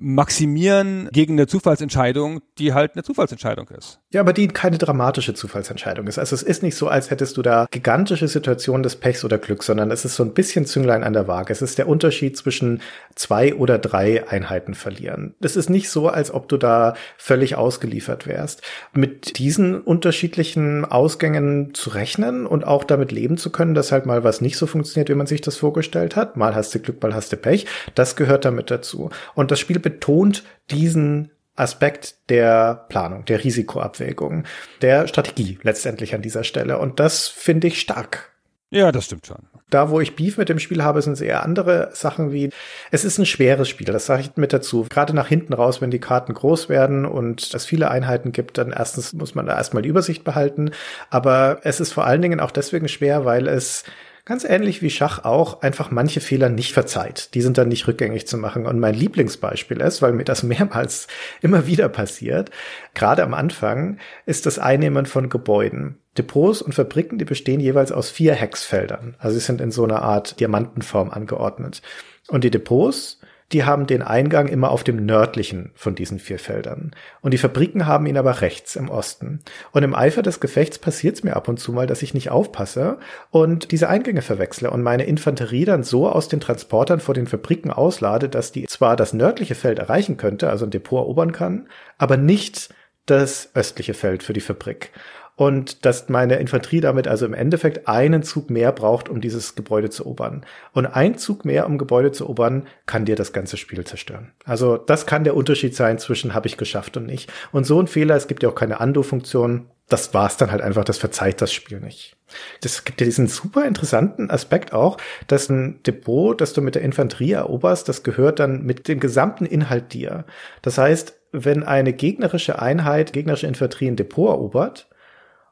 maximieren 0.00 1.08
gegen 1.12 1.34
eine 1.34 1.46
Zufallsentscheidung, 1.46 2.40
die 2.58 2.72
halt 2.72 2.94
eine 2.94 3.02
Zufallsentscheidung 3.02 3.68
ist. 3.68 4.00
Ja, 4.10 4.22
aber 4.22 4.32
die 4.32 4.48
keine 4.48 4.78
dramatische 4.78 5.34
Zufallsentscheidung 5.34 6.06
ist. 6.06 6.18
Also 6.18 6.34
es 6.34 6.42
ist 6.42 6.62
nicht 6.62 6.76
so, 6.76 6.88
als 6.88 7.10
hättest 7.10 7.36
du 7.36 7.42
da 7.42 7.66
gigantische 7.70 8.26
Situationen 8.26 8.82
des 8.82 8.96
Pechs 8.96 9.22
oder 9.22 9.36
Glücks, 9.36 9.66
sondern 9.66 9.90
es 9.90 10.06
ist 10.06 10.16
so 10.16 10.22
ein 10.22 10.32
bisschen 10.32 10.64
Zünglein 10.64 11.04
an 11.04 11.12
der 11.12 11.28
Waage. 11.28 11.52
Es 11.52 11.60
ist 11.60 11.76
der 11.76 11.88
Unterschied 11.88 12.34
zwischen 12.34 12.80
zwei 13.14 13.54
oder 13.54 13.76
drei 13.76 14.26
Einheiten 14.26 14.72
verlieren. 14.72 15.34
Es 15.40 15.56
ist 15.56 15.68
nicht 15.68 15.90
so, 15.90 16.08
als 16.08 16.32
ob 16.32 16.48
du 16.48 16.56
da 16.56 16.94
völlig 17.18 17.56
ausgeliefert 17.56 18.26
wärst. 18.26 18.62
Mit 18.94 19.38
diesen 19.38 19.78
unterschiedlichen 19.78 20.86
Ausgängen 20.86 21.74
zu 21.74 21.90
rechnen 21.90 22.46
und 22.46 22.66
auch 22.66 22.84
damit 22.84 23.12
leben 23.12 23.36
zu 23.36 23.50
können, 23.50 23.74
dass 23.74 23.92
halt 23.92 24.06
mal 24.06 24.24
was 24.24 24.40
nicht 24.40 24.56
so 24.56 24.66
funktioniert, 24.66 25.10
wie 25.10 25.16
man 25.16 25.26
sich 25.26 25.42
das 25.42 25.58
vorgestellt 25.58 26.16
hat. 26.16 26.34
Mal 26.34 26.54
hast 26.54 26.74
du 26.74 26.78
Glück, 26.78 27.02
mal 27.02 27.14
hast 27.14 27.30
du 27.30 27.36
Pech. 27.36 27.66
Das 27.94 28.16
gehört 28.16 28.46
damit 28.46 28.70
dazu. 28.70 29.10
Und 29.34 29.50
das 29.50 29.60
Spiel 29.60 29.78
betont 29.78 30.44
diesen 30.70 31.30
Aspekt 31.58 32.16
der 32.28 32.86
Planung, 32.88 33.24
der 33.24 33.42
Risikoabwägung, 33.42 34.44
der 34.82 35.08
Strategie 35.08 35.58
letztendlich 35.62 36.14
an 36.14 36.22
dieser 36.22 36.44
Stelle. 36.44 36.78
Und 36.78 37.00
das 37.00 37.28
finde 37.28 37.68
ich 37.68 37.80
stark. 37.80 38.30
Ja, 38.70 38.92
das 38.92 39.06
stimmt 39.06 39.26
schon. 39.26 39.38
Da, 39.70 39.90
wo 39.90 40.00
ich 40.00 40.16
Beef 40.16 40.36
mit 40.36 40.48
dem 40.48 40.58
Spiel 40.58 40.82
habe, 40.82 41.00
sind 41.00 41.14
es 41.14 41.20
eher 41.20 41.42
andere 41.42 41.90
Sachen 41.92 42.32
wie, 42.32 42.50
es 42.90 43.04
ist 43.04 43.18
ein 43.18 43.26
schweres 43.26 43.68
Spiel, 43.68 43.86
das 43.86 44.06
sage 44.06 44.22
ich 44.22 44.36
mit 44.36 44.52
dazu. 44.52 44.86
Gerade 44.88 45.14
nach 45.14 45.28
hinten 45.28 45.52
raus, 45.54 45.80
wenn 45.80 45.90
die 45.90 45.98
Karten 45.98 46.34
groß 46.34 46.68
werden 46.68 47.06
und 47.06 47.54
es 47.54 47.64
viele 47.64 47.90
Einheiten 47.90 48.32
gibt, 48.32 48.58
dann 48.58 48.70
erstens 48.70 49.12
muss 49.14 49.34
man 49.34 49.46
da 49.46 49.56
erstmal 49.56 49.82
die 49.82 49.88
Übersicht 49.88 50.24
behalten. 50.24 50.70
Aber 51.10 51.60
es 51.64 51.80
ist 51.80 51.92
vor 51.92 52.06
allen 52.06 52.22
Dingen 52.22 52.40
auch 52.40 52.50
deswegen 52.50 52.88
schwer, 52.88 53.24
weil 53.24 53.46
es 53.46 53.84
ganz 54.28 54.44
ähnlich 54.44 54.82
wie 54.82 54.90
Schach 54.90 55.24
auch 55.24 55.62
einfach 55.62 55.90
manche 55.90 56.20
Fehler 56.20 56.50
nicht 56.50 56.74
verzeiht. 56.74 57.32
Die 57.32 57.40
sind 57.40 57.56
dann 57.56 57.68
nicht 57.68 57.88
rückgängig 57.88 58.26
zu 58.26 58.36
machen. 58.36 58.66
Und 58.66 58.78
mein 58.78 58.92
Lieblingsbeispiel 58.94 59.80
ist, 59.80 60.02
weil 60.02 60.12
mir 60.12 60.24
das 60.24 60.42
mehrmals 60.44 61.08
immer 61.40 61.66
wieder 61.66 61.88
passiert, 61.88 62.50
gerade 62.92 63.22
am 63.22 63.32
Anfang, 63.32 63.96
ist 64.26 64.44
das 64.44 64.58
Einnehmen 64.58 65.06
von 65.06 65.30
Gebäuden. 65.30 65.96
Depots 66.18 66.60
und 66.60 66.74
Fabriken, 66.74 67.16
die 67.16 67.24
bestehen 67.24 67.60
jeweils 67.60 67.90
aus 67.90 68.10
vier 68.10 68.34
Hexfeldern. 68.34 69.16
Also 69.18 69.38
sie 69.38 69.44
sind 69.44 69.62
in 69.62 69.70
so 69.70 69.84
einer 69.84 70.02
Art 70.02 70.38
Diamantenform 70.40 71.10
angeordnet. 71.10 71.80
Und 72.28 72.44
die 72.44 72.50
Depots 72.50 73.20
die 73.52 73.64
haben 73.64 73.86
den 73.86 74.02
Eingang 74.02 74.46
immer 74.46 74.70
auf 74.70 74.84
dem 74.84 75.06
nördlichen 75.06 75.70
von 75.74 75.94
diesen 75.94 76.18
vier 76.18 76.38
Feldern. 76.38 76.90
Und 77.22 77.32
die 77.32 77.38
Fabriken 77.38 77.86
haben 77.86 78.06
ihn 78.06 78.18
aber 78.18 78.42
rechts 78.42 78.76
im 78.76 78.90
Osten. 78.90 79.40
Und 79.72 79.82
im 79.82 79.94
Eifer 79.94 80.22
des 80.22 80.40
Gefechts 80.40 80.78
passiert 80.78 81.16
es 81.16 81.24
mir 81.24 81.34
ab 81.34 81.48
und 81.48 81.58
zu 81.58 81.72
mal, 81.72 81.86
dass 81.86 82.02
ich 82.02 82.12
nicht 82.12 82.30
aufpasse 82.30 82.98
und 83.30 83.70
diese 83.72 83.88
Eingänge 83.88 84.20
verwechsle 84.20 84.70
und 84.70 84.82
meine 84.82 85.04
Infanterie 85.04 85.64
dann 85.64 85.82
so 85.82 86.08
aus 86.08 86.28
den 86.28 86.40
Transportern 86.40 87.00
vor 87.00 87.14
den 87.14 87.26
Fabriken 87.26 87.70
auslade, 87.70 88.28
dass 88.28 88.52
die 88.52 88.66
zwar 88.66 88.96
das 88.96 89.14
nördliche 89.14 89.54
Feld 89.54 89.78
erreichen 89.78 90.18
könnte, 90.18 90.50
also 90.50 90.66
ein 90.66 90.70
Depot 90.70 91.00
erobern 91.00 91.32
kann, 91.32 91.68
aber 91.96 92.18
nicht 92.18 92.68
das 93.06 93.50
östliche 93.54 93.94
Feld 93.94 94.22
für 94.22 94.34
die 94.34 94.40
Fabrik 94.40 94.90
und 95.38 95.86
dass 95.86 96.08
meine 96.08 96.34
Infanterie 96.40 96.80
damit 96.80 97.06
also 97.06 97.24
im 97.24 97.32
Endeffekt 97.32 97.86
einen 97.86 98.24
Zug 98.24 98.50
mehr 98.50 98.72
braucht, 98.72 99.08
um 99.08 99.20
dieses 99.20 99.54
Gebäude 99.54 99.88
zu 99.88 100.02
erobern. 100.02 100.44
Und 100.72 100.86
ein 100.86 101.16
Zug 101.16 101.44
mehr, 101.44 101.68
um 101.68 101.78
Gebäude 101.78 102.10
zu 102.10 102.24
erobern, 102.24 102.66
kann 102.86 103.04
dir 103.04 103.14
das 103.14 103.32
ganze 103.32 103.56
Spiel 103.56 103.84
zerstören. 103.84 104.32
Also 104.44 104.78
das 104.78 105.06
kann 105.06 105.22
der 105.22 105.36
Unterschied 105.36 105.76
sein 105.76 105.98
zwischen 105.98 106.34
habe 106.34 106.48
ich 106.48 106.56
geschafft 106.56 106.96
und 106.96 107.06
nicht. 107.06 107.32
Und 107.52 107.66
so 107.68 107.80
ein 107.80 107.86
Fehler, 107.86 108.16
es 108.16 108.26
gibt 108.26 108.42
ja 108.42 108.48
auch 108.48 108.56
keine 108.56 108.80
Undo-Funktion, 108.80 109.66
das 109.88 110.12
war's 110.12 110.38
dann 110.38 110.50
halt 110.50 110.60
einfach, 110.60 110.82
das 110.82 110.98
verzeiht 110.98 111.40
das 111.40 111.52
Spiel 111.52 111.78
nicht. 111.78 112.16
Das 112.60 112.84
gibt 112.84 113.00
ja 113.00 113.04
diesen 113.04 113.28
super 113.28 113.64
interessanten 113.64 114.32
Aspekt 114.32 114.72
auch, 114.72 114.96
dass 115.28 115.48
ein 115.48 115.84
Depot, 115.84 116.38
das 116.40 116.52
du 116.52 116.62
mit 116.62 116.74
der 116.74 116.82
Infanterie 116.82 117.34
eroberst, 117.34 117.88
das 117.88 118.02
gehört 118.02 118.40
dann 118.40 118.64
mit 118.64 118.88
dem 118.88 118.98
gesamten 118.98 119.46
Inhalt 119.46 119.92
dir. 119.92 120.24
Das 120.62 120.78
heißt, 120.78 121.16
wenn 121.30 121.62
eine 121.62 121.92
gegnerische 121.92 122.60
Einheit, 122.60 123.12
gegnerische 123.12 123.46
Infanterie 123.46 123.86
ein 123.86 123.96
Depot 123.96 124.30
erobert, 124.30 124.88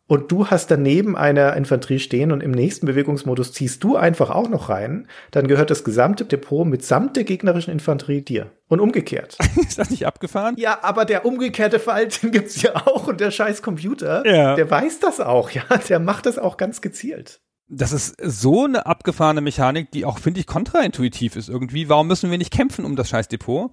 und 0.09 0.31
du 0.31 0.47
hast 0.47 0.71
daneben 0.71 1.17
eine 1.17 1.55
Infanterie 1.57 1.99
stehen 1.99 2.31
und 2.31 2.43
im 2.43 2.53
nächsten 2.53 2.87
Bewegungsmodus 2.87 3.53
ziehst 3.53 3.83
du 3.83 3.97
einfach 3.97 4.31
auch 4.31 4.49
noch 4.49 4.69
rein, 4.69 5.09
dann 5.33 5.49
gehört 5.49 5.71
das 5.71 5.83
gesamte 5.83 6.25
Depot 6.25 6.67
mitsamt 6.67 7.17
der 7.17 7.25
gegnerischen 7.25 7.73
Infanterie 7.73 8.23
dir. 8.23 8.53
Und 8.69 8.81
umgekehrt. 8.81 9.37
Ist 9.57 9.79
das 9.79 9.91
nicht 9.91 10.07
abgefahren? 10.07 10.55
Ja, 10.59 10.79
aber 10.83 11.05
der 11.05 11.25
umgekehrte 11.25 11.79
Fall, 11.79 12.09
den 12.23 12.31
gibt's 12.31 12.63
ja 12.63 12.75
auch 12.87 13.09
und 13.09 13.21
der 13.21 13.31
scheiß 13.31 13.63
Computer, 13.63 14.25
ja. 14.27 14.55
der 14.55 14.71
weiß 14.71 15.01
das 15.01 15.21
auch, 15.21 15.51
ja, 15.51 15.65
der 15.89 15.99
macht 15.99 16.27
das 16.27 16.39
auch 16.39 16.57
ganz 16.57 16.81
gezielt. 16.81 17.41
Das 17.69 17.93
ist 17.93 18.15
so 18.23 18.65
eine 18.65 18.87
abgefahrene 18.87 19.41
Mechanik, 19.41 19.91
die 19.91 20.05
auch, 20.05 20.21
finde 20.21 20.39
ich, 20.39 20.47
kontraintuitiv 20.47 21.35
ist 21.35 21.49
irgendwie. 21.49 21.89
Warum 21.89 22.07
müssen 22.07 22.31
wir 22.31 22.39
nicht 22.39 22.53
kämpfen 22.53 22.85
um 22.85 22.95
das 22.95 23.09
scheiß 23.09 23.27
Depot? 23.27 23.73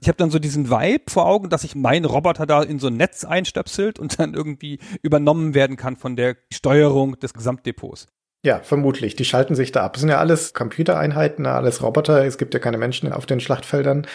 Ich 0.00 0.08
habe 0.08 0.16
dann 0.16 0.30
so 0.30 0.38
diesen 0.38 0.70
Vibe 0.70 1.10
vor 1.10 1.26
Augen, 1.26 1.48
dass 1.48 1.62
sich 1.62 1.74
mein 1.74 2.04
Roboter 2.04 2.46
da 2.46 2.62
in 2.62 2.78
so 2.78 2.88
ein 2.88 2.96
Netz 2.96 3.24
einstöpselt 3.24 3.98
und 3.98 4.18
dann 4.18 4.34
irgendwie 4.34 4.78
übernommen 5.02 5.54
werden 5.54 5.76
kann 5.76 5.96
von 5.96 6.16
der 6.16 6.36
Steuerung 6.52 7.18
des 7.18 7.34
Gesamtdepots. 7.34 8.06
Ja, 8.42 8.60
vermutlich. 8.60 9.16
Die 9.16 9.26
schalten 9.26 9.54
sich 9.54 9.70
da 9.70 9.84
ab. 9.84 9.96
Es 9.96 10.00
sind 10.00 10.08
ja 10.08 10.18
alles 10.18 10.54
Computereinheiten, 10.54 11.44
alles 11.46 11.82
Roboter. 11.82 12.24
Es 12.24 12.38
gibt 12.38 12.54
ja 12.54 12.60
keine 12.60 12.78
Menschen 12.78 13.12
auf 13.12 13.26
den 13.26 13.40
Schlachtfeldern. 13.40 14.06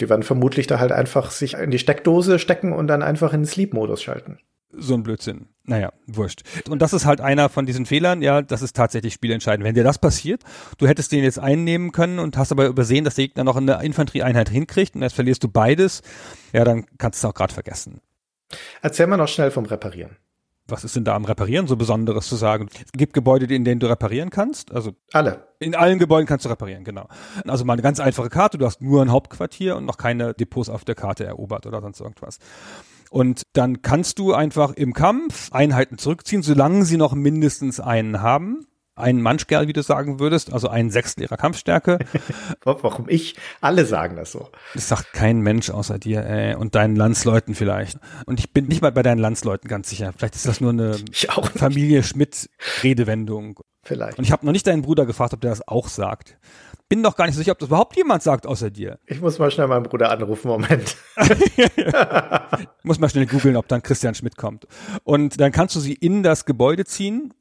Die 0.00 0.08
werden 0.10 0.22
vermutlich 0.22 0.66
da 0.66 0.80
halt 0.80 0.92
einfach 0.92 1.30
sich 1.30 1.54
in 1.54 1.70
die 1.70 1.78
Steckdose 1.78 2.38
stecken 2.38 2.72
und 2.72 2.88
dann 2.88 3.02
einfach 3.02 3.32
in 3.32 3.46
Sleep-Modus 3.46 4.02
schalten 4.02 4.38
so 4.72 4.94
ein 4.94 5.02
Blödsinn. 5.02 5.48
Naja, 5.64 5.92
wurscht. 6.06 6.42
Und 6.68 6.80
das 6.80 6.92
ist 6.92 7.06
halt 7.06 7.20
einer 7.20 7.48
von 7.48 7.66
diesen 7.66 7.86
Fehlern, 7.86 8.22
ja, 8.22 8.42
das 8.42 8.62
ist 8.62 8.74
tatsächlich 8.74 9.14
spielentscheidend. 9.14 9.64
Wenn 9.64 9.74
dir 9.74 9.84
das 9.84 9.98
passiert, 9.98 10.42
du 10.78 10.88
hättest 10.88 11.12
den 11.12 11.22
jetzt 11.22 11.38
einnehmen 11.38 11.92
können 11.92 12.18
und 12.18 12.36
hast 12.36 12.50
aber 12.50 12.66
übersehen, 12.66 13.04
dass 13.04 13.14
der 13.14 13.26
Gegner 13.26 13.44
noch 13.44 13.56
eine 13.56 13.82
Infanterieeinheit 13.82 14.48
hinkriegt 14.48 14.96
und 14.96 15.02
jetzt 15.02 15.14
verlierst 15.14 15.44
du 15.44 15.48
beides, 15.48 16.02
ja, 16.52 16.64
dann 16.64 16.86
kannst 16.98 17.22
du 17.22 17.26
es 17.26 17.30
auch 17.30 17.34
gerade 17.34 17.54
vergessen. 17.54 18.00
Erzähl 18.82 19.06
mal 19.06 19.16
noch 19.16 19.28
schnell 19.28 19.50
vom 19.50 19.64
Reparieren. 19.64 20.16
Was 20.66 20.84
ist 20.84 20.96
denn 20.96 21.04
da 21.04 21.14
am 21.14 21.24
Reparieren 21.24 21.66
so 21.66 21.76
Besonderes 21.76 22.28
zu 22.28 22.36
sagen? 22.36 22.68
Es 22.72 22.92
gibt 22.92 23.12
Gebäude, 23.12 23.52
in 23.52 23.64
denen 23.64 23.80
du 23.80 23.88
reparieren 23.88 24.30
kannst. 24.30 24.72
Also 24.72 24.92
alle. 25.12 25.48
In 25.58 25.74
allen 25.74 25.98
Gebäuden 25.98 26.26
kannst 26.26 26.44
du 26.44 26.48
reparieren, 26.48 26.84
genau. 26.84 27.08
Also 27.46 27.64
mal 27.64 27.74
eine 27.74 27.82
ganz 27.82 28.00
einfache 28.00 28.30
Karte. 28.30 28.56
Du 28.56 28.66
hast 28.66 28.80
nur 28.80 29.02
ein 29.02 29.10
Hauptquartier 29.10 29.76
und 29.76 29.84
noch 29.84 29.98
keine 29.98 30.32
Depots 30.32 30.68
auf 30.68 30.84
der 30.84 30.94
Karte 30.94 31.24
erobert 31.24 31.66
oder 31.66 31.80
sonst 31.80 32.00
irgendwas. 32.00 32.38
Und 33.10 33.42
dann 33.54 33.82
kannst 33.82 34.20
du 34.20 34.32
einfach 34.32 34.72
im 34.72 34.94
Kampf 34.94 35.52
Einheiten 35.52 35.98
zurückziehen, 35.98 36.42
solange 36.42 36.84
sie 36.84 36.96
noch 36.96 37.12
mindestens 37.12 37.80
einen 37.80 38.22
haben. 38.22 38.66
Einen 38.94 39.22
Manschkerl, 39.22 39.66
wie 39.66 39.72
du 39.72 39.82
sagen 39.82 40.20
würdest, 40.20 40.52
also 40.52 40.68
einen 40.68 40.90
Sechstel 40.90 41.22
ihrer 41.22 41.36
Kampfstärke. 41.38 41.98
Warum 42.64 43.08
ich? 43.08 43.34
Alle 43.60 43.86
sagen 43.86 44.14
das 44.16 44.30
so. 44.30 44.50
Das 44.74 44.88
sagt 44.88 45.12
kein 45.12 45.40
Mensch 45.40 45.70
außer 45.70 45.98
dir 45.98 46.24
ey, 46.24 46.54
und 46.54 46.74
deinen 46.74 46.96
Landsleuten 46.96 47.54
vielleicht. 47.54 47.98
Und 48.26 48.38
ich 48.38 48.52
bin 48.52 48.66
nicht 48.66 48.82
mal 48.82 48.92
bei 48.92 49.02
deinen 49.02 49.18
Landsleuten 49.18 49.68
ganz 49.68 49.88
sicher. 49.88 50.12
Vielleicht 50.16 50.36
ist 50.36 50.46
das 50.46 50.60
nur 50.60 50.70
eine 50.70 50.98
Familie 51.56 52.02
Schmidt-Redewendung. 52.02 53.60
Vielleicht. 53.82 54.18
Und 54.18 54.24
ich 54.24 54.32
habe 54.32 54.44
noch 54.44 54.52
nicht 54.52 54.66
deinen 54.66 54.82
Bruder 54.82 55.06
gefragt, 55.06 55.32
ob 55.32 55.40
der 55.40 55.50
das 55.50 55.66
auch 55.66 55.88
sagt 55.88 56.36
bin 56.90 57.04
doch 57.04 57.16
gar 57.16 57.26
nicht 57.26 57.36
sicher, 57.36 57.52
ob 57.52 57.58
das 57.60 57.68
überhaupt 57.68 57.96
jemand 57.96 58.22
sagt 58.22 58.46
außer 58.46 58.68
dir. 58.68 58.98
Ich 59.06 59.20
muss 59.20 59.38
mal 59.38 59.50
schnell 59.50 59.68
meinen 59.68 59.84
Bruder 59.84 60.10
anrufen, 60.10 60.48
Moment. 60.48 60.96
muss 62.82 62.98
mal 62.98 63.08
schnell 63.08 63.26
googeln, 63.26 63.56
ob 63.56 63.68
dann 63.68 63.80
Christian 63.82 64.14
Schmidt 64.14 64.36
kommt. 64.36 64.66
Und 65.04 65.40
dann 65.40 65.52
kannst 65.52 65.76
du 65.76 65.80
sie 65.80 65.94
in 65.94 66.24
das 66.24 66.44
Gebäude 66.44 66.84
ziehen 66.84 67.32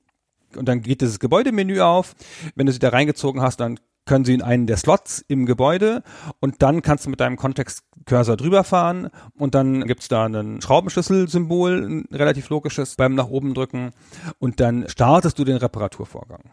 und 0.55 0.69
dann 0.69 0.81
geht 0.81 1.01
dieses 1.01 1.19
Gebäudemenü 1.19 1.81
auf. 1.81 2.15
Wenn 2.55 2.67
du 2.67 2.71
sie 2.71 2.79
da 2.79 2.89
reingezogen 2.89 3.41
hast, 3.41 3.59
dann 3.59 3.79
können 4.05 4.23
sie 4.23 4.35
in 4.35 4.43
einen 4.43 4.67
der 4.67 4.77
Slots 4.77 5.25
im 5.27 5.47
Gebäude 5.47 6.03
und 6.39 6.61
dann 6.61 6.83
kannst 6.83 7.07
du 7.07 7.09
mit 7.09 7.19
deinem 7.19 7.35
Kontextcursor 7.35 8.37
drüber 8.37 8.63
fahren 8.63 9.09
und 9.37 9.55
dann 9.55 9.85
gibt's 9.85 10.07
da 10.07 10.25
ein 10.25 10.61
Schraubenschlüsselsymbol, 10.61 11.85
ein 11.87 12.05
relativ 12.11 12.49
logisches 12.49 12.95
beim 12.95 13.15
nach 13.15 13.29
oben 13.29 13.55
drücken 13.55 13.91
und 14.37 14.59
dann 14.59 14.87
startest 14.87 15.39
du 15.39 15.43
den 15.43 15.57
Reparaturvorgang. 15.57 16.51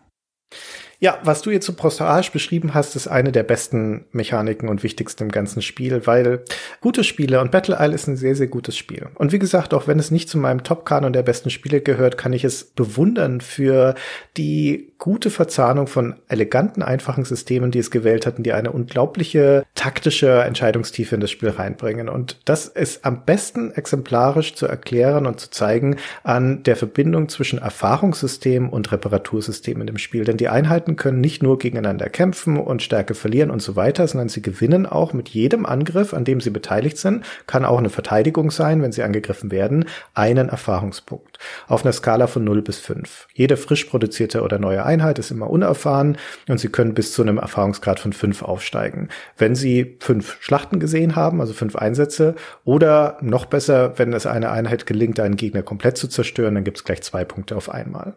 Ja, 0.99 1.19
was 1.25 1.43
du 1.43 1.51
jetzt 1.51 1.67
so 1.67 1.75
prosaisch 1.75 2.33
beschrieben 2.33 2.73
hast, 2.73 2.97
ist 2.97 3.07
eine 3.07 3.31
der 3.31 3.43
besten 3.43 4.07
Mechaniken 4.13 4.69
und 4.69 4.83
wichtigsten 4.83 5.25
im 5.25 5.31
ganzen 5.31 5.61
Spiel, 5.61 6.07
weil 6.07 6.45
gute 6.81 7.05
Spiele 7.05 7.41
und 7.41 7.51
Battle 7.51 7.77
Isle 7.79 7.95
ist 7.95 8.07
ein 8.07 8.17
sehr, 8.17 8.35
sehr 8.35 8.47
gutes 8.47 8.77
Spiel. 8.77 9.09
Und 9.15 9.33
wie 9.33 9.39
gesagt, 9.39 9.75
auch 9.75 9.87
wenn 9.87 9.99
es 9.99 10.11
nicht 10.11 10.31
zu 10.31 10.39
meinem 10.39 10.65
Top-Kanon 10.65 11.13
der 11.13 11.23
besten 11.23 11.51
Spiele 11.51 11.83
gehört, 11.83 12.17
kann 12.17 12.33
ich 12.33 12.45
es 12.45 12.65
bewundern 12.65 13.43
für 13.43 13.95
die 14.39 14.93
gute 14.99 15.31
Verzahnung 15.31 15.87
von 15.87 16.17
eleganten, 16.29 16.83
einfachen 16.83 17.25
Systemen, 17.25 17.71
die 17.71 17.79
es 17.79 17.91
gewählt 17.91 18.27
hatten, 18.27 18.43
die 18.43 18.53
eine 18.53 18.73
unglaubliche 18.73 19.65
taktische 19.75 20.43
Entscheidungstiefe 20.43 21.15
in 21.15 21.21
das 21.21 21.31
Spiel 21.31 21.51
reinbringen. 21.51 22.09
Und 22.09 22.39
das 22.47 22.67
ist 22.67 23.05
am 23.05 23.25
besten 23.25 23.73
exemplarisch 23.73 24.55
zu 24.55 24.67
erklären 24.67 25.27
und 25.27 25.39
zu 25.41 25.51
zeigen 25.51 25.97
an 26.25 26.63
der 26.63 26.77
Verbindung 26.77 27.29
zwischen 27.29 27.59
Erfahrungssystem 27.59 28.71
und 28.71 28.91
Reparatursystem 28.91 29.81
in 29.81 29.87
dem 29.87 29.99
Spiel. 29.99 30.25
Denn 30.25 30.39
die 30.39 30.49
Einheiten 30.49 30.86
Einheiten 30.87 30.97
können 30.97 31.20
nicht 31.20 31.43
nur 31.43 31.59
gegeneinander 31.59 32.09
kämpfen 32.09 32.59
und 32.59 32.82
Stärke 32.82 33.14
verlieren 33.14 33.51
und 33.51 33.61
so 33.61 33.74
weiter, 33.74 34.07
sondern 34.07 34.28
sie 34.28 34.43
gewinnen 34.43 34.87
auch 34.87 35.12
mit 35.12 35.28
jedem 35.28 35.66
Angriff, 35.66 36.14
an 36.14 36.24
dem 36.24 36.41
sie 36.41 36.51
beteiligt 36.51 36.99
sind, 36.99 37.24
kann 37.47 37.64
auch 37.64 37.78
eine 37.78 37.91
Verteidigung 37.91 38.51
sein, 38.51 38.82
wenn 38.82 38.93
sie 38.93 39.03
angegriffen 39.03 39.51
werden, 39.51 39.87
einen 40.14 40.49
Erfahrungspunkt. 40.49 41.36
Auf 41.68 41.84
einer 41.84 41.93
Skala 41.93 42.26
von 42.26 42.45
0 42.45 42.62
bis 42.62 42.78
5. 42.78 43.28
Jede 43.32 43.57
frisch 43.57 43.84
produzierte 43.84 44.43
oder 44.43 44.59
neue 44.59 44.84
Einheit 44.84 45.18
ist 45.18 45.30
immer 45.30 45.51
unerfahren 45.51 46.18
und 46.49 46.59
sie 46.59 46.68
können 46.68 46.95
bis 46.95 47.12
zu 47.12 47.22
einem 47.22 47.39
Erfahrungsgrad 47.39 48.01
von 48.01 48.12
5 48.12 48.43
aufsteigen. 48.43 49.09
Wenn 49.37 49.55
sie 49.55 49.97
fünf 50.01 50.37
Schlachten 50.41 50.80
gesehen 50.80 51.16
haben, 51.16 51.41
also 51.41 51.53
fünf 51.53 51.76
Einsätze, 51.76 52.34
oder 52.64 53.18
noch 53.20 53.47
besser, 53.47 53.99
wenn 53.99 54.12
es 54.12 54.26
eine 54.26 54.51
Einheit 54.51 54.87
gelingt, 54.87 55.20
einen 55.20 55.37
Gegner 55.37 55.62
komplett 55.62 55.97
zu 55.97 56.09
zerstören, 56.09 56.55
dann 56.55 56.64
gibt 56.64 56.78
es 56.78 56.84
gleich 56.84 57.03
zwei 57.03 57.24
Punkte 57.24 57.57
auf 57.57 57.70
einmal. 57.70 58.14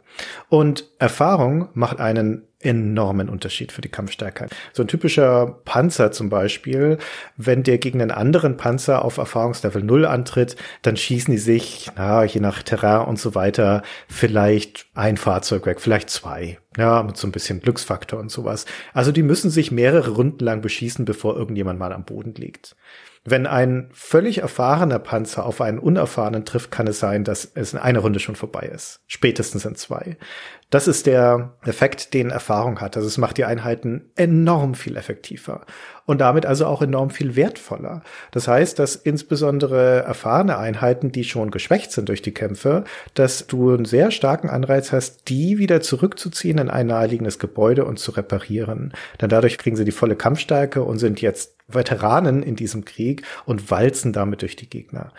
Und 0.49 0.89
Erfahrung 0.99 1.69
macht 1.73 1.99
einen 1.99 2.43
enormen 2.61 3.29
Unterschied 3.29 3.71
für 3.71 3.81
die 3.81 3.89
Kampfstärke. 3.89 4.47
So 4.73 4.83
ein 4.83 4.87
typischer 4.87 5.59
Panzer 5.63 6.11
zum 6.11 6.29
Beispiel, 6.29 6.97
wenn 7.37 7.63
der 7.63 7.77
gegen 7.77 8.01
einen 8.01 8.11
anderen 8.11 8.57
Panzer 8.57 9.05
auf 9.05 9.17
Erfahrungslevel 9.17 9.81
0 9.81 10.05
antritt, 10.05 10.57
dann 10.81 10.97
schießen 10.97 11.31
die 11.31 11.37
sich, 11.37 11.89
na, 11.95 12.25
je 12.25 12.41
nach 12.41 12.61
Terrain 12.63 13.07
und 13.09 13.19
so 13.19 13.35
weiter, 13.35 13.83
vielleicht 14.07 14.87
ein 14.93 15.17
Fahrzeug 15.17 15.65
weg, 15.65 15.81
vielleicht 15.81 16.09
zwei. 16.09 16.59
Ja, 16.77 17.03
mit 17.03 17.17
so 17.17 17.27
ein 17.27 17.31
bisschen 17.31 17.59
Glücksfaktor 17.59 18.19
und 18.19 18.31
sowas. 18.31 18.65
Also 18.93 19.11
die 19.11 19.23
müssen 19.23 19.49
sich 19.49 19.71
mehrere 19.71 20.11
Runden 20.11 20.43
lang 20.43 20.61
beschießen, 20.61 21.03
bevor 21.03 21.35
irgendjemand 21.35 21.79
mal 21.79 21.91
am 21.91 22.05
Boden 22.05 22.35
liegt. 22.35 22.75
Wenn 23.25 23.47
ein 23.47 23.89
völlig 23.91 24.39
erfahrener 24.39 24.99
Panzer 24.99 25.45
auf 25.45 25.59
einen 25.59 25.77
unerfahrenen 25.77 26.45
trifft, 26.45 26.71
kann 26.71 26.87
es 26.87 26.99
sein, 26.99 27.25
dass 27.25 27.43
es 27.53 27.73
in 27.73 27.79
einer 27.79 27.99
Runde 27.99 28.19
schon 28.19 28.35
vorbei 28.35 28.71
ist. 28.73 29.01
Spätestens 29.07 29.65
in 29.65 29.75
zwei. 29.75 30.17
Das 30.69 30.87
ist 30.87 31.05
der 31.05 31.57
Effekt, 31.63 32.13
den 32.13 32.29
Erfahrung 32.29 32.79
hat. 32.79 32.95
Also 32.95 33.07
es 33.07 33.17
macht 33.17 33.37
die 33.37 33.45
Einheiten 33.45 34.11
enorm 34.15 34.73
viel 34.73 34.95
effektiver 34.95 35.65
und 36.09 36.17
damit 36.17 36.47
also 36.47 36.65
auch 36.65 36.81
enorm 36.81 37.11
viel 37.11 37.35
wertvoller. 37.35 38.01
Das 38.31 38.47
heißt, 38.47 38.79
dass 38.79 38.95
insbesondere 38.95 39.99
erfahrene 39.99 40.57
Einheiten, 40.57 41.11
die 41.11 41.23
schon 41.23 41.51
geschwächt 41.51 41.91
sind 41.91 42.09
durch 42.09 42.23
die 42.23 42.33
Kämpfe, 42.33 42.83
dass 43.13 43.45
du 43.45 43.75
einen 43.75 43.85
sehr 43.85 44.09
starken 44.09 44.49
Anreiz 44.49 44.91
hast, 44.91 45.29
die 45.29 45.59
wieder 45.59 45.81
zurückzuziehen 45.81 46.57
in 46.57 46.71
ein 46.71 46.87
naheliegendes 46.87 47.37
Gebäude 47.37 47.85
und 47.85 47.99
zu 47.99 48.09
reparieren. 48.09 48.91
Denn 49.21 49.29
dadurch 49.29 49.59
kriegen 49.59 49.75
sie 49.75 49.85
die 49.85 49.91
volle 49.91 50.15
Kampfstärke 50.15 50.81
und 50.81 50.97
sind 50.97 51.21
jetzt 51.21 51.53
Veteranen 51.67 52.41
in 52.41 52.55
diesem 52.55 52.85
Krieg 52.85 53.21
und 53.45 53.69
walzen 53.69 54.11
damit 54.11 54.41
durch 54.41 54.55
die 54.55 54.67
Gegner. 54.67 55.11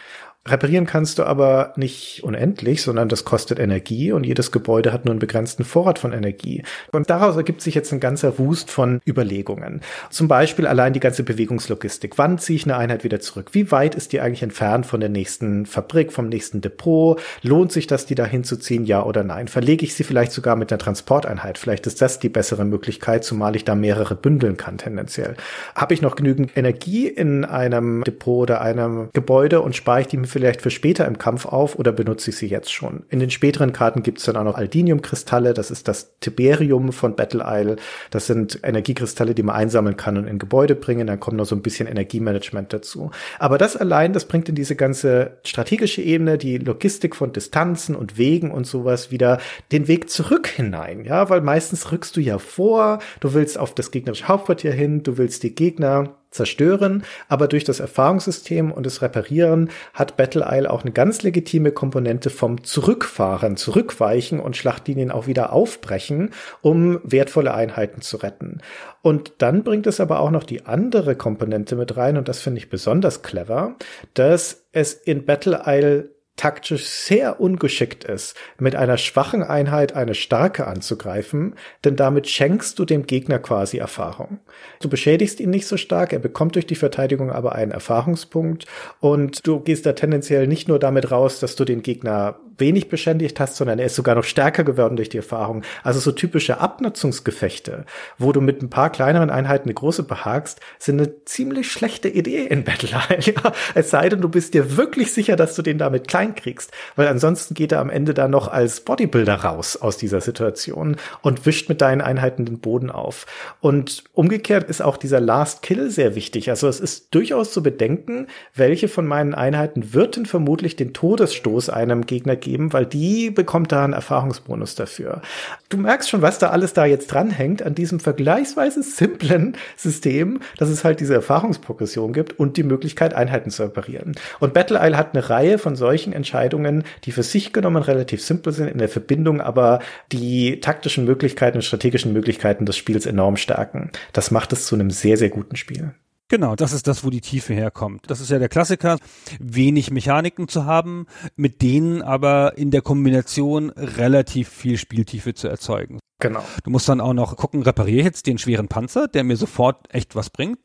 Reparieren 0.48 0.86
kannst 0.86 1.18
du 1.18 1.24
aber 1.24 1.74
nicht 1.76 2.24
unendlich, 2.24 2.80
sondern 2.80 3.10
das 3.10 3.26
kostet 3.26 3.58
Energie 3.58 4.10
und 4.10 4.24
jedes 4.24 4.50
Gebäude 4.50 4.90
hat 4.90 5.04
nur 5.04 5.12
einen 5.12 5.18
begrenzten 5.18 5.64
Vorrat 5.64 5.98
von 5.98 6.14
Energie. 6.14 6.62
Und 6.92 7.10
daraus 7.10 7.36
ergibt 7.36 7.60
sich 7.60 7.74
jetzt 7.74 7.92
ein 7.92 8.00
ganzer 8.00 8.38
Wust 8.38 8.70
von 8.70 9.02
Überlegungen. 9.06 9.82
Zum 10.08 10.28
Beispiel 10.28 10.66
allein 10.66 10.94
die 10.94 11.00
ganze 11.00 11.24
Bewegungslogistik. 11.24 12.16
Wann 12.16 12.38
ziehe 12.38 12.56
ich 12.56 12.64
eine 12.64 12.78
Einheit 12.78 13.04
wieder 13.04 13.20
zurück? 13.20 13.50
Wie 13.52 13.70
weit 13.70 13.94
ist 13.94 14.12
die 14.12 14.20
eigentlich 14.22 14.42
entfernt 14.42 14.86
von 14.86 15.00
der 15.00 15.10
nächsten 15.10 15.66
Fabrik, 15.66 16.10
vom 16.10 16.30
nächsten 16.30 16.62
Depot? 16.62 17.20
Lohnt 17.42 17.70
sich 17.70 17.86
das, 17.86 18.06
die 18.06 18.14
da 18.14 18.24
hinzuziehen? 18.24 18.86
Ja 18.86 19.04
oder 19.04 19.22
nein? 19.22 19.46
Verlege 19.46 19.84
ich 19.84 19.94
sie 19.94 20.04
vielleicht 20.04 20.32
sogar 20.32 20.56
mit 20.56 20.72
einer 20.72 20.78
Transporteinheit? 20.78 21.58
Vielleicht 21.58 21.86
ist 21.86 22.00
das 22.00 22.18
die 22.18 22.30
bessere 22.30 22.64
Möglichkeit, 22.64 23.24
zumal 23.24 23.56
ich 23.56 23.66
da 23.66 23.74
mehrere 23.74 24.14
bündeln 24.14 24.56
kann 24.56 24.78
tendenziell. 24.78 25.36
Habe 25.74 25.92
ich 25.92 26.00
noch 26.00 26.16
genügend 26.16 26.56
Energie 26.56 27.08
in 27.08 27.44
einem 27.44 28.04
Depot 28.04 28.44
oder 28.44 28.62
einem 28.62 29.10
Gebäude 29.12 29.60
und 29.60 29.76
spare 29.76 30.00
ich 30.00 30.06
die 30.06 30.30
vielleicht 30.40 30.62
für 30.62 30.70
später 30.70 31.06
im 31.06 31.18
Kampf 31.18 31.44
auf 31.44 31.78
oder 31.78 31.92
benutze 31.92 32.30
ich 32.30 32.38
sie 32.38 32.46
jetzt 32.46 32.72
schon? 32.72 33.04
In 33.10 33.20
den 33.20 33.28
späteren 33.28 33.74
Karten 33.74 34.02
gibt 34.02 34.18
es 34.18 34.24
dann 34.24 34.36
auch 34.36 34.44
noch 34.44 34.54
Aldinium-Kristalle, 34.54 35.52
das 35.52 35.70
ist 35.70 35.86
das 35.86 36.18
Tiberium 36.20 36.92
von 36.92 37.14
Battle 37.14 37.44
Isle. 37.46 37.76
Das 38.10 38.26
sind 38.26 38.60
Energiekristalle, 38.62 39.34
die 39.34 39.42
man 39.42 39.54
einsammeln 39.54 39.98
kann 39.98 40.16
und 40.16 40.26
in 40.26 40.38
Gebäude 40.38 40.74
bringen. 40.74 41.06
Dann 41.06 41.20
kommt 41.20 41.36
noch 41.36 41.44
so 41.44 41.54
ein 41.54 41.60
bisschen 41.60 41.86
Energiemanagement 41.86 42.72
dazu. 42.72 43.10
Aber 43.38 43.58
das 43.58 43.76
allein, 43.76 44.14
das 44.14 44.24
bringt 44.24 44.48
in 44.48 44.54
diese 44.54 44.76
ganze 44.76 45.38
strategische 45.44 46.00
Ebene, 46.00 46.38
die 46.38 46.56
Logistik 46.56 47.14
von 47.14 47.32
Distanzen 47.32 47.94
und 47.94 48.16
Wegen 48.16 48.50
und 48.50 48.66
sowas 48.66 49.10
wieder 49.10 49.40
den 49.72 49.88
Weg 49.88 50.08
zurück 50.08 50.46
hinein. 50.46 51.04
Ja, 51.04 51.28
weil 51.28 51.42
meistens 51.42 51.92
rückst 51.92 52.16
du 52.16 52.20
ja 52.20 52.38
vor, 52.38 53.00
du 53.20 53.34
willst 53.34 53.58
auf 53.58 53.74
das 53.74 53.90
gegnerische 53.90 54.28
Hauptquartier 54.28 54.72
hin, 54.72 55.02
du 55.02 55.18
willst 55.18 55.42
die 55.42 55.54
Gegner 55.54 56.16
zerstören, 56.30 57.04
aber 57.28 57.48
durch 57.48 57.64
das 57.64 57.80
Erfahrungssystem 57.80 58.70
und 58.70 58.86
das 58.86 59.02
Reparieren 59.02 59.70
hat 59.94 60.16
Battle 60.16 60.46
Isle 60.48 60.70
auch 60.70 60.82
eine 60.82 60.92
ganz 60.92 61.22
legitime 61.22 61.72
Komponente 61.72 62.30
vom 62.30 62.62
Zurückfahren, 62.64 63.56
Zurückweichen 63.56 64.40
und 64.40 64.56
Schlachtlinien 64.56 65.10
auch 65.10 65.26
wieder 65.26 65.52
aufbrechen, 65.52 66.30
um 66.62 67.00
wertvolle 67.02 67.54
Einheiten 67.54 68.00
zu 68.00 68.18
retten. 68.18 68.58
Und 69.02 69.32
dann 69.38 69.64
bringt 69.64 69.86
es 69.86 70.00
aber 70.00 70.20
auch 70.20 70.30
noch 70.30 70.44
die 70.44 70.66
andere 70.66 71.16
Komponente 71.16 71.74
mit 71.76 71.96
rein 71.96 72.16
und 72.16 72.28
das 72.28 72.40
finde 72.40 72.58
ich 72.58 72.70
besonders 72.70 73.22
clever, 73.22 73.76
dass 74.14 74.66
es 74.72 74.92
in 74.92 75.24
Battle 75.24 75.62
Isle 75.66 76.10
taktisch 76.40 76.86
sehr 76.86 77.38
ungeschickt 77.38 78.04
ist, 78.04 78.34
mit 78.58 78.74
einer 78.74 78.96
schwachen 78.96 79.42
Einheit 79.42 79.94
eine 79.94 80.14
starke 80.14 80.66
anzugreifen, 80.66 81.54
denn 81.84 81.96
damit 81.96 82.28
schenkst 82.28 82.78
du 82.78 82.86
dem 82.86 83.04
Gegner 83.04 83.38
quasi 83.38 83.76
Erfahrung. 83.76 84.38
Du 84.80 84.88
beschädigst 84.88 85.38
ihn 85.40 85.50
nicht 85.50 85.66
so 85.66 85.76
stark, 85.76 86.14
er 86.14 86.18
bekommt 86.18 86.54
durch 86.54 86.66
die 86.66 86.76
Verteidigung 86.76 87.30
aber 87.30 87.56
einen 87.56 87.72
Erfahrungspunkt 87.72 88.64
und 89.00 89.46
du 89.46 89.60
gehst 89.60 89.84
da 89.84 89.92
tendenziell 89.92 90.46
nicht 90.46 90.66
nur 90.66 90.78
damit 90.78 91.10
raus, 91.10 91.40
dass 91.40 91.56
du 91.56 91.66
den 91.66 91.82
Gegner 91.82 92.40
wenig 92.56 92.88
beschädigt 92.88 93.40
hast, 93.40 93.56
sondern 93.56 93.78
er 93.78 93.86
ist 93.86 93.96
sogar 93.96 94.14
noch 94.14 94.24
stärker 94.24 94.64
geworden 94.64 94.96
durch 94.96 95.08
die 95.08 95.16
Erfahrung. 95.16 95.62
Also 95.82 95.98
so 95.98 96.12
typische 96.12 96.60
Abnutzungsgefechte, 96.60 97.86
wo 98.18 98.32
du 98.32 98.40
mit 98.40 98.62
ein 98.62 98.70
paar 98.70 98.90
kleineren 98.90 99.30
Einheiten 99.30 99.64
eine 99.64 99.74
große 99.74 100.04
behagst, 100.04 100.60
sind 100.78 101.00
eine 101.00 101.24
ziemlich 101.24 101.72
schlechte 101.72 102.08
Idee 102.08 102.46
in 102.46 102.64
Battle 102.64 102.90
ja, 102.90 103.02
Es 103.74 103.90
sei 103.90 104.08
denn, 104.08 104.20
du 104.20 104.28
bist 104.28 104.54
dir 104.54 104.76
wirklich 104.76 105.12
sicher, 105.12 105.36
dass 105.36 105.54
du 105.54 105.62
den 105.62 105.78
damit 105.78 106.06
klein 106.06 106.29
kriegst, 106.34 106.70
weil 106.96 107.08
ansonsten 107.08 107.54
geht 107.54 107.72
er 107.72 107.80
am 107.80 107.90
Ende 107.90 108.14
da 108.14 108.28
noch 108.28 108.48
als 108.48 108.80
Bodybuilder 108.80 109.36
raus 109.36 109.76
aus 109.76 109.96
dieser 109.96 110.20
Situation 110.20 110.96
und 111.22 111.46
wischt 111.46 111.68
mit 111.68 111.80
deinen 111.80 112.00
Einheiten 112.00 112.44
den 112.44 112.58
Boden 112.58 112.90
auf. 112.90 113.26
Und 113.60 114.04
umgekehrt 114.12 114.68
ist 114.68 114.82
auch 114.82 114.96
dieser 114.96 115.20
Last 115.20 115.62
Kill 115.62 115.90
sehr 115.90 116.14
wichtig. 116.14 116.50
Also 116.50 116.68
es 116.68 116.80
ist 116.80 117.14
durchaus 117.14 117.52
zu 117.52 117.62
bedenken, 117.62 118.26
welche 118.54 118.88
von 118.88 119.06
meinen 119.06 119.34
Einheiten 119.34 119.92
wird 119.92 120.16
denn 120.16 120.26
vermutlich 120.26 120.76
den 120.76 120.92
Todesstoß 120.92 121.70
einem 121.70 122.06
Gegner 122.06 122.36
geben, 122.36 122.50
geben, 122.50 122.72
weil 122.72 122.86
die 122.86 123.30
bekommt 123.30 123.72
da 123.72 123.84
einen 123.84 123.92
Erfahrungsbonus 123.92 124.74
dafür. 124.74 125.22
Du 125.68 125.76
merkst 125.76 126.10
schon, 126.10 126.22
was 126.22 126.38
da 126.38 126.50
alles 126.50 126.72
da 126.72 126.84
jetzt 126.84 127.08
dranhängt 127.08 127.62
an 127.62 127.74
diesem 127.74 128.00
vergleichsweise 128.00 128.82
simplen 128.82 129.56
System, 129.76 130.40
dass 130.58 130.68
es 130.68 130.84
halt 130.84 131.00
diese 131.00 131.14
Erfahrungsprogression 131.14 132.12
gibt 132.12 132.38
und 132.38 132.56
die 132.56 132.62
Möglichkeit, 132.62 133.14
Einheiten 133.14 133.50
zu 133.50 133.62
reparieren. 133.62 134.14
Und 134.40 134.52
Battle 134.52 134.80
Isle 134.82 134.96
hat 134.96 135.14
eine 135.14 135.30
Reihe 135.30 135.58
von 135.58 135.76
solchen 135.76 136.09
Entscheidungen, 136.12 136.84
die 137.04 137.12
für 137.12 137.22
sich 137.22 137.52
genommen 137.52 137.82
relativ 137.82 138.22
simpel 138.22 138.52
sind 138.52 138.68
in 138.68 138.78
der 138.78 138.88
Verbindung, 138.88 139.40
aber 139.40 139.80
die 140.12 140.60
taktischen 140.60 141.04
Möglichkeiten 141.04 141.58
und 141.58 141.62
strategischen 141.62 142.12
Möglichkeiten 142.12 142.66
des 142.66 142.76
Spiels 142.76 143.06
enorm 143.06 143.36
stärken. 143.36 143.90
Das 144.12 144.30
macht 144.30 144.52
es 144.52 144.66
zu 144.66 144.74
einem 144.74 144.90
sehr, 144.90 145.16
sehr 145.16 145.30
guten 145.30 145.56
Spiel. 145.56 145.94
Genau, 146.30 146.54
das 146.54 146.72
ist 146.72 146.86
das, 146.86 147.02
wo 147.04 147.10
die 147.10 147.20
Tiefe 147.20 147.54
herkommt. 147.54 148.08
Das 148.08 148.20
ist 148.20 148.30
ja 148.30 148.38
der 148.38 148.48
Klassiker, 148.48 148.98
wenig 149.40 149.90
Mechaniken 149.90 150.46
zu 150.46 150.64
haben, 150.64 151.06
mit 151.34 151.60
denen 151.60 152.02
aber 152.02 152.56
in 152.56 152.70
der 152.70 152.82
Kombination 152.82 153.70
relativ 153.70 154.48
viel 154.48 154.78
Spieltiefe 154.78 155.34
zu 155.34 155.48
erzeugen. 155.48 155.98
Genau. 156.20 156.44
Du 156.64 156.70
musst 156.70 156.88
dann 156.88 157.00
auch 157.00 157.14
noch 157.14 157.36
gucken, 157.36 157.62
repariere 157.62 158.00
ich 158.00 158.04
jetzt 158.04 158.26
den 158.26 158.38
schweren 158.38 158.68
Panzer, 158.68 159.08
der 159.08 159.24
mir 159.24 159.36
sofort 159.36 159.92
echt 159.92 160.14
was 160.14 160.30
bringt, 160.30 160.58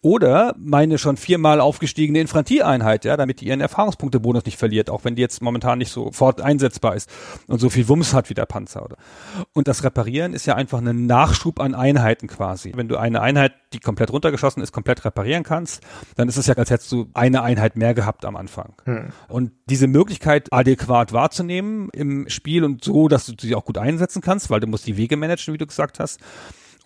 oder 0.00 0.54
meine 0.58 0.98
schon 0.98 1.16
viermal 1.16 1.60
aufgestiegene 1.60 2.20
Infanterieeinheit, 2.20 3.04
ja, 3.04 3.16
damit 3.16 3.40
die 3.40 3.46
ihren 3.46 3.60
Erfahrungspunktebonus 3.60 4.44
nicht 4.44 4.56
verliert, 4.56 4.88
auch 4.88 5.04
wenn 5.04 5.16
die 5.16 5.22
jetzt 5.22 5.42
momentan 5.42 5.78
nicht 5.78 5.92
sofort 5.92 6.40
einsetzbar 6.40 6.94
ist 6.94 7.10
und 7.48 7.60
so 7.60 7.70
viel 7.70 7.88
Wumms 7.88 8.14
hat 8.14 8.30
wie 8.30 8.34
der 8.34 8.46
Panzer, 8.46 8.84
oder? 8.84 8.96
Und 9.52 9.68
das 9.68 9.84
Reparieren 9.84 10.32
ist 10.32 10.46
ja 10.46 10.54
einfach 10.54 10.78
ein 10.78 11.06
Nachschub 11.06 11.60
an 11.60 11.74
Einheiten 11.74 12.28
quasi. 12.28 12.72
Wenn 12.74 12.88
du 12.88 12.96
eine 12.96 13.20
Einheit, 13.20 13.52
die 13.72 13.80
komplett 13.80 14.12
runtergeschossen 14.12 14.62
ist, 14.62 14.72
komplett 14.72 15.04
reparieren 15.04 15.42
kannst, 15.42 15.82
dann 16.16 16.28
ist 16.28 16.36
es 16.36 16.46
ja, 16.46 16.54
als 16.54 16.70
hättest 16.70 16.92
du 16.92 17.08
eine 17.14 17.42
Einheit 17.42 17.76
mehr 17.76 17.94
gehabt 17.94 18.24
am 18.24 18.36
Anfang. 18.36 18.74
Hm. 18.84 19.08
Und 19.28 19.52
diese 19.66 19.88
Möglichkeit 19.88 20.52
adäquat 20.52 21.12
wahrzunehmen 21.12 21.88
im 21.92 22.28
Spiel 22.28 22.64
und 22.64 22.84
so, 22.84 23.08
dass 23.08 23.26
du 23.26 23.34
sie 23.40 23.54
auch 23.54 23.64
gut 23.64 23.78
einsetzen 23.78 24.22
kannst, 24.22 24.50
weil 24.50 24.60
du 24.60 24.66
musst 24.66 24.86
die 24.86 24.96
Wege 25.00 25.16
managen, 25.16 25.54
wie 25.54 25.58
du 25.58 25.66
gesagt 25.66 25.98
hast. 25.98 26.20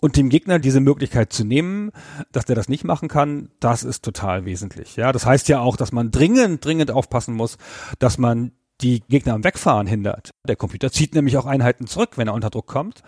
Und 0.01 0.17
dem 0.17 0.29
Gegner 0.29 0.59
diese 0.59 0.81
Möglichkeit 0.81 1.33
zu 1.33 1.43
nehmen, 1.45 1.91
dass 2.31 2.45
der 2.45 2.55
das 2.55 2.69
nicht 2.69 2.83
machen 2.83 3.07
kann, 3.07 3.49
das 3.59 3.83
ist 3.83 4.03
total 4.03 4.45
wesentlich. 4.45 4.95
Ja, 4.97 5.11
das 5.11 5.25
heißt 5.25 5.47
ja 5.47 5.59
auch, 5.59 5.77
dass 5.77 5.91
man 5.91 6.11
dringend, 6.11 6.63
dringend 6.63 6.91
aufpassen 6.91 7.33
muss, 7.33 7.57
dass 7.99 8.17
man 8.17 8.51
die 8.81 9.01
Gegner 9.07 9.33
am 9.33 9.43
Wegfahren 9.43 9.87
hindert. 9.87 10.31
Der 10.47 10.55
Computer 10.57 10.91
zieht 10.91 11.15
nämlich 11.15 11.37
auch 11.37 11.45
Einheiten 11.45 11.87
zurück, 11.87 12.17
wenn 12.17 12.27
er 12.27 12.33
unter 12.33 12.49
Druck 12.49 12.67
kommt 12.67 13.03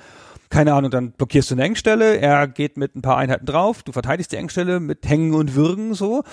keine 0.49 0.73
Ahnung, 0.73 0.91
dann 0.91 1.11
blockierst 1.11 1.51
du 1.51 1.55
eine 1.55 1.63
Engstelle, 1.63 2.17
er 2.17 2.47
geht 2.47 2.77
mit 2.77 2.95
ein 2.95 3.01
paar 3.01 3.17
Einheiten 3.17 3.45
drauf, 3.45 3.83
du 3.83 3.91
verteidigst 3.91 4.31
die 4.31 4.37
Engstelle 4.37 4.79
mit 4.79 5.07
Hängen 5.07 5.33
und 5.33 5.55
Würgen 5.55 5.93
so. 5.93 6.23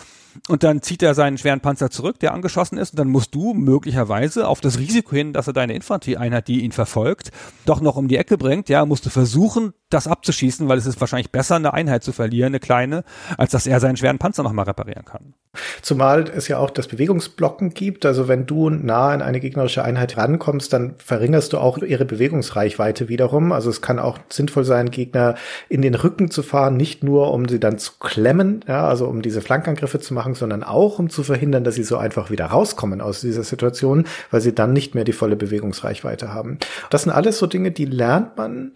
Und 0.49 0.65
dann 0.65 0.83
zieht 0.83 1.03
er 1.03 1.15
seinen 1.15 1.39
schweren 1.39 1.61
Panzer 1.61 1.91
zurück, 1.91 2.19
der 2.19 2.35
angeschossen 2.35 2.77
ist 2.77 2.93
und 2.93 2.99
dann 2.99 3.09
musst 3.09 3.35
du 3.35 3.55
möglicherweise 3.55 4.49
auf 4.49 4.61
das 4.61 4.79
Risiko 4.79 5.15
hin, 5.15 5.33
dass 5.33 5.47
er 5.47 5.53
deine 5.53 5.75
Infanterieeinheit, 5.75 6.49
die 6.49 6.65
ihn 6.65 6.73
verfolgt, 6.73 7.31
doch 7.67 7.81
noch 7.81 7.97
um 7.97 8.09
die 8.09 8.17
Ecke 8.17 8.37
bringt, 8.37 8.69
ja, 8.69 8.85
musst 8.85 9.07
du 9.07 9.11
versuchen, 9.11 9.75
das 9.91 10.07
abzuschießen, 10.07 10.69
weil 10.69 10.79
es 10.79 10.87
ist 10.87 11.01
wahrscheinlich 11.01 11.31
besser, 11.31 11.57
eine 11.57 11.73
Einheit 11.73 12.03
zu 12.03 12.13
verlieren, 12.13 12.49
eine 12.49 12.61
kleine, 12.61 13.05
als 13.37 13.53
dass 13.53 13.67
er 13.67 13.81
seinen 13.81 13.97
schweren 13.97 14.19
Panzer 14.19 14.43
nochmal 14.43 14.65
reparieren 14.65 15.05
kann. 15.05 15.35
Zumal 15.83 16.25
es 16.35 16.49
ja 16.49 16.59
auch 16.59 16.71
das 16.71 16.89
Bewegungsblocken 16.89 17.71
gibt, 17.71 18.05
also 18.05 18.27
wenn 18.27 18.45
du 18.45 18.71
nah 18.71 19.11
an 19.11 19.23
eine 19.23 19.39
gegnerische 19.39 19.85
Einheit 19.85 20.17
rankommst, 20.17 20.73
dann 20.73 20.95
verringerst 20.99 21.53
du 21.53 21.59
auch 21.59 21.79
ihre 21.79 22.05
Bewegungsreichweite 22.05 23.09
wiederum, 23.09 23.53
also 23.53 23.71
es 23.71 23.81
kann 23.81 24.01
auch 24.01 24.19
sinnvoll 24.31 24.65
sein, 24.65 24.91
Gegner 24.91 25.37
in 25.69 25.83
den 25.83 25.95
Rücken 25.95 26.31
zu 26.31 26.43
fahren, 26.43 26.77
nicht 26.77 27.05
nur 27.05 27.33
um 27.33 27.49
sie 27.49 27.61
dann 27.61 27.79
zu 27.79 27.93
klemmen, 28.01 28.65
ja, 28.67 28.89
also 28.89 29.07
um 29.07 29.23
diese 29.23 29.43
Flankangriffe 29.43 30.01
zu 30.01 30.13
machen, 30.13 30.35
sondern 30.35 30.65
auch 30.65 30.99
um 30.99 31.09
zu 31.09 31.23
verhindern, 31.23 31.63
dass 31.63 31.77
sie 31.77 31.85
so 31.85 31.99
einfach 31.99 32.31
wieder 32.31 32.47
rauskommen 32.47 33.01
aus 33.01 33.21
dieser 33.21 33.45
Situation, 33.45 34.07
weil 34.33 34.41
sie 34.41 34.55
dann 34.55 34.73
nicht 34.73 34.97
mehr 34.97 35.05
die 35.05 35.13
volle 35.13 35.37
Bewegungsreichweite 35.37 36.33
haben. 36.33 36.59
Das 36.91 37.05
sind 37.05 37.13
alles 37.13 37.39
so 37.39 37.47
Dinge, 37.47 37.71
die 37.71 37.85
lernt 37.85 38.37
man 38.37 38.73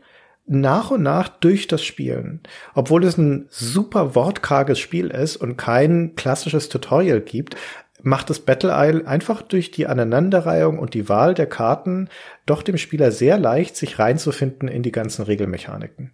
nach 0.48 0.90
und 0.90 1.02
nach 1.02 1.28
durch 1.28 1.66
das 1.66 1.84
Spielen. 1.84 2.40
Obwohl 2.74 3.04
es 3.04 3.18
ein 3.18 3.46
super 3.50 4.14
wortkarges 4.14 4.78
Spiel 4.78 5.08
ist 5.08 5.36
und 5.36 5.56
kein 5.56 6.14
klassisches 6.16 6.68
Tutorial 6.68 7.20
gibt, 7.20 7.56
macht 8.02 8.30
das 8.30 8.40
Battle 8.40 8.72
Isle 8.72 9.06
einfach 9.06 9.42
durch 9.42 9.70
die 9.70 9.86
Aneinanderreihung 9.86 10.78
und 10.78 10.94
die 10.94 11.08
Wahl 11.08 11.34
der 11.34 11.46
Karten 11.46 12.08
doch 12.46 12.62
dem 12.62 12.78
Spieler 12.78 13.12
sehr 13.12 13.38
leicht, 13.38 13.76
sich 13.76 13.98
reinzufinden 13.98 14.68
in 14.68 14.82
die 14.82 14.92
ganzen 14.92 15.22
Regelmechaniken. 15.22 16.12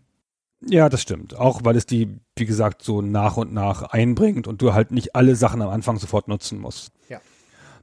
Ja, 0.66 0.88
das 0.88 1.02
stimmt. 1.02 1.36
Auch 1.36 1.60
weil 1.64 1.76
es 1.76 1.86
die, 1.86 2.20
wie 2.36 2.46
gesagt, 2.46 2.82
so 2.82 3.02
nach 3.02 3.36
und 3.36 3.52
nach 3.52 3.82
einbringt 3.82 4.48
und 4.48 4.62
du 4.62 4.72
halt 4.72 4.92
nicht 4.92 5.14
alle 5.14 5.36
Sachen 5.36 5.60
am 5.60 5.68
Anfang 5.68 5.98
sofort 5.98 6.26
nutzen 6.28 6.58
musst. 6.58 6.92
Ja. 7.08 7.20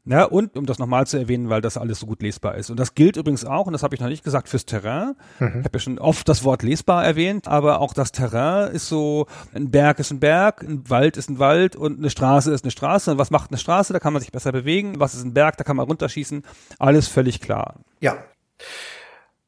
Ja, 0.04 0.24
und 0.24 0.58
um 0.58 0.66
das 0.66 0.80
nochmal 0.80 1.06
zu 1.06 1.18
erwähnen, 1.18 1.50
weil 1.50 1.62
das 1.62 1.78
alles 1.78 2.00
so 2.00 2.08
gut 2.08 2.24
lesbar 2.24 2.56
ist. 2.56 2.72
Und 2.72 2.80
das 2.80 2.96
gilt 2.96 3.18
übrigens 3.18 3.46
auch, 3.46 3.68
und 3.68 3.74
das 3.74 3.84
habe 3.84 3.94
ich 3.94 4.02
noch 4.02 4.08
nicht 4.08 4.24
gesagt, 4.24 4.50
fürs 4.50 4.66
Terrain. 4.66 5.16
Mhm. 5.40 5.60
Ich 5.60 5.66
habe 5.66 5.70
ja 5.74 5.80
schon 5.80 6.00
oft 6.00 6.28
das 6.28 6.44
Wort 6.44 6.64
lesbar 6.64 7.06
erwähnt, 7.06 7.48
aber 7.48 7.80
auch 7.80 7.94
das 7.94 8.12
Terrain 8.12 8.72
ist 8.72 8.88
so, 8.88 9.28
ein 9.54 9.70
Berg 9.70 10.00
ist 10.00 10.10
ein 10.10 10.20
Berg, 10.20 10.64
ein 10.64 10.90
Wald 10.90 11.18
ist 11.18 11.30
ein 11.30 11.38
Wald 11.38 11.76
und 11.76 12.00
eine 12.00 12.10
Straße 12.10 12.52
ist 12.52 12.64
eine 12.66 12.72
Straße. 12.72 13.12
Und 13.12 13.20
was 13.20 13.30
macht 13.30 13.52
eine 13.52 13.60
Straße? 13.60 13.94
Da 13.94 14.00
kann 14.00 14.14
man 14.14 14.22
sich 14.22 14.32
besser 14.32 14.52
bewegen. 14.52 15.00
Was 15.00 15.14
ist 15.14 15.24
ein 15.24 15.36
Berg? 15.36 15.58
Da 15.58 15.64
kann 15.64 15.78
man 15.78 15.86
runterschießen. 15.86 16.44
Alles 16.80 17.08
völlig 17.08 17.40
klar. 17.40 17.76
Ja. 18.00 18.18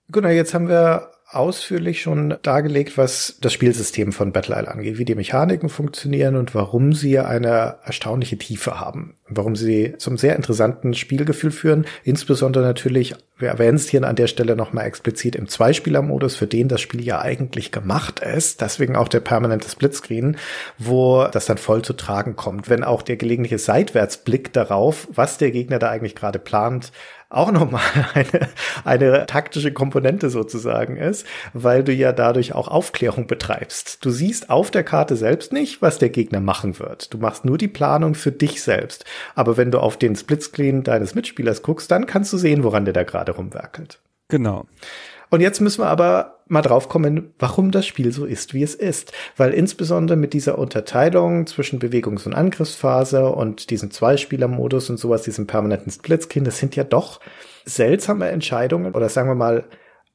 Genau, 0.09 0.29
jetzt 0.29 0.53
haben 0.53 0.67
wir 0.67 1.12
ausführlich 1.35 2.01
schon 2.01 2.35
dargelegt, 2.41 2.97
was 2.97 3.37
das 3.41 3.53
Spielsystem 3.53 4.11
von 4.11 4.31
Battle 4.31 4.55
Isle 4.55 4.71
angeht, 4.71 4.97
wie 4.97 5.05
die 5.05 5.15
Mechaniken 5.15 5.69
funktionieren 5.69 6.35
und 6.35 6.55
warum 6.55 6.93
sie 6.93 7.19
eine 7.19 7.77
erstaunliche 7.83 8.37
Tiefe 8.37 8.79
haben, 8.79 9.15
warum 9.27 9.55
sie 9.55 9.95
zum 9.97 10.17
sehr 10.17 10.35
interessanten 10.35 10.93
Spielgefühl 10.93 11.51
führen, 11.51 11.85
insbesondere 12.03 12.63
natürlich, 12.63 13.15
wir 13.37 13.49
erwähnen 13.49 13.75
es 13.75 13.89
hier 13.89 14.03
an 14.03 14.15
der 14.15 14.27
Stelle 14.27 14.55
nochmal 14.55 14.85
explizit 14.85 15.35
im 15.35 15.47
Zweispieler-Modus, 15.47 16.35
für 16.35 16.47
den 16.47 16.67
das 16.67 16.81
Spiel 16.81 17.03
ja 17.03 17.21
eigentlich 17.21 17.71
gemacht 17.71 18.19
ist, 18.19 18.61
deswegen 18.61 18.95
auch 18.95 19.07
der 19.07 19.19
permanente 19.19 19.69
Splitscreen, 19.69 20.37
wo 20.77 21.27
das 21.31 21.45
dann 21.45 21.57
voll 21.57 21.81
zu 21.81 21.93
tragen 21.93 22.35
kommt, 22.35 22.69
wenn 22.69 22.83
auch 22.83 23.01
der 23.01 23.17
gelegentliche 23.17 23.59
Seitwärtsblick 23.59 24.53
darauf, 24.53 25.07
was 25.11 25.37
der 25.37 25.51
Gegner 25.51 25.79
da 25.79 25.89
eigentlich 25.89 26.15
gerade 26.15 26.39
plant, 26.39 26.91
auch 27.33 27.51
nochmal 27.51 27.81
eine, 28.13 28.49
eine 28.83 29.25
taktische 29.25 29.73
Komponente 29.73 30.29
sozusagen 30.29 30.97
ist, 30.97 31.25
weil 31.53 31.83
du 31.83 31.91
ja 31.91 32.11
dadurch 32.11 32.53
auch 32.53 32.67
Aufklärung 32.67 33.27
betreibst. 33.27 34.03
Du 34.05 34.11
siehst 34.11 34.49
auf 34.49 34.71
der 34.71 34.83
Karte 34.83 35.15
selbst 35.15 35.51
nicht, 35.51 35.81
was 35.81 35.97
der 35.97 36.09
Gegner 36.09 36.39
machen 36.39 36.79
wird. 36.79 37.13
Du 37.13 37.17
machst 37.17 37.45
nur 37.45 37.57
die 37.57 37.67
Planung 37.67 38.15
für 38.15 38.31
dich 38.31 38.61
selbst. 38.61 39.05
Aber 39.35 39.57
wenn 39.57 39.71
du 39.71 39.79
auf 39.79 39.97
den 39.97 40.15
Splitscreen 40.15 40.83
deines 40.83 41.15
Mitspielers 41.15 41.61
guckst, 41.61 41.91
dann 41.91 42.05
kannst 42.05 42.31
du 42.33 42.37
sehen, 42.37 42.63
woran 42.63 42.85
der 42.85 42.93
da 42.93 43.03
gerade 43.03 43.33
rumwerkelt. 43.33 43.99
Genau. 44.29 44.65
Und 45.33 45.41
jetzt 45.41 45.61
müssen 45.61 45.81
wir 45.81 45.87
aber 45.87 46.41
mal 46.45 46.61
drauf 46.61 46.89
kommen, 46.89 47.33
warum 47.39 47.71
das 47.71 47.87
Spiel 47.87 48.11
so 48.11 48.23
ist, 48.23 48.53
wie 48.53 48.61
es 48.61 48.75
ist. 48.75 49.13
Weil 49.35 49.51
insbesondere 49.51 50.15
mit 50.15 50.31
dieser 50.33 50.59
Unterteilung 50.59 51.47
zwischen 51.47 51.79
Bewegungs- 51.79 52.27
und 52.27 52.35
Angriffsphase 52.35 53.25
und 53.25 53.71
diesem 53.71 53.89
Zweispieler-Modus 53.89 54.91
und 54.91 54.97
sowas, 54.97 55.23
diesem 55.23 55.47
permanenten 55.47 55.91
Splitscreen, 55.91 56.45
das 56.45 56.59
sind 56.59 56.75
ja 56.75 56.83
doch 56.83 57.19
seltsame 57.65 58.27
Entscheidungen 58.27 58.93
oder 58.93 59.09
sagen 59.09 59.27
wir 59.27 59.33
mal 59.33 59.63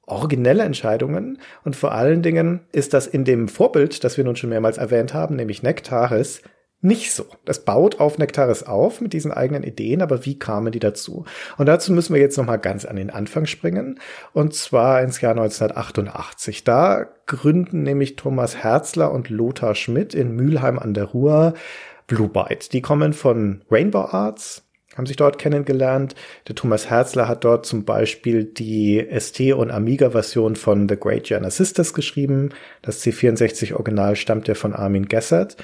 originelle 0.06 0.62
Entscheidungen. 0.62 1.40
Und 1.64 1.74
vor 1.74 1.90
allen 1.90 2.22
Dingen 2.22 2.60
ist 2.70 2.94
das 2.94 3.08
in 3.08 3.24
dem 3.24 3.48
Vorbild, 3.48 4.04
das 4.04 4.18
wir 4.18 4.24
nun 4.24 4.36
schon 4.36 4.50
mehrmals 4.50 4.78
erwähnt 4.78 5.14
haben, 5.14 5.34
nämlich 5.34 5.64
Nektaris, 5.64 6.42
nicht 6.80 7.12
so. 7.12 7.26
Das 7.44 7.64
baut 7.64 7.98
auf 7.98 8.18
Nektaris 8.18 8.62
auf 8.62 9.00
mit 9.00 9.12
diesen 9.12 9.32
eigenen 9.32 9.64
Ideen, 9.64 10.00
aber 10.00 10.24
wie 10.24 10.38
kamen 10.38 10.70
die 10.70 10.78
dazu? 10.78 11.24
Und 11.56 11.66
dazu 11.66 11.92
müssen 11.92 12.14
wir 12.14 12.20
jetzt 12.20 12.38
noch 12.38 12.46
mal 12.46 12.56
ganz 12.56 12.84
an 12.84 12.96
den 12.96 13.10
Anfang 13.10 13.46
springen 13.46 13.98
und 14.32 14.54
zwar 14.54 15.02
ins 15.02 15.20
Jahr 15.20 15.32
1988. 15.32 16.62
Da 16.62 17.06
gründen 17.26 17.82
nämlich 17.82 18.16
Thomas 18.16 18.56
Herzler 18.56 19.10
und 19.10 19.28
Lothar 19.28 19.74
Schmidt 19.74 20.14
in 20.14 20.36
Mülheim 20.36 20.78
an 20.78 20.94
der 20.94 21.04
Ruhr 21.04 21.54
Blue 22.06 22.28
Byte. 22.28 22.72
Die 22.72 22.80
kommen 22.80 23.12
von 23.12 23.62
Rainbow 23.70 24.08
Arts, 24.12 24.64
haben 24.96 25.06
sich 25.06 25.16
dort 25.16 25.38
kennengelernt. 25.38 26.14
Der 26.48 26.54
Thomas 26.54 26.90
Herzler 26.90 27.28
hat 27.28 27.44
dort 27.44 27.66
zum 27.66 27.84
Beispiel 27.84 28.44
die 28.44 29.06
ST- 29.10 29.52
und 29.52 29.70
Amiga-Version 29.70 30.56
von 30.56 30.88
The 30.88 30.96
Great 30.96 31.24
Giana 31.24 31.50
Sisters 31.50 31.92
geschrieben. 31.92 32.50
Das 32.82 33.04
C64 33.04 33.74
Original 33.74 34.16
stammt 34.16 34.48
ja 34.48 34.54
von 34.54 34.74
Armin 34.74 35.06
Gessert. 35.06 35.56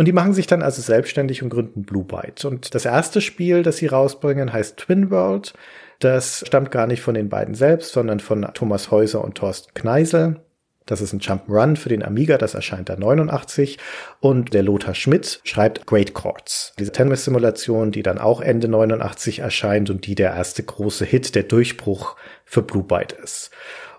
Und 0.00 0.06
die 0.06 0.12
machen 0.12 0.32
sich 0.32 0.46
dann 0.46 0.62
also 0.62 0.80
selbstständig 0.80 1.42
und 1.42 1.50
gründen 1.50 1.82
Blue 1.82 2.04
Byte. 2.04 2.46
Und 2.46 2.74
das 2.74 2.86
erste 2.86 3.20
Spiel, 3.20 3.62
das 3.62 3.76
sie 3.76 3.86
rausbringen, 3.86 4.50
heißt 4.50 4.78
Twin 4.78 5.10
World. 5.10 5.52
Das 5.98 6.42
stammt 6.46 6.70
gar 6.70 6.86
nicht 6.86 7.02
von 7.02 7.12
den 7.12 7.28
beiden 7.28 7.54
selbst, 7.54 7.92
sondern 7.92 8.18
von 8.18 8.48
Thomas 8.54 8.90
Häuser 8.90 9.22
und 9.22 9.34
Thorsten 9.34 9.74
Kneisel. 9.74 10.40
Das 10.86 11.02
ist 11.02 11.12
ein 11.12 11.20
Jump'n'Run 11.20 11.76
für 11.76 11.90
den 11.90 12.02
Amiga, 12.02 12.38
das 12.38 12.54
erscheint 12.54 12.88
da 12.88 12.96
89. 12.96 13.76
Und 14.20 14.54
der 14.54 14.62
Lothar 14.62 14.94
Schmidt 14.94 15.42
schreibt 15.44 15.86
Great 15.86 16.14
Chords, 16.14 16.72
diese 16.78 16.92
Tennis-Simulation, 16.92 17.92
die 17.92 18.02
dann 18.02 18.16
auch 18.16 18.40
Ende 18.40 18.68
89 18.68 19.40
erscheint 19.40 19.90
und 19.90 20.06
die 20.06 20.14
der 20.14 20.30
erste 20.30 20.62
große 20.62 21.04
Hit, 21.04 21.34
der 21.34 21.42
Durchbruch 21.42 22.16
für 22.46 22.62
Blue 22.62 22.84
Byte 22.84 23.12
ist. 23.22 23.50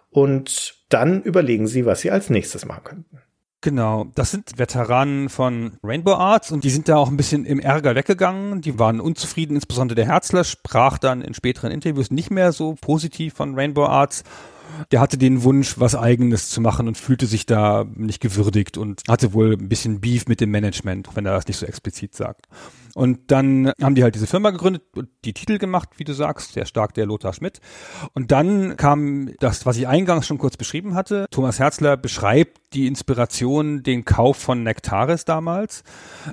Und 0.09 0.73
dann 0.89 1.21
überlegen 1.21 1.67
sie, 1.67 1.85
was 1.85 2.01
sie 2.01 2.09
als 2.09 2.31
nächstes 2.31 2.65
machen 2.65 2.83
könnten. 2.85 3.21
Genau, 3.63 4.07
das 4.15 4.31
sind 4.31 4.57
Veteranen 4.57 5.29
von 5.29 5.73
Rainbow 5.83 6.13
Arts 6.13 6.51
und 6.51 6.63
die 6.63 6.71
sind 6.71 6.89
da 6.89 6.97
auch 6.97 7.09
ein 7.09 7.17
bisschen 7.17 7.45
im 7.45 7.59
Ärger 7.59 7.93
weggegangen. 7.93 8.61
Die 8.61 8.79
waren 8.79 8.99
unzufrieden, 8.99 9.53
insbesondere 9.53 9.93
der 9.93 10.07
Herzler 10.07 10.43
sprach 10.43 10.97
dann 10.97 11.21
in 11.21 11.35
späteren 11.35 11.71
Interviews 11.71 12.09
nicht 12.09 12.31
mehr 12.31 12.53
so 12.53 12.73
positiv 12.81 13.35
von 13.35 13.53
Rainbow 13.53 13.85
Arts 13.85 14.23
der 14.91 14.99
hatte 14.99 15.17
den 15.17 15.43
Wunsch, 15.43 15.79
was 15.79 15.95
eigenes 15.95 16.49
zu 16.49 16.61
machen 16.61 16.87
und 16.87 16.97
fühlte 16.97 17.25
sich 17.25 17.45
da 17.45 17.85
nicht 17.95 18.21
gewürdigt 18.21 18.77
und 18.77 19.01
hatte 19.07 19.33
wohl 19.33 19.53
ein 19.53 19.69
bisschen 19.69 20.01
Beef 20.01 20.27
mit 20.27 20.41
dem 20.41 20.51
Management, 20.51 21.09
wenn 21.15 21.25
er 21.25 21.33
das 21.33 21.47
nicht 21.47 21.57
so 21.57 21.65
explizit 21.65 22.15
sagt. 22.15 22.47
Und 22.93 23.31
dann 23.31 23.71
haben 23.81 23.95
die 23.95 24.03
halt 24.03 24.15
diese 24.15 24.27
Firma 24.27 24.49
gegründet 24.49 24.83
und 24.95 25.09
die 25.23 25.33
Titel 25.33 25.57
gemacht, 25.57 25.89
wie 25.97 26.03
du 26.03 26.13
sagst, 26.13 26.53
sehr 26.53 26.65
stark 26.65 26.93
der 26.93 27.05
Lothar 27.05 27.33
Schmidt. 27.33 27.59
Und 28.13 28.31
dann 28.31 28.75
kam 28.75 29.31
das, 29.39 29.65
was 29.65 29.77
ich 29.77 29.87
eingangs 29.87 30.27
schon 30.27 30.37
kurz 30.37 30.57
beschrieben 30.57 30.93
hatte. 30.93 31.25
Thomas 31.31 31.59
Herzler 31.59 31.95
beschreibt 31.95 32.59
die 32.73 32.87
Inspiration, 32.87 33.83
den 33.83 34.05
Kauf 34.05 34.37
von 34.37 34.63
Nektaris 34.63 35.25
damals 35.25 35.83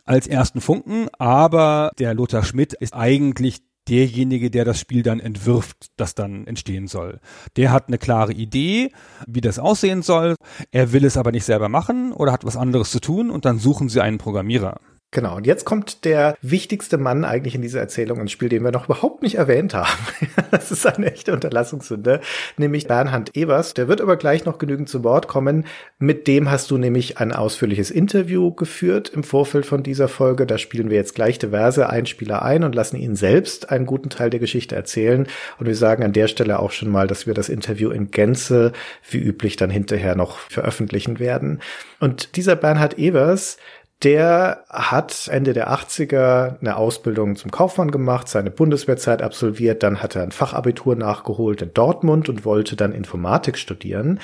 als 0.04 0.26
ersten 0.26 0.60
Funken, 0.60 1.08
aber 1.18 1.90
der 1.98 2.14
Lothar 2.14 2.44
Schmidt 2.44 2.74
ist 2.74 2.94
eigentlich 2.94 3.60
derjenige, 3.88 4.50
der 4.50 4.64
das 4.64 4.78
Spiel 4.78 5.02
dann 5.02 5.20
entwirft, 5.20 5.88
das 5.96 6.14
dann 6.14 6.46
entstehen 6.46 6.86
soll. 6.86 7.20
Der 7.56 7.72
hat 7.72 7.88
eine 7.88 7.98
klare 7.98 8.32
Idee, 8.32 8.92
wie 9.26 9.40
das 9.40 9.58
aussehen 9.58 10.02
soll. 10.02 10.34
Er 10.70 10.92
will 10.92 11.04
es 11.04 11.16
aber 11.16 11.32
nicht 11.32 11.44
selber 11.44 11.68
machen 11.68 12.12
oder 12.12 12.32
hat 12.32 12.44
was 12.44 12.56
anderes 12.56 12.90
zu 12.90 13.00
tun 13.00 13.30
und 13.30 13.44
dann 13.44 13.58
suchen 13.58 13.88
sie 13.88 14.02
einen 14.02 14.18
Programmierer. 14.18 14.80
Genau, 15.10 15.36
und 15.36 15.46
jetzt 15.46 15.64
kommt 15.64 16.04
der 16.04 16.36
wichtigste 16.42 16.98
Mann 16.98 17.24
eigentlich 17.24 17.54
in 17.54 17.62
dieser 17.62 17.80
Erzählung 17.80 18.20
ins 18.20 18.30
Spiel, 18.30 18.50
den 18.50 18.62
wir 18.62 18.72
noch 18.72 18.84
überhaupt 18.84 19.22
nicht 19.22 19.36
erwähnt 19.36 19.72
haben. 19.72 19.88
das 20.50 20.70
ist 20.70 20.86
eine 20.86 21.10
echte 21.10 21.32
Unterlassungssünde, 21.32 22.20
nämlich 22.58 22.86
Bernhard 22.86 23.34
Evers. 23.34 23.72
Der 23.72 23.88
wird 23.88 24.02
aber 24.02 24.18
gleich 24.18 24.44
noch 24.44 24.58
genügend 24.58 24.90
zu 24.90 25.04
Wort 25.04 25.26
kommen. 25.26 25.64
Mit 25.98 26.26
dem 26.26 26.50
hast 26.50 26.70
du 26.70 26.76
nämlich 26.76 27.16
ein 27.16 27.32
ausführliches 27.32 27.90
Interview 27.90 28.52
geführt 28.52 29.08
im 29.08 29.24
Vorfeld 29.24 29.64
von 29.64 29.82
dieser 29.82 30.08
Folge. 30.08 30.44
Da 30.44 30.58
spielen 30.58 30.90
wir 30.90 30.98
jetzt 30.98 31.14
gleich 31.14 31.38
diverse 31.38 31.88
Einspieler 31.88 32.42
ein 32.42 32.62
und 32.62 32.74
lassen 32.74 32.96
ihn 32.96 33.16
selbst 33.16 33.70
einen 33.70 33.86
guten 33.86 34.10
Teil 34.10 34.28
der 34.28 34.40
Geschichte 34.40 34.76
erzählen. 34.76 35.26
Und 35.58 35.64
wir 35.64 35.76
sagen 35.76 36.04
an 36.04 36.12
der 36.12 36.28
Stelle 36.28 36.58
auch 36.58 36.70
schon 36.70 36.90
mal, 36.90 37.06
dass 37.06 37.26
wir 37.26 37.32
das 37.32 37.48
Interview 37.48 37.90
in 37.90 38.10
Gänze 38.10 38.72
wie 39.10 39.18
üblich 39.18 39.56
dann 39.56 39.70
hinterher 39.70 40.16
noch 40.16 40.38
veröffentlichen 40.50 41.18
werden. 41.18 41.60
Und 41.98 42.36
dieser 42.36 42.56
Bernhard 42.56 42.98
Evers, 42.98 43.56
der 44.02 44.64
hat 44.68 45.28
Ende 45.30 45.52
der 45.52 45.70
80er 45.72 46.60
eine 46.60 46.76
Ausbildung 46.76 47.36
zum 47.36 47.50
Kaufmann 47.50 47.90
gemacht, 47.90 48.28
seine 48.28 48.50
Bundeswehrzeit 48.50 49.22
absolviert, 49.22 49.82
dann 49.82 50.02
hat 50.02 50.14
er 50.14 50.22
ein 50.22 50.32
Fachabitur 50.32 50.94
nachgeholt 50.94 51.62
in 51.62 51.74
Dortmund 51.74 52.28
und 52.28 52.44
wollte 52.44 52.76
dann 52.76 52.92
Informatik 52.92 53.58
studieren. 53.58 54.20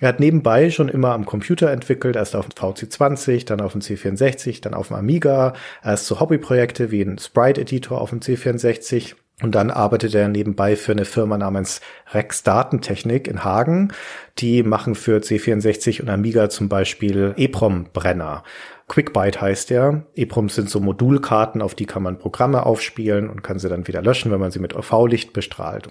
Er 0.00 0.08
hat 0.08 0.20
nebenbei 0.20 0.70
schon 0.70 0.88
immer 0.88 1.12
am 1.12 1.24
Computer 1.24 1.70
entwickelt, 1.70 2.16
erst 2.16 2.36
auf 2.36 2.46
dem 2.46 2.52
VC20, 2.52 3.46
dann 3.46 3.62
auf 3.62 3.72
dem 3.72 3.80
C64, 3.80 4.60
dann 4.60 4.74
auf 4.74 4.88
dem 4.88 4.96
Amiga, 4.96 5.54
erst 5.82 6.06
so 6.06 6.20
Hobbyprojekte 6.20 6.90
wie 6.90 7.02
ein 7.02 7.18
Sprite-Editor 7.18 8.00
auf 8.00 8.10
dem 8.10 8.20
C64 8.20 9.14
und 9.42 9.54
dann 9.54 9.70
arbeitet 9.70 10.14
er 10.14 10.28
nebenbei 10.28 10.76
für 10.76 10.92
eine 10.92 11.04
Firma 11.04 11.36
namens 11.36 11.82
Rex 12.12 12.42
Datentechnik 12.42 13.28
in 13.28 13.44
Hagen. 13.44 13.92
Die 14.38 14.62
machen 14.62 14.94
für 14.94 15.18
C64 15.18 16.00
und 16.00 16.08
Amiga 16.08 16.48
zum 16.48 16.70
Beispiel 16.70 17.34
EPROM-Brenner. 17.36 18.44
Quickbyte 18.88 19.40
heißt 19.40 19.70
der. 19.70 20.06
EPROMs 20.14 20.54
sind 20.54 20.70
so 20.70 20.78
Modulkarten, 20.78 21.60
auf 21.60 21.74
die 21.74 21.86
kann 21.86 22.02
man 22.02 22.18
Programme 22.18 22.64
aufspielen 22.64 23.28
und 23.28 23.42
kann 23.42 23.58
sie 23.58 23.68
dann 23.68 23.88
wieder 23.88 24.00
löschen, 24.00 24.30
wenn 24.30 24.38
man 24.38 24.52
sie 24.52 24.60
mit 24.60 24.76
UV-Licht 24.76 25.32
bestrahlt. 25.32 25.88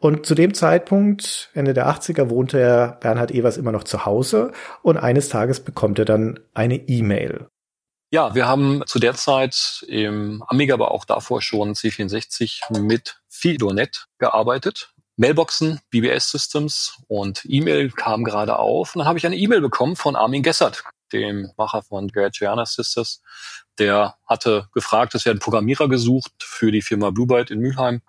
Und 0.00 0.26
zu 0.26 0.34
dem 0.34 0.52
Zeitpunkt, 0.52 1.50
Ende 1.54 1.72
der 1.72 1.88
80er, 1.88 2.30
wohnte 2.30 2.58
er 2.58 2.98
Bernhard 3.00 3.30
Evers 3.30 3.56
immer 3.56 3.70
noch 3.70 3.84
zu 3.84 4.04
Hause 4.04 4.50
und 4.82 4.96
eines 4.96 5.28
Tages 5.28 5.60
bekommt 5.60 6.00
er 6.00 6.04
dann 6.04 6.40
eine 6.52 6.76
E-Mail. 6.88 7.46
Ja, 8.10 8.34
wir 8.34 8.46
haben 8.46 8.82
zu 8.86 8.98
der 8.98 9.14
Zeit 9.14 9.84
im 9.88 10.42
Amiga, 10.46 10.74
aber 10.74 10.90
auch 10.90 11.06
davor 11.06 11.40
schon 11.40 11.72
C64 11.72 12.78
mit 12.80 13.22
FidoNet 13.28 14.06
gearbeitet. 14.18 14.92
Mailboxen, 15.16 15.80
BBS-Systems 15.90 16.98
und 17.08 17.42
E-Mail 17.44 17.90
kam 17.90 18.24
gerade 18.24 18.58
auf. 18.58 18.94
Und 18.94 19.00
dann 19.00 19.08
habe 19.08 19.18
ich 19.18 19.26
eine 19.26 19.36
E-Mail 19.36 19.60
bekommen 19.60 19.96
von 19.96 20.16
Armin 20.16 20.42
Gessert, 20.42 20.84
dem 21.12 21.52
Macher 21.56 21.82
von 21.82 22.08
Giana 22.08 22.66
Sisters. 22.66 23.22
Der 23.78 24.16
hatte 24.26 24.68
gefragt, 24.72 25.14
es 25.14 25.24
werden 25.24 25.38
Programmierer 25.38 25.88
gesucht 25.88 26.32
für 26.40 26.72
die 26.72 26.82
Firma 26.82 27.10
Blue 27.10 27.26
Byte 27.26 27.50
in 27.50 27.60
Mülheim. 27.60 28.02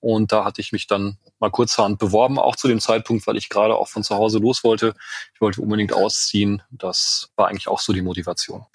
Und 0.00 0.32
da 0.32 0.44
hatte 0.44 0.60
ich 0.60 0.72
mich 0.72 0.88
dann 0.88 1.18
mal 1.38 1.50
kurzerhand 1.50 1.98
beworben, 1.98 2.38
auch 2.38 2.56
zu 2.56 2.66
dem 2.66 2.80
Zeitpunkt, 2.80 3.26
weil 3.26 3.36
ich 3.36 3.48
gerade 3.48 3.76
auch 3.76 3.88
von 3.88 4.02
zu 4.02 4.16
Hause 4.16 4.38
los 4.38 4.64
wollte. 4.64 4.94
Ich 5.34 5.40
wollte 5.40 5.60
unbedingt 5.60 5.92
ausziehen. 5.92 6.62
Das 6.70 7.30
war 7.36 7.48
eigentlich 7.48 7.68
auch 7.68 7.78
so 7.78 7.92
die 7.92 8.02
Motivation. 8.02 8.66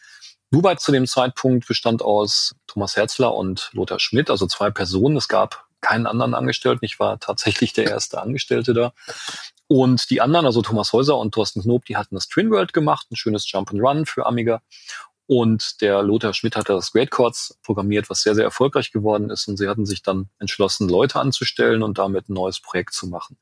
Byte 0.51 0.79
zu 0.79 0.91
dem 0.93 1.05
Zeitpunkt 1.05 1.67
bestand 1.67 2.01
aus 2.01 2.55
Thomas 2.65 2.95
Herzler 2.95 3.35
und 3.35 3.69
Lothar 3.73 3.99
Schmidt, 3.99 4.29
also 4.29 4.47
zwei 4.47 4.71
Personen. 4.71 5.17
Es 5.17 5.27
gab 5.27 5.67
keinen 5.81 6.07
anderen 6.07 6.33
Angestellten. 6.33 6.85
Ich 6.85 6.99
war 6.99 7.19
tatsächlich 7.19 7.73
der 7.73 7.87
erste 7.87 8.21
Angestellte 8.21 8.73
da. 8.73 8.93
Und 9.67 10.09
die 10.09 10.21
anderen, 10.21 10.45
also 10.45 10.61
Thomas 10.61 10.93
Häuser 10.93 11.17
und 11.17 11.33
Thorsten 11.33 11.61
Knob, 11.61 11.85
die 11.85 11.97
hatten 11.97 12.15
das 12.15 12.27
Twin 12.27 12.51
World 12.51 12.73
gemacht, 12.73 13.07
ein 13.11 13.17
schönes 13.17 13.49
Jump 13.51 13.71
and 13.71 13.81
Run 13.81 14.05
für 14.05 14.25
Amiga. 14.25 14.61
Und 15.27 15.81
der 15.81 16.01
Lothar 16.03 16.33
Schmidt 16.33 16.55
hatte 16.55 16.71
das 16.71 16.93
Great 16.93 17.11
Chords 17.11 17.59
programmiert, 17.61 18.09
was 18.09 18.21
sehr, 18.21 18.33
sehr 18.33 18.45
erfolgreich 18.45 18.93
geworden 18.93 19.29
ist. 19.29 19.47
Und 19.47 19.57
sie 19.57 19.67
hatten 19.67 19.85
sich 19.85 20.01
dann 20.01 20.29
entschlossen, 20.39 20.87
Leute 20.87 21.19
anzustellen 21.19 21.83
und 21.83 21.97
damit 21.97 22.29
ein 22.29 22.33
neues 22.33 22.61
Projekt 22.61 22.93
zu 22.93 23.07
machen. 23.07 23.37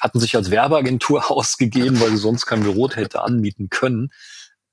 Hatten 0.00 0.18
sich 0.18 0.34
als 0.34 0.50
Werbeagentur 0.50 1.30
ausgegeben, 1.30 2.00
weil 2.00 2.10
sie 2.10 2.16
sonst 2.16 2.46
kein 2.46 2.64
Büro 2.64 2.90
hätte 2.90 3.22
anmieten 3.22 3.70
können. 3.70 4.10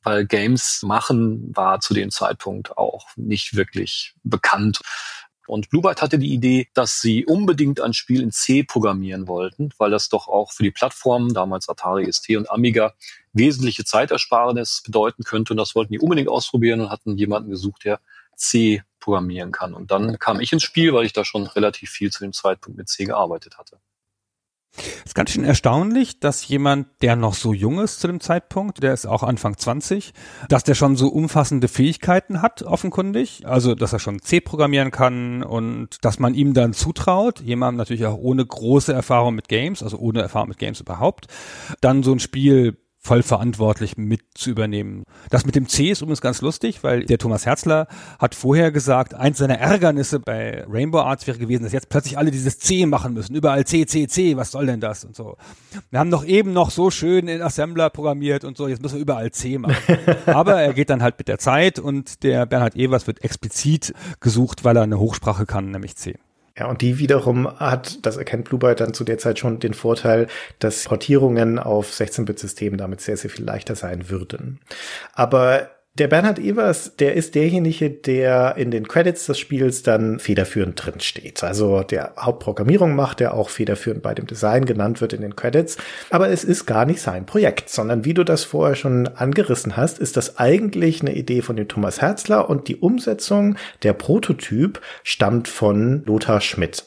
Weil 0.02 0.26
Games 0.26 0.82
machen 0.82 1.56
war 1.56 1.82
zu 1.82 1.94
dem 1.94 2.10
Zeitpunkt 2.10 2.78
auch 2.78 3.06
nicht 3.16 3.56
wirklich 3.56 4.16
bekannt. 4.24 4.80
Und 5.50 5.72
Bluebyte 5.72 6.04
hatte 6.04 6.20
die 6.20 6.32
Idee, 6.32 6.68
dass 6.76 7.02
sie 7.02 7.26
unbedingt 7.26 7.82
ein 7.82 7.94
Spiel 7.94 8.22
in 8.22 8.32
C 8.32 8.64
programmieren 8.64 9.28
wollten, 9.28 9.72
weil 9.80 9.90
das 9.90 10.08
doch 10.08 10.28
auch 10.28 10.52
für 10.52 10.62
die 10.62 10.70
Plattformen, 10.70 11.34
damals 11.34 11.68
Atari 11.68 12.12
ST 12.12 12.30
und 12.38 12.52
Amiga, 12.52 12.94
wesentliche 13.34 13.84
Zeitersparnis 13.84 14.84
bedeuten 14.86 15.24
könnte. 15.24 15.54
Und 15.54 15.58
das 15.58 15.74
wollten 15.74 15.92
die 15.92 16.00
unbedingt 16.00 16.30
ausprobieren 16.30 16.82
und 16.82 16.92
hatten 16.92 17.18
jemanden 17.18 17.50
gesucht, 17.50 17.84
der 17.84 18.00
C 18.36 18.84
programmieren 19.00 19.52
kann. 19.52 19.74
Und 19.74 19.90
dann 19.90 20.20
kam 20.20 20.40
ich 20.40 20.54
ins 20.54 20.62
Spiel, 20.62 20.94
weil 20.94 21.06
ich 21.06 21.14
da 21.14 21.26
schon 21.26 21.48
relativ 21.48 21.90
viel 21.90 22.12
zu 22.12 22.24
dem 22.24 22.32
Zeitpunkt 22.32 22.78
mit 22.78 22.88
C 22.88 23.06
gearbeitet 23.06 23.58
hatte. 23.58 23.80
Es 24.78 25.08
ist 25.08 25.16
ganz 25.16 25.32
schön 25.32 25.44
erstaunlich, 25.44 26.20
dass 26.20 26.48
jemand, 26.48 26.88
der 27.02 27.16
noch 27.16 27.34
so 27.34 27.54
jung 27.54 27.80
ist 27.80 28.00
zu 28.00 28.08
dem 28.08 28.20
Zeitpunkt, 28.20 28.84
der 28.84 28.94
ist 28.94 29.06
auch 29.06 29.24
Anfang 29.24 29.58
20, 29.58 30.14
dass 30.48 30.64
der 30.64 30.76
schon 30.76 30.96
so 30.96 31.08
umfassende 31.08 31.68
Fähigkeiten 31.68 32.42
hat, 32.42 32.62
offenkundig. 32.64 33.46
Also, 33.46 33.76
dass 33.76 33.94
er 33.94 34.00
schon 34.00 34.22
C 34.22 34.40
programmieren 34.40 34.92
kann 34.92 35.44
und 35.44 36.04
dass 36.06 36.20
man 36.20 36.34
ihm 36.34 36.54
dann 36.54 36.74
zutraut, 36.74 37.42
jemandem 37.42 37.78
natürlich 37.78 38.06
auch 38.06 38.18
ohne 38.18 38.46
große 38.46 38.94
Erfahrung 38.94 39.36
mit 39.36 39.48
Games, 39.48 39.84
also 39.84 39.98
ohne 39.98 40.22
Erfahrung 40.22 40.50
mit 40.50 40.60
Games 40.60 40.80
überhaupt, 40.80 41.28
dann 41.82 42.04
so 42.04 42.12
ein 42.12 42.20
Spiel 42.20 42.78
voll 43.02 43.24
verantwortlich 43.24 43.98
mit 43.98 44.22
zu 44.36 44.50
übernehmen. 44.50 45.04
Das 45.30 45.46
mit 45.46 45.56
dem 45.56 45.68
C 45.68 45.90
ist 45.90 46.02
übrigens 46.02 46.22
ganz 46.22 46.42
lustig, 46.42 46.84
weil 46.84 47.06
der 47.06 47.18
Thomas 47.18 47.46
Herzler 47.46 47.88
hat 48.20 48.36
vorher 48.36 48.72
gesagt, 48.72 49.14
eins 49.14 49.38
seiner 49.38 49.58
Ärgernisse 49.58 50.20
bei 50.20 50.66
Rainbow 50.68 51.00
Arts 51.00 51.26
wäre 51.26 51.38
gewesen, 51.38 51.64
dass 51.64 51.72
jetzt 51.72 51.90
plötzlich 51.90 52.18
alle 52.18 52.30
dieses 52.30 52.60
C 52.60 52.86
machen 52.86 53.14
müssen. 53.14 53.36
Überall 53.36 53.66
C, 53.66 53.86
C, 53.86 54.08
C, 54.08 54.36
was 54.36 54.52
soll 54.52 54.66
denn 54.66 54.82
das 54.82 55.06
und 55.06 55.16
so. 55.16 55.38
Wir 55.90 56.00
haben 56.00 56.12
doch 56.12 56.26
eben 56.26 56.52
noch 56.52 56.72
so 56.72 56.92
schön 56.92 57.28
in 57.30 57.42
Assembler 57.42 57.90
programmiert 57.90 58.44
und 58.44 58.58
so, 58.58 58.68
jetzt 58.68 58.82
müssen 58.82 58.96
wir 58.96 59.02
überall 59.02 59.32
C 59.32 59.58
machen. 59.58 59.76
Aber 60.26 60.62
er 60.62 60.74
geht 60.74 60.90
dann 60.90 61.02
halt 61.02 61.18
mit 61.18 61.30
der 61.30 61.40
Zeit 61.40 61.80
und 61.80 62.24
der 62.24 62.46
Bernhard 62.46 62.76
Evers 62.76 63.08
wird 63.08 63.24
explizit 63.24 63.94
gesucht, 64.20 64.66
weil 64.66 64.76
er 64.76 64.84
eine 64.84 65.00
Hochsprache 65.00 65.46
kann, 65.46 65.72
nämlich 65.72 65.96
C. 65.96 66.18
Ja, 66.60 66.68
und 66.68 66.82
die 66.82 67.00
wiederum 67.00 67.48
hat, 67.60 68.06
das 68.06 68.18
erkennt 68.18 68.50
Bluebyte 68.50 68.82
dann 68.82 68.94
zu 68.94 69.06
der 69.06 69.18
Zeit 69.18 69.40
schon 69.40 69.60
den 69.60 69.74
Vorteil, 69.74 70.28
dass 70.60 70.84
Portierungen 70.84 71.58
auf 71.58 71.90
16-Bit-Systemen 71.90 72.78
damit 72.78 73.00
sehr, 73.00 73.16
sehr 73.16 73.30
viel 73.30 73.46
leichter 73.46 73.76
sein 73.76 74.10
würden. 74.10 74.60
Aber 75.14 75.70
der 75.96 76.08
Bernhard 76.08 76.40
Evers, 76.40 76.96
der 76.96 77.16
ist 77.16 77.36
derjenige, 77.36 77.90
der 77.90 78.56
in 78.58 78.72
den 78.72 78.88
Credits 78.88 79.26
des 79.26 79.38
Spiels 79.38 79.84
dann 79.84 80.20
federführend 80.20 80.84
drin 80.84 81.00
steht. 81.00 81.44
Also 81.44 81.84
der 81.84 82.14
Hauptprogrammierung 82.18 82.96
macht, 82.96 83.20
der 83.20 83.34
auch 83.34 83.50
federführend 83.50 84.02
bei 84.02 84.14
dem 84.14 84.26
Design 84.26 84.66
genannt 84.66 85.02
wird 85.02 85.14
in 85.14 85.22
den 85.22 85.36
Credits. 85.36 85.78
Aber 86.10 86.30
es 86.30 86.44
ist 86.44 86.66
gar 86.66 86.86
nicht 86.86 87.02
sein 87.02 87.26
Projekt, 87.26 87.70
sondern 87.70 88.06
wie 88.06 88.14
du 88.14 88.24
das 88.24 88.44
vorher 88.44 88.76
schon 88.76 89.08
angerissen 89.08 89.76
hast, 89.76 90.00
ist 90.00 90.16
das 90.16 90.38
eigentlich 90.38 91.02
eine 91.02 91.16
Idee 91.16 91.42
von 91.42 91.56
dem 91.56 91.68
Thomas 91.68 92.02
Herzler 92.02 92.50
und 92.50 92.68
die 92.68 92.78
Umsetzung, 92.78 93.58
der 93.84 93.94
Prototyp 93.94 94.82
stammt 95.04 95.48
von 95.48 96.04
Lothar 96.06 96.40
Schmidt. 96.40 96.86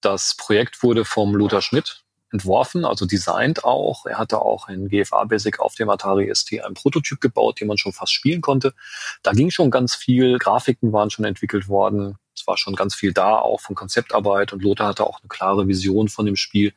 Das 0.00 0.36
Projekt 0.36 0.82
wurde 0.82 1.04
vom 1.04 1.34
Lothar 1.34 1.62
Schmidt 1.62 2.03
entworfen, 2.34 2.84
also 2.84 3.06
designt 3.06 3.64
auch. 3.64 4.06
Er 4.06 4.18
hatte 4.18 4.42
auch 4.42 4.68
in 4.68 4.88
GFA 4.88 5.24
Basic 5.24 5.60
auf 5.60 5.76
dem 5.76 5.88
Atari 5.88 6.30
ST 6.34 6.62
einen 6.62 6.74
Prototyp 6.74 7.20
gebaut, 7.20 7.60
den 7.60 7.68
man 7.68 7.78
schon 7.78 7.92
fast 7.92 8.12
spielen 8.12 8.40
konnte. 8.40 8.74
Da 9.22 9.32
ging 9.32 9.50
schon 9.50 9.70
ganz 9.70 9.94
viel, 9.94 10.38
Grafiken 10.38 10.92
waren 10.92 11.10
schon 11.10 11.24
entwickelt 11.24 11.68
worden. 11.68 12.16
Es 12.36 12.46
war 12.46 12.58
schon 12.58 12.74
ganz 12.74 12.96
viel 12.96 13.12
da, 13.12 13.38
auch 13.38 13.60
von 13.60 13.76
Konzeptarbeit. 13.76 14.52
Und 14.52 14.62
Lothar 14.62 14.88
hatte 14.88 15.06
auch 15.06 15.20
eine 15.20 15.28
klare 15.28 15.68
Vision 15.68 16.08
von 16.08 16.26
dem 16.26 16.34
Spiel, 16.34 16.72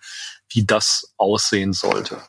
wie 0.49 0.63
das 0.63 1.13
aussehen 1.17 1.73
sollte. 1.73 2.21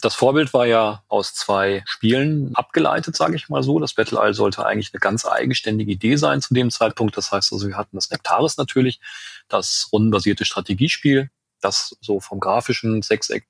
Das 0.00 0.14
Vorbild 0.14 0.52
war 0.52 0.66
ja 0.66 1.04
aus 1.08 1.34
zwei 1.34 1.84
Spielen 1.86 2.54
abgeleitet, 2.56 3.14
sage 3.14 3.36
ich 3.36 3.48
mal 3.48 3.62
so. 3.62 3.78
Das 3.78 3.94
Battle 3.94 4.18
Isle 4.20 4.34
sollte 4.34 4.66
eigentlich 4.66 4.92
eine 4.92 4.98
ganz 4.98 5.24
eigenständige 5.24 5.92
Idee 5.92 6.16
sein 6.16 6.40
zu 6.40 6.54
dem 6.54 6.70
Zeitpunkt. 6.70 7.16
Das 7.16 7.30
heißt 7.30 7.52
also, 7.52 7.68
wir 7.68 7.76
hatten 7.76 7.96
das 7.96 8.10
Nectaris 8.10 8.56
natürlich, 8.56 8.98
das 9.48 9.88
rundenbasierte 9.92 10.44
Strategiespiel, 10.44 11.30
das 11.60 11.96
so 12.00 12.20
vom 12.20 12.40
grafischen 12.40 13.02
Sechseck 13.02 13.46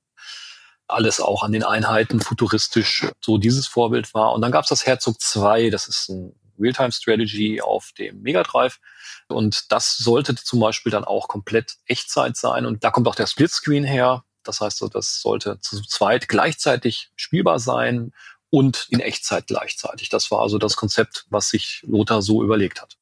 alles 0.90 1.20
auch 1.20 1.42
an 1.42 1.52
den 1.52 1.62
Einheiten 1.62 2.20
futuristisch 2.20 3.06
so 3.20 3.38
dieses 3.38 3.66
Vorbild 3.66 4.12
war. 4.14 4.32
Und 4.32 4.42
dann 4.42 4.52
gab 4.52 4.64
es 4.64 4.70
das 4.70 4.86
Herzog 4.86 5.20
2, 5.20 5.70
das 5.70 5.88
ist 5.88 6.08
ein 6.08 6.34
Realtime-Strategy 6.58 7.60
auf 7.62 7.92
dem 7.96 8.20
Mega 8.22 8.42
Drive. 8.42 8.80
Und 9.28 9.72
das 9.72 9.96
sollte 9.96 10.34
zum 10.34 10.60
Beispiel 10.60 10.92
dann 10.92 11.04
auch 11.04 11.28
komplett 11.28 11.76
Echtzeit 11.86 12.36
sein. 12.36 12.66
Und 12.66 12.84
da 12.84 12.90
kommt 12.90 13.08
auch 13.08 13.14
der 13.14 13.26
Splitscreen 13.26 13.84
her. 13.84 14.24
Das 14.42 14.60
heißt, 14.60 14.84
das 14.92 15.20
sollte 15.20 15.60
zu 15.60 15.82
zweit 15.82 16.28
gleichzeitig 16.28 17.10
spielbar 17.16 17.58
sein 17.58 18.12
und 18.50 18.86
in 18.90 19.00
Echtzeit 19.00 19.46
gleichzeitig. 19.46 20.08
Das 20.08 20.30
war 20.30 20.40
also 20.40 20.58
das 20.58 20.76
Konzept, 20.76 21.26
was 21.30 21.48
sich 21.48 21.82
Lothar 21.86 22.20
so 22.20 22.42
überlegt 22.42 22.82
hat. 22.82 22.96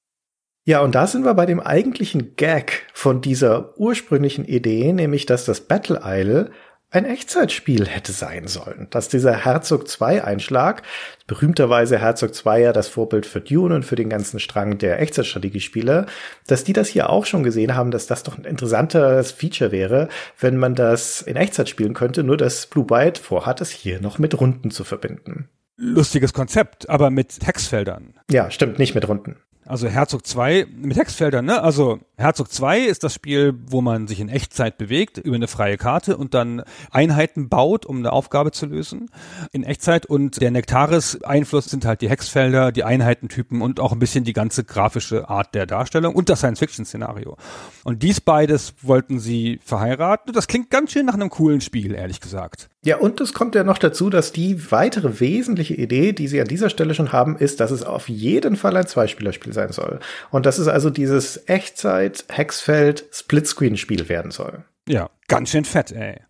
Ja, 0.68 0.82
und 0.82 0.94
da 0.94 1.06
sind 1.06 1.24
wir 1.24 1.32
bei 1.32 1.46
dem 1.46 1.60
eigentlichen 1.60 2.36
Gag 2.36 2.82
von 2.92 3.22
dieser 3.22 3.78
ursprünglichen 3.78 4.44
Idee, 4.44 4.92
nämlich 4.92 5.24
dass 5.24 5.46
das 5.46 5.62
Battle 5.62 6.02
Isle 6.04 6.50
ein 6.90 7.06
Echtzeitspiel 7.06 7.86
hätte 7.86 8.12
sein 8.12 8.48
sollen. 8.48 8.86
Dass 8.90 9.08
dieser 9.08 9.46
Herzog 9.46 9.88
2 9.88 10.24
Einschlag, 10.24 10.82
berühmterweise 11.26 11.98
Herzog 11.98 12.34
2 12.34 12.60
ja 12.60 12.72
das 12.74 12.88
Vorbild 12.88 13.24
für 13.24 13.40
Dune 13.40 13.74
und 13.74 13.86
für 13.86 13.96
den 13.96 14.10
ganzen 14.10 14.40
Strang 14.40 14.76
der 14.76 15.00
Echtzeitstrategiespiele, 15.00 16.04
dass 16.48 16.64
die 16.64 16.74
das 16.74 16.88
hier 16.88 17.08
auch 17.08 17.24
schon 17.24 17.44
gesehen 17.44 17.74
haben, 17.74 17.90
dass 17.90 18.06
das 18.06 18.22
doch 18.22 18.36
ein 18.36 18.44
interessantes 18.44 19.32
Feature 19.32 19.72
wäre, 19.72 20.10
wenn 20.38 20.58
man 20.58 20.74
das 20.74 21.22
in 21.22 21.36
Echtzeit 21.36 21.70
spielen 21.70 21.94
könnte, 21.94 22.24
nur 22.24 22.36
dass 22.36 22.66
Blue 22.66 22.84
Byte 22.84 23.16
vorhat, 23.16 23.62
es 23.62 23.70
hier 23.70 24.02
noch 24.02 24.18
mit 24.18 24.38
Runden 24.38 24.70
zu 24.70 24.84
verbinden. 24.84 25.48
Lustiges 25.78 26.34
Konzept, 26.34 26.90
aber 26.90 27.08
mit 27.08 27.40
Textfeldern. 27.40 28.20
Ja, 28.30 28.50
stimmt, 28.50 28.78
nicht 28.78 28.94
mit 28.94 29.08
Runden. 29.08 29.36
Also 29.68 29.86
Herzog 29.86 30.26
2 30.26 30.66
mit 30.80 30.96
Textfeldern, 30.96 31.44
ne? 31.44 31.62
Also 31.62 31.98
Herzog 32.16 32.50
2 32.50 32.80
ist 32.80 33.04
das 33.04 33.12
Spiel, 33.12 33.54
wo 33.66 33.82
man 33.82 34.08
sich 34.08 34.18
in 34.18 34.30
Echtzeit 34.30 34.78
bewegt 34.78 35.18
über 35.18 35.36
eine 35.36 35.46
freie 35.46 35.76
Karte 35.76 36.16
und 36.16 36.32
dann 36.32 36.62
Einheiten 36.90 37.50
baut, 37.50 37.84
um 37.84 37.98
eine 37.98 38.12
Aufgabe 38.12 38.50
zu 38.50 38.64
lösen 38.64 39.10
in 39.52 39.64
Echtzeit 39.64 40.06
und 40.06 40.40
der 40.40 40.50
Nektaris 40.50 41.22
Einfluss 41.22 41.66
sind 41.66 41.84
halt 41.84 42.00
die 42.00 42.08
Hexfelder, 42.08 42.72
die 42.72 42.82
Einheitentypen 42.82 43.60
und 43.60 43.78
auch 43.78 43.92
ein 43.92 43.98
bisschen 43.98 44.24
die 44.24 44.32
ganze 44.32 44.64
grafische 44.64 45.28
Art 45.28 45.54
der 45.54 45.66
Darstellung 45.66 46.14
und 46.14 46.30
das 46.30 46.38
Science-Fiction-Szenario. 46.38 47.36
Und 47.84 48.02
dies 48.02 48.22
beides 48.22 48.72
wollten 48.80 49.18
sie 49.18 49.60
verheiraten. 49.62 50.32
Das 50.32 50.46
klingt 50.46 50.70
ganz 50.70 50.92
schön 50.92 51.04
nach 51.04 51.14
einem 51.14 51.28
coolen 51.28 51.60
Spiel, 51.60 51.94
ehrlich 51.94 52.20
gesagt. 52.20 52.70
Ja, 52.84 52.98
und 52.98 53.20
es 53.20 53.32
kommt 53.32 53.56
ja 53.56 53.64
noch 53.64 53.78
dazu, 53.78 54.08
dass 54.08 54.32
die 54.32 54.70
weitere 54.70 55.18
wesentliche 55.18 55.74
Idee, 55.74 56.12
die 56.12 56.28
sie 56.28 56.40
an 56.40 56.46
dieser 56.46 56.70
Stelle 56.70 56.94
schon 56.94 57.12
haben, 57.12 57.36
ist, 57.36 57.58
dass 57.58 57.72
es 57.72 57.82
auf 57.82 58.08
jeden 58.08 58.56
Fall 58.56 58.76
ein 58.76 58.86
Zweispielerspiel 58.86 59.52
sein 59.52 59.72
soll. 59.72 59.98
Und 60.30 60.46
dass 60.46 60.58
es 60.58 60.68
also 60.68 60.88
dieses 60.88 61.48
Echtzeit, 61.48 62.24
Hexfeld, 62.28 63.06
Splitscreen-Spiel 63.12 64.08
werden 64.08 64.30
soll. 64.30 64.64
Ja, 64.88 65.10
ganz 65.26 65.50
schön 65.50 65.64
fett, 65.64 65.90
ey. 65.90 66.20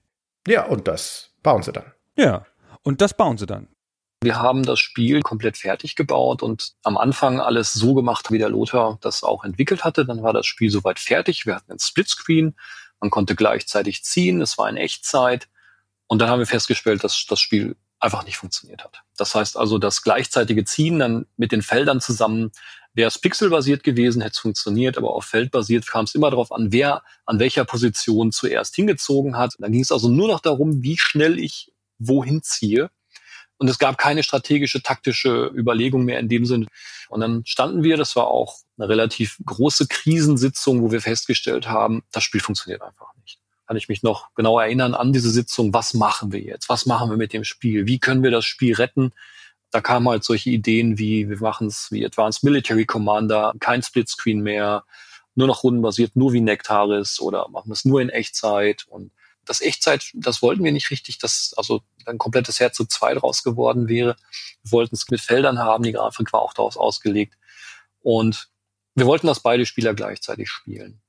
Ja, 0.46 0.64
und 0.64 0.88
das 0.88 1.30
bauen 1.42 1.62
sie 1.62 1.72
dann. 1.72 1.92
Ja, 2.16 2.46
und 2.82 3.02
das 3.02 3.14
bauen 3.14 3.36
sie 3.36 3.46
dann. 3.46 3.68
Wir 4.22 4.40
haben 4.40 4.64
das 4.64 4.80
Spiel 4.80 5.20
komplett 5.20 5.58
fertig 5.58 5.94
gebaut 5.94 6.42
und 6.42 6.72
am 6.82 6.96
Anfang 6.96 7.40
alles 7.40 7.72
so 7.72 7.94
gemacht, 7.94 8.32
wie 8.32 8.38
der 8.38 8.48
Lothar 8.48 8.98
das 9.00 9.22
auch 9.22 9.44
entwickelt 9.44 9.84
hatte. 9.84 10.04
Dann 10.04 10.22
war 10.22 10.32
das 10.32 10.46
Spiel 10.46 10.70
soweit 10.70 10.98
fertig. 10.98 11.46
Wir 11.46 11.54
hatten 11.54 11.70
ein 11.70 11.78
Splitscreen. 11.78 12.56
Man 13.00 13.10
konnte 13.10 13.36
gleichzeitig 13.36 14.02
ziehen. 14.02 14.40
Es 14.40 14.58
war 14.58 14.68
in 14.68 14.76
Echtzeit. 14.76 15.48
Und 16.08 16.20
dann 16.20 16.30
haben 16.30 16.40
wir 16.40 16.46
festgestellt, 16.46 17.04
dass 17.04 17.24
das 17.26 17.38
Spiel 17.40 17.76
einfach 18.00 18.24
nicht 18.24 18.36
funktioniert 18.36 18.82
hat. 18.82 19.02
Das 19.16 19.34
heißt 19.34 19.56
also, 19.56 19.78
das 19.78 20.02
gleichzeitige 20.02 20.64
Ziehen 20.64 20.98
dann 20.98 21.26
mit 21.36 21.52
den 21.52 21.62
Feldern 21.62 22.00
zusammen, 22.00 22.50
wäre 22.94 23.08
es 23.08 23.18
pixelbasiert 23.18 23.84
gewesen, 23.84 24.22
hätte 24.22 24.32
es 24.32 24.38
funktioniert, 24.38 24.96
aber 24.96 25.14
auf 25.14 25.24
feldbasiert 25.24 25.86
kam 25.86 26.04
es 26.04 26.14
immer 26.14 26.30
darauf 26.30 26.50
an, 26.50 26.72
wer 26.72 27.02
an 27.26 27.38
welcher 27.38 27.64
Position 27.64 28.32
zuerst 28.32 28.74
hingezogen 28.74 29.36
hat. 29.36 29.54
Dann 29.58 29.70
ging 29.72 29.82
es 29.82 29.92
also 29.92 30.08
nur 30.08 30.28
noch 30.28 30.40
darum, 30.40 30.82
wie 30.82 30.96
schnell 30.98 31.38
ich 31.38 31.72
wohin 31.98 32.42
ziehe. 32.42 32.90
Und 33.58 33.68
es 33.68 33.78
gab 33.78 33.98
keine 33.98 34.22
strategische, 34.22 34.82
taktische 34.82 35.50
Überlegung 35.54 36.04
mehr 36.04 36.20
in 36.20 36.28
dem 36.28 36.46
Sinne. 36.46 36.66
Und 37.08 37.20
dann 37.20 37.44
standen 37.44 37.82
wir, 37.82 37.96
das 37.96 38.14
war 38.16 38.28
auch 38.28 38.56
eine 38.78 38.88
relativ 38.88 39.38
große 39.44 39.88
Krisensitzung, 39.88 40.82
wo 40.82 40.92
wir 40.92 41.00
festgestellt 41.00 41.68
haben, 41.68 42.02
das 42.12 42.22
Spiel 42.22 42.40
funktioniert 42.40 42.82
einfach 42.82 43.12
kann 43.68 43.76
ich 43.76 43.90
mich 43.90 44.02
noch 44.02 44.34
genau 44.34 44.58
erinnern 44.58 44.94
an 44.94 45.12
diese 45.12 45.28
Sitzung, 45.28 45.74
was 45.74 45.92
machen 45.92 46.32
wir 46.32 46.40
jetzt? 46.40 46.70
Was 46.70 46.86
machen 46.86 47.10
wir 47.10 47.18
mit 47.18 47.34
dem 47.34 47.44
Spiel? 47.44 47.86
Wie 47.86 47.98
können 47.98 48.22
wir 48.22 48.30
das 48.30 48.46
Spiel 48.46 48.74
retten? 48.74 49.12
Da 49.70 49.82
kamen 49.82 50.08
halt 50.08 50.24
solche 50.24 50.48
Ideen 50.48 50.96
wie, 50.96 51.28
wir 51.28 51.38
machen 51.38 51.66
es 51.66 51.92
wie 51.92 52.02
Advanced 52.04 52.42
Military 52.44 52.86
Commander, 52.86 53.52
kein 53.60 53.82
Splitscreen 53.82 54.40
mehr, 54.40 54.84
nur 55.34 55.46
noch 55.46 55.64
rundenbasiert, 55.64 56.16
nur 56.16 56.32
wie 56.32 56.40
Nektaris 56.40 57.20
oder 57.20 57.46
machen 57.50 57.68
wir 57.68 57.74
es 57.74 57.84
nur 57.84 58.00
in 58.00 58.08
Echtzeit 58.08 58.86
und 58.88 59.12
das 59.44 59.60
Echtzeit, 59.60 60.12
das 60.14 60.40
wollten 60.40 60.64
wir 60.64 60.72
nicht 60.72 60.90
richtig, 60.90 61.18
dass 61.18 61.52
also 61.58 61.82
ein 62.06 62.16
komplettes 62.16 62.60
Herzog 62.60 62.90
2 62.90 63.14
draus 63.14 63.42
geworden 63.42 63.88
wäre. 63.88 64.16
Wir 64.62 64.72
wollten 64.72 64.94
es 64.94 65.08
mit 65.10 65.20
Feldern 65.20 65.58
haben, 65.58 65.84
die 65.84 65.92
Grafik 65.92 66.32
war 66.32 66.40
auch 66.40 66.54
daraus 66.54 66.76
ausgelegt. 66.78 67.34
Und 68.00 68.48
wir 68.94 69.06
wollten, 69.06 69.26
dass 69.26 69.40
beide 69.40 69.64
Spieler 69.66 69.94
gleichzeitig 69.94 70.48
spielen. 70.48 71.00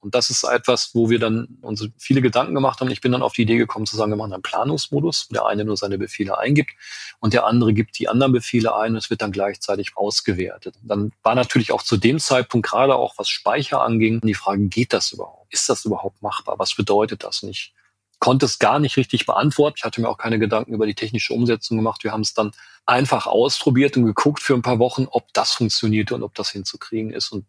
Und 0.00 0.14
das 0.14 0.30
ist 0.30 0.44
etwas, 0.44 0.94
wo 0.94 1.10
wir 1.10 1.18
dann 1.18 1.58
uns 1.60 1.86
viele 1.98 2.22
Gedanken 2.22 2.54
gemacht 2.54 2.80
haben. 2.80 2.90
Ich 2.90 3.00
bin 3.02 3.12
dann 3.12 3.22
auf 3.22 3.34
die 3.34 3.42
Idee 3.42 3.58
gekommen 3.58 3.86
zu 3.86 3.96
sagen, 3.96 4.10
wir 4.10 4.16
machen 4.16 4.32
einen 4.32 4.42
Planungsmodus, 4.42 5.26
wo 5.28 5.34
der 5.34 5.46
eine 5.46 5.64
nur 5.64 5.76
seine 5.76 5.98
Befehle 5.98 6.38
eingibt 6.38 6.70
und 7.18 7.34
der 7.34 7.44
andere 7.44 7.74
gibt 7.74 7.98
die 7.98 8.08
anderen 8.08 8.32
Befehle 8.32 8.74
ein 8.74 8.92
und 8.92 8.98
es 8.98 9.10
wird 9.10 9.20
dann 9.20 9.32
gleichzeitig 9.32 9.96
ausgewertet. 9.96 10.76
Dann 10.82 11.12
war 11.22 11.34
natürlich 11.34 11.72
auch 11.72 11.82
zu 11.82 11.96
dem 11.96 12.18
Zeitpunkt 12.18 12.66
gerade 12.66 12.96
auch 12.96 13.14
was 13.18 13.28
Speicher 13.28 13.82
anging, 13.82 14.20
die 14.22 14.34
Frage, 14.34 14.66
geht 14.68 14.92
das 14.92 15.12
überhaupt? 15.12 15.52
Ist 15.52 15.68
das 15.68 15.84
überhaupt 15.84 16.22
machbar? 16.22 16.58
Was 16.58 16.74
bedeutet 16.74 17.24
das 17.24 17.42
nicht? 17.42 17.74
konnte 18.20 18.46
es 18.46 18.58
gar 18.58 18.78
nicht 18.78 18.96
richtig 18.96 19.26
beantworten. 19.26 19.76
Ich 19.78 19.84
hatte 19.84 20.00
mir 20.00 20.08
auch 20.08 20.18
keine 20.18 20.38
Gedanken 20.38 20.74
über 20.74 20.86
die 20.86 20.94
technische 20.94 21.32
Umsetzung 21.32 21.78
gemacht. 21.78 22.04
Wir 22.04 22.12
haben 22.12 22.20
es 22.20 22.34
dann 22.34 22.52
einfach 22.86 23.26
ausprobiert 23.26 23.96
und 23.96 24.04
geguckt 24.04 24.42
für 24.42 24.54
ein 24.54 24.62
paar 24.62 24.78
Wochen, 24.78 25.08
ob 25.10 25.32
das 25.32 25.52
funktionierte 25.52 26.14
und 26.14 26.22
ob 26.22 26.34
das 26.34 26.50
hinzukriegen 26.50 27.12
ist. 27.12 27.32
Und 27.32 27.46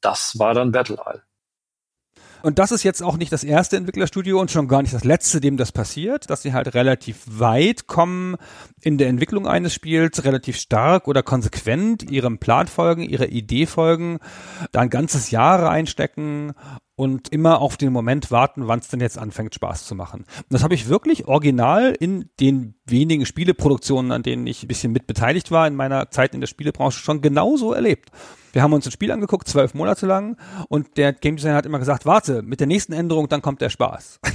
das 0.00 0.38
war 0.38 0.54
dann 0.54 0.70
Battle 0.70 0.98
Isle. 1.04 1.22
Und 2.42 2.58
das 2.58 2.72
ist 2.72 2.82
jetzt 2.82 3.02
auch 3.02 3.16
nicht 3.16 3.32
das 3.32 3.44
erste 3.44 3.76
Entwicklerstudio 3.76 4.40
und 4.40 4.50
schon 4.50 4.68
gar 4.68 4.82
nicht 4.82 4.94
das 4.94 5.04
letzte, 5.04 5.40
dem 5.40 5.56
das 5.56 5.72
passiert, 5.72 6.28
dass 6.28 6.42
sie 6.42 6.52
halt 6.52 6.74
relativ 6.74 7.22
weit 7.26 7.86
kommen 7.86 8.36
in 8.80 8.98
der 8.98 9.08
Entwicklung 9.08 9.46
eines 9.46 9.74
Spiels, 9.74 10.24
relativ 10.24 10.56
stark 10.56 11.06
oder 11.06 11.22
konsequent 11.22 12.10
ihrem 12.10 12.38
Plan 12.38 12.66
folgen, 12.66 13.02
ihrer 13.02 13.28
Idee 13.28 13.66
folgen, 13.66 14.18
da 14.72 14.80
ein 14.80 14.90
ganzes 14.90 15.30
Jahr 15.30 15.62
reinstecken 15.62 16.52
und 16.94 17.30
immer 17.30 17.60
auf 17.60 17.76
den 17.76 17.92
Moment 17.92 18.30
warten, 18.30 18.68
wann 18.68 18.80
es 18.80 18.88
denn 18.88 19.00
jetzt 19.00 19.18
anfängt, 19.18 19.54
Spaß 19.54 19.86
zu 19.86 19.94
machen. 19.94 20.20
Und 20.20 20.46
das 20.50 20.62
habe 20.62 20.74
ich 20.74 20.88
wirklich 20.88 21.26
original 21.26 21.94
in 21.98 22.30
den 22.40 22.74
wenigen 22.84 23.26
Spieleproduktionen, 23.26 24.12
an 24.12 24.22
denen 24.22 24.46
ich 24.46 24.62
ein 24.62 24.68
bisschen 24.68 24.92
mit 24.92 25.06
beteiligt 25.06 25.50
war 25.50 25.66
in 25.66 25.74
meiner 25.74 26.10
Zeit 26.10 26.34
in 26.34 26.40
der 26.40 26.48
Spielebranche, 26.48 26.98
schon 26.98 27.22
genauso 27.22 27.72
erlebt. 27.72 28.10
Wir 28.52 28.62
haben 28.62 28.74
uns 28.74 28.86
ein 28.86 28.92
Spiel 28.92 29.10
angeguckt, 29.10 29.48
zwölf 29.48 29.72
Monate 29.72 30.06
lang, 30.06 30.36
und 30.68 30.98
der 30.98 31.14
Game 31.14 31.36
Designer 31.36 31.56
hat 31.56 31.66
immer 31.66 31.78
gesagt, 31.78 32.04
warte, 32.04 32.42
mit 32.42 32.60
der 32.60 32.66
nächsten 32.66 32.92
Änderung, 32.92 33.28
dann 33.28 33.40
kommt 33.40 33.62
der 33.62 33.70
Spaß. 33.70 34.20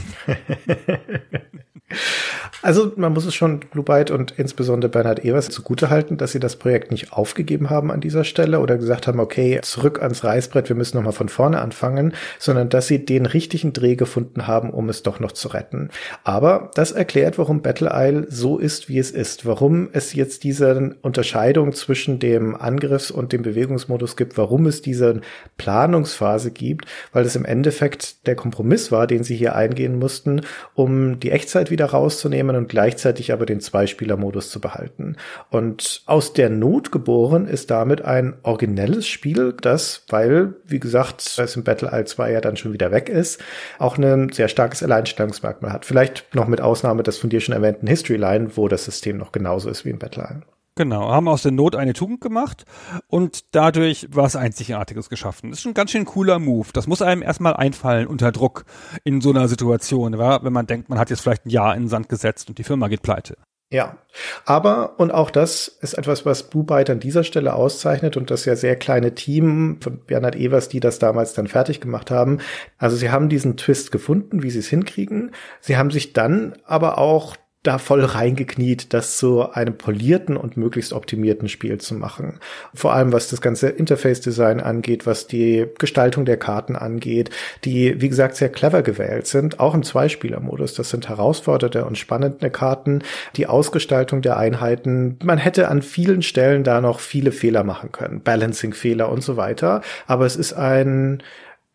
Also 2.61 2.91
man 2.97 3.13
muss 3.13 3.25
es 3.25 3.33
schon 3.33 3.59
Blue 3.59 3.83
Byte 3.83 4.11
und 4.11 4.31
insbesondere 4.31 4.91
Bernhard 4.91 5.23
Evers 5.23 5.49
zugutehalten, 5.49 6.17
dass 6.17 6.33
sie 6.33 6.39
das 6.39 6.57
Projekt 6.57 6.91
nicht 6.91 7.13
aufgegeben 7.13 7.69
haben 7.69 7.91
an 7.91 8.01
dieser 8.01 8.23
Stelle 8.23 8.59
oder 8.59 8.77
gesagt 8.77 9.07
haben, 9.07 9.19
okay, 9.19 9.59
zurück 9.61 10.01
ans 10.01 10.23
Reißbrett, 10.23 10.67
wir 10.67 10.75
müssen 10.75 10.97
nochmal 10.97 11.13
von 11.13 11.29
vorne 11.29 11.61
anfangen, 11.61 12.13
sondern 12.47 12.69
dass 12.69 12.87
sie 12.87 13.03
den 13.03 13.25
richtigen 13.25 13.73
Dreh 13.73 13.97
gefunden 13.97 14.47
haben, 14.47 14.71
um 14.71 14.87
es 14.87 15.03
doch 15.03 15.19
noch 15.19 15.33
zu 15.33 15.49
retten. 15.49 15.89
Aber 16.23 16.71
das 16.75 16.93
erklärt, 16.93 17.37
warum 17.37 17.61
Battle 17.61 17.91
Isle 17.93 18.25
so 18.29 18.57
ist, 18.57 18.87
wie 18.87 18.99
es 18.99 19.11
ist, 19.11 19.45
warum 19.45 19.89
es 19.91 20.13
jetzt 20.13 20.45
diese 20.45 20.95
Unterscheidung 21.01 21.73
zwischen 21.73 22.19
dem 22.19 22.55
Angriffs- 22.55 23.11
und 23.11 23.33
dem 23.33 23.41
Bewegungsmodus 23.41 24.15
gibt, 24.15 24.37
warum 24.37 24.65
es 24.65 24.81
diese 24.81 25.19
Planungsphase 25.57 26.51
gibt, 26.51 26.85
weil 27.11 27.25
es 27.25 27.35
im 27.35 27.43
Endeffekt 27.43 28.25
der 28.27 28.35
Kompromiss 28.35 28.93
war, 28.93 29.07
den 29.07 29.25
sie 29.25 29.35
hier 29.35 29.53
eingehen 29.53 29.99
mussten, 29.99 30.41
um 30.73 31.19
die 31.19 31.31
Echtzeit 31.31 31.69
wieder 31.69 31.87
rauszunehmen 31.87 32.55
und 32.55 32.69
gleichzeitig 32.69 33.33
aber 33.33 33.45
den 33.45 33.59
Zweispieler-Modus 33.59 34.51
zu 34.51 34.61
behalten. 34.61 35.17
Und 35.49 36.01
aus 36.05 36.31
der 36.31 36.49
Not 36.49 36.93
geboren 36.93 37.45
ist 37.45 37.71
damit 37.71 38.05
ein 38.05 38.35
originelles 38.43 39.05
Spiel, 39.05 39.53
das, 39.61 40.05
weil, 40.07 40.53
wie 40.65 40.79
gesagt, 40.79 41.37
es 41.37 41.57
im 41.57 41.65
Battle 41.65 41.89
Isle 41.91 42.05
2 42.05 42.36
ja 42.37 42.41
dann 42.41 42.57
schon 42.57 42.73
wieder 42.73 42.91
weg 42.91 43.09
ist, 43.09 43.41
auch 43.79 43.97
ein 43.97 44.31
sehr 44.31 44.47
starkes 44.47 44.83
Alleinstellungsmerkmal 44.83 45.71
hat. 45.71 45.85
Vielleicht 45.85 46.33
noch 46.33 46.47
mit 46.47 46.61
Ausnahme 46.61 47.03
des 47.03 47.17
von 47.17 47.29
dir 47.29 47.41
schon 47.41 47.55
erwähnten 47.55 47.87
History 47.87 48.17
Line, 48.17 48.55
wo 48.55 48.67
das 48.67 48.85
System 48.85 49.17
noch 49.17 49.31
genauso 49.31 49.69
ist 49.69 49.85
wie 49.85 49.89
im 49.89 49.99
Battle 49.99 50.23
Isle. 50.23 50.41
Genau, 50.77 51.09
haben 51.09 51.27
aus 51.27 51.41
der 51.41 51.51
Not 51.51 51.75
eine 51.75 51.93
Tugend 51.93 52.21
gemacht 52.21 52.65
und 53.07 53.55
dadurch 53.55 54.07
was 54.11 54.35
Einzigartiges 54.35 55.09
geschaffen. 55.09 55.49
Das 55.49 55.57
ist 55.57 55.63
schon 55.63 55.71
ein 55.71 55.75
ganz 55.75 55.89
schön 55.89 56.05
cooler 56.05 56.37
Move. 56.37 56.67
Das 56.71 56.85
muss 56.85 57.01
einem 57.01 57.23
erstmal 57.23 57.55
einfallen 57.55 58.05
unter 58.05 58.31
Druck 58.31 58.63
in 59.03 59.19
so 59.19 59.31
einer 59.31 59.47
Situation, 59.47 60.19
wenn 60.19 60.53
man 60.53 60.67
denkt, 60.67 60.87
man 60.89 60.99
hat 60.99 61.09
jetzt 61.09 61.21
vielleicht 61.21 61.47
ein 61.47 61.49
Jahr 61.49 61.75
in 61.75 61.83
den 61.83 61.89
Sand 61.89 62.09
gesetzt 62.09 62.49
und 62.49 62.59
die 62.59 62.63
Firma 62.63 62.89
geht 62.89 63.01
pleite. 63.01 63.37
Ja, 63.69 63.97
aber, 64.45 64.97
und 64.97 65.11
auch 65.11 65.29
das 65.29 65.67
ist 65.67 65.93
etwas, 65.95 66.25
was 66.25 66.43
Bluebyte 66.43 66.89
an 66.89 67.01
dieser 67.01 67.25
Stelle 67.25 67.53
auszeichnet 67.53 68.15
und 68.15 68.31
das 68.31 68.45
ja 68.45 68.55
sehr 68.55 68.77
kleine 68.77 69.13
Team 69.13 69.79
von 69.81 69.99
Bernhard 70.05 70.37
Evers, 70.37 70.69
die 70.69 70.79
das 70.79 70.99
damals 70.99 71.33
dann 71.33 71.47
fertig 71.47 71.81
gemacht 71.81 72.09
haben. 72.09 72.39
Also 72.77 72.95
sie 72.95 73.09
haben 73.09 73.27
diesen 73.27 73.57
Twist 73.57 73.91
gefunden, 73.91 74.41
wie 74.41 74.51
sie 74.51 74.59
es 74.59 74.69
hinkriegen. 74.69 75.31
Sie 75.59 75.75
haben 75.75 75.91
sich 75.91 76.13
dann 76.13 76.55
aber 76.63 76.97
auch 76.97 77.35
da 77.63 77.79
voll 77.79 78.03
reingekniet, 78.03 78.93
das 78.93 79.17
zu 79.17 79.51
einem 79.51 79.77
polierten 79.77 80.37
und 80.37 80.55
möglichst 80.55 80.93
optimierten 80.93 81.49
Spiel 81.49 81.79
zu 81.79 81.95
machen. 81.95 82.39
Vor 82.73 82.93
allem 82.93 83.11
was 83.11 83.29
das 83.29 83.41
ganze 83.41 83.67
Interface-Design 83.67 84.61
angeht, 84.61 85.05
was 85.05 85.27
die 85.27 85.65
Gestaltung 85.77 86.23
der 86.23 86.37
Karten 86.37 86.75
angeht, 86.75 87.29
die, 87.65 87.99
wie 87.99 88.09
gesagt, 88.09 88.35
sehr 88.37 88.49
clever 88.49 88.83
gewählt 88.83 89.27
sind, 89.27 89.59
auch 89.59 89.73
im 89.73 89.83
Zweispieler-Modus. 89.83 90.75
Das 90.75 90.89
sind 90.89 91.09
herausfordernde 91.09 91.83
und 91.85 91.97
spannende 91.97 92.49
Karten. 92.49 93.01
Die 93.35 93.47
Ausgestaltung 93.47 94.21
der 94.21 94.37
Einheiten, 94.37 95.17
man 95.23 95.37
hätte 95.37 95.67
an 95.67 95.81
vielen 95.81 96.21
Stellen 96.21 96.63
da 96.63 96.79
noch 96.79 96.99
viele 97.01 97.31
Fehler 97.31 97.63
machen 97.63 97.91
können, 97.91 98.21
Balancing-Fehler 98.21 99.09
und 99.09 99.21
so 99.21 99.35
weiter. 99.35 99.81
Aber 100.05 100.25
es 100.25 100.37
ist 100.37 100.53
ein 100.53 101.21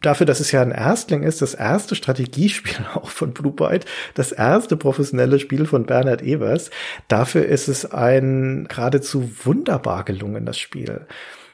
dafür, 0.03 0.27
dass 0.27 0.41
es 0.41 0.53
ja 0.53 0.63
ein 0.63 0.73
Erstling 0.73 1.23
ist, 1.23 1.43
das 1.43 1.55
erste 1.55 1.95
Strategiespiel 1.95 2.85
auch 2.95 3.11
von 3.11 3.33
Blue 3.33 3.53
Byte, 3.53 3.87
das 4.15 4.33
erste 4.33 4.77
professionelle 4.77 5.39
Spiel 5.39 5.67
von 5.67 5.87
Bernhard 5.87 6.23
Evers, 6.23 6.71
dafür 7.09 7.45
ist 7.47 7.69
es 7.69 7.91
ein 7.91 8.67
geradezu 8.69 9.31
wunderbar 9.45 10.05
gelungenes 10.05 10.59
Spiel. 10.59 11.07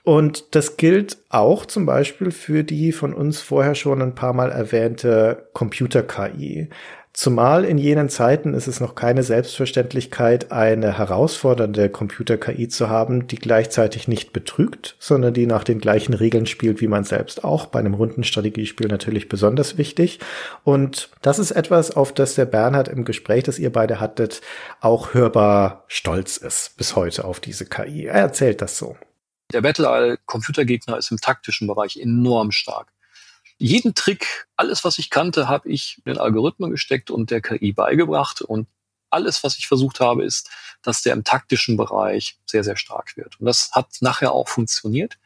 Und 0.09 0.55
das 0.55 0.79
gilt 0.79 1.19
auch 1.29 1.67
zum 1.67 1.85
Beispiel 1.85 2.31
für 2.31 2.65
die 2.65 2.93
von 2.93 3.13
uns 3.13 3.43
vorher 3.43 3.75
schon 3.75 4.01
ein 4.01 4.15
paar 4.15 4.33
Mal 4.33 4.51
erwähnte 4.51 5.51
Computer-KI. 5.53 6.71
Zumal 7.19 7.65
in 7.65 7.79
jenen 7.79 8.09
Zeiten 8.09 8.55
ist 8.55 8.69
es 8.69 8.79
noch 8.79 8.95
keine 8.95 9.25
Selbstverständlichkeit, 9.25 10.53
eine 10.53 10.99
herausfordernde 10.99 11.89
Computer-KI 11.89 12.69
zu 12.69 12.91
haben, 12.91 13.27
die 13.27 13.35
gleichzeitig 13.35 14.07
nicht 14.07 14.33
betrügt, 14.33 14.95
sondern 15.01 15.35
die 15.35 15.47
nach 15.47 15.65
den 15.65 15.81
gleichen 15.81 16.15
Regeln 16.15 16.47
spielt 16.47 16.81
wie 16.81 16.87
man 16.87 17.03
selbst 17.03 17.43
auch. 17.43 17.67
Bei 17.67 17.81
einem 17.81 17.95
runden 17.95 18.23
Strategiespiel 18.23 18.87
natürlich 18.87 19.29
besonders 19.29 19.77
wichtig. 19.77 20.21
Und 20.63 21.11
das 21.21 21.41
ist 21.41 21.51
etwas, 21.51 21.91
auf 21.91 22.13
das 22.13 22.37
der 22.37 22.47
Bernhard 22.47 22.87
im 22.87 23.05
Gespräch, 23.05 23.43
das 23.43 23.59
ihr 23.59 23.73
beide 23.73 23.99
hattet, 23.99 24.41
auch 24.81 25.13
hörbar 25.13 25.83
stolz 25.89 26.37
ist 26.37 26.77
bis 26.77 26.95
heute 26.95 27.25
auf 27.25 27.41
diese 27.41 27.67
KI. 27.67 28.05
Er 28.05 28.15
erzählt 28.15 28.63
das 28.63 28.79
so. 28.79 28.97
Der 29.53 29.63
Battle 29.63 30.19
Computergegner 30.27 30.97
ist 30.97 31.11
im 31.11 31.19
taktischen 31.19 31.67
Bereich 31.67 31.97
enorm 31.97 32.53
stark 32.53 32.93
jeden 33.59 33.95
Trick, 33.95 34.47
alles, 34.57 34.85
was 34.85 34.99
ich 34.99 35.11
kannte, 35.11 35.49
habe 35.49 35.69
ich 35.69 35.99
in 36.05 36.15
den 36.15 36.19
Algorithmen 36.19 36.71
gesteckt 36.71 37.11
und 37.11 37.31
der 37.31 37.41
KI 37.41 37.73
beigebracht. 37.73 38.41
Und 38.41 38.69
alles, 39.11 39.43
was 39.43 39.59
ich 39.59 39.67
versucht 39.67 40.01
habe, 40.01 40.25
ist, 40.25 40.51
dass 40.83 41.03
der 41.03 41.13
im 41.13 41.25
taktischen 41.25 41.77
Bereich 41.77 42.39
sehr, 42.47 42.65
sehr 42.65 42.77
stark 42.77 43.17
wird. 43.17 43.39
Und 43.41 43.47
das 43.47 43.73
hat 43.73 43.89
nachher 44.01 44.33
auch 44.33 44.49
funktioniert. 44.49 45.19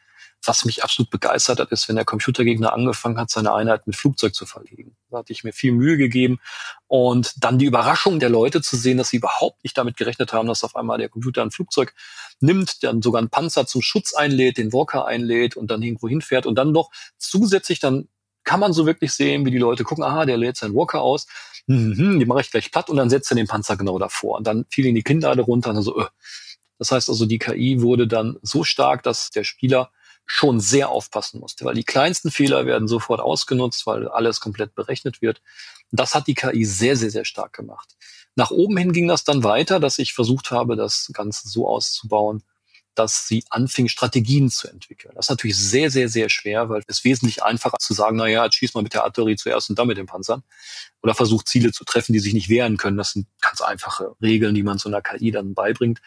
Was 0.45 0.65
mich 0.65 0.83
absolut 0.83 1.09
begeistert 1.09 1.61
hat, 1.61 1.71
ist, 1.71 1.87
wenn 1.87 1.95
der 1.95 2.03
Computergegner 2.03 2.73
angefangen 2.73 3.17
hat, 3.17 3.29
seine 3.29 3.53
Einheit 3.53 3.87
mit 3.87 3.95
Flugzeug 3.95 4.35
zu 4.35 4.45
verlegen. 4.45 4.97
Da 5.09 5.19
hatte 5.19 5.31
ich 5.31 5.45
mir 5.45 5.53
viel 5.53 5.71
Mühe 5.71 5.95
gegeben. 5.95 6.39
Und 6.87 7.33
dann 7.37 7.59
die 7.59 7.65
Überraschung 7.65 8.19
der 8.19 8.29
Leute 8.29 8.61
zu 8.61 8.75
sehen, 8.75 8.97
dass 8.97 9.09
sie 9.09 9.17
überhaupt 9.17 9.63
nicht 9.63 9.77
damit 9.77 9.95
gerechnet 9.95 10.33
haben, 10.33 10.47
dass 10.47 10.65
auf 10.65 10.75
einmal 10.75 10.97
der 10.97 11.07
Computer 11.07 11.43
ein 11.43 11.51
Flugzeug 11.51 11.93
nimmt, 12.41 12.83
dann 12.83 13.01
sogar 13.01 13.19
einen 13.19 13.29
Panzer 13.29 13.65
zum 13.65 13.81
Schutz 13.81 14.13
einlädt, 14.13 14.57
den 14.57 14.73
Walker 14.73 15.05
einlädt 15.05 15.55
und 15.55 15.71
dann 15.71 15.81
irgendwo 15.81 16.09
hinfährt 16.09 16.45
und 16.45 16.55
dann 16.55 16.73
noch 16.73 16.91
zusätzlich 17.17 17.79
dann 17.79 18.09
kann 18.43 18.59
man 18.59 18.73
so 18.73 18.85
wirklich 18.85 19.11
sehen, 19.11 19.45
wie 19.45 19.51
die 19.51 19.57
Leute 19.57 19.83
gucken, 19.83 20.03
aha, 20.03 20.25
der 20.25 20.37
lädt 20.37 20.57
seinen 20.57 20.75
Walker 20.75 21.01
aus, 21.01 21.27
mhm, 21.67 22.19
die 22.19 22.25
mache 22.25 22.41
ich 22.41 22.51
gleich 22.51 22.71
platt 22.71 22.89
und 22.89 22.97
dann 22.97 23.09
setzt 23.09 23.31
er 23.31 23.35
den 23.35 23.47
Panzer 23.47 23.77
genau 23.77 23.99
davor. 23.99 24.37
Und 24.37 24.47
dann 24.47 24.65
fielen 24.69 24.95
die 24.95 25.03
Kinder 25.03 25.29
runter 25.39 25.69
und 25.69 25.75
dann 25.75 25.83
so, 25.83 25.99
öh. 25.99 26.07
Das 26.79 26.91
heißt 26.91 27.09
also, 27.09 27.25
die 27.25 27.39
KI 27.39 27.81
wurde 27.81 28.07
dann 28.07 28.37
so 28.41 28.63
stark, 28.63 29.03
dass 29.03 29.29
der 29.29 29.43
Spieler 29.43 29.91
schon 30.25 30.59
sehr 30.59 30.89
aufpassen 30.89 31.39
musste, 31.39 31.65
weil 31.65 31.75
die 31.75 31.83
kleinsten 31.83 32.31
Fehler 32.31 32.65
werden 32.65 32.87
sofort 32.87 33.19
ausgenutzt, 33.19 33.85
weil 33.85 34.07
alles 34.07 34.39
komplett 34.39 34.73
berechnet 34.73 35.21
wird. 35.21 35.41
Das 35.91 36.15
hat 36.15 36.27
die 36.27 36.33
KI 36.33 36.65
sehr, 36.65 36.95
sehr, 36.95 37.11
sehr 37.11 37.25
stark 37.25 37.53
gemacht. 37.53 37.95
Nach 38.35 38.49
oben 38.49 38.77
hin 38.77 38.93
ging 38.93 39.07
das 39.07 39.23
dann 39.23 39.43
weiter, 39.43 39.79
dass 39.79 39.99
ich 39.99 40.13
versucht 40.13 40.51
habe, 40.51 40.75
das 40.75 41.11
Ganze 41.13 41.47
so 41.47 41.67
auszubauen, 41.67 42.41
dass 42.95 43.27
sie 43.27 43.43
anfing, 43.49 43.87
Strategien 43.87 44.49
zu 44.49 44.67
entwickeln. 44.67 45.13
Das 45.15 45.25
ist 45.25 45.29
natürlich 45.29 45.57
sehr, 45.57 45.89
sehr, 45.89 46.09
sehr 46.09 46.29
schwer, 46.29 46.69
weil 46.69 46.83
es 46.87 47.03
wesentlich 47.03 47.43
einfacher 47.43 47.77
zu 47.79 47.93
sagen, 47.93 48.17
na 48.17 48.27
ja, 48.27 48.45
jetzt 48.45 48.55
schieß 48.55 48.73
mal 48.73 48.83
mit 48.83 48.93
der 48.93 49.03
Artillerie 49.03 49.35
zuerst 49.35 49.69
und 49.69 49.79
dann 49.79 49.87
mit 49.87 49.97
den 49.97 50.05
Panzern. 50.05 50.43
Oder 51.01 51.15
versucht 51.15 51.47
Ziele 51.47 51.71
zu 51.71 51.85
treffen, 51.85 52.13
die 52.13 52.19
sich 52.19 52.33
nicht 52.33 52.49
wehren 52.49 52.77
können. 52.77 52.97
Das 52.97 53.11
sind 53.11 53.27
ganz 53.41 53.61
einfache 53.61 54.15
Regeln, 54.21 54.55
die 54.55 54.63
man 54.63 54.77
so 54.77 54.89
einer 54.89 55.01
KI 55.01 55.31
dann 55.31 55.53
beibringt. 55.53 56.01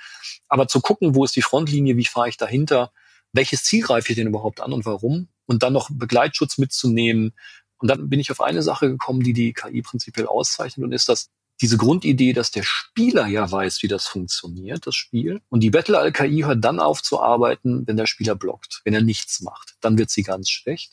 Aber 0.48 0.68
zu 0.68 0.80
gucken, 0.80 1.14
wo 1.14 1.24
ist 1.24 1.36
die 1.36 1.42
Frontlinie, 1.42 1.96
wie 1.96 2.06
fahre 2.06 2.28
ich 2.28 2.36
dahinter, 2.36 2.92
welches 3.32 3.64
Ziel 3.64 3.82
greife 3.82 4.10
ich 4.10 4.16
denn 4.16 4.28
überhaupt 4.28 4.60
an 4.60 4.72
und 4.72 4.86
warum? 4.86 5.28
Und 5.46 5.62
dann 5.62 5.72
noch 5.72 5.90
Begleitschutz 5.90 6.58
mitzunehmen. 6.58 7.34
Und 7.78 7.88
dann 7.88 8.08
bin 8.08 8.20
ich 8.20 8.30
auf 8.30 8.40
eine 8.40 8.62
Sache 8.62 8.88
gekommen, 8.88 9.22
die 9.22 9.32
die 9.32 9.52
KI 9.52 9.82
prinzipiell 9.82 10.26
auszeichnet 10.26 10.84
und 10.84 10.92
ist 10.92 11.08
das, 11.08 11.30
diese 11.60 11.78
Grundidee, 11.78 12.32
dass 12.32 12.50
der 12.50 12.62
Spieler 12.62 13.26
ja 13.26 13.50
weiß, 13.50 13.82
wie 13.82 13.88
das 13.88 14.06
funktioniert, 14.06 14.86
das 14.86 14.94
Spiel. 14.94 15.40
Und 15.48 15.60
die 15.60 15.70
Battle 15.70 15.98
Al-KI 15.98 16.42
hört 16.42 16.64
dann 16.64 16.80
auf 16.80 17.02
zu 17.02 17.20
arbeiten, 17.20 17.86
wenn 17.86 17.96
der 17.96 18.06
Spieler 18.06 18.34
blockt, 18.34 18.82
wenn 18.84 18.94
er 18.94 19.00
nichts 19.00 19.40
macht. 19.40 19.76
Dann 19.80 19.96
wird 19.96 20.10
sie 20.10 20.22
ganz 20.22 20.50
schlecht. 20.50 20.92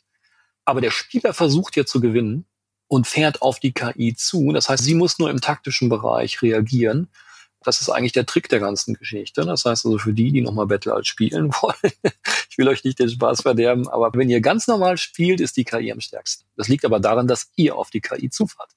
Aber 0.65 0.79
der 0.79 0.91
Spieler 0.91 1.33
versucht 1.33 1.75
ja 1.75 1.85
zu 1.85 1.99
gewinnen 1.99 2.45
und 2.87 3.07
fährt 3.07 3.41
auf 3.41 3.59
die 3.59 3.73
KI 3.73 4.15
zu. 4.15 4.53
Das 4.53 4.69
heißt, 4.69 4.83
sie 4.83 4.95
muss 4.95 5.19
nur 5.19 5.29
im 5.29 5.41
taktischen 5.41 5.89
Bereich 5.89 6.41
reagieren. 6.41 7.09
Das 7.63 7.81
ist 7.81 7.89
eigentlich 7.89 8.11
der 8.11 8.25
Trick 8.25 8.49
der 8.49 8.59
ganzen 8.59 8.93
Geschichte. 8.93 9.45
Das 9.45 9.65
heißt 9.65 9.85
also 9.85 9.97
für 9.97 10.13
die, 10.13 10.31
die 10.31 10.41
nochmal 10.41 10.67
Battle 10.67 10.93
als 10.93 11.07
spielen 11.07 11.51
wollen, 11.61 11.93
ich 12.49 12.57
will 12.57 12.67
euch 12.67 12.83
nicht 12.83 12.99
den 12.99 13.09
Spaß 13.09 13.41
verderben, 13.41 13.87
aber 13.87 14.11
wenn 14.13 14.29
ihr 14.29 14.41
ganz 14.41 14.67
normal 14.67 14.97
spielt, 14.97 15.41
ist 15.41 15.57
die 15.57 15.63
KI 15.63 15.91
am 15.91 16.01
stärksten. 16.01 16.45
Das 16.55 16.67
liegt 16.67 16.85
aber 16.85 16.99
daran, 16.99 17.27
dass 17.27 17.51
ihr 17.55 17.75
auf 17.75 17.89
die 17.89 18.01
KI 18.01 18.29
zufahrt. 18.29 18.72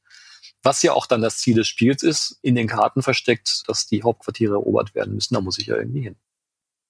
Was 0.66 0.82
ja 0.82 0.94
auch 0.94 1.06
dann 1.06 1.20
das 1.22 1.38
Ziel 1.38 1.54
des 1.54 1.68
Spiels 1.68 2.02
ist, 2.02 2.40
in 2.42 2.56
den 2.56 2.66
Karten 2.66 3.00
versteckt, 3.00 3.62
dass 3.68 3.86
die 3.86 4.02
Hauptquartiere 4.02 4.54
erobert 4.54 4.96
werden 4.96 5.14
müssen. 5.14 5.34
Da 5.34 5.40
muss 5.40 5.58
ich 5.58 5.68
ja 5.68 5.76
irgendwie 5.76 6.00
hin. 6.00 6.16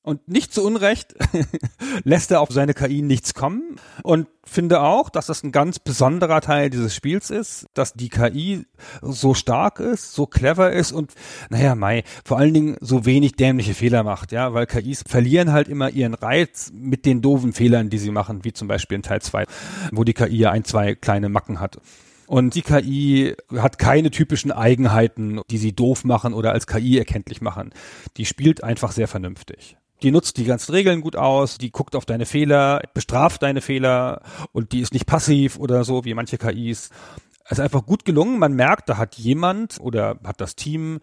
Und 0.02 0.28
nicht 0.28 0.54
zu 0.54 0.64
Unrecht 0.64 1.14
lässt 2.04 2.30
er 2.30 2.40
auf 2.40 2.48
seine 2.50 2.72
KI 2.72 3.02
nichts 3.02 3.34
kommen 3.34 3.78
und 4.02 4.28
finde 4.44 4.80
auch, 4.80 5.10
dass 5.10 5.26
das 5.26 5.42
ein 5.42 5.52
ganz 5.52 5.78
besonderer 5.78 6.40
Teil 6.40 6.70
dieses 6.70 6.94
Spiels 6.94 7.28
ist, 7.28 7.66
dass 7.74 7.92
die 7.92 8.08
KI 8.08 8.64
so 9.02 9.34
stark 9.34 9.78
ist, 9.78 10.14
so 10.14 10.24
clever 10.26 10.72
ist 10.72 10.92
und 10.92 11.12
naja, 11.50 11.74
Mai, 11.74 12.02
vor 12.24 12.38
allen 12.38 12.54
Dingen 12.54 12.76
so 12.80 13.04
wenig 13.04 13.32
dämliche 13.32 13.74
Fehler 13.74 14.04
macht, 14.04 14.32
ja, 14.32 14.54
weil 14.54 14.66
KIs 14.66 15.04
verlieren 15.06 15.52
halt 15.52 15.68
immer 15.68 15.90
ihren 15.90 16.14
Reiz 16.14 16.72
mit 16.72 17.04
den 17.04 17.20
doofen 17.20 17.52
Fehlern, 17.52 17.90
die 17.90 17.98
sie 17.98 18.10
machen, 18.10 18.42
wie 18.42 18.54
zum 18.54 18.68
Beispiel 18.68 18.96
in 18.96 19.02
Teil 19.02 19.20
2, 19.20 19.44
wo 19.92 20.02
die 20.02 20.14
KI 20.14 20.38
ja 20.38 20.50
ein, 20.50 20.64
zwei 20.64 20.94
kleine 20.94 21.28
Macken 21.28 21.60
hat. 21.60 21.78
Und 22.26 22.54
die 22.54 22.62
KI 22.62 23.36
hat 23.56 23.78
keine 23.78 24.10
typischen 24.10 24.52
Eigenheiten, 24.52 25.40
die 25.50 25.58
sie 25.58 25.72
doof 25.72 26.04
machen 26.04 26.34
oder 26.34 26.52
als 26.52 26.66
KI 26.66 26.98
erkenntlich 26.98 27.40
machen. 27.40 27.70
Die 28.16 28.26
spielt 28.26 28.64
einfach 28.64 28.92
sehr 28.92 29.08
vernünftig. 29.08 29.76
Die 30.02 30.10
nutzt 30.10 30.36
die 30.36 30.44
ganzen 30.44 30.72
Regeln 30.72 31.00
gut 31.00 31.16
aus, 31.16 31.56
die 31.56 31.70
guckt 31.70 31.96
auf 31.96 32.04
deine 32.04 32.26
Fehler, 32.26 32.82
bestraft 32.92 33.42
deine 33.42 33.62
Fehler 33.62 34.22
und 34.52 34.72
die 34.72 34.80
ist 34.80 34.92
nicht 34.92 35.06
passiv 35.06 35.58
oder 35.58 35.84
so 35.84 36.04
wie 36.04 36.14
manche 36.14 36.36
KIs. 36.36 36.90
Es 37.44 37.52
ist 37.52 37.60
einfach 37.60 37.86
gut 37.86 38.04
gelungen. 38.04 38.38
Man 38.38 38.54
merkt, 38.54 38.88
da 38.88 38.98
hat 38.98 39.14
jemand 39.14 39.78
oder 39.80 40.18
hat 40.24 40.40
das 40.40 40.56
Team 40.56 41.00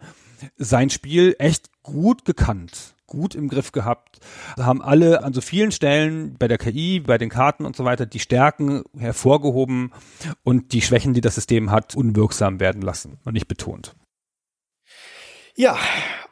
sein 0.58 0.90
Spiel 0.90 1.34
echt 1.38 1.70
gut 1.82 2.24
gekannt 2.24 2.93
gut 3.14 3.34
im 3.34 3.48
Griff 3.48 3.72
gehabt, 3.72 4.18
haben 4.58 4.82
alle 4.82 5.22
an 5.22 5.32
so 5.32 5.40
vielen 5.40 5.72
Stellen 5.72 6.36
bei 6.38 6.48
der 6.48 6.58
KI, 6.58 7.00
bei 7.00 7.18
den 7.18 7.30
Karten 7.30 7.64
und 7.64 7.76
so 7.76 7.84
weiter 7.84 8.06
die 8.06 8.18
Stärken 8.18 8.82
hervorgehoben 8.96 9.92
und 10.42 10.72
die 10.72 10.82
Schwächen, 10.82 11.14
die 11.14 11.20
das 11.20 11.34
System 11.34 11.70
hat, 11.70 11.94
unwirksam 11.94 12.60
werden 12.60 12.82
lassen 12.82 13.18
und 13.24 13.34
nicht 13.34 13.48
betont. 13.48 13.94
Ja, 15.56 15.78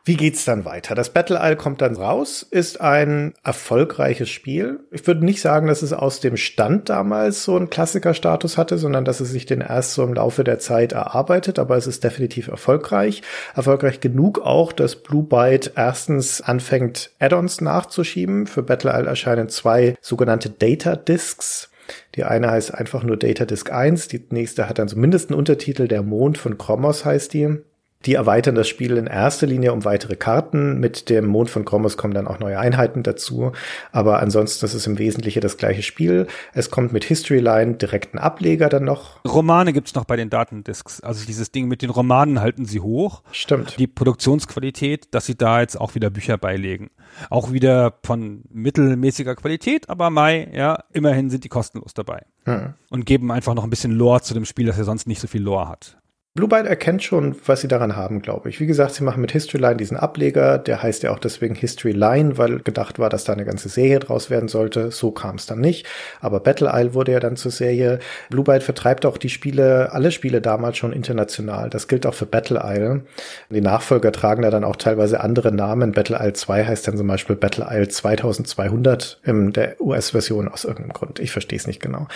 wie 0.05 0.17
geht's 0.17 0.45
dann 0.45 0.65
weiter? 0.65 0.97
Das 0.97 1.11
Battle 1.11 1.39
Isle 1.41 1.55
kommt 1.55 1.81
dann 1.81 1.95
raus, 1.95 2.45
ist 2.51 2.81
ein 2.81 3.35
erfolgreiches 3.45 4.29
Spiel. 4.29 4.81
Ich 4.91 5.07
würde 5.07 5.25
nicht 5.25 5.41
sagen, 5.41 5.69
dass 5.69 5.83
es 5.83 5.93
aus 5.93 6.19
dem 6.19 6.37
Stand 6.37 6.89
damals 6.89 7.45
so 7.45 7.55
einen 7.55 7.71
Klassikerstatus 7.71 8.59
hatte, 8.59 8.79
sondern 8.79 9.05
dass 9.05 9.21
es 9.21 9.31
sich 9.31 9.47
den 9.47 9.61
erst 9.61 9.95
so 9.95 10.03
im 10.03 10.15
Laufe 10.15 10.43
der 10.43 10.59
Zeit 10.59 10.91
erarbeitet, 10.91 11.61
aber 11.61 11.77
es 11.77 11.87
ist 11.87 12.03
definitiv 12.03 12.49
erfolgreich. 12.49 13.23
Erfolgreich 13.55 14.01
genug 14.01 14.41
auch, 14.41 14.73
dass 14.73 14.97
Blue 14.97 15.23
Byte 15.23 15.75
erstens 15.77 16.41
anfängt, 16.41 17.13
Add-ons 17.21 17.61
nachzuschieben. 17.61 18.49
Für 18.49 18.65
Battle 18.65 18.91
Isle 18.91 19.07
erscheinen 19.07 19.49
zwei 19.51 19.95
sogenannte 20.01 20.51
Data 20.51 20.97
Discs. 20.97 21.71
Die 22.17 22.25
eine 22.25 22.51
heißt 22.51 22.75
einfach 22.75 23.05
nur 23.05 23.17
Data 23.17 23.45
Disk 23.45 23.71
1, 23.71 24.09
die 24.09 24.25
nächste 24.31 24.69
hat 24.69 24.79
dann 24.81 24.89
zumindest 24.89 25.31
einen 25.31 25.39
Untertitel, 25.39 25.87
der 25.87 26.03
Mond 26.03 26.39
von 26.39 26.59
Kromos 26.59 27.05
heißt 27.05 27.33
die. 27.35 27.59
Die 28.05 28.15
erweitern 28.15 28.55
das 28.55 28.69
Spiel 28.69 28.97
in 28.97 29.07
erster 29.07 29.47
Linie 29.47 29.73
um 29.73 29.85
weitere 29.85 30.17
Karten. 30.17 30.81
Mit 30.81 31.09
dem 31.09 31.27
Mond 31.27 31.51
von 31.51 31.65
Kromos 31.65 31.97
kommen 31.97 32.15
dann 32.15 32.27
auch 32.27 32.39
neue 32.39 32.59
Einheiten 32.59 33.03
dazu. 33.03 33.53
Aber 33.93 34.21
ansonsten 34.21 34.65
ist 34.65 34.75
es 34.75 34.87
im 34.87 34.99
Wesentlichen 34.99 35.41
das 35.41 35.57
gleiche 35.57 35.83
Spiel. 35.83 36.27
Es 36.53 36.71
kommt 36.71 36.93
mit 36.93 37.05
Historyline 37.05 37.75
direkten 37.75 38.19
Ableger 38.19 38.69
dann 38.69 38.85
noch. 38.85 39.25
Romane 39.25 39.73
gibt's 39.73 39.95
noch 39.95 40.05
bei 40.05 40.17
den 40.17 40.31
Datendisks. 40.31 41.01
Also 41.01 41.25
dieses 41.27 41.53
Ding 41.53 41.69
mit 41.69 41.83
den 41.83 41.91
Romanen 41.91 42.41
halten 42.41 42.65
sie 42.65 42.81
hoch. 42.81 43.23
Stimmt. 43.33 43.79
Die 43.79 43.87
Produktionsqualität, 43.87 45.15
dass 45.15 45.27
sie 45.27 45.37
da 45.37 45.61
jetzt 45.61 45.81
auch 45.81 45.95
wieder 45.95 46.11
Bücher 46.11 46.39
beilegen. 46.39 46.91
Auch 47.31 47.53
wieder 47.53 47.95
von 48.05 48.43
mittelmäßiger 48.51 49.37
Qualität, 49.37 49.91
aber 49.91 50.11
Mai, 50.11 50.51
ja, 50.53 50.85
immerhin 50.93 51.31
sind 51.31 51.45
die 51.45 51.49
kostenlos 51.49 51.95
dabei. 51.95 52.25
Hm. 52.45 52.75
Und 52.91 53.07
geben 53.07 53.31
einfach 53.31 53.55
noch 53.55 53.65
ein 53.65 53.71
bisschen 53.71 53.93
Lore 53.93 54.23
zu 54.23 54.35
dem 54.35 54.45
Spiel, 54.45 54.67
das 54.67 54.79
ja 54.79 54.85
sonst 54.85 55.07
nicht 55.07 55.21
so 55.21 55.29
viel 55.29 55.43
Lore 55.43 55.69
hat. 55.69 55.99
Blue 56.35 56.49
Byte 56.49 56.67
erkennt 56.67 57.03
schon, 57.03 57.37
was 57.45 57.61
sie 57.61 57.69
daran 57.69 57.95
haben, 57.95 58.23
glaube 58.23 58.49
ich. 58.49 58.59
Wie 58.59 58.65
gesagt, 58.65 58.95
sie 58.95 59.05
machen 59.05 59.21
mit 59.21 59.33
Historyline 59.33 59.77
diesen 59.77 59.99
Ableger, 59.99 60.57
der 60.57 60.83
heißt 60.83 61.03
ja 61.03 61.11
auch 61.11 61.19
deswegen 61.19 61.55
Historyline, 61.55 62.39
weil 62.39 62.61
gedacht 62.61 62.99
war, 62.99 63.11
dass 63.11 63.25
da 63.25 63.35
eine 63.35 63.45
ganze 63.45 63.69
Serie 63.69 63.99
draus 63.99 64.31
werden 64.31 64.49
sollte. 64.49 64.91
So 64.91 65.11
kam 65.11 65.37
es 65.37 65.45
dann 65.45 65.61
nicht. 65.61 65.87
Aber 66.23 66.41
Battle 66.41 66.71
Isle 66.73 66.95
wurde 66.95 67.13
ja 67.13 67.21
dann 67.21 67.37
zur 67.37 67.51
Serie. 67.51 67.99
Blue 68.31 68.45
Byte 68.45 68.63
vertreibt 68.63 69.05
auch 69.05 69.19
die 69.19 69.29
Spiele, 69.29 69.93
alle 69.93 70.11
Spiele 70.11 70.41
damals 70.41 70.79
schon 70.79 70.95
international. 70.95 71.69
Das 71.69 71.87
gilt 71.87 72.07
auch 72.07 72.15
für 72.15 72.25
Battle 72.25 72.63
Isle. 72.65 73.03
Die 73.51 73.61
Nachfolger 73.61 74.11
tragen 74.11 74.41
da 74.41 74.51
dann 74.51 74.65
auch 74.65 74.77
teilweise 74.77 75.21
andere 75.21 75.53
Namen. 75.53 75.93
Battle 75.93 76.17
Isle 76.19 76.33
2 76.33 76.65
heißt 76.65 76.89
dann 76.89 76.97
zum 76.97 77.09
Beispiel 77.09 77.37
Battle 77.37 77.67
Isle 77.71 77.89
2200 77.89 79.21
in 79.23 79.53
der 79.53 79.79
US-Version 79.83 80.49
aus 80.49 80.65
irgendeinem 80.65 80.95
Grund. 80.95 81.21
Ich 81.21 81.31
verstehe 81.31 81.59
es 81.59 81.67
nicht 81.67 81.83
genau. 81.83 82.07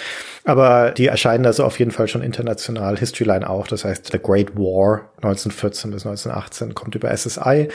Aber 0.45 0.93
die 0.93 1.09
erscheinen 1.09 1.45
also 1.45 1.65
auf 1.65 1.79
jeden 1.79 1.91
Fall 1.91 2.09
schon 2.09 2.23
international. 2.23 2.97
Historyline 2.97 3.51
auch. 3.51 3.67
Das 3.67 3.85
heißt, 3.85 4.06
The 4.13 4.19
Great 4.19 4.57
War 4.57 5.11
1914 5.17 5.91
bis 5.91 6.07
1918 6.07 6.75
kommt 6.75 6.95
über 6.95 7.17
SSI. 7.17 7.69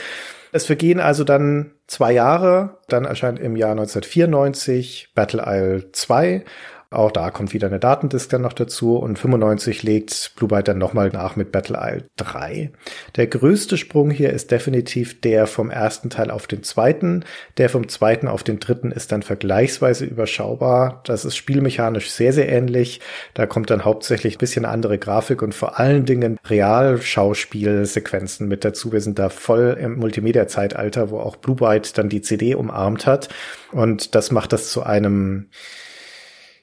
Es 0.52 0.66
vergehen 0.66 1.00
also 1.00 1.24
dann 1.24 1.72
zwei 1.86 2.12
Jahre, 2.12 2.78
dann 2.88 3.06
erscheint 3.06 3.38
im 3.38 3.56
Jahr 3.56 3.70
1994 3.70 5.12
Battle 5.14 5.42
Isle 5.46 5.92
2 5.92 6.44
auch 6.92 7.10
da 7.10 7.30
kommt 7.30 7.52
wieder 7.52 7.68
eine 7.68 7.78
Datendisk 7.78 8.30
dann 8.30 8.42
noch 8.42 8.52
dazu 8.52 8.96
und 8.96 9.18
95 9.18 9.82
legt 9.82 10.32
Blue 10.36 10.48
Byte 10.48 10.68
dann 10.68 10.78
nochmal 10.78 11.10
nach 11.10 11.36
mit 11.36 11.52
Battle 11.52 11.78
Isle 11.80 12.04
3. 12.16 12.72
Der 13.16 13.26
größte 13.26 13.76
Sprung 13.76 14.10
hier 14.10 14.30
ist 14.30 14.50
definitiv 14.50 15.20
der 15.20 15.46
vom 15.46 15.70
ersten 15.70 16.10
Teil 16.10 16.30
auf 16.30 16.46
den 16.46 16.62
zweiten. 16.62 17.24
Der 17.56 17.68
vom 17.68 17.88
zweiten 17.88 18.28
auf 18.28 18.42
den 18.42 18.60
dritten 18.60 18.92
ist 18.92 19.12
dann 19.12 19.22
vergleichsweise 19.22 20.04
überschaubar. 20.04 21.02
Das 21.04 21.24
ist 21.24 21.36
spielmechanisch 21.36 22.10
sehr, 22.10 22.32
sehr 22.32 22.48
ähnlich. 22.48 23.00
Da 23.34 23.46
kommt 23.46 23.70
dann 23.70 23.84
hauptsächlich 23.84 24.36
ein 24.36 24.38
bisschen 24.38 24.64
andere 24.64 24.98
Grafik 24.98 25.42
und 25.42 25.54
vor 25.54 25.78
allen 25.78 26.04
Dingen 26.04 26.38
Realschauspielsequenzen 26.48 28.48
mit 28.48 28.64
dazu. 28.64 28.92
Wir 28.92 29.00
sind 29.00 29.18
da 29.18 29.28
voll 29.28 29.76
im 29.80 29.98
Multimedia-Zeitalter, 29.98 31.10
wo 31.10 31.18
auch 31.18 31.36
Blue 31.36 31.56
Byte 31.56 31.98
dann 31.98 32.08
die 32.08 32.22
CD 32.22 32.54
umarmt 32.54 33.06
hat. 33.06 33.28
Und 33.72 34.14
das 34.14 34.30
macht 34.30 34.52
das 34.52 34.70
zu 34.70 34.82
einem 34.82 35.48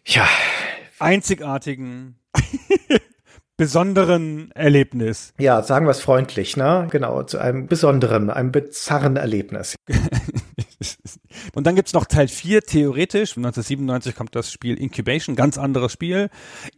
ja. 0.10 0.28
Einzigartigen, 1.00 2.20
besonderen 3.58 4.52
Erlebnis. 4.52 5.34
Ja, 5.38 5.62
sagen 5.62 5.86
wir 5.86 5.92
es 5.92 6.02
freundlich, 6.02 6.58
ne? 6.58 6.88
Genau, 6.92 7.24
zu 7.24 7.38
einem 7.38 7.68
besonderen, 7.68 8.30
einem 8.30 8.52
bizarren 8.52 9.16
Erlebnis. 9.16 9.76
Und 11.60 11.68
dann 11.68 11.76
gibt's 11.76 11.92
noch 11.92 12.06
Teil 12.06 12.30
4, 12.30 12.62
theoretisch. 12.62 13.32
1997 13.36 14.16
kommt 14.16 14.34
das 14.34 14.50
Spiel 14.50 14.76
Incubation, 14.76 15.36
ganz 15.36 15.58
anderes 15.58 15.92
Spiel. 15.92 16.30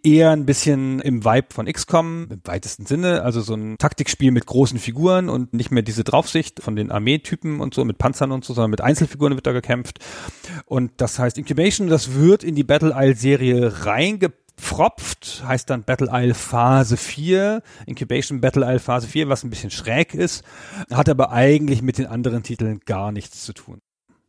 Eher 0.02 0.32
ein 0.32 0.48
bisschen 0.48 1.00
im 1.02 1.24
Vibe 1.24 1.50
von 1.54 1.68
XCOM, 1.68 2.30
im 2.32 2.42
weitesten 2.46 2.88
Sinne. 2.88 3.22
Also 3.22 3.42
so 3.42 3.54
ein 3.54 3.78
Taktikspiel 3.78 4.32
mit 4.32 4.48
großen 4.48 4.80
Figuren 4.80 5.30
und 5.30 5.54
nicht 5.54 5.70
mehr 5.70 5.84
diese 5.84 6.04
Draufsicht 6.04 6.64
von 6.64 6.76
den 6.76 6.90
Armeetypen 6.90 7.62
und 7.62 7.76
so, 7.76 7.86
mit 7.86 8.00
Panzern 8.00 8.32
und 8.32 8.44
so, 8.44 8.56
sondern 8.56 8.72
mit 8.72 8.82
Einzelfiguren 8.82 9.36
wird 9.36 9.46
da 9.46 9.52
gekämpft. 9.52 10.00
Und 10.66 10.94
das 10.98 11.20
heißt 11.20 11.38
Incubation, 11.38 11.88
das 11.88 12.16
wird 12.16 12.44
in 12.44 12.56
die 12.56 12.64
Battle 12.64 12.96
Isle 12.98 13.16
Serie 13.16 13.86
reingepfropft, 13.86 15.44
heißt 15.46 15.70
dann 15.70 15.84
Battle 15.84 16.10
Isle 16.12 16.34
Phase 16.34 16.98
4, 16.98 17.62
Incubation 17.86 18.42
Battle 18.42 18.66
Isle 18.66 18.80
Phase 18.80 19.08
4, 19.08 19.30
was 19.30 19.44
ein 19.44 19.52
bisschen 19.52 19.70
schräg 19.70 20.16
ist, 20.16 20.44
hat 20.92 21.08
aber 21.08 21.32
eigentlich 21.32 21.84
mit 21.84 22.00
den 22.00 22.08
anderen 22.08 22.42
Titeln 22.42 22.80
gar 22.84 23.12
nichts 23.12 23.44
zu 23.46 23.54
tun. 23.54 23.80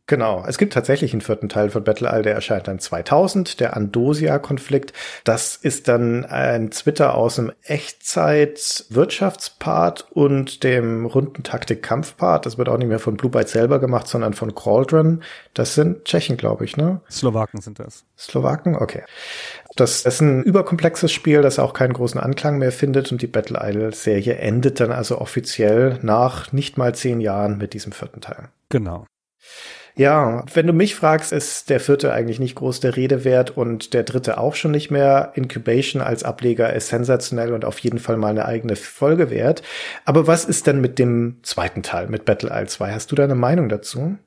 Genau, 0.05 0.43
es 0.45 0.57
gibt 0.57 0.73
tatsächlich 0.73 1.13
einen 1.13 1.21
vierten 1.21 1.47
Teil 1.47 1.69
von 1.69 1.85
Battle 1.85 2.09
All, 2.09 2.23
der 2.23 2.35
erscheint 2.35 2.67
dann 2.67 2.77
2000, 2.77 3.61
der 3.61 3.77
Andosia-Konflikt. 3.77 4.91
Das 5.23 5.55
ist 5.55 5.87
dann 5.87 6.25
ein 6.25 6.71
Twitter 6.71 7.15
aus 7.15 7.35
dem 7.35 7.53
Echtzeit-Wirtschaftspart 7.63 10.07
und 10.11 10.65
dem 10.65 11.05
runden 11.05 11.43
Taktik-Kampfpart. 11.43 12.45
Das 12.45 12.57
wird 12.57 12.67
auch 12.67 12.77
nicht 12.77 12.89
mehr 12.89 12.99
von 12.99 13.15
Blue 13.15 13.31
Byte 13.31 13.47
selber 13.47 13.79
gemacht, 13.79 14.09
sondern 14.09 14.33
von 14.33 14.53
Cauldron. 14.53 15.23
Das 15.53 15.73
sind 15.73 16.03
Tschechen, 16.03 16.35
glaube 16.35 16.65
ich, 16.65 16.75
ne? 16.75 16.99
Slowaken 17.09 17.61
sind 17.61 17.79
das. 17.79 18.03
Slowaken? 18.17 18.75
Okay. 18.75 19.03
Das 19.77 20.05
ist 20.05 20.19
ein 20.19 20.43
überkomplexes 20.43 21.13
Spiel, 21.13 21.41
das 21.41 21.59
auch 21.59 21.71
keinen 21.71 21.93
großen 21.93 22.19
Anklang 22.19 22.57
mehr 22.57 22.73
findet 22.73 23.13
und 23.13 23.21
die 23.21 23.27
Battle 23.27 23.61
Isle-Serie 23.63 24.35
endet 24.35 24.81
dann 24.81 24.91
also 24.91 25.21
offiziell 25.21 25.99
nach 26.01 26.51
nicht 26.51 26.77
mal 26.77 26.93
zehn 26.93 27.21
Jahren 27.21 27.57
mit 27.57 27.73
diesem 27.73 27.93
vierten 27.93 28.19
Teil. 28.19 28.49
Genau. 28.67 29.05
Ja, 29.95 30.43
wenn 30.53 30.65
du 30.65 30.73
mich 30.73 30.95
fragst, 30.95 31.31
ist 31.31 31.69
der 31.69 31.79
vierte 31.79 32.11
eigentlich 32.11 32.39
nicht 32.39 32.55
groß 32.55 32.79
der 32.79 32.95
Rede 32.95 33.23
wert 33.23 33.55
und 33.55 33.93
der 33.93 34.03
dritte 34.03 34.39
auch 34.39 34.55
schon 34.55 34.71
nicht 34.71 34.89
mehr. 34.89 35.33
Incubation 35.35 36.01
als 36.01 36.23
Ableger 36.23 36.73
ist 36.73 36.87
sensationell 36.87 37.53
und 37.53 37.63
auf 37.63 37.77
jeden 37.79 37.99
Fall 37.99 38.17
mal 38.17 38.29
eine 38.29 38.45
eigene 38.45 38.75
Folge 38.75 39.29
wert. 39.29 39.61
Aber 40.05 40.25
was 40.25 40.45
ist 40.45 40.65
denn 40.65 40.81
mit 40.81 40.97
dem 40.97 41.39
zweiten 41.43 41.83
Teil, 41.83 42.07
mit 42.07 42.25
Battle 42.25 42.49
Isle 42.51 42.67
2? 42.67 42.91
Hast 42.91 43.11
du 43.11 43.15
da 43.15 43.23
eine 43.23 43.35
Meinung 43.35 43.69
dazu? 43.69 44.17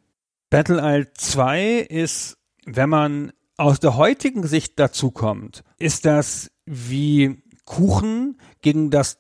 Battle 0.51 0.81
Isle 0.81 1.13
2 1.15 1.87
ist, 1.89 2.37
wenn 2.65 2.89
man 2.89 3.33
aus 3.57 3.81
der 3.81 3.97
heutigen 3.97 4.47
Sicht 4.47 4.79
dazu 4.79 5.11
kommt, 5.11 5.65
ist 5.79 6.05
das 6.05 6.51
wie 6.65 7.43
Kuchen 7.65 8.41
gegen 8.63 8.91
das 8.91 9.19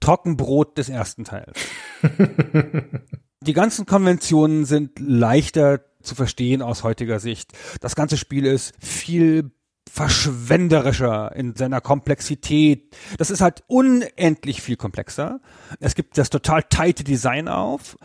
Trockenbrot 0.00 0.76
des 0.76 0.90
ersten 0.90 1.24
Teils. 1.24 1.58
Die 3.42 3.52
ganzen 3.52 3.86
Konventionen 3.86 4.64
sind 4.64 4.98
leichter 4.98 5.80
zu 6.02 6.14
verstehen 6.14 6.62
aus 6.62 6.84
heutiger 6.84 7.20
Sicht. 7.20 7.52
Das 7.80 7.94
ganze 7.94 8.16
Spiel 8.16 8.46
ist 8.46 8.72
viel 8.80 9.50
verschwenderischer 9.90 11.34
in 11.36 11.54
seiner 11.54 11.80
Komplexität. 11.80 12.94
Das 13.18 13.30
ist 13.30 13.40
halt 13.40 13.62
unendlich 13.66 14.60
viel 14.60 14.76
komplexer. 14.76 15.40
Es 15.80 15.94
gibt 15.94 16.18
das 16.18 16.28
total 16.28 16.64
tighte 16.64 17.04
Design 17.04 17.48
auf, 17.48 17.96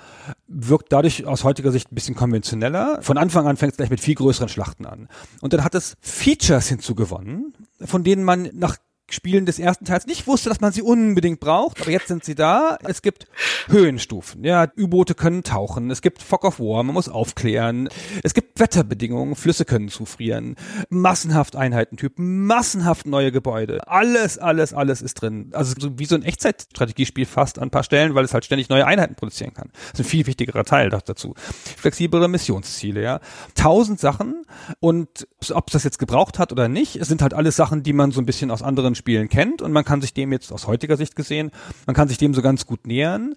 wirkt 0.48 0.92
dadurch 0.94 1.26
aus 1.26 1.44
heutiger 1.44 1.72
Sicht 1.72 1.92
ein 1.92 1.96
bisschen 1.96 2.16
konventioneller. 2.16 3.00
Von 3.02 3.18
Anfang 3.18 3.48
an 3.48 3.58
fängt 3.58 3.74
es 3.74 3.78
gleich 3.78 3.90
mit 3.90 4.00
viel 4.00 4.16
größeren 4.16 4.50
Schlachten 4.50 4.86
an. 4.86 5.10
Und 5.42 5.54
dann 5.54 5.64
hat 5.64 5.76
es 5.76 5.96
Features 6.02 6.68
hinzugewonnen, 6.68 7.54
von 7.84 8.04
denen 8.04 8.24
man 8.24 8.50
nach 8.54 8.78
Spielen 9.12 9.46
des 9.46 9.60
ersten 9.60 9.86
Teils 9.86 10.08
nicht 10.08 10.28
wusste, 10.28 10.50
dass 10.50 10.62
man 10.62 10.72
sie 10.72 10.82
unbedingt 10.82 11.40
braucht, 11.40 11.82
aber 11.82 11.92
jetzt 11.92 12.08
sind 12.08 12.24
sie 12.24 12.36
da. 12.36 12.78
Es 12.84 13.02
gibt 13.02 13.28
Höhenstufen. 13.68 14.44
Ja, 14.44 14.68
U-Boote 14.78 15.16
können 15.16 15.44
tauchen. 15.44 15.92
Es 15.92 16.02
gibt 16.02 16.22
Fog 16.22 16.44
of 16.44 16.60
War, 16.60 16.84
man 16.84 16.94
muss 16.94 17.10
aufklären. 17.10 17.90
Es 18.24 18.34
gibt 18.34 18.60
Wetterbedingungen, 18.60 19.36
Flüsse 19.36 19.66
können 19.66 19.90
zufrieren. 19.90 20.56
Massenhaft 20.90 21.56
Einheitentypen, 21.56 22.46
massenhaft 22.46 23.06
neue 23.06 23.32
Gebäude. 23.32 23.88
Alles, 23.88 24.38
alles, 24.38 24.74
alles 24.74 25.02
ist 25.02 25.16
drin. 25.16 25.52
Also 25.54 25.74
so 25.78 26.00
wie 26.00 26.06
so 26.06 26.16
ein 26.16 26.24
Echtzeitstrategiespiel 26.24 27.26
fast 27.26 27.60
an 27.60 27.68
ein 27.68 27.72
paar 27.72 27.84
Stellen, 27.84 28.16
weil 28.16 28.26
es 28.26 28.34
halt 28.34 28.46
ständig 28.46 28.70
neue 28.70 28.86
Einheiten 28.86 29.16
produzieren 29.16 29.54
kann. 29.54 29.70
Das 29.74 30.00
ist 30.00 30.06
ein 30.06 30.10
viel 30.10 30.26
wichtigerer 30.28 30.64
Teil 30.64 30.90
dazu. 30.90 31.34
Flexiblere 31.78 32.28
Missionsziele, 32.28 33.02
ja. 33.02 33.20
Tausend 33.56 34.00
Sachen 34.00 34.46
und 34.80 35.28
ob 35.54 35.68
es 35.68 35.74
das 35.74 35.84
jetzt 35.84 36.00
gebraucht 36.00 36.40
hat 36.40 36.52
oder 36.52 36.68
nicht, 36.68 36.96
es 36.96 37.08
sind 37.08 37.22
halt 37.22 37.34
alles 37.34 37.56
Sachen, 37.56 37.84
die 37.84 37.94
man 37.94 38.12
so 38.12 38.22
ein 38.22 38.26
bisschen 38.26 38.52
aus 38.52 38.62
anderen 38.62 38.96
Spielen 39.02 39.30
kennt 39.30 39.62
und 39.62 39.72
man 39.72 39.84
kann 39.84 40.00
sich 40.00 40.14
dem 40.14 40.32
jetzt 40.32 40.54
aus 40.54 40.68
heutiger 40.68 40.96
Sicht 40.96 41.16
gesehen, 41.16 41.52
man 41.86 41.96
kann 41.96 42.08
sich 42.08 42.18
dem 42.18 42.34
so 42.34 42.42
ganz 42.42 42.66
gut 42.66 42.86
nähern. 42.88 43.36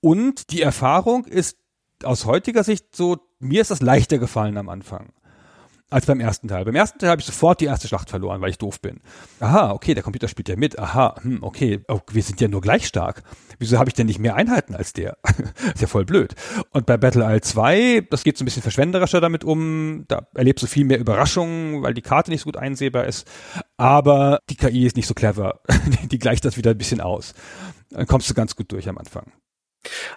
Und 0.00 0.50
die 0.50 0.62
Erfahrung 0.62 1.26
ist 1.26 1.58
aus 2.02 2.24
heutiger 2.24 2.64
Sicht 2.64 2.96
so, 2.96 3.18
mir 3.38 3.60
ist 3.60 3.70
das 3.70 3.82
leichter 3.82 4.18
gefallen 4.18 4.56
am 4.56 4.70
Anfang 4.70 5.12
als 5.90 6.06
beim 6.06 6.20
ersten 6.20 6.48
Teil. 6.48 6.64
Beim 6.64 6.74
ersten 6.74 6.98
Teil 6.98 7.10
habe 7.10 7.20
ich 7.20 7.26
sofort 7.26 7.60
die 7.60 7.66
erste 7.66 7.88
Schlacht 7.88 8.10
verloren, 8.10 8.40
weil 8.40 8.50
ich 8.50 8.58
doof 8.58 8.80
bin. 8.80 9.00
Aha, 9.40 9.72
okay, 9.72 9.94
der 9.94 10.02
Computer 10.02 10.28
spielt 10.28 10.48
ja 10.48 10.56
mit. 10.56 10.78
Aha, 10.78 11.16
hm, 11.20 11.42
okay, 11.42 11.80
oh, 11.88 12.00
wir 12.10 12.22
sind 12.22 12.40
ja 12.40 12.48
nur 12.48 12.60
gleich 12.60 12.86
stark. 12.86 13.22
Wieso 13.58 13.78
habe 13.78 13.90
ich 13.90 13.94
denn 13.94 14.06
nicht 14.06 14.18
mehr 14.18 14.36
Einheiten 14.36 14.74
als 14.74 14.92
der? 14.92 15.18
ist 15.74 15.80
ja 15.80 15.86
voll 15.86 16.04
blöd. 16.04 16.34
Und 16.70 16.86
bei 16.86 16.96
Battle 16.96 17.24
Isle 17.24 17.40
2, 17.40 18.06
das 18.10 18.24
geht 18.24 18.38
so 18.38 18.44
ein 18.44 18.46
bisschen 18.46 18.62
verschwenderischer 18.62 19.20
damit 19.20 19.44
um. 19.44 20.04
Da 20.08 20.28
erlebst 20.34 20.62
du 20.62 20.66
viel 20.66 20.84
mehr 20.84 20.98
Überraschungen, 20.98 21.82
weil 21.82 21.94
die 21.94 22.02
Karte 22.02 22.30
nicht 22.30 22.40
so 22.40 22.46
gut 22.46 22.56
einsehbar 22.56 23.04
ist. 23.04 23.28
Aber 23.76 24.40
die 24.48 24.56
KI 24.56 24.86
ist 24.86 24.96
nicht 24.96 25.06
so 25.06 25.14
clever. 25.14 25.60
die 26.10 26.18
gleicht 26.18 26.44
das 26.44 26.56
wieder 26.56 26.70
ein 26.70 26.78
bisschen 26.78 27.00
aus. 27.00 27.34
Dann 27.90 28.06
kommst 28.06 28.30
du 28.30 28.34
ganz 28.34 28.56
gut 28.56 28.70
durch 28.72 28.88
am 28.88 28.98
Anfang. 28.98 29.32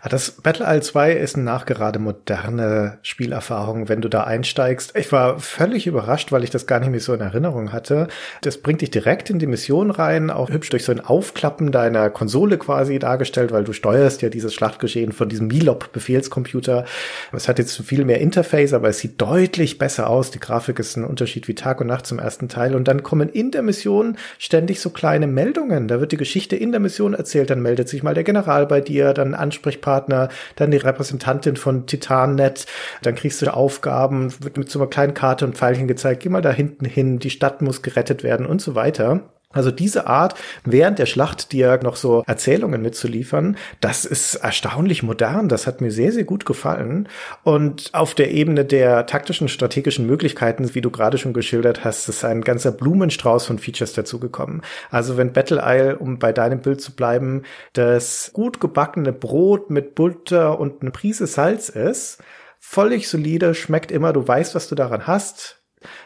Ah, 0.01 0.09
das 0.09 0.31
Battle 0.31 0.65
Isle 0.67 0.81
2 0.81 1.13
ist 1.13 1.35
eine 1.35 1.45
nachgerade 1.45 1.97
moderne 1.97 2.97
Spielerfahrung, 3.01 3.87
wenn 3.87 4.01
du 4.01 4.09
da 4.09 4.25
einsteigst. 4.25 4.93
Ich 4.97 5.13
war 5.13 5.39
völlig 5.39 5.87
überrascht, 5.87 6.33
weil 6.33 6.43
ich 6.43 6.49
das 6.49 6.67
gar 6.67 6.81
nicht 6.81 6.89
mehr 6.89 6.99
so 6.99 7.13
in 7.13 7.21
Erinnerung 7.21 7.71
hatte. 7.71 8.09
Das 8.41 8.57
bringt 8.57 8.81
dich 8.81 8.91
direkt 8.91 9.29
in 9.29 9.39
die 9.39 9.47
Mission 9.47 9.91
rein, 9.91 10.29
auch 10.29 10.49
hübsch 10.49 10.69
durch 10.69 10.83
so 10.83 10.91
ein 10.91 10.99
Aufklappen 10.99 11.71
deiner 11.71 12.09
Konsole 12.09 12.57
quasi 12.57 12.99
dargestellt, 12.99 13.53
weil 13.53 13.63
du 13.63 13.71
steuerst 13.71 14.21
ja 14.21 14.27
dieses 14.27 14.53
Schlachtgeschehen 14.53 15.13
von 15.13 15.29
diesem 15.29 15.47
Milop-Befehlscomputer. 15.47 16.83
Es 17.31 17.47
hat 17.47 17.57
jetzt 17.57 17.77
viel 17.83 18.03
mehr 18.03 18.19
Interface, 18.19 18.73
aber 18.73 18.89
es 18.89 18.99
sieht 18.99 19.21
deutlich 19.21 19.77
besser 19.77 20.09
aus. 20.09 20.31
Die 20.31 20.41
Grafik 20.41 20.79
ist 20.79 20.97
ein 20.97 21.05
Unterschied 21.05 21.47
wie 21.47 21.55
Tag 21.55 21.79
und 21.79 21.87
Nacht 21.87 22.05
zum 22.05 22.19
ersten 22.19 22.49
Teil. 22.49 22.75
Und 22.75 22.89
dann 22.89 23.03
kommen 23.03 23.29
in 23.29 23.51
der 23.51 23.61
Mission 23.61 24.17
ständig 24.37 24.81
so 24.81 24.89
kleine 24.89 25.27
Meldungen. 25.27 25.87
Da 25.87 26.01
wird 26.01 26.11
die 26.11 26.17
Geschichte 26.17 26.57
in 26.57 26.71
der 26.71 26.81
Mission 26.81 27.13
erzählt. 27.13 27.49
Dann 27.49 27.61
meldet 27.61 27.87
sich 27.87 28.03
mal 28.03 28.13
der 28.13 28.25
General 28.25 28.65
bei 28.65 28.81
dir, 28.81 29.13
dann 29.13 29.33
Ansprechpartner, 29.53 30.29
dann 30.55 30.71
die 30.71 30.77
Repräsentantin 30.77 31.55
von 31.55 31.85
TitanNet, 31.85 32.65
dann 33.01 33.15
kriegst 33.15 33.41
du 33.41 33.53
Aufgaben, 33.53 34.33
wird 34.43 34.57
mit 34.57 34.69
so 34.69 34.79
einer 34.79 34.89
kleinen 34.89 35.13
Karte 35.13 35.45
und 35.45 35.55
Pfeilchen 35.55 35.87
gezeigt, 35.87 36.23
geh 36.23 36.29
mal 36.29 36.41
da 36.41 36.51
hinten 36.51 36.85
hin, 36.85 37.19
die 37.19 37.29
Stadt 37.29 37.61
muss 37.61 37.81
gerettet 37.81 38.23
werden 38.23 38.45
und 38.45 38.61
so 38.61 38.75
weiter. 38.75 39.29
Also 39.53 39.71
diese 39.71 40.07
Art, 40.07 40.35
während 40.65 40.99
der 40.99 41.05
Schlacht 41.05 41.51
dir 41.51 41.79
noch 41.81 41.95
so 41.95 42.23
Erzählungen 42.25 42.81
mitzuliefern, 42.81 43.57
das 43.79 44.03
ist 44.03 44.35
erstaunlich 44.35 45.03
modern. 45.03 45.47
Das 45.47 45.67
hat 45.67 45.79
mir 45.79 45.91
sehr, 45.91 46.11
sehr 46.11 46.23
gut 46.25 46.45
gefallen. 46.45 47.07
Und 47.43 47.89
auf 47.93 48.15
der 48.15 48.31
Ebene 48.31 48.65
der 48.65 49.05
taktischen, 49.05 49.47
strategischen 49.47 50.05
Möglichkeiten, 50.05 50.73
wie 50.75 50.81
du 50.81 50.89
gerade 50.89 51.17
schon 51.17 51.33
geschildert 51.33 51.83
hast, 51.83 52.09
ist 52.09 52.25
ein 52.25 52.41
ganzer 52.41 52.71
Blumenstrauß 52.71 53.45
von 53.45 53.59
Features 53.59 53.93
dazugekommen. 53.93 54.61
Also 54.89 55.17
wenn 55.17 55.33
Battle 55.33 55.61
Isle, 55.63 55.97
um 55.97 56.19
bei 56.19 56.33
deinem 56.33 56.61
Bild 56.61 56.81
zu 56.81 56.95
bleiben, 56.95 57.43
das 57.73 58.31
gut 58.33 58.59
gebackene 58.59 59.13
Brot 59.13 59.69
mit 59.69 59.95
Butter 59.95 60.59
und 60.59 60.81
eine 60.81 60.91
Prise 60.91 61.27
Salz 61.27 61.69
ist, 61.69 62.23
völlig 62.59 63.09
solide, 63.09 63.53
schmeckt 63.53 63.91
immer, 63.91 64.13
du 64.13 64.27
weißt, 64.27 64.55
was 64.55 64.67
du 64.67 64.75
daran 64.75 65.05
hast, 65.05 65.62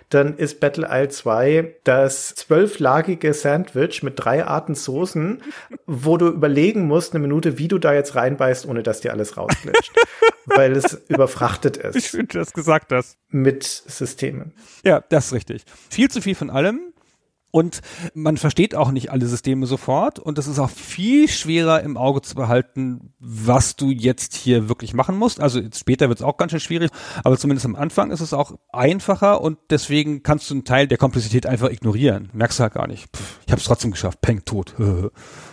dann 0.09 0.37
ist 0.37 0.59
Battle 0.59 0.87
Isle 0.89 1.09
2 1.09 1.75
das 1.83 2.35
zwölflagige 2.35 3.33
Sandwich 3.33 4.03
mit 4.03 4.13
drei 4.17 4.45
Arten 4.45 4.75
Soßen, 4.75 5.41
wo 5.85 6.17
du 6.17 6.27
überlegen 6.27 6.87
musst 6.87 7.13
eine 7.13 7.21
Minute, 7.21 7.57
wie 7.57 7.67
du 7.67 7.77
da 7.77 7.93
jetzt 7.93 8.15
reinbeißt, 8.15 8.65
ohne 8.67 8.83
dass 8.83 9.01
dir 9.01 9.11
alles 9.11 9.37
rausglitscht. 9.37 9.91
weil 10.47 10.71
es 10.77 10.93
überfrachtet 11.09 11.77
ist. 11.77 11.95
Ich 11.95 12.09
finde, 12.09 12.27
du 12.27 12.39
das 12.39 12.53
gesagt 12.53 12.91
hast. 12.91 13.17
Mit 13.29 13.63
Systemen. 13.63 14.53
Ja, 14.83 15.03
das 15.09 15.27
ist 15.27 15.33
richtig. 15.33 15.63
Viel 15.89 16.09
zu 16.09 16.21
viel 16.21 16.35
von 16.35 16.49
allem. 16.49 16.93
Und 17.49 17.81
man 18.13 18.37
versteht 18.37 18.75
auch 18.75 18.91
nicht 18.91 19.11
alle 19.11 19.25
Systeme 19.25 19.65
sofort 19.65 20.19
und 20.19 20.37
es 20.37 20.47
ist 20.47 20.59
auch 20.59 20.69
viel 20.69 21.29
schwerer 21.29 21.81
im 21.81 21.95
Auge 21.95 22.21
zu 22.21 22.35
behalten, 22.35 23.13
was 23.19 23.77
du 23.77 23.89
jetzt 23.89 24.35
hier 24.35 24.67
wirklich 24.67 24.93
machen 24.93 25.17
musst. 25.17 25.39
Also 25.39 25.61
später 25.73 26.09
wird 26.09 26.19
es 26.19 26.25
auch 26.25 26.37
ganz 26.37 26.51
schön 26.51 26.59
schwierig, 26.59 26.91
aber 27.23 27.37
zumindest 27.37 27.65
am 27.65 27.75
Anfang 27.75 28.11
ist 28.11 28.19
es 28.19 28.33
auch 28.33 28.53
einfacher 28.71 29.41
und 29.41 29.57
deswegen 29.69 30.23
kannst 30.23 30.49
du 30.49 30.55
einen 30.55 30.65
Teil 30.65 30.87
der 30.87 30.97
Komplexität 30.97 31.45
einfach 31.45 31.69
ignorieren. 31.69 32.29
Merkst 32.33 32.59
du 32.59 32.63
halt 32.63 32.73
gar 32.73 32.87
nicht. 32.87 33.07
Pff, 33.15 33.39
ich 33.45 33.51
habe 33.51 33.61
es 33.61 33.65
trotzdem 33.65 33.91
geschafft. 33.91 34.21
Peng, 34.21 34.43
tot. 34.43 34.75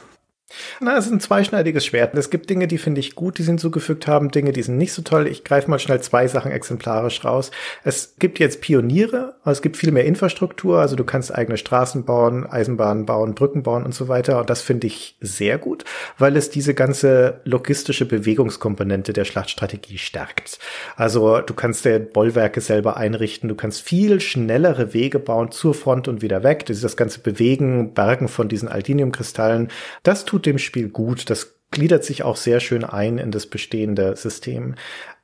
Na, 0.80 0.96
es 0.96 1.06
ist 1.06 1.12
ein 1.12 1.20
zweischneidiges 1.20 1.84
Schwert. 1.84 2.14
Es 2.14 2.30
gibt 2.30 2.50
Dinge, 2.50 2.66
die 2.66 2.78
finde 2.78 3.00
ich 3.00 3.14
gut, 3.14 3.38
die 3.38 3.42
sie 3.42 3.50
hinzugefügt 3.50 4.06
haben, 4.06 4.30
Dinge, 4.30 4.52
die 4.52 4.62
sind 4.62 4.76
nicht 4.76 4.92
so 4.92 5.02
toll. 5.02 5.26
Ich 5.26 5.44
greife 5.44 5.70
mal 5.70 5.78
schnell 5.78 6.00
zwei 6.00 6.28
Sachen 6.28 6.52
exemplarisch 6.52 7.24
raus. 7.24 7.50
Es 7.82 8.14
gibt 8.18 8.38
jetzt 8.38 8.60
Pioniere, 8.60 9.34
es 9.44 9.62
gibt 9.62 9.76
viel 9.76 9.92
mehr 9.92 10.04
Infrastruktur. 10.04 10.80
Also 10.80 10.96
du 10.96 11.04
kannst 11.04 11.34
eigene 11.34 11.56
Straßen 11.56 12.04
bauen, 12.04 12.46
Eisenbahnen 12.46 13.06
bauen, 13.06 13.34
Brücken 13.34 13.62
bauen 13.62 13.84
und 13.84 13.94
so 13.94 14.08
weiter. 14.08 14.40
Und 14.40 14.50
das 14.50 14.62
finde 14.62 14.86
ich 14.86 15.16
sehr 15.20 15.58
gut, 15.58 15.84
weil 16.18 16.36
es 16.36 16.50
diese 16.50 16.74
ganze 16.74 17.40
logistische 17.44 18.06
Bewegungskomponente 18.06 19.12
der 19.12 19.24
Schlachtstrategie 19.24 19.98
stärkt. 19.98 20.58
Also 20.96 21.40
du 21.40 21.54
kannst 21.54 21.84
dir 21.84 21.98
Bollwerke 21.98 22.60
selber 22.60 22.96
einrichten, 22.96 23.48
du 23.48 23.54
kannst 23.54 23.82
viel 23.82 24.20
schnellere 24.20 24.94
Wege 24.94 25.18
bauen 25.18 25.50
zur 25.50 25.74
Front 25.74 26.08
und 26.08 26.22
wieder 26.22 26.42
weg. 26.42 26.66
Das 26.66 26.76
ist 26.76 26.84
das 26.84 26.96
ganze 26.96 27.20
Bewegen, 27.20 27.94
Bergen 27.94 28.28
von 28.28 28.48
diesen 28.48 28.68
Aldiniumkristallen. 28.68 29.68
Das 30.02 30.24
tut 30.24 30.43
dem 30.46 30.58
Spiel 30.58 30.88
gut. 30.88 31.30
Das 31.30 31.54
gliedert 31.70 32.04
sich 32.04 32.22
auch 32.22 32.36
sehr 32.36 32.60
schön 32.60 32.84
ein 32.84 33.18
in 33.18 33.30
das 33.30 33.46
bestehende 33.46 34.16
System. 34.16 34.76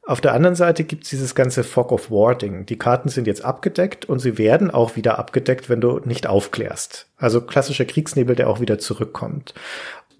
Auf 0.02 0.20
der 0.20 0.32
anderen 0.32 0.56
Seite 0.56 0.82
gibt's 0.84 1.10
dieses 1.10 1.34
ganze 1.34 1.62
Fog 1.62 1.92
of 1.92 2.10
War 2.10 2.34
Ding. 2.34 2.66
Die 2.66 2.78
Karten 2.78 3.09
sind 3.09 3.26
jetzt 3.26 3.44
abgedeckt 3.44 4.06
und 4.06 4.18
sie 4.18 4.38
werden 4.38 4.70
auch 4.70 4.97
wieder 4.97 5.18
abgedeckt, 5.18 5.68
wenn 5.68 5.80
du 5.80 6.01
nicht 6.05 6.26
aufklärst. 6.26 7.06
Also 7.16 7.40
klassischer 7.42 7.84
Kriegsnebel, 7.84 8.34
der 8.34 8.48
auch 8.48 8.60
wieder 8.60 8.78
zurückkommt. 8.78 9.55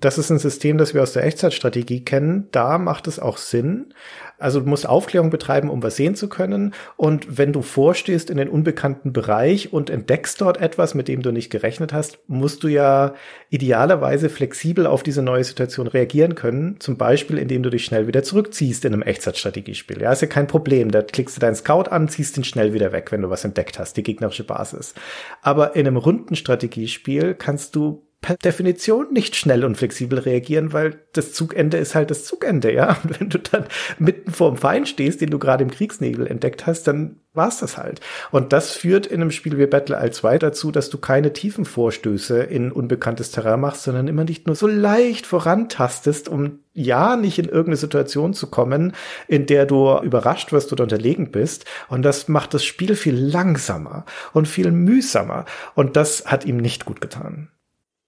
Das 0.01 0.17
ist 0.17 0.31
ein 0.31 0.39
System, 0.39 0.79
das 0.79 0.95
wir 0.95 1.03
aus 1.03 1.13
der 1.13 1.25
Echtzeitstrategie 1.25 2.05
kennen. 2.05 2.49
Da 2.53 2.79
macht 2.79 3.07
es 3.07 3.19
auch 3.19 3.37
Sinn. 3.37 3.93
Also 4.41 4.61
du 4.61 4.69
musst 4.69 4.89
Aufklärung 4.89 5.31
betreiben, 5.31 5.71
um 5.71 5.83
was 5.83 5.97
sehen 5.97 6.15
zu 6.15 6.29
können. 6.29 6.75
Und 6.97 7.39
wenn 7.39 7.53
du 7.53 7.63
vorstehst 7.63 8.31
in 8.31 8.39
den 8.39 8.49
unbekannten 8.49 9.13
Bereich 9.13 9.73
und 9.73 9.91
entdeckst 9.91 10.41
dort 10.41 10.61
etwas, 10.61 10.95
mit 10.95 11.09
dem 11.09 11.23
du 11.23 11.31
nicht 11.31 11.51
gerechnet 11.51 11.93
hast, 11.93 12.19
musst 12.27 12.63
du 12.63 12.69
ja 12.69 13.15
idealerweise 13.51 14.29
flexibel 14.29 14.87
auf 14.87 15.03
diese 15.03 15.23
neue 15.23 15.45
Situation 15.45 15.87
reagieren 15.87 16.35
können. 16.35 16.81
Zum 16.81 16.97
Beispiel, 16.97 17.39
indem 17.39 17.63
du 17.63 17.71
dich 17.71 17.85
schnell 17.85 18.07
wieder 18.07 18.23
zurückziehst 18.23 18.85
in 18.85 18.95
einem 18.95 19.03
Echtzeitstrategiespiel. 19.03 20.01
Ja, 20.01 20.13
ist 20.13 20.23
ja 20.23 20.29
kein 20.29 20.47
Problem. 20.47 20.91
Da 20.91 21.03
klickst 21.03 21.37
du 21.37 21.41
deinen 21.41 21.55
Scout 21.55 21.91
an, 21.91 22.09
ziehst 22.09 22.37
ihn 22.37 22.45
schnell 22.45 22.73
wieder 22.73 22.93
weg, 22.93 23.13
wenn 23.13 23.23
du 23.23 23.31
was 23.31 23.45
entdeckt 23.45 23.79
hast, 23.79 23.97
die 23.97 24.03
gegnerische 24.03 24.45
Basis. 24.45 24.95
Aber 25.43 25.77
in 25.77 25.87
einem 25.87 25.97
Rundenstrategiespiel 25.97 27.35
kannst 27.35 27.77
du 27.77 28.07
per 28.21 28.37
Definition 28.37 29.13
nicht 29.13 29.35
schnell 29.35 29.65
und 29.65 29.77
flexibel 29.77 30.19
reagieren, 30.19 30.73
weil 30.73 31.01
das 31.13 31.33
Zugende 31.33 31.79
ist 31.79 31.95
halt 31.95 32.11
das 32.11 32.25
Zugende, 32.25 32.73
ja. 32.73 32.99
Und 33.03 33.21
wenn 33.21 33.29
du 33.31 33.39
dann 33.39 33.65
mitten 33.99 34.31
vor 34.31 34.51
dem 34.51 34.59
Feind 34.59 34.89
stehst, 34.89 35.21
den 35.21 35.31
du 35.31 35.39
gerade 35.39 35.65
im 35.65 35.71
Kriegsnebel 35.71 36.27
entdeckt 36.27 36.67
hast, 36.67 36.87
dann 36.87 37.17
war's 37.33 37.61
das 37.61 37.79
halt. 37.79 38.01
Und 38.31 38.53
das 38.53 38.73
führt 38.73 39.07
in 39.07 39.23
einem 39.23 39.31
Spiel 39.31 39.57
wie 39.57 39.67
Battle 39.67 39.97
Isle 39.97 40.11
2 40.11 40.39
dazu, 40.39 40.71
dass 40.71 40.91
du 40.91 40.99
keine 40.99 41.33
tiefen 41.33 41.65
Vorstöße 41.65 42.43
in 42.43 42.73
unbekanntes 42.73 43.31
Terrain 43.31 43.61
machst, 43.61 43.85
sondern 43.85 44.09
immer 44.09 44.25
nicht 44.25 44.47
nur 44.47 44.57
so 44.57 44.67
leicht 44.67 45.27
vorantastest, 45.27 46.29
um 46.29 46.59
ja 46.75 47.17
nicht 47.17 47.39
in 47.39 47.47
irgendeine 47.47 47.77
Situation 47.77 48.35
zu 48.35 48.49
kommen, 48.49 48.93
in 49.29 49.47
der 49.47 49.65
du 49.65 49.99
überrascht 50.03 50.53
wirst 50.53 50.73
oder 50.73 50.83
unterlegen 50.83 51.31
bist. 51.31 51.65
Und 51.89 52.03
das 52.03 52.29
macht 52.29 52.53
das 52.53 52.65
Spiel 52.65 52.97
viel 52.97 53.17
langsamer 53.17 54.05
und 54.33 54.47
viel 54.47 54.71
mühsamer. 54.73 55.47
Und 55.75 55.97
das 55.97 56.27
hat 56.27 56.45
ihm 56.45 56.59
nicht 56.59 56.85
gut 56.85 57.01
getan. 57.01 57.49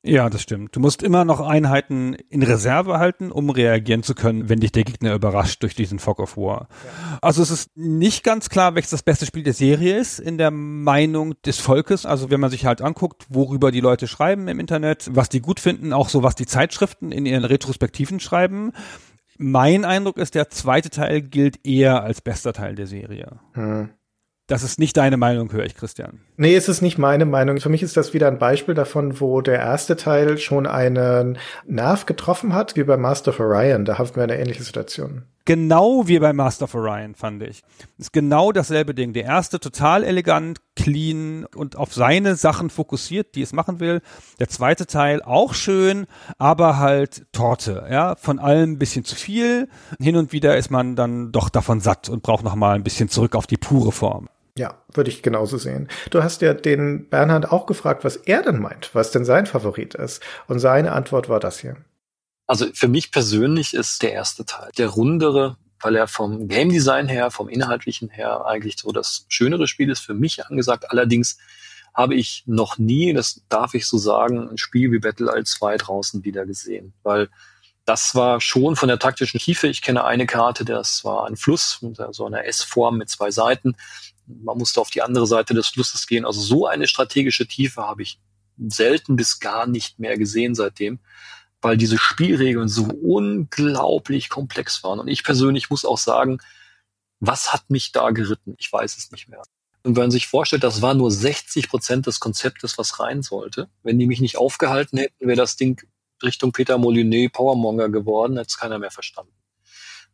Ja, 0.05 0.29
das 0.29 0.43
stimmt. 0.43 0.75
Du 0.75 0.81
musst 0.81 1.01
immer 1.03 1.25
noch 1.25 1.41
Einheiten 1.41 2.15
in 2.29 2.43
Reserve 2.43 2.99
halten, 2.99 3.31
um 3.31 3.51
reagieren 3.51 4.03
zu 4.03 4.17
können, 4.17 4.49
wenn 4.49 4.59
dich 4.59 4.73
der 4.73 4.83
Gegner 4.83 5.15
überrascht 5.15 5.63
durch 5.63 5.77
diesen 5.77 6.01
Fog 6.01 6.19
of 6.19 6.37
War. 6.37 6.67
Ja. 6.85 7.19
Also 7.23 7.41
es 7.41 7.53
ist 7.53 7.77
nicht 7.77 8.25
ganz 8.25 8.49
klar, 8.49 8.75
welches 8.75 8.91
das 8.91 9.05
beste 9.05 9.27
Spiel 9.27 9.45
der 9.45 9.53
Serie 9.53 9.97
ist, 9.97 10.19
in 10.19 10.39
der 10.39 10.51
Meinung 10.51 11.41
des 11.43 11.61
Volkes. 11.61 12.05
Also 12.05 12.31
wenn 12.31 12.41
man 12.41 12.51
sich 12.51 12.67
halt 12.67 12.83
anguckt, 12.83 13.27
worüber 13.29 13.71
die 13.71 13.81
Leute 13.81 14.09
schreiben 14.09 14.49
im 14.49 14.59
Internet, 14.59 15.09
was 15.13 15.29
die 15.29 15.41
gut 15.41 15.61
finden, 15.61 15.93
auch 15.93 16.09
so 16.09 16.25
was 16.25 16.35
die 16.35 16.47
Zeitschriften 16.47 17.13
in 17.13 17.25
ihren 17.25 17.45
Retrospektiven 17.45 18.19
schreiben. 18.19 18.73
Mein 19.39 19.85
Eindruck 19.85 20.19
ist, 20.19 20.35
der 20.35 20.51
zweite 20.51 20.91
Teil 20.91 21.23
gilt 21.23 21.65
eher 21.65 22.03
als 22.03 22.21
bester 22.21 22.53
Teil 22.53 22.75
der 22.75 22.89
Serie. 22.89 23.39
Hm. 23.53 23.91
Das 24.49 24.65
ist 24.65 24.81
nicht 24.81 24.97
deine 24.97 25.17
Meinung, 25.17 25.53
höre 25.53 25.65
ich, 25.65 25.77
Christian. 25.77 26.21
Nee, 26.43 26.57
es 26.57 26.69
ist 26.69 26.83
nicht 26.83 26.99
meine 26.99 27.25
Meinung. 27.25 27.61
Für 27.61 27.69
mich 27.69 27.85
ist 27.85 27.97
das 27.97 28.15
wieder 28.15 28.27
ein 28.27 28.41
Beispiel 28.41 28.75
davon, 28.75 29.21
wo 29.21 29.43
der 29.43 29.61
erste 29.61 29.95
Teil 29.95 30.39
schon 30.39 30.67
einen 30.67 31.39
Nerv 31.69 32.05
getroffen 32.05 32.53
hat, 32.53 32.75
wie 32.75 32.83
bei 32.83 32.97
Master 32.97 33.31
of 33.31 33.39
Orion. 33.39 33.85
Da 33.85 33.97
haben 33.97 34.11
wir 34.17 34.25
eine 34.25 34.37
ähnliche 34.37 34.65
Situation. 34.65 35.23
Genau 35.45 36.09
wie 36.09 36.19
bei 36.19 36.33
Master 36.33 36.65
of 36.65 36.75
Orion, 36.75 37.15
fand 37.15 37.45
ich. 37.45 37.63
Ist 37.97 38.13
genau 38.13 38.51
dasselbe 38.51 38.93
Ding. 38.93 39.13
Der 39.13 39.23
erste 39.23 39.61
total 39.61 40.03
elegant, 40.03 40.59
clean 40.75 41.47
und 41.55 41.77
auf 41.77 41.95
seine 41.95 42.35
Sachen 42.35 42.71
fokussiert, 42.71 43.37
die 43.37 43.43
es 43.43 43.53
machen 43.53 43.79
will. 43.79 44.01
Der 44.41 44.49
zweite 44.49 44.87
Teil 44.87 45.23
auch 45.23 45.55
schön, 45.55 46.07
aber 46.39 46.81
halt 46.81 47.25
Torte, 47.31 47.87
ja. 47.89 48.17
Von 48.17 48.41
allem 48.41 48.73
ein 48.73 48.79
bisschen 48.81 49.05
zu 49.05 49.15
viel. 49.15 49.69
Hin 50.01 50.17
und 50.17 50.33
wieder 50.33 50.57
ist 50.57 50.73
man 50.73 50.97
dann 50.97 51.31
doch 51.31 51.51
davon 51.51 51.79
satt 51.79 52.09
und 52.09 52.25
braucht 52.25 52.43
noch 52.43 52.57
mal 52.57 52.75
ein 52.75 52.83
bisschen 52.83 53.09
zurück 53.09 53.37
auf 53.37 53.47
die 53.47 53.59
pure 53.59 53.93
Form. 53.93 54.29
Ja, 54.59 54.83
würde 54.93 55.11
ich 55.11 55.23
genauso 55.23 55.57
sehen. 55.57 55.89
Du 56.11 56.23
hast 56.23 56.43
ja 56.43 56.53
den 56.53 57.09
Bernhard 57.09 57.51
auch 57.51 57.65
gefragt, 57.65 58.05
was 58.05 58.17
er 58.17 58.43
denn 58.43 58.61
meint, 58.61 58.95
was 58.95 59.11
denn 59.11 59.25
sein 59.25 59.47
Favorit 59.47 59.95
ist. 59.95 60.23
Und 60.47 60.59
seine 60.59 60.93
Antwort 60.93 61.29
war 61.31 61.41
das 61.41 61.59
hier. 61.59 61.77
Also 62.47 62.67
für 62.75 62.89
mich 62.89 63.13
persönlich 63.13 63.73
ist 63.73 64.03
der 64.03 64.13
erste 64.13 64.45
Teil 64.45 64.71
der 64.77 64.89
rundere, 64.89 65.57
weil 65.81 65.97
er 65.97 66.07
vom 66.07 66.49
Game 66.49 66.69
Design 66.69 67.09
her, 67.09 67.31
vom 67.31 67.49
inhaltlichen 67.49 68.11
her 68.11 68.45
eigentlich 68.45 68.77
so 68.79 68.93
das 68.93 69.25
schönere 69.29 69.67
Spiel 69.67 69.91
ist 69.91 70.01
für 70.01 70.15
mich 70.15 70.45
angesagt. 70.45 70.91
Allerdings 70.91 71.39
habe 71.95 72.15
ich 72.15 72.43
noch 72.47 72.77
nie, 72.77 73.15
das 73.15 73.43
darf 73.49 73.73
ich 73.73 73.87
so 73.87 73.97
sagen, 73.97 74.51
ein 74.51 74.59
Spiel 74.59 74.93
wie 74.93 74.99
Battle 74.99 75.33
Isle 75.35 75.45
2 75.45 75.77
draußen 75.79 76.25
wieder 76.25 76.45
gesehen, 76.45 76.93
weil 77.03 77.31
das 77.85 78.15
war 78.15 78.41
schon 78.41 78.77
von 78.77 78.89
der 78.89 78.99
taktischen 78.99 79.41
Tiefe. 79.41 79.67
Ich 79.67 79.83
kenne 79.83 80.05
eine 80.05 80.27
Karte, 80.27 80.65
das 80.65 81.05
war 81.05 81.27
ein 81.27 81.37
Fluss 81.37 81.85
so 82.11 82.27
einer 82.27 82.45
S-Form 82.45 82.99
mit 82.99 83.09
zwei 83.09 83.31
Seiten 83.31 83.75
man 84.27 84.59
musste 84.59 84.81
auf 84.81 84.91
die 84.91 85.03
andere 85.03 85.27
Seite 85.27 85.55
des 85.55 85.69
Flusses 85.69 86.07
gehen. 86.07 86.25
Also 86.25 86.41
so 86.41 86.67
eine 86.67 86.87
strategische 86.87 87.47
Tiefe 87.47 87.83
habe 87.83 88.03
ich 88.03 88.21
selten 88.59 89.17
bis 89.17 89.41
gar 89.41 89.67
nicht 89.67 89.99
mehr 89.99 90.17
gesehen 90.17 90.55
seitdem, 90.55 91.01
weil 91.61 91.77
diese 91.77 91.99
Spielregeln 91.99 92.69
so 92.69 92.85
unglaublich 92.85 94.29
komplex 94.29 94.83
waren. 94.85 95.01
Und 95.01 95.09
ich 95.09 95.25
persönlich 95.25 95.71
muss 95.71 95.85
auch 95.85 95.99
sagen, 95.99 96.39
was 97.21 97.53
hat 97.53 97.71
mich 97.71 97.93
da 97.93 98.11
geritten? 98.11 98.55
Ich 98.59 98.73
weiß 98.73 98.97
es 98.97 99.11
nicht 99.13 99.29
mehr. 99.29 99.43
Und 99.85 99.97
wenn 99.97 100.05
man 100.05 100.11
sich 100.11 100.29
vorstellt, 100.29 100.63
das 100.63 100.83
war 100.83 100.95
nur 100.95 101.11
60 101.11 101.69
Prozent 101.69 102.07
des 102.07 102.21
Konzeptes, 102.21 102.79
was 102.79 103.01
rein 103.01 103.23
sollte. 103.23 103.69
Wenn 103.83 103.99
die 103.99 104.07
mich 104.07 104.21
nicht 104.21 104.37
aufgehalten 104.37 104.99
hätten, 104.99 105.27
wäre 105.27 105.37
das 105.37 105.57
Ding 105.57 105.81
Richtung 106.23 106.53
Peter 106.53 106.79
Molyneux 106.79 107.33
Powermonger 107.33 107.89
geworden, 107.89 108.37
hätte 108.37 108.49
es 108.49 108.59
keiner 108.59 108.79
mehr 108.79 108.93
verstanden. 108.93 109.33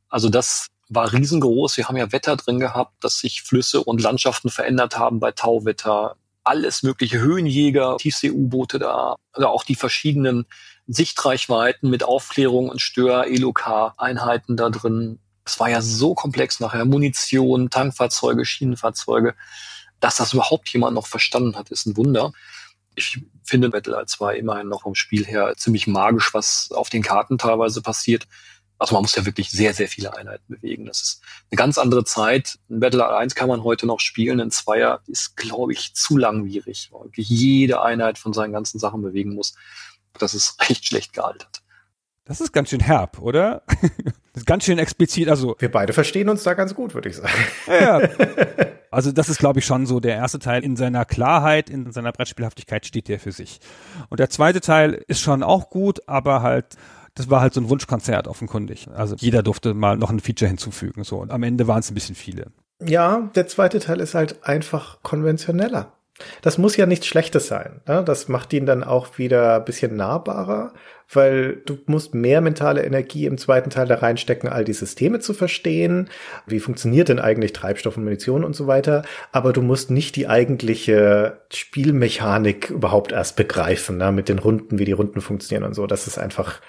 Also 0.09 0.30
das 0.30 0.68
war 0.89 1.12
riesengroß. 1.12 1.77
Wir 1.77 1.89
haben 1.89 1.97
ja 1.97 2.12
Wetter 2.12 2.36
drin 2.36 2.60
gehabt, 2.60 3.02
dass 3.05 3.20
sich 3.20 3.43
Flüsse 3.43 3.82
und 3.82 4.01
Landschaften 4.01 4.51
verändert 4.51 4.98
haben 4.98 5.20
bei 5.20 5.32
Tauwetter. 5.32 6.16
Alles 6.44 6.82
mögliche 6.82 7.19
Höhenjäger, 7.19 7.97
Tiefsee-U-Boote 7.98 8.78
da, 8.78 9.16
oder 9.36 9.51
auch 9.51 9.65
die 9.65 9.74
verschiedenen 9.74 10.47
Sichtreichweiten 10.86 11.90
mit 11.90 12.02
Aufklärung 12.02 12.70
und 12.70 12.81
Stör-Elokar-Einheiten 12.81 14.56
da 14.56 14.70
drin. 14.70 15.19
Es 15.44 15.60
war 15.60 15.69
ja 15.69 15.82
so 15.82 16.15
komplex 16.15 16.60
nachher. 16.60 16.86
Munition, 16.86 17.69
Tankfahrzeuge, 17.69 18.44
Schienenfahrzeuge. 18.47 19.35
Dass 20.01 20.16
das 20.16 20.32
überhaupt 20.32 20.69
jemand 20.70 20.94
noch 20.94 21.06
verstanden 21.06 21.56
hat, 21.56 21.70
ist 21.70 21.86
ein 21.86 21.97
Wunder. 21.97 22.32
Ich 22.94 23.20
finde 23.44 23.70
Isle 23.73 24.05
2 24.06 24.36
immerhin 24.36 24.69
noch 24.69 24.82
vom 24.82 24.94
Spiel 24.94 25.24
her 25.24 25.55
ziemlich 25.56 25.86
magisch, 25.86 26.32
was 26.35 26.70
auf 26.73 26.89
den 26.89 27.02
Karten 27.02 27.39
teilweise 27.39 27.82
passiert. 27.82 28.27
Also 28.78 28.94
man 28.94 29.02
muss 29.02 29.16
ja 29.16 29.26
wirklich 29.26 29.50
sehr, 29.50 29.74
sehr 29.74 29.88
viele 29.88 30.16
Einheiten 30.16 30.44
bewegen. 30.46 30.86
Das 30.86 31.00
ist 31.02 31.22
eine 31.50 31.56
ganz 31.56 31.78
andere 31.78 32.05
Zeit. 32.05 32.59
Ein 32.70 32.80
Battle 32.80 33.00
Isle 33.00 33.16
1 33.16 33.34
kann 33.34 33.48
man 33.48 33.64
heute 33.64 33.86
noch 33.86 33.98
spielen. 33.98 34.40
Ein 34.40 34.52
Zweier 34.52 35.00
ist, 35.09 35.36
glaube 35.36 35.72
ich, 35.72 35.94
zu 35.94 36.16
langwierig, 36.16 36.88
weil 36.92 37.05
wirklich 37.06 37.28
jede 37.28 37.82
Einheit 37.82 38.18
von 38.18 38.32
seinen 38.32 38.52
ganzen 38.52 38.78
Sachen 38.78 39.02
bewegen 39.02 39.34
muss. 39.34 39.55
Das 40.18 40.32
ist 40.32 40.56
recht 40.68 40.86
schlecht 40.86 41.12
gealtert. 41.12 41.62
Das 42.24 42.40
ist 42.40 42.52
ganz 42.52 42.68
schön 42.68 42.80
herb, 42.80 43.18
oder? 43.20 43.62
das 44.32 44.42
ist 44.42 44.46
ganz 44.46 44.64
schön 44.64 44.78
explizit. 44.78 45.28
Also 45.28 45.56
wir 45.59 45.70
beide 45.70 45.92
verstehen 45.92 46.28
uns 46.28 46.42
da 46.42 46.55
ganz 46.55 46.74
gut, 46.74 46.94
würde 46.94 47.09
ich 47.09 47.16
sagen. 47.16 47.32
Ja. 47.68 48.00
Also 48.90 49.12
das 49.12 49.28
ist, 49.28 49.38
glaube 49.38 49.59
ich, 49.59 49.66
schon 49.66 49.84
so 49.84 50.00
der 50.00 50.14
erste 50.14 50.38
Teil. 50.38 50.64
In 50.64 50.74
seiner 50.74 51.05
Klarheit, 51.05 51.68
in 51.68 51.92
seiner 51.92 52.10
Brettspielhaftigkeit 52.10 52.86
steht 52.86 53.09
der 53.09 53.20
für 53.20 53.32
sich. 53.32 53.60
Und 54.09 54.18
der 54.18 54.30
zweite 54.30 54.62
Teil 54.62 55.05
ist 55.09 55.20
schon 55.20 55.42
auch 55.42 55.68
gut, 55.68 56.00
aber 56.09 56.40
halt 56.40 56.76
das 57.19 57.28
war 57.28 57.40
halt 57.40 57.53
so 57.53 57.61
ein 57.61 57.69
Wunschkonzert 57.69 58.28
offenkundig. 58.28 58.89
Also 58.95 59.16
jeder 59.19 59.43
durfte 59.43 59.74
mal 59.74 59.97
noch 59.97 60.11
ein 60.11 60.20
Feature 60.20 60.49
hinzufügen. 60.49 61.03
So 61.03 61.16
und 61.16 61.32
am 61.32 61.43
Ende 61.43 61.66
waren 61.66 61.81
es 61.81 61.90
ein 61.90 61.95
bisschen 61.95 62.15
viele. 62.15 62.47
Ja, 62.81 63.28
der 63.35 63.49
zweite 63.49 63.81
Teil 63.81 63.99
ist 64.01 64.15
halt 64.15 64.45
einfach 64.45 65.03
konventioneller. 65.03 65.93
Das 66.43 66.59
muss 66.59 66.77
ja 66.77 66.86
nichts 66.86 67.07
Schlechtes 67.07 67.47
sein. 67.47 67.81
Ne? 67.86 68.03
Das 68.05 68.28
macht 68.28 68.53
ihn 68.53 68.66
dann 68.66 68.82
auch 68.82 69.19
wieder 69.19 69.57
ein 69.57 69.65
bisschen 69.65 69.97
nahbarer, 69.97 70.73
weil 71.12 71.62
du 71.65 71.78
musst 71.86 72.15
mehr 72.15 72.40
mentale 72.40 72.85
Energie 72.85 73.27
im 73.27 73.39
zweiten 73.39 73.70
Teil 73.70 73.86
da 73.86 73.97
reinstecken, 73.97 74.49
all 74.49 74.65
die 74.65 74.73
Systeme 74.73 75.20
zu 75.20 75.32
verstehen. 75.32 76.11
Wie 76.47 76.61
funktioniert 76.61 77.09
denn 77.09 77.20
eigentlich 77.20 77.53
Treibstoff 77.53 77.97
und 77.97 78.05
Munition 78.05 78.45
und 78.45 78.57
so 78.57 78.66
weiter? 78.66 79.05
Aber 79.32 79.53
du 79.53 79.62
musst 79.62 79.90
nicht 79.90 80.16
die 80.16 80.28
eigentliche 80.28 81.40
Spielmechanik 81.53 82.70
überhaupt 82.70 83.12
erst 83.12 83.36
begreifen, 83.36 83.97
ne? 83.97 84.12
mit 84.12 84.28
den 84.28 84.39
Runden, 84.39 84.78
wie 84.78 84.85
die 84.85 84.93
Runden 84.93 85.20
funktionieren 85.20 85.66
und 85.66 85.74
so. 85.74 85.86
Das 85.86 86.07
ist 86.07 86.19
einfach 86.19 86.61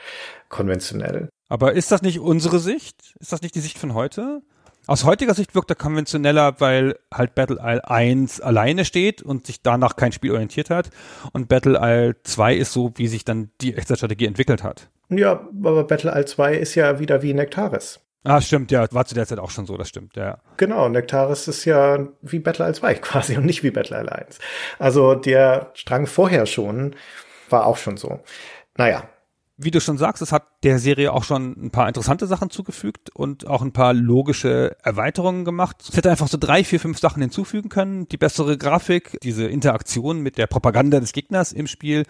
konventionell. 0.50 1.30
Aber 1.48 1.74
ist 1.74 1.92
das 1.92 2.02
nicht 2.02 2.20
unsere 2.20 2.60
Sicht? 2.60 3.16
Ist 3.20 3.32
das 3.32 3.42
nicht 3.42 3.56
die 3.56 3.60
Sicht 3.60 3.78
von 3.78 3.94
heute? 3.94 4.42
Aus 4.88 5.04
heutiger 5.04 5.36
Sicht 5.36 5.54
wirkt 5.54 5.70
er 5.70 5.76
konventioneller, 5.76 6.60
weil 6.60 6.98
halt 7.14 7.36
Battle 7.36 7.58
Isle 7.62 7.88
1 7.88 8.42
alleine 8.42 8.86
steht 8.86 9.22
und 9.22 9.46
sich 9.46 9.62
danach 9.62 9.96
kein 9.96 10.12
Spiel 10.12 10.32
orientiert 10.32 10.72
hat. 10.72 10.90
Und 11.32 11.48
Battle 11.48 11.80
Isle 11.80 12.16
2 12.24 12.56
ist 12.56 12.74
so, 12.74 12.92
wie 12.96 13.08
sich 13.08 13.24
dann 13.24 13.52
die 13.62 13.76
Echtzeitstrategie 13.76 14.26
entwickelt 14.26 14.64
hat. 14.64 14.90
Ja, 15.10 15.48
aber 15.64 15.84
Battle 15.84 16.12
Isle 16.12 16.26
2 16.26 16.56
ist 16.56 16.76
ja 16.76 17.00
wieder 17.00 17.22
wie 17.22 17.34
Nektaris. 17.34 18.00
Ah, 18.24 18.42
stimmt, 18.42 18.72
ja, 18.72 18.86
war 18.92 19.06
zu 19.06 19.16
der 19.16 19.28
Zeit 19.28 19.40
auch 19.40 19.52
schon 19.52 19.66
so, 19.66 19.78
das 19.78 19.90
stimmt, 19.90 20.16
ja. 20.18 20.40
Genau, 20.58 20.90
Nektaris 20.90 21.48
ist 21.48 21.66
ja 21.66 22.08
wie 22.22 22.40
Battle 22.40 22.66
Isle 22.66 22.74
2 22.74 22.94
quasi 22.96 23.38
und 23.38 23.46
nicht 23.46 23.64
wie 23.64 23.72
Battle 23.72 23.98
Isle 23.98 24.12
1. 24.12 24.40
Also 24.78 25.14
der 25.14 25.70
Strang 25.76 26.08
vorher 26.08 26.46
schon 26.46 26.96
war 27.50 27.66
auch 27.66 27.78
schon 27.78 27.98
so. 27.98 28.22
Naja, 28.76 29.04
wie 29.62 29.72
du 29.72 29.82
schon 29.82 29.98
sagst, 29.98 30.22
es 30.22 30.32
hat 30.32 30.44
der 30.64 30.80
Serie 30.80 31.12
auch 31.12 31.26
schon 31.26 31.52
ein 31.52 31.70
paar 31.70 31.90
interessante 31.90 32.28
Sachen 32.28 32.50
zugefügt 32.50 33.10
und 33.14 33.46
auch 33.46 33.62
ein 33.62 33.74
paar 33.74 33.94
logische 33.94 34.78
Erweiterungen 34.84 35.44
gemacht. 35.44 35.76
Es 35.82 35.98
hätte 35.98 36.10
einfach 36.10 36.30
so 36.30 36.38
drei, 36.40 36.64
vier, 36.64 36.80
fünf 36.80 36.98
Sachen 36.98 37.22
hinzufügen 37.22 37.68
können. 37.68 38.08
Die 38.08 38.16
bessere 38.16 38.58
Grafik, 38.58 39.18
diese 39.22 39.48
Interaktion 39.48 40.22
mit 40.22 40.38
der 40.38 40.48
Propaganda 40.48 41.02
des 41.02 41.12
Gegners 41.12 41.52
im 41.52 41.68
Spiel 41.68 42.06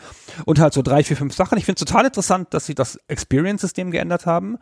und 0.46 0.60
halt 0.60 0.74
so 0.74 0.84
drei, 0.84 1.04
vier, 1.04 1.18
fünf 1.18 1.34
Sachen. 1.34 1.58
Ich 1.58 1.66
finde 1.66 1.80
es 1.80 1.86
total 1.86 2.06
interessant, 2.06 2.54
dass 2.54 2.68
sie 2.68 2.76
das 2.76 3.00
Experience-System 3.08 3.90
geändert 3.90 4.28
haben 4.28 4.60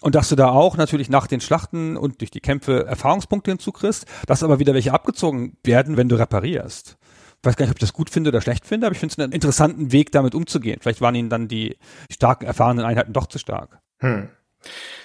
und 0.00 0.14
dass 0.14 0.30
du 0.30 0.36
da 0.36 0.48
auch 0.48 0.78
natürlich 0.78 1.10
nach 1.10 1.26
den 1.26 1.42
Schlachten 1.42 1.98
und 1.98 2.22
durch 2.22 2.30
die 2.30 2.40
Kämpfe 2.40 2.86
Erfahrungspunkte 2.86 3.50
hinzukriegst, 3.50 4.06
dass 4.26 4.42
aber 4.42 4.58
wieder 4.58 4.72
welche 4.72 4.94
abgezogen 4.94 5.58
werden, 5.62 5.98
wenn 5.98 6.08
du 6.08 6.16
reparierst 6.16 6.96
weiß 7.42 7.56
gar 7.56 7.64
nicht, 7.64 7.70
ob 7.70 7.78
ich 7.78 7.80
das 7.80 7.92
gut 7.92 8.10
finde 8.10 8.28
oder 8.28 8.40
schlecht 8.40 8.66
finde, 8.66 8.86
aber 8.86 8.94
ich 8.94 9.00
finde 9.00 9.12
es 9.12 9.18
einen 9.18 9.32
interessanten 9.32 9.92
Weg, 9.92 10.12
damit 10.12 10.34
umzugehen. 10.34 10.78
Vielleicht 10.80 11.00
waren 11.00 11.14
ihnen 11.14 11.30
dann 11.30 11.48
die 11.48 11.76
stark 12.10 12.42
erfahrenen 12.42 12.84
Einheiten 12.84 13.12
doch 13.12 13.26
zu 13.26 13.38
stark. 13.38 13.80
Hm. 13.98 14.28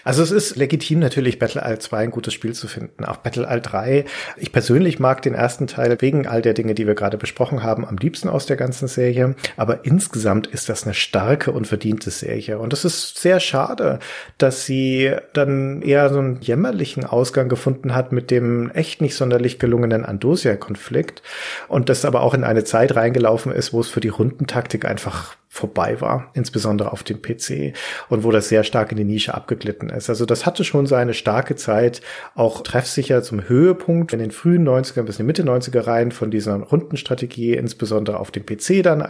Also 0.05 0.21
es 0.21 0.29
ist 0.29 0.55
legitim 0.55 0.99
natürlich 0.99 1.39
Battle 1.39 1.63
All 1.63 1.79
2 1.79 1.97
ein 1.97 2.11
gutes 2.11 2.33
Spiel 2.33 2.53
zu 2.53 2.67
finden. 2.67 3.03
Auch 3.05 3.17
Battle 3.17 3.47
All 3.47 3.59
3. 3.59 4.05
Ich 4.37 4.51
persönlich 4.51 4.99
mag 4.99 5.23
den 5.23 5.33
ersten 5.33 5.65
Teil 5.65 5.97
wegen 5.99 6.27
all 6.27 6.43
der 6.43 6.53
Dinge, 6.53 6.75
die 6.75 6.85
wir 6.85 6.93
gerade 6.93 7.17
besprochen 7.17 7.63
haben, 7.63 7.87
am 7.87 7.97
liebsten 7.97 8.29
aus 8.29 8.45
der 8.45 8.55
ganzen 8.55 8.87
Serie. 8.87 9.35
Aber 9.57 9.83
insgesamt 9.83 10.45
ist 10.45 10.69
das 10.69 10.83
eine 10.83 10.93
starke 10.93 11.51
und 11.51 11.65
verdiente 11.65 12.11
Serie. 12.11 12.59
Und 12.59 12.71
es 12.71 12.85
ist 12.85 13.17
sehr 13.17 13.39
schade, 13.39 13.97
dass 14.37 14.65
sie 14.65 15.11
dann 15.33 15.81
eher 15.81 16.09
so 16.13 16.19
einen 16.19 16.39
jämmerlichen 16.39 17.03
Ausgang 17.03 17.49
gefunden 17.49 17.95
hat 17.95 18.11
mit 18.11 18.29
dem 18.29 18.69
echt 18.71 19.01
nicht 19.01 19.15
sonderlich 19.15 19.57
gelungenen 19.57 20.05
Andosia-Konflikt. 20.05 21.23
Und 21.67 21.89
das 21.89 22.05
aber 22.05 22.21
auch 22.21 22.35
in 22.35 22.43
eine 22.43 22.63
Zeit 22.63 22.95
reingelaufen 22.95 23.51
ist, 23.51 23.73
wo 23.73 23.81
es 23.81 23.89
für 23.89 24.01
die 24.01 24.09
Rundentaktik 24.09 24.85
einfach 24.85 25.35
vorbei 25.55 26.01
war, 26.01 26.31
insbesondere 26.33 26.91
auf 26.91 27.03
dem 27.03 27.21
PC 27.21 27.73
und 28.09 28.25
wo 28.25 28.31
das 28.31 28.49
sehr 28.49 28.65
stark 28.65 28.91
in 28.91 28.97
die 28.97 29.05
Nische 29.05 29.33
abgeglitten 29.33 29.89
ist. 29.89 30.09
Also 30.09 30.25
das 30.25 30.45
hatte 30.45 30.65
schon 30.65 30.85
seine 30.85 31.13
starke 31.13 31.55
Zeit, 31.55 32.01
auch 32.35 32.61
treffsicher 32.61 33.23
zum 33.23 33.47
Höhepunkt 33.47 34.11
in 34.11 34.19
den 34.19 34.31
frühen 34.31 34.67
90er 34.67 35.03
bis 35.03 35.17
in 35.17 35.23
die 35.23 35.27
Mitte 35.27 35.43
90er 35.43 35.87
rein 35.87 36.11
von 36.11 36.29
dieser 36.29 36.55
Rundenstrategie, 36.55 37.53
insbesondere 37.53 38.19
auf 38.19 38.31
dem 38.31 38.45
PC 38.45 38.83
dann. 38.83 39.07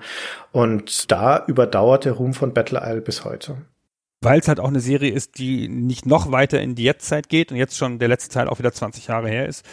Und 0.52 1.12
da 1.12 1.44
überdauert 1.48 2.06
der 2.06 2.14
Ruhm 2.14 2.36
von 2.36 2.54
Battle 2.54 2.80
Isle 2.86 3.02
bis 3.02 3.26
heute 3.26 3.58
weil 4.26 4.40
es 4.40 4.48
halt 4.48 4.60
auch 4.60 4.68
eine 4.68 4.82
Serie 4.82 5.12
ist, 5.12 5.38
die 5.38 5.70
nicht 5.70 6.06
noch 6.06 6.32
weiter 6.32 6.60
in 6.60 6.76
die 6.76 6.84
Jetztzeit 6.84 7.30
geht 7.30 7.52
und 7.52 7.58
jetzt 7.58 7.78
schon 7.78 8.00
der 8.00 8.10
letzte 8.10 8.34
Teil 8.34 8.50
auch 8.50 8.60
wieder 8.60 8.74
20 8.74 9.08
Jahre 9.08 9.30
her 9.30 9.48
ist, 9.48 9.64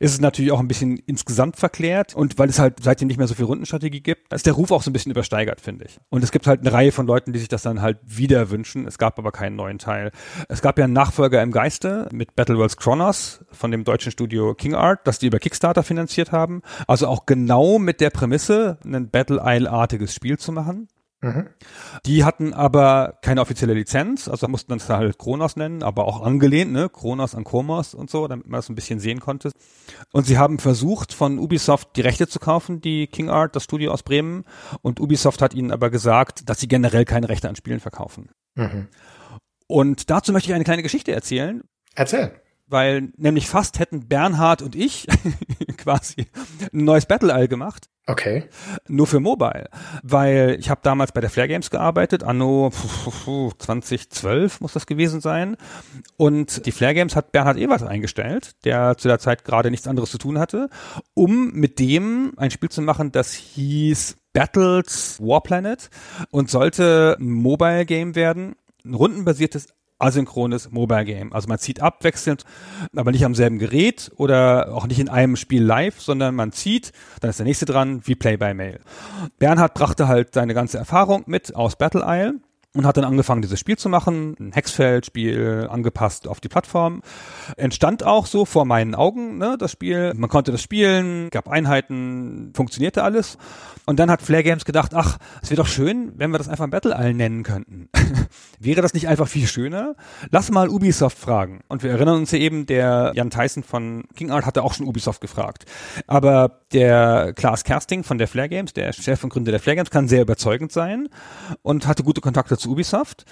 ist 0.00 0.12
es 0.12 0.20
natürlich 0.20 0.50
auch 0.50 0.60
ein 0.60 0.66
bisschen 0.66 0.98
insgesamt 1.06 1.56
verklärt 1.56 2.14
und 2.14 2.38
weil 2.38 2.48
es 2.48 2.58
halt 2.58 2.78
seitdem 2.82 3.08
nicht 3.08 3.18
mehr 3.18 3.28
so 3.28 3.34
viel 3.34 3.44
Rundenstrategie 3.44 4.00
gibt, 4.00 4.32
ist 4.32 4.46
der 4.46 4.54
Ruf 4.54 4.72
auch 4.72 4.82
so 4.82 4.90
ein 4.90 4.92
bisschen 4.92 5.12
übersteigert, 5.12 5.60
finde 5.60 5.84
ich. 5.84 5.98
Und 6.08 6.24
es 6.24 6.32
gibt 6.32 6.46
halt 6.46 6.60
eine 6.60 6.72
Reihe 6.72 6.90
von 6.90 7.06
Leuten, 7.06 7.32
die 7.32 7.38
sich 7.38 7.48
das 7.48 7.62
dann 7.62 7.82
halt 7.82 7.98
wieder 8.04 8.50
wünschen. 8.50 8.86
Es 8.86 8.98
gab 8.98 9.18
aber 9.18 9.30
keinen 9.30 9.56
neuen 9.56 9.78
Teil. 9.78 10.10
Es 10.48 10.62
gab 10.62 10.78
ja 10.78 10.84
einen 10.84 10.94
Nachfolger 10.94 11.42
im 11.42 11.52
Geiste 11.52 12.08
mit 12.10 12.34
Battle 12.34 12.56
Worlds 12.56 12.78
Chronos 12.78 13.44
von 13.52 13.70
dem 13.70 13.84
deutschen 13.84 14.10
Studio 14.10 14.54
King 14.54 14.74
Art, 14.74 15.06
das 15.06 15.18
die 15.18 15.26
über 15.26 15.38
Kickstarter 15.38 15.82
finanziert 15.82 16.32
haben. 16.32 16.62
Also 16.86 17.06
auch 17.06 17.26
genau 17.26 17.78
mit 17.78 18.00
der 18.00 18.10
Prämisse, 18.10 18.78
ein 18.84 19.10
Battle 19.10 19.42
Isle-artiges 19.44 20.14
Spiel 20.14 20.38
zu 20.38 20.50
machen. 20.50 20.88
Mhm. 21.20 21.48
Die 22.06 22.24
hatten 22.24 22.54
aber 22.54 23.18
keine 23.22 23.40
offizielle 23.40 23.74
Lizenz, 23.74 24.28
also 24.28 24.46
mussten 24.46 24.70
dann 24.70 24.80
halt 24.88 25.18
Kronos 25.18 25.56
nennen, 25.56 25.82
aber 25.82 26.04
auch 26.04 26.22
angelehnt, 26.22 26.72
ne, 26.72 26.88
Kronos 26.88 27.34
an 27.34 27.42
Komos 27.42 27.94
und 27.94 28.08
so, 28.08 28.28
damit 28.28 28.46
man 28.46 28.58
das 28.58 28.68
ein 28.68 28.76
bisschen 28.76 29.00
sehen 29.00 29.18
konnte. 29.18 29.50
Und 30.12 30.26
sie 30.26 30.38
haben 30.38 30.60
versucht, 30.60 31.12
von 31.12 31.38
Ubisoft 31.38 31.96
die 31.96 32.02
Rechte 32.02 32.28
zu 32.28 32.38
kaufen, 32.38 32.80
die 32.80 33.08
King 33.08 33.30
Art, 33.30 33.56
das 33.56 33.64
Studio 33.64 33.92
aus 33.92 34.04
Bremen. 34.04 34.44
Und 34.80 35.00
Ubisoft 35.00 35.42
hat 35.42 35.54
ihnen 35.54 35.72
aber 35.72 35.90
gesagt, 35.90 36.48
dass 36.48 36.60
sie 36.60 36.68
generell 36.68 37.04
keine 37.04 37.28
Rechte 37.28 37.48
an 37.48 37.56
Spielen 37.56 37.80
verkaufen. 37.80 38.30
Mhm. 38.54 38.86
Und 39.66 40.10
dazu 40.10 40.32
möchte 40.32 40.50
ich 40.50 40.54
eine 40.54 40.64
kleine 40.64 40.82
Geschichte 40.82 41.12
erzählen. 41.12 41.62
Erzähl 41.94 42.40
weil 42.68 43.12
nämlich 43.16 43.48
fast 43.48 43.78
hätten 43.78 44.08
Bernhard 44.08 44.62
und 44.62 44.76
ich 44.76 45.06
quasi 45.76 46.26
ein 46.72 46.84
neues 46.84 47.06
Battle 47.06 47.32
Isle 47.32 47.48
gemacht. 47.48 47.88
Okay. 48.06 48.44
Nur 48.88 49.06
für 49.06 49.20
Mobile, 49.20 49.68
weil 50.02 50.56
ich 50.58 50.70
habe 50.70 50.80
damals 50.82 51.12
bei 51.12 51.20
der 51.20 51.28
Flare 51.28 51.48
Games 51.48 51.68
gearbeitet, 51.68 52.24
anno 52.24 52.70
2012 52.70 54.62
muss 54.62 54.72
das 54.72 54.86
gewesen 54.86 55.20
sein. 55.20 55.58
Und 56.16 56.64
die 56.64 56.72
Flare 56.72 56.94
Games 56.94 57.16
hat 57.16 57.32
Bernhard 57.32 57.58
Ewert 57.58 57.82
eingestellt, 57.82 58.52
der 58.64 58.96
zu 58.96 59.08
der 59.08 59.18
Zeit 59.18 59.44
gerade 59.44 59.70
nichts 59.70 59.86
anderes 59.86 60.10
zu 60.10 60.16
tun 60.16 60.38
hatte, 60.38 60.70
um 61.12 61.52
mit 61.52 61.78
dem 61.78 62.32
ein 62.38 62.50
Spiel 62.50 62.70
zu 62.70 62.80
machen, 62.80 63.12
das 63.12 63.34
hieß 63.34 64.16
Battles 64.32 65.20
Warplanet 65.20 65.90
und 66.30 66.48
sollte 66.48 67.18
ein 67.20 67.30
Mobile 67.30 67.84
Game 67.84 68.14
werden, 68.14 68.56
ein 68.86 68.94
rundenbasiertes 68.94 69.68
asynchrones 69.98 70.70
Mobile 70.70 71.04
Game. 71.04 71.32
Also 71.32 71.48
man 71.48 71.58
zieht 71.58 71.80
abwechselnd, 71.80 72.44
aber 72.94 73.10
nicht 73.10 73.24
am 73.24 73.34
selben 73.34 73.58
Gerät 73.58 74.10
oder 74.16 74.74
auch 74.74 74.86
nicht 74.86 75.00
in 75.00 75.08
einem 75.08 75.36
Spiel 75.36 75.62
live, 75.62 76.00
sondern 76.00 76.34
man 76.34 76.52
zieht, 76.52 76.92
dann 77.20 77.30
ist 77.30 77.38
der 77.38 77.46
nächste 77.46 77.66
dran, 77.66 78.02
wie 78.04 78.14
Play 78.14 78.36
by 78.36 78.54
Mail. 78.54 78.80
Bernhard 79.38 79.74
brachte 79.74 80.08
halt 80.08 80.34
seine 80.34 80.54
ganze 80.54 80.78
Erfahrung 80.78 81.24
mit 81.26 81.54
aus 81.54 81.76
Battle 81.76 82.04
Isle 82.06 82.34
und 82.78 82.86
hat 82.86 82.96
dann 82.96 83.04
angefangen, 83.04 83.42
dieses 83.42 83.58
Spiel 83.58 83.76
zu 83.76 83.88
machen, 83.88 84.36
ein 84.38 84.52
Hexfeld-Spiel 84.52 85.66
angepasst 85.68 86.28
auf 86.28 86.38
die 86.38 86.46
Plattform. 86.46 87.02
Entstand 87.56 88.04
auch 88.04 88.26
so 88.26 88.44
vor 88.44 88.66
meinen 88.66 88.94
Augen, 88.94 89.36
ne, 89.36 89.56
das 89.58 89.72
Spiel. 89.72 90.12
Man 90.14 90.30
konnte 90.30 90.52
das 90.52 90.62
spielen, 90.62 91.28
gab 91.30 91.48
Einheiten, 91.48 92.52
funktionierte 92.54 93.02
alles. 93.02 93.36
Und 93.84 93.98
dann 93.98 94.10
hat 94.10 94.22
Flare 94.22 94.44
Games 94.44 94.64
gedacht, 94.64 94.94
ach, 94.94 95.18
es 95.42 95.50
wäre 95.50 95.62
doch 95.62 95.66
schön, 95.66 96.12
wenn 96.14 96.30
wir 96.30 96.38
das 96.38 96.46
einfach 96.46 96.68
Battle 96.68 96.94
Isle 96.96 97.14
nennen 97.14 97.42
könnten. 97.42 97.88
wäre 98.60 98.82
das 98.82 98.94
nicht 98.94 99.08
einfach 99.08 99.26
viel 99.26 99.46
schöner? 99.46 99.96
Lass 100.30 100.50
mal 100.50 100.68
Ubisoft 100.68 101.18
fragen. 101.18 101.62
Und 101.68 101.82
wir 101.82 101.90
erinnern 101.90 102.16
uns 102.16 102.30
ja 102.30 102.38
eben, 102.38 102.66
der 102.66 103.12
Jan 103.16 103.30
Tyson 103.30 103.64
von 103.64 104.04
King 104.14 104.30
Art 104.30 104.46
hatte 104.46 104.62
auch 104.62 104.74
schon 104.74 104.86
Ubisoft 104.86 105.20
gefragt. 105.20 105.64
Aber 106.06 106.60
der 106.72 107.32
Klaas 107.34 107.64
Kersting 107.64 108.04
von 108.04 108.18
der 108.18 108.28
Flare 108.28 108.50
Games, 108.50 108.74
der 108.74 108.92
Chef 108.92 109.24
und 109.24 109.30
Gründer 109.30 109.50
der 109.50 109.60
Flare 109.60 109.76
Games, 109.76 109.90
kann 109.90 110.06
sehr 110.06 110.22
überzeugend 110.22 110.70
sein 110.70 111.08
und 111.62 111.86
hatte 111.86 112.04
gute 112.04 112.20
Kontakte 112.20 112.58
zu 112.58 112.67
Ubisoft. 112.68 113.24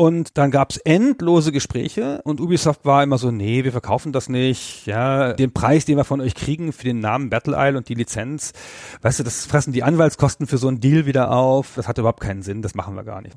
Und 0.00 0.38
dann 0.38 0.52
gab's 0.52 0.76
endlose 0.76 1.50
Gespräche 1.50 2.20
und 2.22 2.40
Ubisoft 2.40 2.84
war 2.84 3.02
immer 3.02 3.18
so, 3.18 3.32
nee, 3.32 3.64
wir 3.64 3.72
verkaufen 3.72 4.12
das 4.12 4.28
nicht. 4.28 4.86
Ja, 4.86 5.32
den 5.32 5.52
Preis, 5.52 5.86
den 5.86 5.96
wir 5.96 6.04
von 6.04 6.20
euch 6.20 6.36
kriegen 6.36 6.72
für 6.72 6.84
den 6.84 7.00
Namen 7.00 7.30
Battle 7.30 7.56
Isle 7.58 7.76
und 7.76 7.88
die 7.88 7.94
Lizenz, 7.94 8.52
weißt 9.02 9.18
du, 9.18 9.24
das 9.24 9.44
fressen 9.44 9.72
die 9.72 9.82
Anwaltskosten 9.82 10.46
für 10.46 10.56
so 10.56 10.68
einen 10.68 10.78
Deal 10.78 11.04
wieder 11.06 11.32
auf. 11.32 11.72
Das 11.74 11.88
hat 11.88 11.98
überhaupt 11.98 12.20
keinen 12.20 12.42
Sinn, 12.42 12.62
das 12.62 12.76
machen 12.76 12.94
wir 12.94 13.02
gar 13.02 13.20
nicht. 13.20 13.36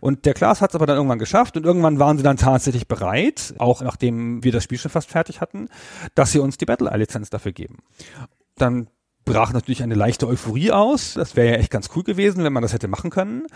Und 0.00 0.26
der 0.26 0.34
Klaas 0.34 0.60
hat 0.60 0.72
es 0.72 0.74
aber 0.74 0.84
dann 0.84 0.96
irgendwann 0.96 1.18
geschafft 1.18 1.56
und 1.56 1.64
irgendwann 1.64 1.98
waren 1.98 2.18
sie 2.18 2.22
dann 2.22 2.36
tatsächlich 2.36 2.86
bereit, 2.86 3.54
auch 3.56 3.80
nachdem 3.80 4.44
wir 4.44 4.52
das 4.52 4.62
Spiel 4.62 4.76
schon 4.76 4.90
fast 4.90 5.08
fertig 5.08 5.40
hatten, 5.40 5.70
dass 6.14 6.32
sie 6.32 6.38
uns 6.38 6.58
die 6.58 6.66
Battle 6.66 6.90
Isle 6.90 6.98
Lizenz 6.98 7.30
dafür 7.30 7.52
geben. 7.52 7.78
Dann 8.58 8.88
brach 9.24 9.52
natürlich 9.52 9.82
eine 9.82 9.94
leichte 9.94 10.26
Euphorie 10.26 10.72
aus. 10.72 11.14
Das 11.14 11.36
wäre 11.36 11.52
ja 11.52 11.54
echt 11.56 11.70
ganz 11.70 11.90
cool 11.94 12.02
gewesen, 12.02 12.44
wenn 12.44 12.52
man 12.52 12.62
das 12.62 12.72
hätte 12.72 12.88
machen 12.88 13.10
können. 13.10 13.46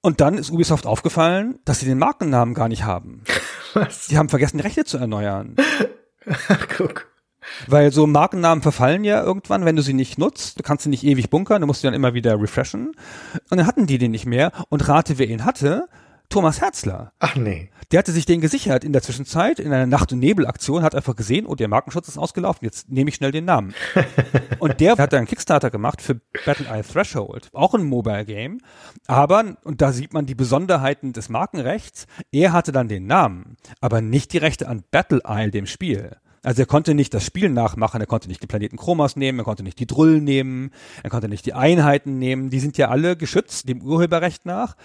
Und 0.00 0.20
dann 0.20 0.38
ist 0.38 0.50
Ubisoft 0.50 0.86
aufgefallen, 0.86 1.58
dass 1.64 1.80
sie 1.80 1.86
den 1.86 1.98
Markennamen 1.98 2.54
gar 2.54 2.68
nicht 2.68 2.84
haben. 2.84 3.22
Was? 3.74 4.06
Sie 4.06 4.18
haben 4.18 4.28
vergessen, 4.28 4.58
die 4.58 4.64
Rechte 4.64 4.84
zu 4.84 4.98
erneuern. 4.98 5.56
Guck. 6.76 7.08
Weil 7.66 7.92
so 7.92 8.06
Markennamen 8.06 8.62
verfallen 8.62 9.04
ja 9.04 9.22
irgendwann, 9.22 9.64
wenn 9.64 9.76
du 9.76 9.82
sie 9.82 9.94
nicht 9.94 10.18
nutzt. 10.18 10.58
Du 10.58 10.62
kannst 10.62 10.84
sie 10.84 10.90
nicht 10.90 11.04
ewig 11.04 11.30
bunkern, 11.30 11.60
du 11.60 11.66
musst 11.66 11.80
sie 11.80 11.86
dann 11.86 11.94
immer 11.94 12.14
wieder 12.14 12.40
refreshen. 12.40 12.88
Und 13.50 13.58
dann 13.58 13.66
hatten 13.66 13.86
die 13.86 13.98
den 13.98 14.10
nicht 14.10 14.26
mehr. 14.26 14.52
Und 14.68 14.88
rate, 14.88 15.18
wer 15.18 15.28
ihn 15.28 15.44
hatte? 15.44 15.88
Thomas 16.30 16.60
Herzler. 16.60 17.12
Ach 17.18 17.34
nee. 17.34 17.70
Der 17.90 17.98
hatte 17.98 18.12
sich 18.12 18.24
den 18.24 18.40
gesichert 18.40 18.84
in 18.84 18.92
der 18.92 19.02
Zwischenzeit, 19.02 19.58
in 19.58 19.72
einer 19.72 19.86
Nacht- 19.86 20.12
und 20.12 20.20
Nebelaktion, 20.20 20.84
hat 20.84 20.94
einfach 20.94 21.16
gesehen, 21.16 21.44
oh, 21.44 21.56
der 21.56 21.66
Markenschutz 21.66 22.06
ist 22.06 22.18
ausgelaufen, 22.18 22.64
jetzt 22.64 22.88
nehme 22.88 23.10
ich 23.10 23.16
schnell 23.16 23.32
den 23.32 23.46
Namen. 23.46 23.74
und 24.60 24.78
der 24.78 24.96
hat 24.96 25.12
einen 25.12 25.26
Kickstarter 25.26 25.70
gemacht 25.70 26.00
für 26.00 26.20
Battle 26.46 26.66
Eye 26.66 26.84
Threshold, 26.84 27.48
auch 27.52 27.74
ein 27.74 27.82
Mobile 27.82 28.24
Game. 28.24 28.60
Aber, 29.08 29.56
und 29.64 29.82
da 29.82 29.90
sieht 29.92 30.14
man 30.14 30.24
die 30.24 30.36
Besonderheiten 30.36 31.12
des 31.12 31.30
Markenrechts, 31.30 32.06
er 32.30 32.52
hatte 32.52 32.70
dann 32.70 32.86
den 32.86 33.08
Namen, 33.08 33.56
aber 33.80 34.00
nicht 34.00 34.32
die 34.32 34.38
Rechte 34.38 34.68
an 34.68 34.84
Battle 34.92 35.22
Isle, 35.26 35.50
dem 35.50 35.66
Spiel. 35.66 36.16
Also 36.42 36.62
er 36.62 36.66
konnte 36.66 36.94
nicht 36.94 37.12
das 37.12 37.24
Spiel 37.24 37.50
nachmachen, 37.50 38.00
er 38.00 38.06
konnte 38.06 38.28
nicht 38.28 38.42
den 38.42 38.48
Planeten 38.48 38.78
Chromas 38.78 39.14
nehmen, 39.14 39.38
er 39.38 39.44
konnte 39.44 39.62
nicht 39.62 39.78
die 39.78 39.86
Drull 39.86 40.20
nehmen, 40.20 40.70
er 41.02 41.10
konnte 41.10 41.28
nicht 41.28 41.44
die 41.44 41.52
Einheiten 41.52 42.18
nehmen, 42.18 42.48
die 42.48 42.60
sind 42.60 42.78
ja 42.78 42.88
alle 42.88 43.16
geschützt 43.16 43.68
dem 43.68 43.82
Urheberrecht 43.82 44.46
nach. 44.46 44.76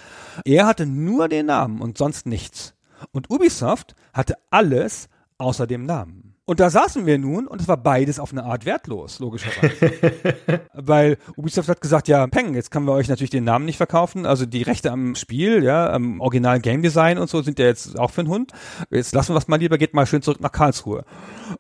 Er 0.44 0.66
hatte 0.66 0.86
nur 0.86 1.30
den 1.30 1.46
Namen 1.46 1.82
und 1.82 1.98
sonst 1.98 2.26
nichts. 2.26 2.74
Und 3.12 3.30
Ubisoft 3.30 3.96
hatte 4.14 4.36
alles 4.50 5.08
außer 5.38 5.68
dem 5.68 5.86
Namen. 5.86 6.25
Und 6.48 6.60
da 6.60 6.70
saßen 6.70 7.08
wir 7.08 7.18
nun 7.18 7.48
und 7.48 7.60
es 7.60 7.68
war 7.68 7.78
beides 7.78 8.20
auf 8.20 8.32
eine 8.32 8.44
Art 8.44 8.66
wertlos, 8.66 9.18
logischerweise. 9.18 9.92
Weil 10.74 11.18
Ubisoft 11.36 11.68
hat 11.70 11.82
gesagt, 11.82 12.08
ja, 12.08 12.28
Peng, 12.28 12.54
jetzt 12.54 12.70
können 12.70 12.86
wir 12.86 12.92
euch 12.92 13.08
natürlich 13.08 13.32
den 13.32 13.44
Namen 13.44 13.66
nicht 13.66 13.78
verkaufen. 13.78 14.28
Also 14.28 14.46
die 14.46 14.62
Rechte 14.62 14.92
am 14.92 15.16
Spiel, 15.16 15.64
ja, 15.64 15.90
am 15.92 16.22
Original 16.22 16.60
Game 16.60 16.84
Design 16.84 17.18
und 17.18 17.32
so 17.32 17.42
sind 17.42 17.58
ja 17.58 17.66
jetzt 17.66 17.98
auch 17.98 18.12
für 18.12 18.24
den 18.24 18.30
Hund. 18.30 18.52
Jetzt 18.92 19.16
lassen 19.16 19.34
wir 19.34 19.40
es 19.40 19.48
mal 19.48 19.58
lieber, 19.58 19.80
geht 19.80 19.96
mal 19.96 20.06
schön 20.06 20.22
zurück 20.22 20.40
nach 20.40 20.52
Karlsruhe. 20.52 21.04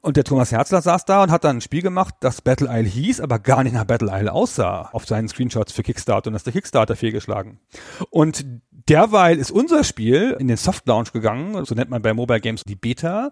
Und 0.01 0.17
der 0.17 0.23
Thomas 0.23 0.51
Herzler 0.51 0.83
saß 0.83 1.05
da 1.05 1.23
und 1.23 1.31
hat 1.31 1.43
dann 1.43 1.57
ein 1.57 1.61
Spiel 1.61 1.81
gemacht, 1.81 2.13
das 2.19 2.41
Battle 2.41 2.67
Isle 2.69 2.87
hieß, 2.87 3.21
aber 3.21 3.39
gar 3.39 3.63
nicht 3.63 3.73
nach 3.73 3.85
Battle 3.85 4.11
Isle 4.11 4.31
aussah 4.31 4.89
auf 4.91 5.07
seinen 5.07 5.27
Screenshots 5.27 5.71
für 5.71 5.81
Kickstarter 5.81 6.27
und 6.27 6.33
das 6.33 6.41
ist 6.41 6.45
der 6.45 6.53
Kickstarter 6.53 6.95
fehlgeschlagen. 6.95 7.59
Und 8.11 8.45
derweil 8.87 9.37
ist 9.37 9.51
unser 9.51 9.83
Spiel 9.83 10.35
in 10.39 10.47
den 10.47 10.57
Soft 10.57 10.87
Launch 10.87 11.11
gegangen, 11.11 11.65
so 11.65 11.75
nennt 11.75 11.89
man 11.89 12.01
bei 12.01 12.13
Mobile 12.13 12.41
Games 12.41 12.63
die 12.63 12.75
Beta, 12.75 13.31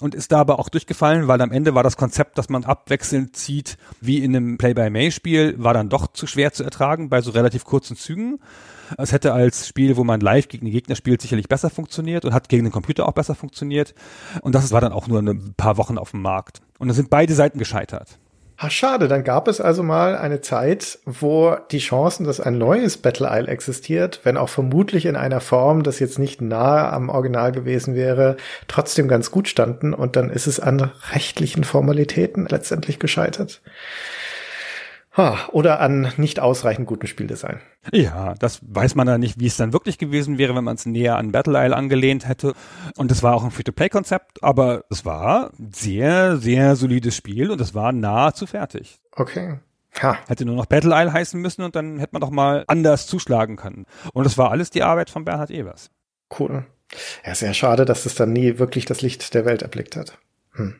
und 0.00 0.14
ist 0.14 0.32
da 0.32 0.38
aber 0.38 0.58
auch 0.58 0.68
durchgefallen, 0.86 1.26
weil 1.26 1.40
am 1.40 1.50
Ende 1.50 1.74
war 1.74 1.82
das 1.82 1.96
Konzept, 1.96 2.38
dass 2.38 2.48
man 2.48 2.64
abwechselnd 2.64 3.36
zieht, 3.36 3.76
wie 4.00 4.22
in 4.22 4.36
einem 4.36 4.56
Play-by-Mail-Spiel, 4.56 5.56
war 5.58 5.74
dann 5.74 5.88
doch 5.88 6.06
zu 6.12 6.26
schwer 6.26 6.52
zu 6.52 6.62
ertragen 6.62 7.08
bei 7.08 7.20
so 7.20 7.32
relativ 7.32 7.64
kurzen 7.64 7.96
Zügen. 7.96 8.38
Es 8.96 9.10
hätte 9.10 9.32
als 9.32 9.66
Spiel, 9.66 9.96
wo 9.96 10.04
man 10.04 10.20
live 10.20 10.46
gegen 10.46 10.66
den 10.66 10.72
Gegner 10.72 10.94
spielt, 10.94 11.20
sicherlich 11.20 11.48
besser 11.48 11.70
funktioniert 11.70 12.24
und 12.24 12.32
hat 12.32 12.48
gegen 12.48 12.64
den 12.64 12.72
Computer 12.72 13.08
auch 13.08 13.12
besser 13.12 13.34
funktioniert. 13.34 13.94
Und 14.42 14.54
das 14.54 14.70
war 14.70 14.80
dann 14.80 14.92
auch 14.92 15.08
nur 15.08 15.20
ein 15.20 15.54
paar 15.56 15.76
Wochen 15.76 15.98
auf 15.98 16.12
dem 16.12 16.22
Markt. 16.22 16.60
Und 16.78 16.86
da 16.86 16.94
sind 16.94 17.10
beide 17.10 17.34
Seiten 17.34 17.58
gescheitert. 17.58 18.18
Ah, 18.58 18.70
schade, 18.70 19.06
dann 19.06 19.22
gab 19.22 19.48
es 19.48 19.60
also 19.60 19.82
mal 19.82 20.16
eine 20.16 20.40
Zeit, 20.40 20.98
wo 21.04 21.56
die 21.70 21.78
Chancen, 21.78 22.24
dass 22.24 22.40
ein 22.40 22.56
neues 22.56 22.96
Battle 22.96 23.28
Isle 23.30 23.48
existiert, 23.48 24.20
wenn 24.24 24.38
auch 24.38 24.48
vermutlich 24.48 25.04
in 25.04 25.14
einer 25.14 25.42
Form, 25.42 25.82
das 25.82 25.98
jetzt 25.98 26.18
nicht 26.18 26.40
nahe 26.40 26.90
am 26.90 27.10
Original 27.10 27.52
gewesen 27.52 27.94
wäre, 27.94 28.38
trotzdem 28.66 29.08
ganz 29.08 29.30
gut 29.30 29.48
standen 29.48 29.92
und 29.92 30.16
dann 30.16 30.30
ist 30.30 30.46
es 30.46 30.58
an 30.58 30.90
rechtlichen 31.12 31.64
Formalitäten 31.64 32.46
letztendlich 32.46 32.98
gescheitert. 32.98 33.60
Oder 35.16 35.80
an 35.80 36.12
nicht 36.18 36.40
ausreichend 36.40 36.86
guten 36.86 37.06
Spieldesign. 37.06 37.60
Ja, 37.92 38.34
das 38.34 38.60
weiß 38.62 38.94
man 38.94 39.08
ja 39.08 39.16
nicht, 39.16 39.40
wie 39.40 39.46
es 39.46 39.56
dann 39.56 39.72
wirklich 39.72 39.96
gewesen 39.96 40.36
wäre, 40.36 40.54
wenn 40.54 40.64
man 40.64 40.76
es 40.76 40.84
näher 40.84 41.16
an 41.16 41.32
Battle 41.32 41.58
Isle 41.58 41.74
angelehnt 41.74 42.28
hätte. 42.28 42.54
Und 42.96 43.10
es 43.10 43.22
war 43.22 43.34
auch 43.34 43.44
ein 43.44 43.50
Free-to-Play-Konzept, 43.50 44.42
aber 44.42 44.84
es 44.90 45.04
war 45.04 45.52
ein 45.58 45.72
sehr, 45.72 46.36
sehr 46.36 46.76
solides 46.76 47.16
Spiel 47.16 47.50
und 47.50 47.60
es 47.60 47.74
war 47.74 47.92
nahezu 47.92 48.46
fertig. 48.46 49.00
Okay. 49.12 49.58
Ha. 50.02 50.18
Hätte 50.28 50.44
nur 50.44 50.56
noch 50.56 50.66
Battle 50.66 50.94
Isle 50.94 51.12
heißen 51.12 51.40
müssen 51.40 51.62
und 51.62 51.74
dann 51.74 51.98
hätte 51.98 52.12
man 52.12 52.20
doch 52.20 52.30
mal 52.30 52.64
anders 52.66 53.06
zuschlagen 53.06 53.56
können. 53.56 53.86
Und 54.12 54.26
es 54.26 54.36
war 54.36 54.50
alles 54.50 54.70
die 54.70 54.82
Arbeit 54.82 55.08
von 55.08 55.24
Bernhard 55.24 55.50
Evers. 55.50 55.90
Cool. 56.38 56.66
Ja, 57.24 57.34
sehr 57.34 57.54
schade, 57.54 57.84
dass 57.84 58.06
es 58.06 58.14
dann 58.14 58.32
nie 58.32 58.58
wirklich 58.58 58.84
das 58.84 59.00
Licht 59.00 59.32
der 59.34 59.44
Welt 59.44 59.62
erblickt 59.62 59.96
hat. 59.96 60.18
Hm. 60.52 60.76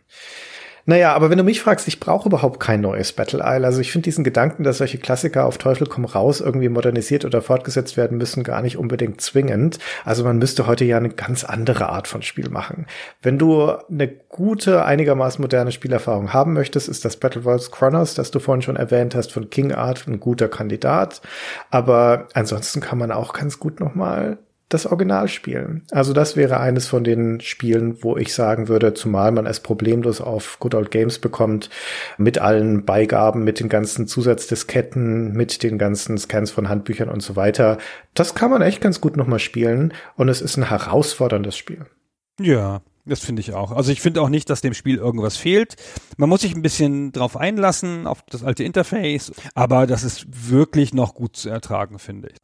Naja, 0.89 1.15
aber 1.15 1.31
wenn 1.31 1.39
du 1.39 1.43
mich 1.43 1.61
fragst, 1.61 1.89
ich 1.89 1.99
brauche 1.99 2.29
überhaupt 2.29 2.61
kein 2.61 2.81
neues 2.81 3.13
Battle 3.13 3.41
Isle. 3.45 3.67
Also 3.67 3.81
ich 3.81 3.91
finde 3.91 4.05
diesen 4.05 4.23
Gedanken, 4.23 4.63
dass 4.63 4.79
solche 4.79 4.99
Klassiker 4.99 5.45
auf 5.45 5.59
Teufel 5.59 5.89
komm 5.89 6.05
raus 6.05 6.41
irgendwie 6.41 6.69
modernisiert 6.69 7.25
oder 7.25 7.43
fortgesetzt 7.43 7.97
werden 7.97 8.19
müssen, 8.19 8.45
gar 8.45 8.63
nicht 8.63 8.79
unbedingt 8.79 9.21
zwingend. 9.21 9.81
Also 10.05 10.23
man 10.23 10.39
müsste 10.39 10.69
heute 10.69 10.85
ja 10.85 10.97
eine 10.97 11.09
ganz 11.09 11.43
andere 11.43 11.89
Art 11.89 12.07
von 12.07 12.23
Spiel 12.23 12.51
machen. 12.51 12.87
Wenn 13.21 13.37
du 13.37 13.73
eine 13.91 14.07
gute, 14.07 14.85
einigermaßen 14.85 15.43
moderne 15.43 15.73
Spielerfahrung 15.73 16.33
haben 16.33 16.53
möchtest, 16.53 16.89
ist 16.89 17.05
das 17.05 17.17
Battle 17.17 17.45
Worlds 17.45 17.73
Chronos, 17.73 18.15
das 18.15 18.31
du 18.31 18.39
vorhin 18.39 18.63
schon 18.63 18.77
erwähnt 18.77 19.17
hast, 19.17 19.33
von 19.33 19.51
King 19.51 19.73
Art 19.73 20.07
ein 20.07 20.21
guter 20.21 20.47
Kandidat. 20.49 21.21
Aber 21.69 22.29
ansonsten 22.35 22.81
kann 22.81 22.99
man 22.99 23.11
auch 23.11 23.33
ganz 23.33 23.59
gut 23.59 23.81
nochmal 23.81 24.39
das 24.69 24.87
Original 24.87 25.29
spielen. 25.29 25.85
Also 25.93 26.13
das 26.13 26.37
wäre 26.37 26.59
eines 26.59 26.89
von 26.89 27.05
den 27.05 27.41
Spielen, 27.41 28.03
wo 28.03 28.17
ich 28.17 28.35
sagen 28.35 28.69
würde, 28.69 28.95
zumal 28.95 29.31
man 29.31 29.47
es 29.47 29.61
problemlos 29.61 30.21
auf 30.21 30.59
Good 30.59 30.75
Old 30.75 30.91
Games 30.91 31.19
bekommt, 31.21 31.71
mit 32.19 32.39
allen 32.39 32.85
Beigaben, 32.85 33.45
mit 33.45 33.61
den 33.61 33.69
ganzen 33.69 34.09
Zusatzdisketten, 34.09 35.33
mit 35.33 35.63
den 35.63 35.79
ganzen 35.79 36.19
Scans 36.19 36.51
von 36.51 36.69
Handbüchern 36.69 37.09
und 37.09 37.23
so 37.23 37.37
weiter. 37.37 37.79
Das 38.15 38.35
kann 38.35 38.51
man 38.51 38.63
echt 38.63 38.81
ganz 38.81 39.01
gut 39.01 39.17
nochmal 39.17 39.39
spielen 39.39 39.93
und 40.17 40.29
es 40.29 40.41
ist 40.41 40.57
ein 40.57 40.69
herausforderndes 40.69 41.57
Spiel. 41.57 41.87
Ja, 42.41 42.83
das 43.05 43.21
finde 43.21 43.41
ich 43.41 43.55
auch. 43.55 43.71
Also 43.71 43.93
ich 43.93 44.01
finde 44.01 44.21
auch 44.21 44.29
nicht, 44.29 44.51
dass 44.51 44.63
dem 44.63 44.75
Spiel 44.75 44.97
irgendwas 44.97 45.37
fehlt. 45.37 45.77
Man 46.17 46.29
muss 46.29 46.41
sich 46.41 46.57
ein 46.57 46.63
bisschen 46.63 47.13
drauf 47.13 47.37
einlassen, 47.37 48.09
auf 48.09 48.23
das 48.29 48.43
alte 48.43 48.65
Interface, 48.65 49.31
aber 49.55 49.87
das 49.87 50.03
ist 50.03 50.51
wirklich 50.51 50.93
noch 50.93 51.15
gut 51.15 51.37
zu 51.37 51.49
ertragen, 51.49 52.01
finde 52.01 52.31
ich. 52.31 52.37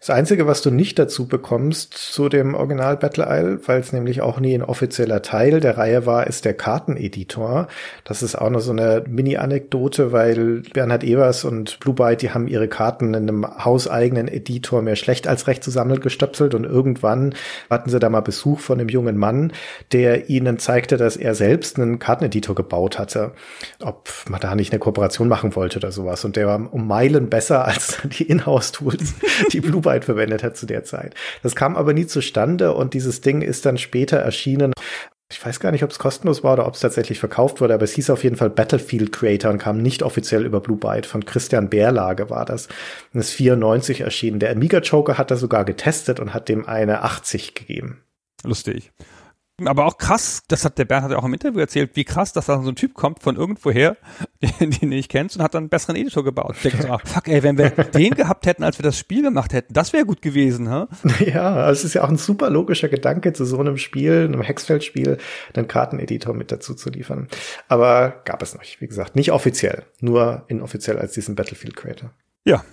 Das 0.00 0.10
Einzige, 0.10 0.46
was 0.46 0.62
du 0.62 0.70
nicht 0.70 0.98
dazu 0.98 1.26
bekommst 1.26 1.94
zu 1.94 2.28
dem 2.28 2.54
Original 2.54 2.96
Battle 2.96 3.26
Isle, 3.28 3.60
weil 3.66 3.80
es 3.80 3.92
nämlich 3.92 4.20
auch 4.20 4.38
nie 4.38 4.54
ein 4.54 4.62
offizieller 4.62 5.22
Teil 5.22 5.60
der 5.60 5.78
Reihe 5.78 6.06
war, 6.06 6.26
ist 6.26 6.44
der 6.44 6.54
Karteneditor. 6.54 7.68
Das 8.04 8.22
ist 8.22 8.36
auch 8.36 8.50
noch 8.50 8.60
so 8.60 8.72
eine 8.72 9.04
Mini-Anekdote, 9.08 10.12
weil 10.12 10.62
Bernhard 10.72 11.04
Evers 11.04 11.44
und 11.44 11.80
Blue 11.80 11.94
Byte, 11.94 12.22
die 12.22 12.30
haben 12.30 12.48
ihre 12.48 12.68
Karten 12.68 13.14
in 13.14 13.28
einem 13.28 13.64
hauseigenen 13.64 14.28
Editor 14.28 14.82
mehr 14.82 14.96
schlecht 14.96 15.26
als 15.26 15.46
recht 15.46 15.64
zusammengestöpselt 15.64 16.54
und 16.54 16.64
irgendwann 16.64 17.34
hatten 17.70 17.90
sie 17.90 17.98
da 17.98 18.10
mal 18.10 18.20
Besuch 18.20 18.60
von 18.60 18.78
einem 18.78 18.88
jungen 18.88 19.16
Mann, 19.16 19.52
der 19.92 20.28
ihnen 20.28 20.58
zeigte, 20.58 20.96
dass 20.96 21.16
er 21.16 21.34
selbst 21.34 21.78
einen 21.78 21.98
Karteneditor 21.98 22.54
gebaut 22.54 22.98
hatte. 22.98 23.32
Ob 23.82 24.10
man 24.28 24.40
da 24.40 24.54
nicht 24.54 24.72
eine 24.72 24.78
Kooperation 24.78 25.28
machen 25.28 25.56
wollte 25.56 25.78
oder 25.78 25.92
sowas. 25.92 26.24
Und 26.24 26.36
der 26.36 26.46
war 26.46 26.72
um 26.72 26.86
Meilen 26.86 27.30
besser 27.30 27.64
als 27.64 27.98
die 28.18 28.24
Inhouse-Tools, 28.24 29.14
die 29.54 29.60
Blue 29.60 29.80
Byte 29.80 30.04
verwendet 30.04 30.42
hat 30.42 30.56
zu 30.56 30.66
der 30.66 30.84
Zeit. 30.84 31.14
Das 31.42 31.54
kam 31.54 31.76
aber 31.76 31.94
nie 31.94 32.06
zustande 32.06 32.74
und 32.74 32.92
dieses 32.92 33.20
Ding 33.20 33.40
ist 33.40 33.64
dann 33.64 33.78
später 33.78 34.18
erschienen. 34.18 34.72
Ich 35.32 35.44
weiß 35.44 35.58
gar 35.58 35.72
nicht, 35.72 35.82
ob 35.82 35.90
es 35.90 35.98
kostenlos 35.98 36.44
war 36.44 36.52
oder 36.52 36.66
ob 36.66 36.74
es 36.74 36.80
tatsächlich 36.80 37.18
verkauft 37.18 37.60
wurde, 37.60 37.74
aber 37.74 37.84
es 37.84 37.92
hieß 37.92 38.10
auf 38.10 38.22
jeden 38.22 38.36
Fall 38.36 38.50
Battlefield 38.50 39.10
Creator 39.10 39.50
und 39.50 39.58
kam 39.58 39.78
nicht 39.78 40.02
offiziell 40.02 40.44
über 40.44 40.60
Blue 40.60 40.76
Byte. 40.76 41.06
Von 41.06 41.24
Christian 41.24 41.70
Bärlage 41.70 42.30
war 42.30 42.44
das. 42.44 42.68
Und 43.12 43.20
ist 43.20 43.32
94 43.32 44.02
erschienen. 44.02 44.38
Der 44.38 44.50
Amiga 44.50 44.78
Joker 44.78 45.16
hat 45.16 45.30
er 45.30 45.36
sogar 45.36 45.64
getestet 45.64 46.20
und 46.20 46.34
hat 46.34 46.48
dem 46.48 46.66
eine 46.66 47.02
80 47.02 47.54
gegeben. 47.54 48.02
Lustig. 48.44 48.92
Aber 49.62 49.86
auch 49.86 49.98
krass, 49.98 50.42
das 50.48 50.64
hat 50.64 50.78
der 50.78 50.84
Bernhard 50.84 51.12
ja 51.12 51.18
auch 51.18 51.24
im 51.24 51.32
Interview 51.32 51.60
erzählt, 51.60 51.94
wie 51.94 52.04
krass, 52.04 52.32
dass 52.32 52.46
da 52.46 52.60
so 52.60 52.68
ein 52.68 52.74
Typ 52.74 52.94
kommt 52.94 53.22
von 53.22 53.36
irgendwoher, 53.36 53.96
den, 54.42 54.70
den 54.70 54.80
du 54.80 54.86
nicht 54.86 55.08
kennst 55.08 55.36
und 55.36 55.42
hat 55.42 55.54
dann 55.54 55.64
einen 55.64 55.68
besseren 55.68 55.94
Editor 55.94 56.24
gebaut. 56.24 56.56
Denkt 56.64 56.82
so, 56.82 56.88
ach, 56.88 57.02
fuck 57.06 57.28
ey, 57.28 57.42
wenn 57.44 57.56
wir 57.56 57.70
den 57.70 58.14
gehabt 58.14 58.46
hätten, 58.46 58.64
als 58.64 58.78
wir 58.78 58.82
das 58.82 58.98
Spiel 58.98 59.22
gemacht 59.22 59.52
hätten, 59.52 59.72
das 59.72 59.92
wäre 59.92 60.06
gut 60.06 60.22
gewesen, 60.22 60.68
ha? 60.68 60.88
Ja, 61.24 61.70
es 61.70 61.84
ist 61.84 61.94
ja 61.94 62.02
auch 62.02 62.08
ein 62.08 62.16
super 62.16 62.50
logischer 62.50 62.88
Gedanke, 62.88 63.32
zu 63.32 63.44
so 63.44 63.58
einem 63.60 63.76
Spiel, 63.76 64.24
einem 64.24 64.42
Hexfeld-Spiel, 64.42 65.18
einen 65.54 65.68
Karteneditor 65.68 66.34
mit 66.34 66.50
dazu 66.50 66.74
zu 66.74 66.90
liefern. 66.90 67.28
Aber 67.68 68.22
gab 68.24 68.42
es 68.42 68.58
nicht, 68.58 68.80
wie 68.80 68.88
gesagt, 68.88 69.14
nicht 69.14 69.30
offiziell, 69.30 69.84
nur 70.00 70.44
inoffiziell 70.48 70.98
als 70.98 71.12
diesen 71.12 71.36
Battlefield 71.36 71.76
Creator. 71.76 72.10
Ja, 72.44 72.64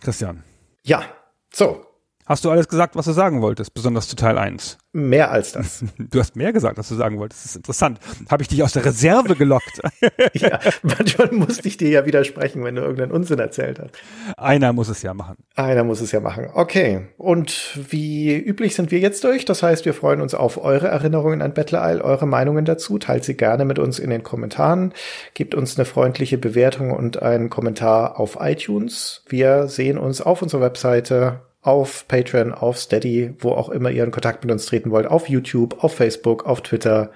Christian. 0.00 0.42
Ja, 0.82 1.04
so, 1.52 1.86
Hast 2.26 2.42
du 2.42 2.50
alles 2.50 2.68
gesagt, 2.68 2.96
was 2.96 3.04
du 3.04 3.12
sagen 3.12 3.42
wolltest, 3.42 3.74
besonders 3.74 4.08
zu 4.08 4.16
Teil 4.16 4.38
1? 4.38 4.78
Mehr 4.92 5.30
als 5.30 5.52
das. 5.52 5.84
Du 5.98 6.20
hast 6.20 6.36
mehr 6.36 6.52
gesagt, 6.52 6.78
was 6.78 6.88
du 6.88 6.94
sagen 6.94 7.18
wolltest. 7.18 7.44
Das 7.44 7.50
ist 7.50 7.56
interessant. 7.56 7.98
Habe 8.30 8.42
ich 8.42 8.48
dich 8.48 8.62
aus 8.62 8.72
der 8.72 8.84
Reserve 8.84 9.34
gelockt? 9.38 9.82
ja, 10.32 10.58
manchmal 10.82 11.32
musste 11.32 11.68
ich 11.68 11.76
dir 11.76 11.88
ja 11.90 12.06
widersprechen, 12.06 12.64
wenn 12.64 12.76
du 12.76 12.82
irgendeinen 12.82 13.12
Unsinn 13.12 13.38
erzählt 13.40 13.78
hast. 13.78 13.90
Einer 14.38 14.72
muss 14.72 14.88
es 14.88 15.02
ja 15.02 15.12
machen. 15.12 15.36
Einer 15.54 15.84
muss 15.84 16.00
es 16.00 16.12
ja 16.12 16.20
machen. 16.20 16.48
Okay. 16.54 17.08
Und 17.18 17.78
wie 17.90 18.34
üblich 18.36 18.74
sind 18.74 18.90
wir 18.90 19.00
jetzt 19.00 19.24
durch. 19.24 19.44
Das 19.44 19.62
heißt, 19.62 19.84
wir 19.84 19.92
freuen 19.92 20.20
uns 20.22 20.34
auf 20.34 20.62
eure 20.62 20.88
Erinnerungen 20.88 21.42
an 21.42 21.52
Battle 21.52 21.80
Isle, 21.82 22.02
eure 22.02 22.26
Meinungen 22.26 22.64
dazu. 22.64 22.98
Teilt 22.98 23.24
sie 23.24 23.36
gerne 23.36 23.66
mit 23.66 23.78
uns 23.78 23.98
in 23.98 24.08
den 24.10 24.22
Kommentaren. 24.22 24.94
Gebt 25.34 25.54
uns 25.54 25.76
eine 25.76 25.84
freundliche 25.84 26.38
Bewertung 26.38 26.92
und 26.92 27.20
einen 27.20 27.50
Kommentar 27.50 28.18
auf 28.18 28.38
iTunes. 28.40 29.24
Wir 29.28 29.68
sehen 29.68 29.98
uns 29.98 30.22
auf 30.22 30.40
unserer 30.40 30.62
Webseite 30.62 31.42
auf 31.64 32.06
Patreon, 32.08 32.52
auf 32.52 32.78
Steady, 32.78 33.34
wo 33.38 33.52
auch 33.52 33.70
immer 33.70 33.90
ihr 33.90 34.04
in 34.04 34.10
Kontakt 34.10 34.44
mit 34.44 34.52
uns 34.52 34.66
treten 34.66 34.90
wollt, 34.90 35.06
auf 35.06 35.28
YouTube, 35.28 35.82
auf 35.82 35.94
Facebook, 35.94 36.44
auf 36.44 36.60
Twitter. 36.60 37.10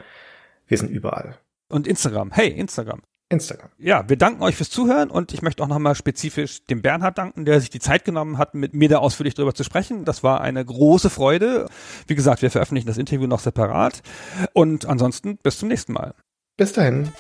Wir 0.66 0.79
sind 0.79 0.91
überall. 0.91 1.37
Und 1.69 1.87
Instagram. 1.87 2.33
Hey, 2.33 2.49
Instagram. 2.49 3.03
Instagram. 3.29 3.69
Ja, 3.77 4.09
wir 4.09 4.16
danken 4.16 4.43
euch 4.43 4.57
fürs 4.57 4.70
Zuhören 4.70 5.11
und 5.11 5.35
ich 5.35 5.43
möchte 5.43 5.62
auch 5.62 5.69
nochmal 5.69 5.95
spezifisch 5.95 6.65
dem 6.65 6.81
Bernhard 6.81 7.19
danken, 7.19 7.45
der 7.45 7.61
sich 7.61 7.69
die 7.69 7.79
Zeit 7.79 8.07
genommen 8.07 8.39
hat, 8.39 8.55
mit 8.55 8.73
mir 8.73 8.89
da 8.89 8.99
ausführlich 8.99 9.35
drüber 9.35 9.55
zu 9.55 9.65
sprechen. 9.65 10.07
Das 10.07 10.23
war 10.23 10.41
eine 10.41 10.65
große 10.65 11.11
Freude. 11.11 11.66
Wie 12.07 12.15
gesagt, 12.15 12.41
wir 12.41 12.51
veröffentlichen 12.51 12.87
das 12.87 12.97
Interview 12.97 13.27
noch 13.27 13.41
separat. 13.41 14.01
Und 14.55 14.87
ansonsten 14.87 15.37
bis 15.37 15.59
zum 15.59 15.69
nächsten 15.69 15.93
Mal. 15.93 16.15
Bis 16.57 16.73
dahin. 16.73 17.12